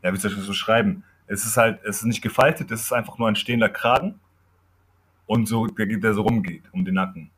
ja, 0.02 0.12
wie 0.12 0.16
soll 0.16 0.30
ich 0.30 0.36
das 0.36 0.46
so 0.46 0.52
schreiben? 0.52 1.04
Es 1.26 1.44
ist 1.44 1.56
halt, 1.56 1.80
es 1.84 1.98
ist 1.98 2.04
nicht 2.04 2.22
gefaltet, 2.22 2.70
es 2.70 2.82
ist 2.82 2.92
einfach 2.92 3.18
nur 3.18 3.28
ein 3.28 3.36
stehender 3.36 3.68
Kragen 3.68 4.18
und 5.26 5.46
so, 5.46 5.66
der, 5.66 5.86
der 5.86 6.14
so 6.14 6.22
rumgeht 6.22 6.62
um 6.72 6.84
den 6.84 6.94
Nacken. 6.94 7.30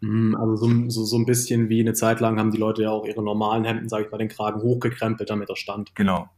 Mhm, 0.00 0.34
also 0.36 0.56
so, 0.56 0.88
so, 0.88 1.04
so 1.04 1.18
ein 1.18 1.26
bisschen 1.26 1.68
wie 1.68 1.80
eine 1.80 1.92
Zeit 1.92 2.20
lang 2.20 2.38
haben 2.38 2.50
die 2.50 2.58
Leute 2.58 2.82
ja 2.82 2.90
auch 2.90 3.04
ihre 3.04 3.22
normalen 3.22 3.64
Hemden, 3.64 3.88
sage 3.88 4.04
ich 4.04 4.10
mal, 4.10 4.18
den 4.18 4.28
Kragen 4.28 4.62
hochgekrempelt, 4.62 5.28
damit 5.28 5.50
er 5.50 5.56
stand. 5.56 5.94
Genau. 5.94 6.28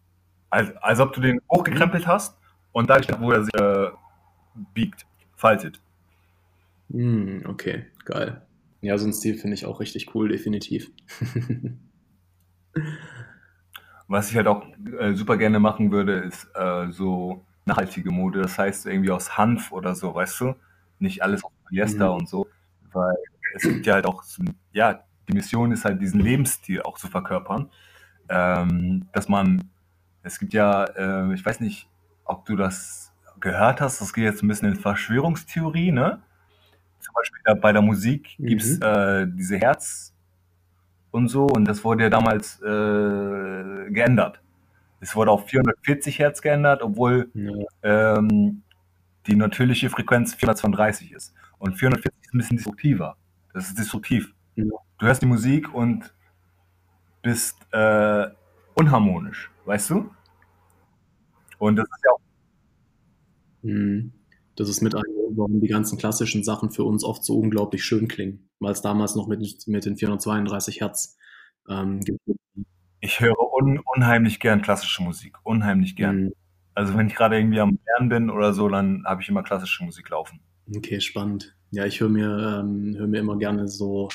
Als, 0.51 0.77
als 0.78 0.99
ob 0.99 1.12
du 1.12 1.20
den 1.20 1.40
hochgekrempelt 1.51 2.07
hast 2.07 2.36
und 2.73 2.90
da 2.90 3.03
steht, 3.03 3.20
wo 3.20 3.31
er 3.31 3.44
sich 3.44 3.55
äh, 3.55 3.90
biegt, 4.74 5.07
faltet. 5.36 5.81
Mm, 6.89 7.47
okay, 7.47 7.86
geil. 8.05 8.43
Ja, 8.83 8.99
so 8.99 9.07
ein 9.07 9.13
Stil 9.13 9.39
finde 9.39 9.55
ich 9.55 9.65
auch 9.65 9.79
richtig 9.81 10.15
cool, 10.15 10.29
definitiv. 10.29 10.91
Was 14.09 14.31
ich 14.31 14.37
halt 14.37 14.49
auch 14.49 14.67
äh, 14.99 15.15
super 15.15 15.37
gerne 15.37 15.61
machen 15.61 15.93
würde, 15.93 16.15
ist 16.15 16.49
äh, 16.55 16.91
so 16.91 17.45
nachhaltige 17.65 18.11
Mode. 18.11 18.43
Das 18.43 18.59
heißt 18.59 18.87
irgendwie 18.87 19.13
aus 19.13 19.39
Hanf 19.39 19.71
oder 19.71 19.95
so, 19.95 20.15
weißt 20.15 20.41
du? 20.41 20.55
Nicht 20.99 21.23
alles 21.23 21.45
aus 21.45 21.53
Polyester 21.65 22.13
mhm. 22.13 22.19
und 22.19 22.29
so. 22.29 22.49
Weil 22.93 23.15
es 23.55 23.63
gibt 23.63 23.87
ja 23.87 23.95
halt 23.95 24.07
auch, 24.07 24.25
ja, 24.73 25.05
die 25.29 25.33
Mission 25.33 25.71
ist 25.71 25.85
halt 25.85 26.03
diesen 26.03 26.21
Lebensstil 26.21 26.83
auch 26.83 26.99
zu 26.99 27.07
verkörpern. 27.07 27.71
Ähm, 28.29 29.07
dass 29.13 29.29
man, 29.29 29.63
es 30.25 30.41
gibt 30.41 30.55
ja, 30.55 30.85
äh, 30.85 31.33
ich 31.35 31.47
weiß 31.47 31.61
nicht, 31.61 31.89
ob 32.25 32.45
du 32.47 32.57
das 32.57 33.13
gehört 33.39 33.81
hast, 33.81 34.01
das 34.01 34.13
geht 34.13 34.25
jetzt 34.25 34.43
ein 34.43 34.49
bisschen 34.49 34.71
in 34.71 34.77
Verschwörungstheorie, 34.77 35.93
ne? 35.93 36.21
Zum 37.03 37.15
Beispiel 37.15 37.55
bei 37.61 37.73
der 37.73 37.83
Musik 37.83 38.37
mhm. 38.39 38.47
gibt 38.47 38.62
es 38.62 38.79
äh, 38.79 39.27
diese 39.29 39.59
Herz 39.59 40.15
und 41.11 41.29
so 41.29 41.47
und 41.47 41.66
das 41.66 41.85
wurde 41.85 42.05
ja 42.05 42.11
damals 42.11 42.61
äh, 42.62 43.91
geändert. 43.91 44.41
Es 45.01 45.16
wurde 45.16 45.33
auf 45.33 45.49
440 45.49 46.19
Hertz 46.20 46.41
geändert, 46.41 46.81
obwohl 46.81 47.31
ja. 47.35 48.16
ähm, 48.16 48.62
die 49.27 49.35
natürliche 49.35 49.91
Frequenz 49.91 50.35
432 50.35 51.12
ist. 51.12 51.35
Und 51.59 51.77
440 51.77 52.23
ist 52.23 52.35
ein 52.35 52.39
bisschen 52.39 52.57
destruktiver. 52.57 53.16
Das 53.53 53.66
ist 53.66 53.79
disruptiv. 53.79 54.33
Ja. 54.55 54.65
Du 54.99 55.07
hörst 55.07 55.20
die 55.20 55.27
Musik 55.27 55.74
und 55.74 56.15
bist 57.23 57.57
äh, 57.73 58.27
unharmonisch, 58.74 59.51
weißt 59.65 59.91
du? 59.91 60.11
Und 61.59 61.77
das 61.77 61.87
ist 61.87 62.05
ja 62.05 62.11
auch. 62.12 62.20
Mhm. 63.62 64.12
Das 64.57 64.69
ist 64.69 64.83
mit 64.83 64.95
einem, 64.95 65.05
warum 65.37 65.61
die 65.61 65.69
ganzen 65.69 65.99
klassischen 65.99 66.45
Sachen 66.45 66.70
für 66.70 66.85
uns 66.85 67.05
oft 67.05 67.24
so 67.24 67.39
unglaublich 67.39 67.85
schön 67.85 68.09
klingen, 68.09 68.51
weil 68.59 68.73
es 68.73 68.83
damals 68.83 69.15
noch 69.15 69.27
mit, 69.27 69.41
mit 69.66 69.85
den 69.85 69.97
432 69.97 70.81
Hertz 70.81 71.16
ähm, 71.69 72.01
gibt. 72.01 72.20
Ich 73.01 73.20
höre 73.20 73.37
un, 73.55 73.81
unheimlich 73.95 74.41
gern 74.41 74.62
klassische 74.62 75.03
Musik, 75.03 75.37
unheimlich 75.43 75.97
gern. 75.97 76.24
Mhm. 76.24 76.33
Also 76.74 76.97
wenn 76.97 77.09
ich 77.09 77.15
gerade 77.15 77.37
irgendwie 77.37 77.61
am 77.61 77.79
Lernen 77.87 78.09
bin 78.09 78.31
oder 78.31 78.53
so, 78.53 78.69
dann 78.69 79.05
habe 79.07 79.23
ich 79.23 79.29
immer 79.29 79.43
klassische 79.43 79.85
Musik 79.85 80.09
laufen. 80.11 80.41
Okay, 80.74 81.01
spannend. 81.01 81.57
Ja, 81.70 81.87
ich 81.87 82.01
höre 82.01 82.09
mir, 82.09 82.61
ähm, 82.61 82.95
hör 82.97 83.07
mir 83.07 83.20
immer 83.20 83.39
gerne 83.39 83.69
so, 83.69 84.09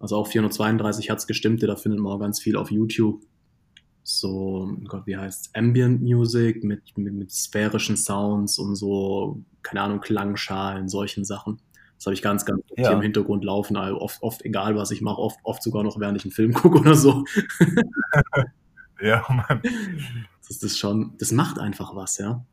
also 0.00 0.16
auch 0.16 0.26
432 0.26 1.08
Hertz 1.08 1.26
gestimmte, 1.26 1.66
da 1.66 1.76
findet 1.76 2.00
man 2.00 2.12
auch 2.12 2.18
ganz 2.18 2.40
viel 2.40 2.56
auf 2.56 2.70
YouTube. 2.70 3.22
So, 4.06 4.70
Gott, 4.84 5.06
wie 5.06 5.16
heißt 5.16 5.56
Ambient 5.56 6.02
Music 6.02 6.62
mit, 6.62 6.96
mit, 6.98 7.14
mit 7.14 7.32
sphärischen 7.32 7.96
Sounds 7.96 8.58
und 8.58 8.76
so, 8.76 9.42
keine 9.62 9.80
Ahnung, 9.80 10.00
Klangschalen, 10.00 10.90
solchen 10.90 11.24
Sachen. 11.24 11.58
Das 11.96 12.06
habe 12.06 12.14
ich 12.14 12.20
ganz, 12.20 12.44
ganz 12.44 12.60
ja. 12.76 12.88
hier 12.88 12.96
im 12.96 13.00
Hintergrund 13.00 13.44
laufen, 13.44 13.78
also 13.78 13.98
oft, 14.02 14.22
oft 14.22 14.44
egal 14.44 14.76
was 14.76 14.90
ich 14.90 15.00
mache, 15.00 15.18
oft, 15.18 15.38
oft 15.42 15.62
sogar 15.62 15.82
noch 15.84 15.98
während 15.98 16.18
ich 16.18 16.24
einen 16.24 16.32
Film 16.32 16.52
gucke 16.54 16.80
oder 16.80 16.94
so. 16.94 17.24
ja, 19.00 19.24
Mann. 19.30 19.62
Das 20.46 20.62
ist 20.62 20.78
schon, 20.78 21.14
das 21.18 21.32
macht 21.32 21.58
einfach 21.58 21.96
was, 21.96 22.18
ja. 22.18 22.44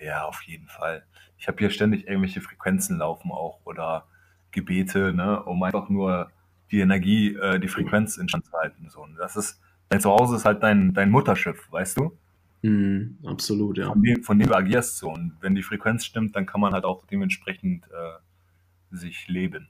Ja, 0.00 0.24
auf 0.24 0.40
jeden 0.42 0.68
Fall. 0.68 1.04
Ich 1.36 1.46
habe 1.46 1.58
hier 1.58 1.68
ständig 1.68 2.06
irgendwelche 2.06 2.40
Frequenzen 2.40 2.96
laufen 2.96 3.30
auch 3.32 3.60
oder 3.64 4.06
Gebete, 4.50 5.12
ne, 5.12 5.42
um 5.42 5.62
einfach 5.62 5.90
nur 5.90 6.30
die 6.70 6.80
Energie, 6.80 7.34
äh, 7.34 7.60
die 7.60 7.68
Frequenz 7.68 8.16
in 8.16 8.30
Stand 8.30 8.46
zu 8.46 8.52
halten. 8.52 8.88
So. 8.88 9.02
Und 9.02 9.16
das 9.16 9.36
ist, 9.36 9.60
dein 9.90 10.00
Zuhause 10.00 10.36
ist 10.36 10.44
halt 10.46 10.62
dein, 10.62 10.94
dein 10.94 11.10
Mutterschiff, 11.10 11.70
weißt 11.70 11.98
du? 11.98 12.16
Mhm, 12.62 13.18
absolut, 13.24 13.78
ja. 13.78 13.88
Von 13.88 14.02
dem, 14.02 14.22
von 14.22 14.38
dem 14.38 14.48
du 14.48 14.54
agierst 14.56 14.96
so. 14.98 15.10
Und 15.10 15.36
wenn 15.40 15.54
die 15.54 15.62
Frequenz 15.62 16.04
stimmt, 16.04 16.34
dann 16.36 16.46
kann 16.46 16.60
man 16.60 16.72
halt 16.72 16.84
auch 16.84 17.04
dementsprechend 17.06 17.84
äh, 17.86 18.96
sich 18.96 19.28
leben. 19.28 19.68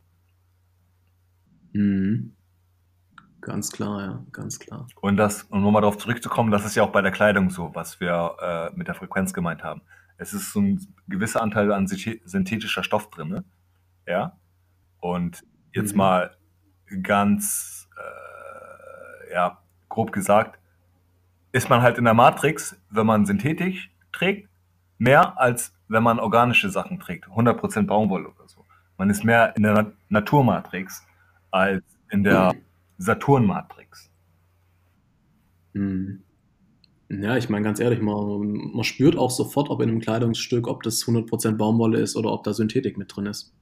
Mhm. 1.72 2.32
Ganz 3.40 3.70
klar, 3.72 4.00
ja, 4.02 4.24
ganz 4.32 4.58
klar. 4.58 4.86
Und 5.00 5.16
das, 5.16 5.44
um 5.44 5.62
nochmal 5.62 5.80
darauf 5.80 5.96
zurückzukommen, 5.96 6.50
das 6.50 6.66
ist 6.66 6.74
ja 6.74 6.82
auch 6.82 6.92
bei 6.92 7.00
der 7.00 7.10
Kleidung 7.10 7.48
so, 7.48 7.74
was 7.74 7.98
wir 7.98 8.36
äh, 8.42 8.76
mit 8.76 8.86
der 8.86 8.94
Frequenz 8.94 9.32
gemeint 9.32 9.64
haben. 9.64 9.80
Es 10.18 10.34
ist 10.34 10.52
so 10.52 10.60
ein 10.60 10.94
gewisser 11.08 11.40
Anteil 11.40 11.72
an 11.72 11.86
synthetischer 11.86 12.82
Stoff 12.82 13.08
drin, 13.08 13.28
ne? 13.28 13.44
Ja. 14.06 14.36
Und 14.98 15.42
jetzt 15.72 15.92
Mhm. 15.92 15.98
mal 15.98 16.36
ganz, 17.02 17.88
äh, 17.96 19.32
ja, 19.32 19.62
grob 20.00 20.12
gesagt, 20.12 20.58
ist 21.52 21.68
man 21.68 21.82
halt 21.82 21.98
in 21.98 22.04
der 22.04 22.14
Matrix, 22.14 22.76
wenn 22.90 23.06
man 23.06 23.26
synthetisch 23.26 23.90
trägt, 24.12 24.48
mehr 24.98 25.38
als 25.38 25.74
wenn 25.88 26.02
man 26.02 26.20
organische 26.20 26.70
Sachen 26.70 27.00
trägt, 27.00 27.26
100% 27.26 27.86
Baumwolle 27.86 28.28
oder 28.28 28.48
so. 28.48 28.64
Man 28.96 29.10
ist 29.10 29.24
mehr 29.24 29.54
in 29.56 29.64
der 29.64 29.74
Na 29.74 29.92
Naturmatrix 30.08 31.04
als 31.50 31.82
in 32.10 32.22
der 32.24 32.54
Saturnmatrix. 32.98 34.10
Mhm. 35.72 36.22
Ja, 37.08 37.36
ich 37.36 37.48
meine 37.48 37.64
ganz 37.64 37.80
ehrlich, 37.80 38.00
man, 38.00 38.52
man 38.72 38.84
spürt 38.84 39.16
auch 39.16 39.32
sofort, 39.32 39.68
ob 39.68 39.80
in 39.82 39.88
einem 39.88 40.00
Kleidungsstück, 40.00 40.68
ob 40.68 40.84
das 40.84 41.04
100% 41.04 41.56
Baumwolle 41.56 41.98
ist 41.98 42.14
oder 42.16 42.32
ob 42.32 42.44
da 42.44 42.52
Synthetik 42.52 42.96
mit 42.96 43.14
drin 43.14 43.26
ist. 43.26 43.52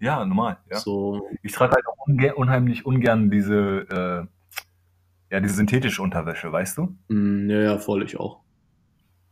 Ja, 0.00 0.24
normal. 0.24 0.58
Ja. 0.70 0.78
So, 0.78 1.28
Ich 1.42 1.52
trage 1.52 1.74
halt 1.76 1.86
auch 1.86 2.06
unge 2.06 2.34
unheimlich 2.34 2.84
ungern 2.84 3.30
diese, 3.30 4.26
äh, 4.28 4.33
ja, 5.30 5.40
diese 5.40 5.54
synthetische 5.54 6.02
Unterwäsche, 6.02 6.52
weißt 6.52 6.78
du? 6.78 6.96
mm, 7.08 7.50
ja, 7.50 7.60
ja, 7.60 7.78
voll, 7.78 8.02
ich 8.02 8.18
auch. 8.18 8.40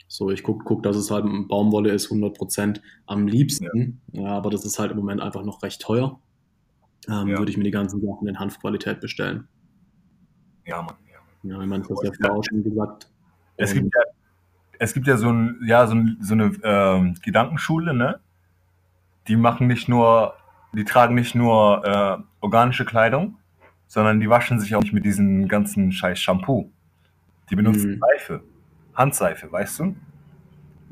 So, 0.08 0.30
ich 0.30 0.42
guck, 0.42 0.64
guck, 0.64 0.82
dass 0.82 0.96
es 0.96 1.10
halt 1.10 1.24
Baumwolle 1.48 1.90
ist, 1.90 2.10
100% 2.10 2.80
am 3.06 3.26
liebsten. 3.26 4.02
Ja, 4.12 4.26
aber 4.36 4.50
das 4.50 4.64
ist 4.66 4.78
halt 4.78 4.90
im 4.90 4.98
Moment 4.98 5.22
einfach 5.22 5.42
noch 5.42 5.62
recht 5.62 5.80
teuer. 5.80 6.20
Ähm, 7.08 7.28
Ja. 7.28 7.38
Würde 7.38 7.50
ich 7.50 7.56
mir 7.56 7.64
die 7.64 7.70
ganzen 7.70 8.00
Sachen 8.00 8.28
in 8.28 8.38
Hanfqualität 8.38 9.00
bestellen. 9.00 9.48
Ja, 10.66 10.82
Mann. 10.82 10.96
Ja. 11.10 11.50
Ja, 11.50 11.62
ich 11.62 11.68
meine, 11.68 11.82
das 11.82 11.90
hast 11.90 12.04
ja 12.04 12.12
vorher 12.12 12.38
auch 12.38 12.44
schon 12.44 12.62
gesagt. 12.62 13.08
Es 13.56 13.72
gibt 13.72 13.94
ja, 13.94 14.02
es 14.78 14.92
gibt 14.92 15.06
ja 15.06 15.16
so, 15.16 15.30
ein, 15.30 15.60
ja, 15.66 15.86
so, 15.86 15.94
ein, 15.94 16.18
so 16.20 16.34
eine 16.34 16.52
ähm, 16.62 17.14
Gedankenschule, 17.22 17.94
ne? 17.94 18.20
Die 19.28 19.36
machen 19.36 19.66
nicht 19.66 19.88
nur, 19.88 20.34
die 20.72 20.84
tragen 20.84 21.14
nicht 21.14 21.34
nur 21.34 21.84
äh, 21.86 22.22
organische 22.40 22.84
Kleidung, 22.84 23.38
sondern 23.92 24.20
die 24.20 24.28
waschen 24.30 24.58
sich 24.58 24.74
auch 24.74 24.80
nicht 24.80 24.94
mit 24.94 25.04
diesem 25.04 25.48
ganzen 25.48 25.92
scheiß 25.92 26.18
Shampoo. 26.18 26.70
Die 27.50 27.56
benutzen 27.56 27.90
Mhm. 27.96 28.00
Seife, 28.00 28.42
Handseife, 28.94 29.52
weißt 29.52 29.80
du? 29.80 29.84
Ja, 29.84 29.94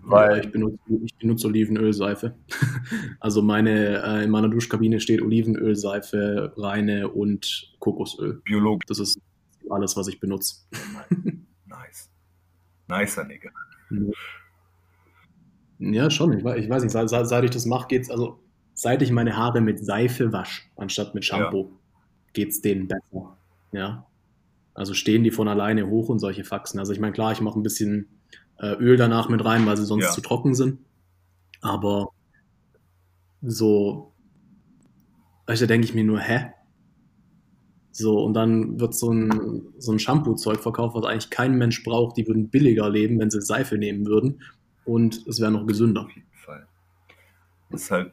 Weil, 0.03 0.41
ich 0.45 0.53
benutze, 0.53 0.79
ich 1.03 1.15
benutze 1.17 1.47
Olivenölseife. 1.47 2.35
Also 3.21 3.41
meine, 3.41 4.03
äh, 4.03 4.25
in 4.25 4.31
meiner 4.31 4.51
Duschkabine 4.51 5.01
steht 5.01 5.23
Olivenölseife, 5.23 6.53
reine 6.59 7.09
und 7.09 7.73
Kokosöl. 7.79 8.43
biologisch. 8.45 8.85
Das 8.87 8.99
ist 8.99 9.19
alles, 9.71 9.97
was 9.97 10.09
ich 10.09 10.21
benutze. 10.21 10.57
Nice. 11.67 12.11
Nicer, 12.87 13.25
Nigga. 13.25 13.49
Ja, 15.79 16.11
schon. 16.11 16.37
Ich 16.37 16.45
weiß, 16.45 16.63
ich 16.63 16.69
weiß 16.69 16.83
nicht, 16.83 16.93
seit, 16.93 17.09
seit 17.09 17.27
seit 17.29 17.45
ich 17.45 17.51
das 17.51 17.65
mache, 17.65 17.89
geht's, 17.89 18.11
also 18.11 18.41
seit 18.75 19.01
ich 19.01 19.11
meine 19.11 19.37
Haare 19.39 19.63
mit 19.63 19.83
Seife 19.83 20.33
wasche, 20.35 20.63
anstatt 20.77 21.15
mit 21.15 21.25
Shampoo, 21.25 21.71
geht's 22.33 22.61
denen 22.61 22.89
besser. 22.89 23.37
Ja. 23.73 24.07
Also 24.75 24.95
stehen 24.95 25.25
die 25.25 25.31
von 25.31 25.49
alleine 25.49 25.89
hoch 25.89 26.09
und 26.09 26.19
solche 26.21 26.45
Faxen. 26.45 26.79
Also 26.79 26.93
ich 26.93 27.01
meine, 27.01 27.13
klar, 27.13 27.33
ich 27.33 27.41
mache 27.41 27.59
ein 27.59 27.63
bisschen 27.63 28.09
äh, 28.59 28.75
Öl 28.75 28.97
danach 28.97 29.29
mit 29.29 29.45
rein, 29.45 29.67
weil 29.67 29.77
sie 29.77 29.85
sonst 29.85 30.05
Ja. 30.05 30.11
zu 30.11 30.21
trocken 30.21 30.55
sind. 30.55 30.79
Aber 31.61 32.09
so, 33.43 34.13
also 35.47 35.65
da 35.65 35.69
denke 35.69 35.87
ich 35.87 35.95
mir 35.95 36.05
nur, 36.05 36.21
hä? 36.21 36.53
So, 37.93 38.23
und 38.25 38.35
dann 38.35 38.79
wird 38.79 38.95
so 38.95 39.13
ein, 39.13 39.63
so 39.79 39.93
ein 39.93 39.99
Shampoo-Zeug 39.99 40.61
verkauft, 40.61 40.95
was 40.95 41.05
eigentlich 41.05 41.31
kein 41.31 41.59
Mensch 41.59 41.83
braucht. 41.83 42.17
Die 42.17 42.27
würden 42.27 42.49
billiger 42.49 42.89
leben, 42.89 43.19
wenn 43.19 43.31
sie 43.31 43.43
Seife 43.43 43.77
nehmen 43.77 44.07
würden. 44.07 44.43
Und 44.85 45.27
es 45.27 45.41
wäre 45.41 45.51
noch 45.51 45.67
gesünder. 45.67 46.03
Auf 46.03 46.11
jeden 46.15 46.27
Fall. 46.33 46.67
Das 47.71 47.83
ist 47.83 47.91
halt, 47.91 48.13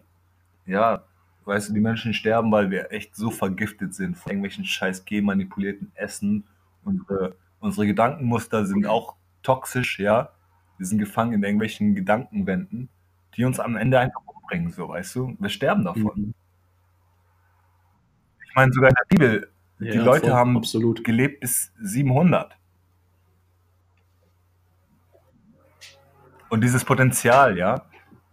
ja, 0.65 1.03
weißt 1.47 1.69
du, 1.69 1.73
die 1.73 1.79
Menschen 1.79 2.13
sterben, 2.13 2.51
weil 2.51 2.69
wir 2.69 2.91
echt 2.91 3.15
so 3.15 3.31
vergiftet 3.31 3.95
sind 3.95 4.17
von 4.17 4.31
irgendwelchen 4.31 4.65
scheiß 4.65 5.05
genmanipulierten 5.05 5.91
Essen. 5.95 6.43
Unsere, 6.83 7.35
unsere 7.59 7.87
Gedankenmuster 7.87 8.65
sind 8.65 8.85
auch 8.85 9.15
toxisch, 9.43 9.97
ja. 9.99 10.29
Wir 10.77 10.85
sind 10.85 10.99
gefangen 10.99 11.33
in 11.33 11.43
irgendwelchen 11.43 11.95
Gedankenwänden, 11.95 12.89
die 13.35 13.45
uns 13.45 13.59
am 13.59 13.77
Ende 13.77 13.99
einfach 13.99 14.21
umbringen, 14.25 14.71
so, 14.71 14.89
weißt 14.89 15.15
du. 15.15 15.35
Wir 15.39 15.49
sterben 15.49 15.85
davon. 15.85 16.11
Mhm. 16.15 16.33
Ich 18.47 18.55
meine, 18.55 18.73
sogar 18.73 18.89
in 18.89 18.95
der 18.95 19.15
Bibel, 19.15 19.51
die 19.79 19.85
Ja, 19.85 20.03
Leute 20.03 20.27
voll, 20.27 20.35
haben 20.35 20.57
absolut. 20.57 21.03
gelebt 21.03 21.39
bis 21.39 21.71
700. 21.81 22.57
Und 26.49 26.63
dieses 26.63 26.83
Potenzial, 26.83 27.57
ja, 27.57 27.85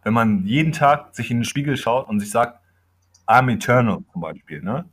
wenn 0.02 0.14
man 0.14 0.46
jeden 0.46 0.72
Tag 0.72 1.14
sich 1.14 1.30
in 1.30 1.38
den 1.38 1.44
Spiegel 1.44 1.76
schaut 1.76 2.08
und 2.08 2.20
sich 2.20 2.30
sagt, 2.30 2.60
I'm 3.26 3.50
eternal 3.52 4.04
zum 4.12 4.20
Beispiel, 4.20 4.62
ne? 4.62 4.88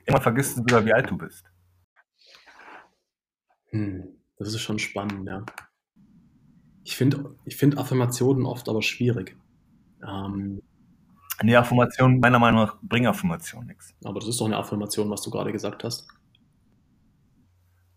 Irgendwann 0.00 0.22
vergisst 0.22 0.56
du 0.56 0.60
sogar, 0.60 0.84
wie 0.84 0.92
alt 0.92 1.10
du 1.10 1.16
bist. 1.16 1.44
Hm, 3.70 4.04
das 4.38 4.48
ist 4.48 4.60
schon 4.60 4.78
spannend, 4.78 5.26
ja. 5.26 5.44
Ich 6.84 6.96
finde 6.96 7.36
ich 7.44 7.56
find 7.56 7.78
Affirmationen 7.78 8.44
oft 8.44 8.68
aber 8.68 8.82
schwierig. 8.82 9.36
Ähm, 10.06 10.62
Nee, 11.42 11.56
Affirmation, 11.56 12.20
meiner 12.20 12.38
Meinung 12.38 12.66
nach, 12.66 12.76
bringen 12.82 13.06
Affirmation 13.06 13.66
nichts. 13.66 13.94
aber 14.04 14.20
das 14.20 14.28
ist 14.28 14.40
doch 14.40 14.46
eine 14.46 14.56
Affirmation, 14.56 15.10
was 15.10 15.22
du 15.22 15.30
gerade 15.30 15.50
gesagt 15.50 15.82
hast. 15.82 16.06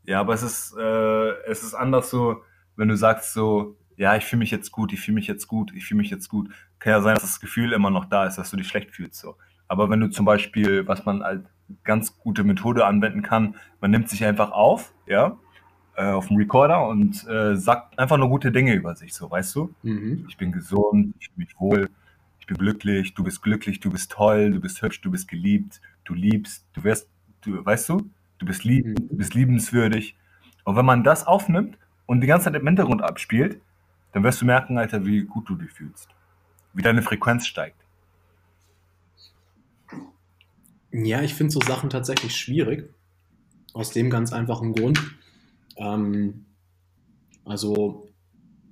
Ja, 0.04 0.20
aber 0.20 0.34
es 0.34 0.42
ist, 0.42 0.76
äh, 0.78 1.32
es 1.46 1.64
ist 1.64 1.74
anders 1.74 2.10
so, 2.10 2.44
wenn 2.76 2.88
du 2.88 2.98
sagst 2.98 3.34
so, 3.34 3.78
ja, 3.98 4.16
ich 4.16 4.26
fühle 4.26 4.40
mich 4.40 4.52
jetzt 4.52 4.72
gut, 4.72 4.94
ich 4.94 5.02
fühle 5.02 5.16
mich 5.16 5.28
jetzt 5.28 5.48
gut, 5.48 5.74
ich 5.76 5.86
fühle 5.86 6.00
mich 6.00 6.10
jetzt 6.10 6.28
gut. 6.28 6.50
Kann 6.80 6.92
ja 6.92 7.02
sein, 7.02 7.16
dass 7.16 7.24
das 7.24 7.40
Gefühl 7.40 7.72
immer 7.72 7.90
noch 7.90 8.06
da 8.06 8.26
ist, 8.26 8.38
dass 8.38 8.52
du 8.52 8.58
dich 8.58 8.68
schlecht 8.68 8.92
fühlst. 8.92 9.20
So. 9.20 9.36
Aber 9.68 9.90
wenn 9.90 10.00
du 10.00 10.10
zum 10.10 10.26
Beispiel, 10.26 10.88
was 10.88 11.06
man 11.06 11.22
als 11.22 11.44
ganz 11.84 12.18
gute 12.20 12.44
Methode 12.44 12.86
anwenden 12.86 13.22
kann, 13.24 13.56
man 13.82 13.92
nimmt 13.92 14.10
sich 14.10 14.24
einfach 14.24 14.52
auf, 14.52 14.94
ja, 15.08 15.38
äh, 15.96 16.12
auf 16.12 16.28
dem 16.28 16.38
Recorder 16.38 16.88
und 16.88 17.28
äh, 17.28 17.56
sagt 17.56 17.98
einfach 17.98 18.18
nur 18.18 18.30
gute 18.30 18.52
Dinge 18.52 18.74
über 18.74 18.96
sich, 18.96 19.14
so, 19.14 19.32
weißt 19.32 19.56
du? 19.56 19.74
Mhm. 19.82 20.26
Ich 20.28 20.38
bin 20.38 20.52
gesund, 20.52 21.16
ich 21.20 21.30
fühle 21.30 21.46
mich 21.46 21.60
wohl, 21.60 21.90
ich 22.40 22.46
bin 22.46 22.58
glücklich, 22.58 23.14
du 23.16 23.24
bist 23.24 23.42
glücklich, 23.42 23.80
du 23.80 23.90
bist 23.90 24.12
toll, 24.12 24.52
du 24.52 24.60
bist 24.60 24.82
hübsch, 24.82 25.02
du 25.02 25.10
bist 25.10 25.28
geliebt, 25.28 25.82
du 26.04 26.14
liebst, 26.14 26.66
du 26.74 26.84
wirst, 26.84 27.10
du, 27.42 27.66
weißt 27.66 27.90
du, 27.90 28.10
du 28.38 28.46
bist 28.46 28.64
lieb, 28.64 28.86
Mhm. 28.86 28.96
du 29.10 29.18
bist 29.18 29.34
liebenswürdig. 29.34 30.16
Und 30.66 30.76
wenn 30.76 30.86
man 30.86 31.04
das 31.04 31.26
aufnimmt 31.26 31.78
und 32.06 32.22
die 32.22 32.28
ganze 32.28 32.46
Zeit 32.46 32.56
im 32.62 32.68
Hintergrund 32.68 33.02
abspielt, 33.02 33.60
dann 34.12 34.24
wirst 34.24 34.42
du 34.42 34.46
merken, 34.46 34.78
Alter, 34.78 35.06
wie 35.06 35.24
gut 35.24 35.50
du 35.50 35.56
dich 35.56 35.72
fühlst. 35.72 36.10
Wie 36.74 36.82
deine 36.82 37.02
Frequenz 37.02 37.48
steigt. 37.48 37.85
Ja, 41.04 41.22
ich 41.22 41.34
finde 41.34 41.52
so 41.52 41.60
Sachen 41.60 41.90
tatsächlich 41.90 42.34
schwierig. 42.36 42.90
Aus 43.74 43.92
dem 43.92 44.10
ganz 44.10 44.32
einfachen 44.32 44.72
Grund. 44.72 45.02
Ähm, 45.76 46.46
also 47.44 48.08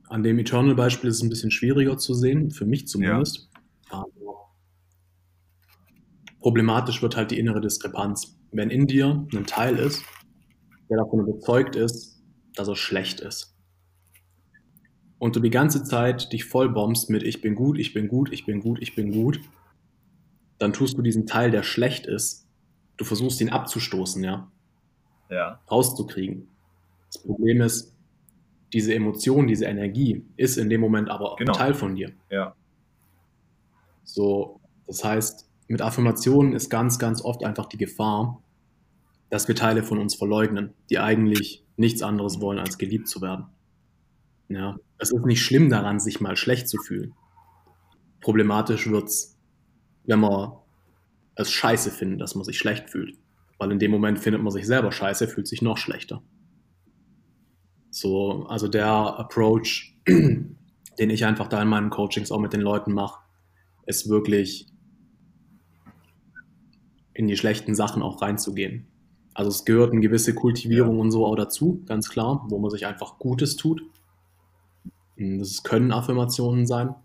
an 0.08 0.24
dem 0.24 0.40
Eternal-Beispiel 0.40 1.10
ist 1.10 1.18
es 1.18 1.24
ein 1.24 1.30
bisschen 1.30 1.52
schwieriger 1.52 1.98
zu 1.98 2.14
sehen, 2.14 2.52
für 2.52 2.66
mich 2.66 2.88
zumindest. 2.88 3.50
Aber 3.90 4.54
problematisch 6.40 7.02
wird 7.02 7.18
halt 7.18 7.32
die 7.32 7.40
innere 7.40 7.60
Diskrepanz. 7.60 8.38
Wenn 8.54 8.70
in 8.70 8.88
dir 8.88 9.28
ein 9.34 9.46
Teil 9.46 9.78
ist, 9.78 10.04
der 10.90 11.00
davon 11.00 11.28
überzeugt 11.28 11.76
ist, 11.76 12.24
dass 12.56 12.70
er 12.70 12.78
schlecht 12.78 13.20
ist. 13.20 13.54
Und 15.20 15.36
du 15.36 15.42
die 15.42 15.50
ganze 15.50 15.84
Zeit 15.84 16.32
dich 16.32 16.46
vollbombst 16.46 17.10
mit 17.10 17.24
Ich 17.24 17.42
bin 17.42 17.56
gut, 17.56 17.78
ich 17.78 17.94
bin 17.94 18.08
gut, 18.08 18.32
ich 18.32 18.46
bin 18.46 18.62
gut, 18.62 18.82
ich 18.82 18.96
bin 18.96 19.12
gut, 19.12 19.42
dann 20.60 20.74
tust 20.74 20.98
du 20.98 21.02
diesen 21.02 21.26
Teil, 21.26 21.52
der 21.52 21.64
schlecht 21.64 22.06
ist, 22.06 22.48
du 22.98 23.06
versuchst 23.06 23.42
ihn 23.42 23.50
abzustoßen, 23.50 24.24
ja, 24.24 24.52
Ja. 25.30 25.60
rauszukriegen. 25.70 26.48
Das 27.12 27.22
Problem 27.22 27.62
ist, 27.62 27.94
diese 28.72 28.94
Emotion, 28.94 29.48
diese 29.48 29.66
Energie 29.66 30.26
ist 30.36 30.58
in 30.58 30.70
dem 30.70 30.82
Moment 30.82 31.10
aber 31.10 31.36
Genau. 31.38 31.52
ein 31.54 31.58
Teil 31.58 31.74
von 31.74 31.96
dir. 31.96 32.12
Ja. 32.30 32.56
So, 34.04 34.60
das 34.88 35.04
heißt, 35.04 35.50
mit 35.68 35.82
Affirmationen 35.82 36.54
ist 36.54 36.70
ganz, 36.70 37.00
ganz 37.00 37.22
oft 37.24 37.44
einfach 37.44 37.68
die 37.68 37.78
Gefahr, 37.78 38.42
dass 39.30 39.48
wir 39.48 39.56
Teile 39.56 39.84
von 39.84 39.98
uns 39.98 40.16
verleugnen, 40.16 40.74
die 40.90 41.00
eigentlich 41.00 41.64
nichts 41.78 42.02
anderes 42.04 42.40
wollen, 42.42 42.60
als 42.60 42.78
geliebt 42.78 43.08
zu 43.08 43.22
werden. 43.22 43.46
Ja, 44.50 44.76
es 44.98 45.12
ist 45.12 45.26
nicht 45.26 45.42
schlimm 45.42 45.70
daran, 45.70 46.00
sich 46.00 46.22
mal 46.22 46.36
schlecht 46.36 46.68
zu 46.68 46.78
fühlen. 46.78 47.14
Problematisch 48.22 48.88
wird's, 48.90 49.33
wenn 50.06 50.20
wir 50.20 50.62
es 51.36 51.52
scheiße 51.52 51.92
finden, 51.92 52.20
dass 52.20 52.36
man 52.36 52.44
sich 52.44 52.58
schlecht 52.58 52.90
fühlt. 52.90 53.18
Weil 53.58 53.72
in 53.72 53.80
dem 53.80 53.92
Moment 53.92 54.20
findet 54.20 54.42
man 54.42 54.52
sich 54.52 54.68
selber 54.68 54.92
scheiße, 54.92 55.28
fühlt 55.28 55.48
sich 55.48 55.62
noch 55.62 55.78
schlechter. 55.78 56.22
So, 57.90 58.46
also 58.48 58.68
der 58.68 58.88
Approach, 58.88 59.96
den 60.08 61.10
ich 61.10 61.26
einfach 61.26 61.48
da 61.48 61.62
in 61.62 61.68
meinen 61.68 61.90
Coachings 61.90 62.32
auch 62.32 62.40
mit 62.40 62.54
den 62.54 62.62
Leuten 62.62 62.92
mache, 62.92 63.20
ist 63.86 64.10
wirklich 64.10 64.68
in 67.14 67.28
die 67.28 67.38
schlechten 67.38 67.76
Sachen 67.76 68.02
auch 68.02 68.22
reinzugehen. 68.22 68.88
Also 69.36 69.50
es 69.50 69.66
gehört 69.66 69.92
eine 69.92 70.02
gewisse 70.02 70.34
Kultivierung 70.34 71.00
und 71.00 71.12
so 71.12 71.26
auch 71.26 71.36
dazu, 71.36 71.84
ganz 71.86 72.10
klar, 72.10 72.46
wo 72.50 72.60
man 72.60 72.70
sich 72.70 72.86
einfach 72.86 73.20
Gutes 73.20 73.56
tut. 73.56 73.82
Das 75.18 75.64
können 75.64 75.92
Affirmationen 75.92 76.66
sein. 76.66 76.96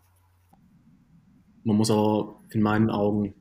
Man 1.65 1.77
muss 1.77 1.91
aber 1.91 2.38
in 2.51 2.63
meinen 2.63 2.91
Augen 2.91 3.35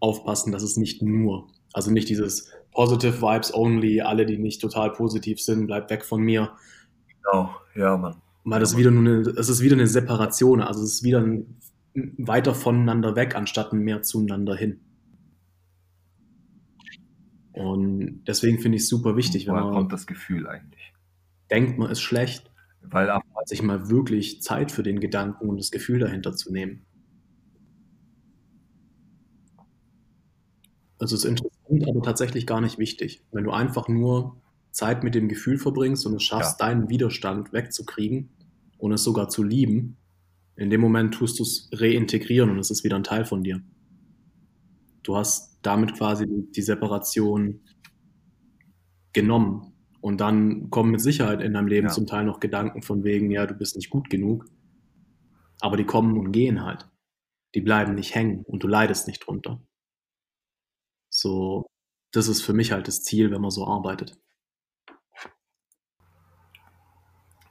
aufpassen, 0.00 0.52
dass 0.52 0.62
es 0.62 0.76
nicht 0.76 1.02
nur, 1.02 1.48
also 1.72 1.90
nicht 1.90 2.08
dieses 2.08 2.50
Positive 2.72 3.22
Vibes 3.22 3.54
only, 3.54 4.02
alle, 4.02 4.26
die 4.26 4.38
nicht 4.38 4.60
total 4.60 4.92
positiv 4.92 5.40
sind, 5.40 5.66
bleibt 5.66 5.90
weg 5.90 6.04
von 6.04 6.20
mir. 6.22 6.52
Genau, 7.22 7.50
ja, 7.74 7.96
Mann. 7.96 8.16
Weil 8.44 8.60
das 8.60 8.76
wieder 8.76 8.90
nur 8.90 9.00
eine, 9.00 9.20
es 9.30 9.48
ist 9.48 9.62
wieder 9.62 9.74
eine 9.74 9.86
Separation, 9.86 10.60
also 10.60 10.82
es 10.82 10.94
ist 10.94 11.02
wieder 11.02 11.20
ein 11.20 11.56
weiter 12.18 12.54
voneinander 12.54 13.16
weg, 13.16 13.34
anstatt 13.34 13.72
mehr 13.72 14.02
zueinander 14.02 14.54
hin. 14.54 14.80
Und 17.52 18.24
deswegen 18.26 18.58
finde 18.58 18.76
ich 18.76 18.82
es 18.82 18.88
super 18.88 19.16
wichtig, 19.16 19.46
wenn 19.46 19.54
man 19.54 19.72
kommt 19.72 19.92
das 19.92 20.06
Gefühl 20.06 20.46
eigentlich? 20.46 20.92
Denkt 21.50 21.78
man 21.78 21.90
ist 21.90 22.02
schlecht, 22.02 22.50
weil 22.82 23.18
sich 23.46 23.62
mal 23.62 23.88
wirklich 23.88 24.42
Zeit 24.42 24.70
für 24.70 24.82
den 24.82 25.00
Gedanken 25.00 25.48
und 25.48 25.56
das 25.56 25.70
Gefühl 25.70 26.00
dahinter 26.00 26.36
zu 26.36 26.52
nehmen. 26.52 26.84
Also 30.98 31.14
es 31.14 31.24
ist 31.24 31.30
interessant, 31.30 31.88
aber 31.88 32.02
tatsächlich 32.02 32.46
gar 32.46 32.60
nicht 32.60 32.78
wichtig. 32.78 33.22
Wenn 33.32 33.44
du 33.44 33.50
einfach 33.50 33.88
nur 33.88 34.36
Zeit 34.70 35.04
mit 35.04 35.14
dem 35.14 35.28
Gefühl 35.28 35.58
verbringst 35.58 36.06
und 36.06 36.14
es 36.14 36.22
schaffst, 36.22 36.60
ja. 36.60 36.66
deinen 36.66 36.88
Widerstand 36.88 37.52
wegzukriegen 37.52 38.30
und 38.78 38.92
es 38.92 39.04
sogar 39.04 39.28
zu 39.28 39.42
lieben, 39.42 39.96
in 40.56 40.70
dem 40.70 40.80
Moment 40.80 41.14
tust 41.14 41.38
du 41.38 41.42
es 41.42 41.68
reintegrieren 41.72 42.50
und 42.50 42.58
es 42.58 42.70
ist 42.70 42.82
wieder 42.82 42.96
ein 42.96 43.04
Teil 43.04 43.24
von 43.24 43.42
dir. 43.42 43.60
Du 45.02 45.16
hast 45.16 45.58
damit 45.62 45.94
quasi 45.94 46.26
die 46.26 46.62
Separation 46.62 47.60
genommen. 49.12 49.72
Und 50.00 50.20
dann 50.20 50.70
kommen 50.70 50.92
mit 50.92 51.00
Sicherheit 51.00 51.40
in 51.40 51.54
deinem 51.54 51.68
Leben 51.68 51.88
ja. 51.88 51.92
zum 51.92 52.06
Teil 52.06 52.24
noch 52.24 52.38
Gedanken 52.38 52.82
von 52.82 53.02
wegen, 53.02 53.30
ja, 53.30 53.46
du 53.46 53.54
bist 53.54 53.76
nicht 53.76 53.90
gut 53.90 54.08
genug. 54.08 54.46
Aber 55.60 55.76
die 55.76 55.84
kommen 55.84 56.18
und 56.18 56.32
gehen 56.32 56.64
halt. 56.64 56.88
Die 57.54 57.60
bleiben 57.60 57.94
nicht 57.94 58.14
hängen 58.14 58.44
und 58.44 58.62
du 58.62 58.68
leidest 58.68 59.08
nicht 59.08 59.26
drunter. 59.26 59.60
So, 61.26 61.66
das 62.12 62.28
ist 62.28 62.42
für 62.42 62.52
mich 62.52 62.70
halt 62.70 62.86
das 62.86 63.02
Ziel, 63.02 63.32
wenn 63.32 63.40
man 63.40 63.50
so 63.50 63.66
arbeitet. 63.66 64.16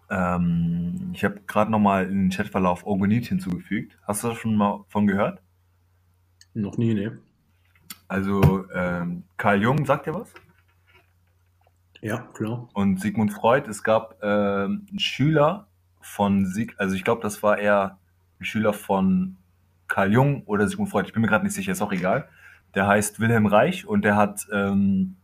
Ähm, 0.09 1.11
ich 1.13 1.25
habe 1.25 1.41
gerade 1.45 1.71
nochmal 1.71 2.05
in 2.05 2.29
den 2.29 2.29
Chatverlauf 2.29 2.85
Orgonit 2.85 3.25
hinzugefügt. 3.25 3.99
Hast 4.03 4.23
du 4.23 4.29
da 4.29 4.35
schon 4.35 4.55
mal 4.55 4.85
von 4.87 5.07
gehört? 5.07 5.41
Noch 6.53 6.77
nie, 6.77 6.93
ne. 6.93 7.19
Also 8.07 8.65
ähm, 8.71 9.23
Carl 9.35 9.61
Jung, 9.61 9.85
sagt 9.85 10.05
dir 10.05 10.13
was? 10.13 10.33
Ja, 11.99 12.19
klar. 12.33 12.69
Und 12.73 13.01
Sigmund 13.01 13.33
Freud, 13.33 13.69
es 13.69 13.83
gab 13.83 14.23
ähm, 14.23 14.87
einen 14.89 14.99
Schüler 14.99 15.67
von 15.99 16.45
Sieg, 16.45 16.75
also 16.77 16.95
ich 16.95 17.03
glaube, 17.03 17.21
das 17.21 17.43
war 17.43 17.57
eher 17.57 17.99
ein 18.39 18.45
Schüler 18.45 18.71
von 18.71 19.35
Carl 19.89 20.13
Jung 20.13 20.43
oder 20.45 20.65
Sigmund 20.65 20.91
Freud, 20.91 21.07
ich 21.07 21.13
bin 21.13 21.21
mir 21.21 21.27
gerade 21.27 21.43
nicht 21.43 21.55
sicher, 21.55 21.73
ist 21.73 21.81
auch 21.81 21.91
egal. 21.91 22.29
Der 22.75 22.87
heißt 22.87 23.19
Wilhelm 23.19 23.45
Reich 23.45 23.87
und 23.87 24.03
der 24.03 24.15
hat, 24.15 24.47
ähm, 24.51 25.15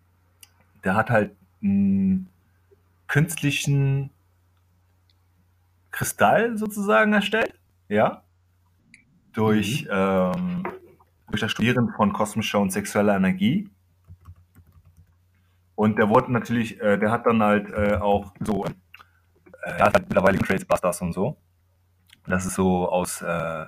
der 0.83 0.95
hat 0.95 1.09
halt 1.09 1.35
einen 1.61 2.29
künstlichen 3.07 4.09
Kristall 5.91 6.57
sozusagen 6.57 7.13
erstellt, 7.13 7.53
ja, 7.89 8.23
durch, 9.33 9.83
mhm. 9.83 9.89
ähm, 9.91 10.63
durch 11.27 11.41
das 11.41 11.51
Studieren 11.51 11.93
von 11.95 12.13
kosmischer 12.13 12.59
und 12.59 12.71
sexueller 12.71 13.15
Energie. 13.15 13.69
Und 15.75 15.97
der 15.97 16.09
wurde 16.09 16.31
natürlich, 16.31 16.79
äh, 16.79 16.97
der 16.97 17.11
hat 17.11 17.25
dann 17.25 17.41
halt 17.41 17.69
äh, 17.71 17.95
auch 17.95 18.33
so, 18.39 18.65
äh, 18.65 18.71
er 19.61 19.85
hat 19.85 19.93
halt 19.95 20.07
mittlerweile 20.07 20.37
Crazy 20.37 20.65
Busters 20.65 21.01
und 21.01 21.13
so. 21.13 21.37
Das 22.27 22.45
ist 22.45 22.55
so 22.55 22.87
aus, 22.87 23.21
äh, 23.21 23.65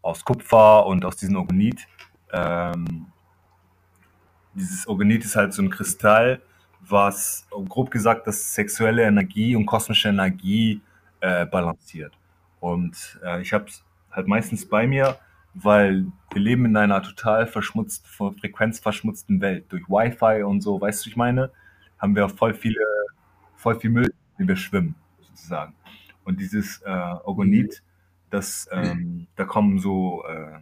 aus 0.00 0.24
Kupfer 0.24 0.86
und 0.86 1.04
aus 1.04 1.16
diesem 1.16 1.36
Organit. 1.36 1.86
Ähm, 2.34 3.06
dieses 4.54 4.86
Organit 4.86 5.24
ist 5.24 5.36
halt 5.36 5.52
so 5.52 5.62
ein 5.62 5.70
Kristall, 5.70 6.40
was 6.80 7.46
grob 7.68 7.90
gesagt 7.90 8.26
das 8.26 8.54
sexuelle 8.54 9.02
Energie 9.02 9.56
und 9.56 9.66
kosmische 9.66 10.08
Energie 10.08 10.80
äh, 11.20 11.46
balanciert. 11.46 12.12
Und 12.60 13.18
äh, 13.24 13.40
ich 13.40 13.52
habe 13.52 13.66
es 13.66 13.84
halt 14.10 14.26
meistens 14.26 14.68
bei 14.68 14.86
mir, 14.86 15.18
weil 15.54 16.06
wir 16.32 16.42
leben 16.42 16.66
in 16.66 16.76
einer 16.76 17.02
total 17.02 17.46
verschmutzt, 17.46 18.06
frequenzverschmutzten 18.06 19.40
Welt. 19.40 19.66
Durch 19.68 19.88
Wi-Fi 19.88 20.42
und 20.42 20.60
so, 20.60 20.80
weißt 20.80 21.04
du, 21.04 21.10
ich 21.10 21.16
meine, 21.16 21.50
haben 21.98 22.16
wir 22.16 22.28
voll 22.28 22.54
viele, 22.54 22.84
voll 23.56 23.78
viel 23.78 23.90
Müll, 23.90 24.12
den 24.38 24.48
wir 24.48 24.56
schwimmen, 24.56 24.94
sozusagen. 25.20 25.74
Und 26.24 26.40
dieses 26.40 26.82
äh, 26.82 26.90
Orgonit, 26.90 27.82
das, 28.30 28.68
ähm, 28.72 29.26
da 29.36 29.44
kommen 29.44 29.78
so 29.78 30.24
äh, 30.26 30.58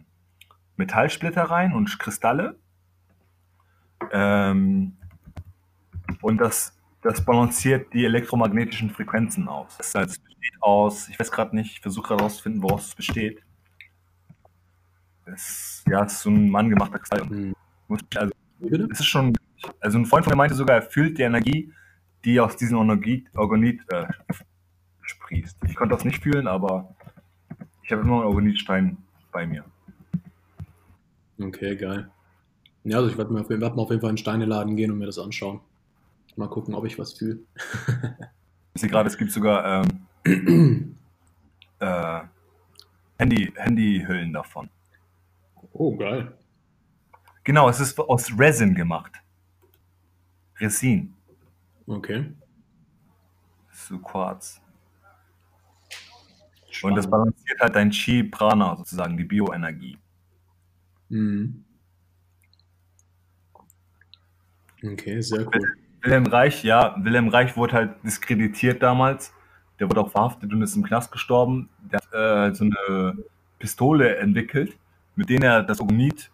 Metallsplitter 0.77 1.43
rein 1.43 1.73
und 1.73 1.99
Kristalle. 1.99 2.57
Ähm, 4.11 4.97
und 6.21 6.37
das, 6.37 6.77
das 7.01 7.23
balanciert 7.23 7.93
die 7.93 8.05
elektromagnetischen 8.05 8.89
Frequenzen 8.89 9.47
aus. 9.47 9.77
Das 9.77 9.95
heißt, 9.95 10.21
aus, 10.59 11.09
ich 11.09 11.19
weiß 11.19 11.31
gerade 11.31 11.55
nicht, 11.55 11.73
ich 11.73 11.81
versuche 11.81 12.07
gerade 12.07 12.21
herauszufinden, 12.21 12.61
woraus 12.61 12.87
es 12.87 12.95
besteht. 12.95 13.43
Es, 15.25 15.83
ja, 15.87 16.03
es 16.03 16.13
ist 16.13 16.21
so 16.21 16.29
ein 16.29 16.49
manngemachter 16.49 16.99
Kristall. 16.99 17.25
Mhm. 17.25 17.55
Also, 18.15 18.33
es 18.59 18.99
ist 18.99 19.05
schon, 19.05 19.33
also 19.79 19.97
ein 19.97 20.05
Freund 20.05 20.25
von 20.25 20.31
mir 20.31 20.37
meinte 20.37 20.55
sogar, 20.55 20.77
er 20.77 20.81
fühlt 20.81 21.17
die 21.17 21.23
Energie, 21.23 21.73
die 22.25 22.39
aus 22.39 22.55
diesem 22.55 22.77
Organit 22.77 23.81
äh, 23.91 24.07
sprießt. 25.01 25.57
Ich 25.67 25.75
konnte 25.75 25.95
das 25.95 26.05
nicht 26.05 26.23
fühlen, 26.23 26.47
aber 26.47 26.95
ich 27.83 27.91
habe 27.91 28.01
immer 28.01 28.17
einen 28.17 28.25
Organitstein 28.25 28.97
bei 29.31 29.45
mir. 29.45 29.65
Okay, 31.39 31.75
geil. 31.75 32.09
Ja, 32.83 32.97
also 32.97 33.09
ich 33.09 33.17
werde 33.17 33.33
mal, 33.33 33.47
werd 33.47 33.75
mal 33.75 33.81
auf 33.81 33.89
jeden 33.89 34.01
Fall 34.01 34.09
in 34.09 34.15
den 34.15 34.21
Steineladen 34.21 34.75
gehen 34.75 34.91
und 34.91 34.97
mir 34.97 35.05
das 35.05 35.17
anschauen. 35.17 35.61
Mal 36.35 36.49
gucken, 36.49 36.73
ob 36.73 36.85
ich 36.85 36.97
was 36.99 37.13
fühle. 37.13 37.39
ich 38.73 38.81
sehe 38.81 38.89
gerade, 38.89 39.07
es 39.07 39.17
gibt 39.17 39.31
sogar 39.31 39.85
ähm, 40.25 40.95
äh, 41.79 42.21
Handy, 43.17 43.53
Handyhüllen 43.55 44.33
davon. 44.33 44.69
Oh, 45.71 45.95
geil. 45.95 46.37
Genau, 47.43 47.69
es 47.69 47.79
ist 47.79 47.99
aus 47.99 48.31
Resin 48.37 48.73
gemacht. 48.73 49.13
Resin. 50.59 51.13
Okay. 51.85 52.31
So 53.71 53.99
Quarz. 53.99 54.61
Spannend. 56.69 56.83
Und 56.83 56.95
das 56.95 57.09
balanciert 57.09 57.59
halt 57.59 57.75
dein 57.75 57.91
Chi 57.91 58.23
Prana 58.23 58.75
sozusagen, 58.77 59.17
die 59.17 59.25
Bioenergie. 59.25 59.97
Mhm. 61.13 61.63
Okay, 64.83 65.21
sehr 65.21 65.45
cool. 65.47 65.75
Wilhelm 66.01 66.25
Reich, 66.25 66.63
ja, 66.63 66.95
Wilhelm 67.01 67.29
Reich 67.29 67.55
wurde 67.55 67.73
halt 67.73 68.03
diskreditiert 68.03 68.83
damals 68.83 69.31
der 69.79 69.89
wurde 69.89 70.01
auch 70.01 70.11
verhaftet 70.11 70.53
und 70.53 70.61
ist 70.61 70.75
im 70.75 70.83
Knast 70.83 71.11
gestorben. 71.11 71.69
Der 71.91 71.99
hat 71.99 72.51
äh, 72.51 72.55
so 72.55 72.63
eine 72.63 73.17
Pistole 73.59 74.15
entwickelt, 74.17 74.77
mit 75.15 75.29
der 75.29 75.41
er 75.41 75.63
das 75.63 75.81
Ognit 75.81 76.31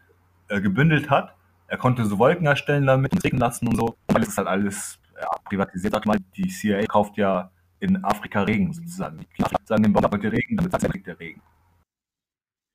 äh, 0.49 0.61
gebündelt 0.61 1.09
hat. 1.09 1.35
Er 1.67 1.77
konnte 1.77 2.05
so 2.05 2.19
Wolken 2.19 2.47
erstellen 2.47 2.85
damit 2.85 3.11
und 3.13 3.23
regnen 3.23 3.39
lassen 3.39 3.67
und 3.67 3.75
so. 3.75 3.95
Weil 4.07 4.23
es 4.23 4.29
ist 4.29 4.37
halt 4.37 4.47
alles 4.47 4.99
ja, 5.19 5.29
privatisiert. 5.45 5.93
Sag 5.93 6.05
mal, 6.05 6.17
die 6.35 6.47
CIA 6.47 6.85
kauft 6.85 7.17
ja 7.17 7.51
in 7.79 8.03
Afrika 8.03 8.43
Regen 8.43 8.73
sozusagen. 8.73 9.25
Die 9.37 9.43
sagen 9.65 9.83
den 9.83 9.93
Baum 9.93 10.03
heute 10.11 10.31
Regen, 10.31 10.57
damit 10.57 10.71
kriegt 10.71 11.07
der 11.07 11.19
Regen. 11.19 11.41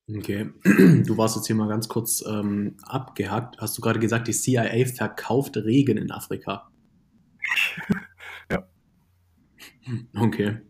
Okay, 0.06 0.50
du 0.64 1.16
warst 1.16 1.36
jetzt 1.36 1.46
hier 1.46 1.56
mal 1.56 1.68
ganz 1.68 1.88
kurz 1.88 2.22
ähm, 2.26 2.76
abgehackt. 2.82 3.58
Hast 3.58 3.78
du 3.78 3.82
gerade 3.82 4.00
gesagt, 4.00 4.28
die 4.28 4.32
CIA 4.32 4.86
verkauft 4.86 5.56
Regen 5.56 5.96
in 5.96 6.10
Afrika? 6.10 6.70
Okay. 10.16 10.60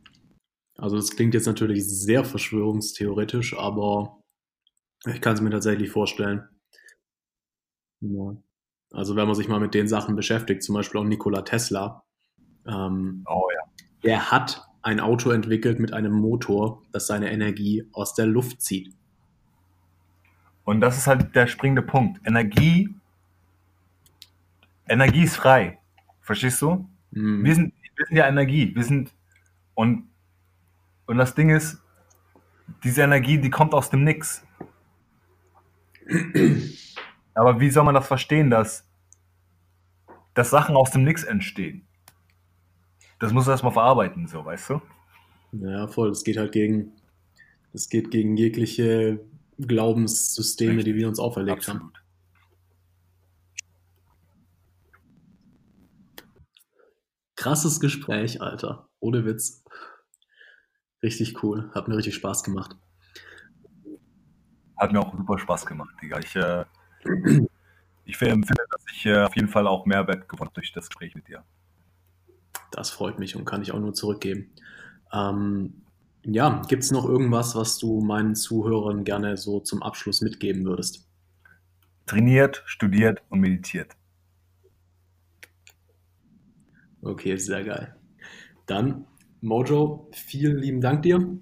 Also 0.77 0.97
das 0.97 1.15
klingt 1.15 1.35
jetzt 1.35 1.47
natürlich 1.47 1.87
sehr 1.87 2.25
verschwörungstheoretisch, 2.25 3.57
aber 3.57 4.21
ich 5.07 5.21
kann 5.21 5.35
es 5.35 5.41
mir 5.41 5.51
tatsächlich 5.51 5.91
vorstellen. 5.91 6.49
Ja. 8.01 8.37
Also 8.91 9.17
wenn 9.17 9.27
man 9.27 9.37
sich 9.37 9.49
mal 9.49 9.61
mit 9.61 9.75
den 9.75 9.89
Sachen 9.89 10.17
beschäftigt, 10.17 10.63
zum 10.63 10.75
Beispiel 10.75 11.01
auch 11.01 11.05
Nikola 11.05 11.43
Tesla, 11.43 12.05
ähm, 12.67 13.25
oh, 13.29 13.49
ja. 13.55 13.85
der 14.03 14.31
hat 14.31 14.67
ein 14.83 15.01
Auto 15.01 15.31
entwickelt 15.31 15.81
mit 15.81 15.93
einem 15.93 16.13
Motor, 16.13 16.83
das 16.93 17.07
seine 17.07 17.31
Energie 17.31 17.89
aus 17.93 18.15
der 18.15 18.27
Luft 18.27 18.61
zieht. 18.61 18.95
Und 20.65 20.81
das 20.81 20.97
ist 20.97 21.07
halt 21.07 21.35
der 21.35 21.47
springende 21.47 21.83
Punkt. 21.83 22.21
Energie, 22.27 22.95
Energie 24.89 25.25
ist 25.25 25.37
frei. 25.37 25.79
Verstehst 26.21 26.61
du? 26.63 26.89
Mhm. 27.11 27.45
Wir, 27.45 27.55
sind, 27.55 27.75
wir 27.97 28.07
sind 28.07 28.17
ja 28.17 28.27
Energie. 28.27 28.75
Wir 28.75 28.83
sind, 28.83 29.13
und, 29.75 30.09
und 31.07 31.19
das 31.19 31.35
Ding 31.35 31.51
ist, 31.51 31.81
diese 32.83 33.03
Energie, 33.03 33.39
die 33.39 33.51
kommt 33.51 33.75
aus 33.75 33.91
dem 33.91 34.05
Nix. 34.05 34.43
Aber 37.35 37.61
wie 37.61 37.71
soll 37.71 37.85
man 37.85 37.95
das 37.95 38.07
verstehen, 38.07 38.51
dass, 38.51 38.87
dass 40.33 40.51
Sachen 40.51 40.77
aus 40.77 40.91
dem 40.91 41.05
Nix 41.05 41.25
entstehen? 41.25 41.87
Das 43.19 43.33
muss 43.33 43.49
erstmal 43.49 43.73
verarbeiten, 43.73 44.27
so, 44.27 44.45
weißt 44.45 44.71
du? 44.71 44.83
Ja, 45.53 45.87
voll. 45.89 46.09
Das 46.09 46.25
geht 46.25 46.37
halt 46.37 46.53
gegen, 46.53 46.93
das 47.73 47.89
geht 47.89 48.11
gegen 48.11 48.37
jegliche 48.37 49.21
Glaubenssysteme, 49.59 50.77
Richtig. 50.79 50.95
die 50.95 51.01
wir 51.01 51.09
uns 51.09 51.19
auferlegt 51.19 51.59
Absolut. 51.59 51.83
haben. 51.83 51.93
Krasses 57.37 57.81
Gespräch, 57.81 58.41
Alter. 58.41 58.89
Ohne 59.01 59.25
Witz. 59.27 59.65
Richtig 61.03 61.43
cool. 61.43 61.71
Hat 61.75 61.89
mir 61.89 61.97
richtig 61.97 62.15
Spaß 62.15 62.43
gemacht. 62.43 62.77
Hat 64.79 64.93
mir 64.93 65.01
auch 65.01 65.15
super 65.17 65.39
Spaß 65.39 65.67
gemacht, 65.67 65.95
Digga. 66.01 66.19
Ich, 66.21 66.35
äh, 66.37 66.65
ich 68.07 68.21
empfinde, 68.23 68.65
dass 68.71 68.85
ich 68.93 69.07
äh, 69.07 69.25
auf 69.25 69.37
jeden 69.37 69.49
Fall 69.49 69.67
auch 69.67 69.85
Mehrwert 69.85 70.29
gewonnen 70.29 70.49
habe 70.49 70.55
durch 70.55 70.73
das 70.73 70.89
Gespräch 70.89 71.15
mit 71.15 71.29
dir. 71.29 71.45
Das 72.71 72.91
freut 72.91 73.19
mich 73.19 73.37
und 73.37 73.45
kann 73.45 73.63
ich 73.63 73.73
auch 73.73 73.79
nur 73.79 73.93
zurückgeben. 73.93 74.51
Ähm, 75.13 75.84
ja, 76.27 76.63
gibt 76.69 76.83
es 76.83 76.91
noch 76.91 77.05
irgendwas, 77.07 77.55
was 77.55 77.79
du 77.79 78.01
meinen 78.01 78.35
Zuhörern 78.35 79.05
gerne 79.05 79.37
so 79.37 79.61
zum 79.61 79.83
Abschluss 79.83 80.23
mitgeben 80.23 80.65
würdest? 80.65 81.07
Trainiert, 82.07 82.63
studiert 82.67 83.23
und 83.29 83.41
meditiert. 83.41 83.93
Okay, 87.03 87.37
sehr 87.37 87.65
geil. 87.65 87.95
Dann, 88.67 89.07
Mojo, 89.43 90.09
vielen 90.13 90.59
lieben 90.59 90.81
Dank 90.81 91.03
dir. 91.03 91.39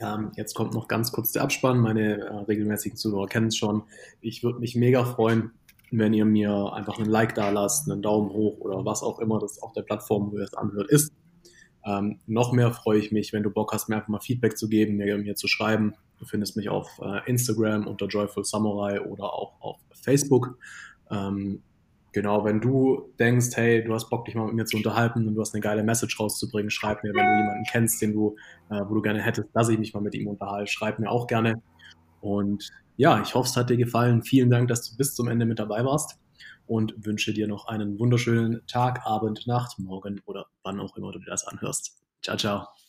Ähm, 0.00 0.32
jetzt 0.36 0.54
kommt 0.54 0.74
noch 0.74 0.86
ganz 0.86 1.10
kurz 1.10 1.32
der 1.32 1.42
Abspann. 1.42 1.80
Meine 1.80 2.20
äh, 2.20 2.34
regelmäßigen 2.44 2.96
Zuhörer 2.96 3.26
kennen 3.26 3.48
es 3.48 3.56
schon. 3.56 3.82
Ich 4.20 4.44
würde 4.44 4.60
mich 4.60 4.76
mega 4.76 5.04
freuen, 5.04 5.50
wenn 5.90 6.12
ihr 6.12 6.24
mir 6.24 6.72
einfach 6.72 6.98
einen 6.98 7.10
Like 7.10 7.34
da 7.34 7.50
lasst, 7.50 7.90
einen 7.90 8.02
Daumen 8.02 8.30
hoch 8.30 8.58
oder 8.60 8.84
was 8.84 9.02
auch 9.02 9.18
immer 9.18 9.40
das 9.40 9.60
auf 9.60 9.72
der 9.72 9.82
Plattform, 9.82 10.30
wo 10.30 10.38
ihr 10.38 10.44
es 10.44 10.54
anhört, 10.54 10.88
ist. 10.90 11.12
Ähm, 11.84 12.20
noch 12.26 12.52
mehr 12.52 12.72
freue 12.72 12.98
ich 12.98 13.12
mich, 13.12 13.32
wenn 13.32 13.42
du 13.42 13.50
Bock 13.50 13.72
hast, 13.72 13.88
mir 13.88 13.96
einfach 13.96 14.08
mal 14.08 14.20
Feedback 14.20 14.56
zu 14.56 14.68
geben, 14.68 14.96
mir, 14.96 15.18
mir 15.18 15.34
zu 15.34 15.48
schreiben. 15.48 15.94
Du 16.18 16.24
findest 16.24 16.56
mich 16.56 16.68
auf 16.68 17.00
äh, 17.02 17.28
Instagram 17.28 17.86
unter 17.86 18.06
Joyful 18.06 18.44
Samurai 18.44 19.00
oder 19.00 19.32
auch 19.32 19.60
auf 19.60 19.80
Facebook. 19.92 20.58
Ähm, 21.10 21.62
genau, 22.12 22.44
wenn 22.44 22.60
du 22.60 23.12
denkst, 23.18 23.48
hey, 23.54 23.82
du 23.82 23.92
hast 23.92 24.08
Bock, 24.10 24.24
dich 24.24 24.34
mal 24.34 24.46
mit 24.46 24.54
mir 24.54 24.64
zu 24.64 24.76
unterhalten 24.76 25.26
und 25.26 25.34
du 25.34 25.40
hast 25.40 25.54
eine 25.54 25.60
geile 25.60 25.82
Message 25.82 26.18
rauszubringen, 26.20 26.70
schreib 26.70 27.02
mir, 27.02 27.12
wenn 27.14 27.26
du 27.26 27.36
jemanden 27.36 27.64
kennst, 27.70 28.00
den 28.00 28.12
du, 28.12 28.36
äh, 28.70 28.80
wo 28.88 28.94
du 28.94 29.02
gerne 29.02 29.20
hättest, 29.20 29.48
dass 29.52 29.68
ich 29.68 29.78
mich 29.78 29.92
mal 29.94 30.00
mit 30.00 30.14
ihm 30.14 30.28
unterhalte, 30.28 30.70
schreib 30.70 31.00
mir 31.00 31.10
auch 31.10 31.26
gerne. 31.26 31.60
Und 32.20 32.70
ja, 32.96 33.20
ich 33.20 33.34
hoffe, 33.34 33.48
es 33.48 33.56
hat 33.56 33.70
dir 33.70 33.76
gefallen. 33.76 34.22
Vielen 34.22 34.50
Dank, 34.50 34.68
dass 34.68 34.88
du 34.88 34.96
bis 34.96 35.14
zum 35.14 35.26
Ende 35.26 35.46
mit 35.46 35.58
dabei 35.58 35.84
warst 35.84 36.21
und 36.66 36.94
wünsche 37.04 37.32
dir 37.32 37.48
noch 37.48 37.66
einen 37.66 37.98
wunderschönen 37.98 38.66
Tag, 38.66 39.06
Abend, 39.06 39.46
Nacht, 39.46 39.78
Morgen 39.78 40.20
oder 40.26 40.46
wann 40.62 40.80
auch 40.80 40.96
immer 40.96 41.12
du 41.12 41.18
dir 41.18 41.30
das 41.30 41.46
anhörst. 41.46 42.02
Ciao, 42.22 42.36
ciao. 42.36 42.81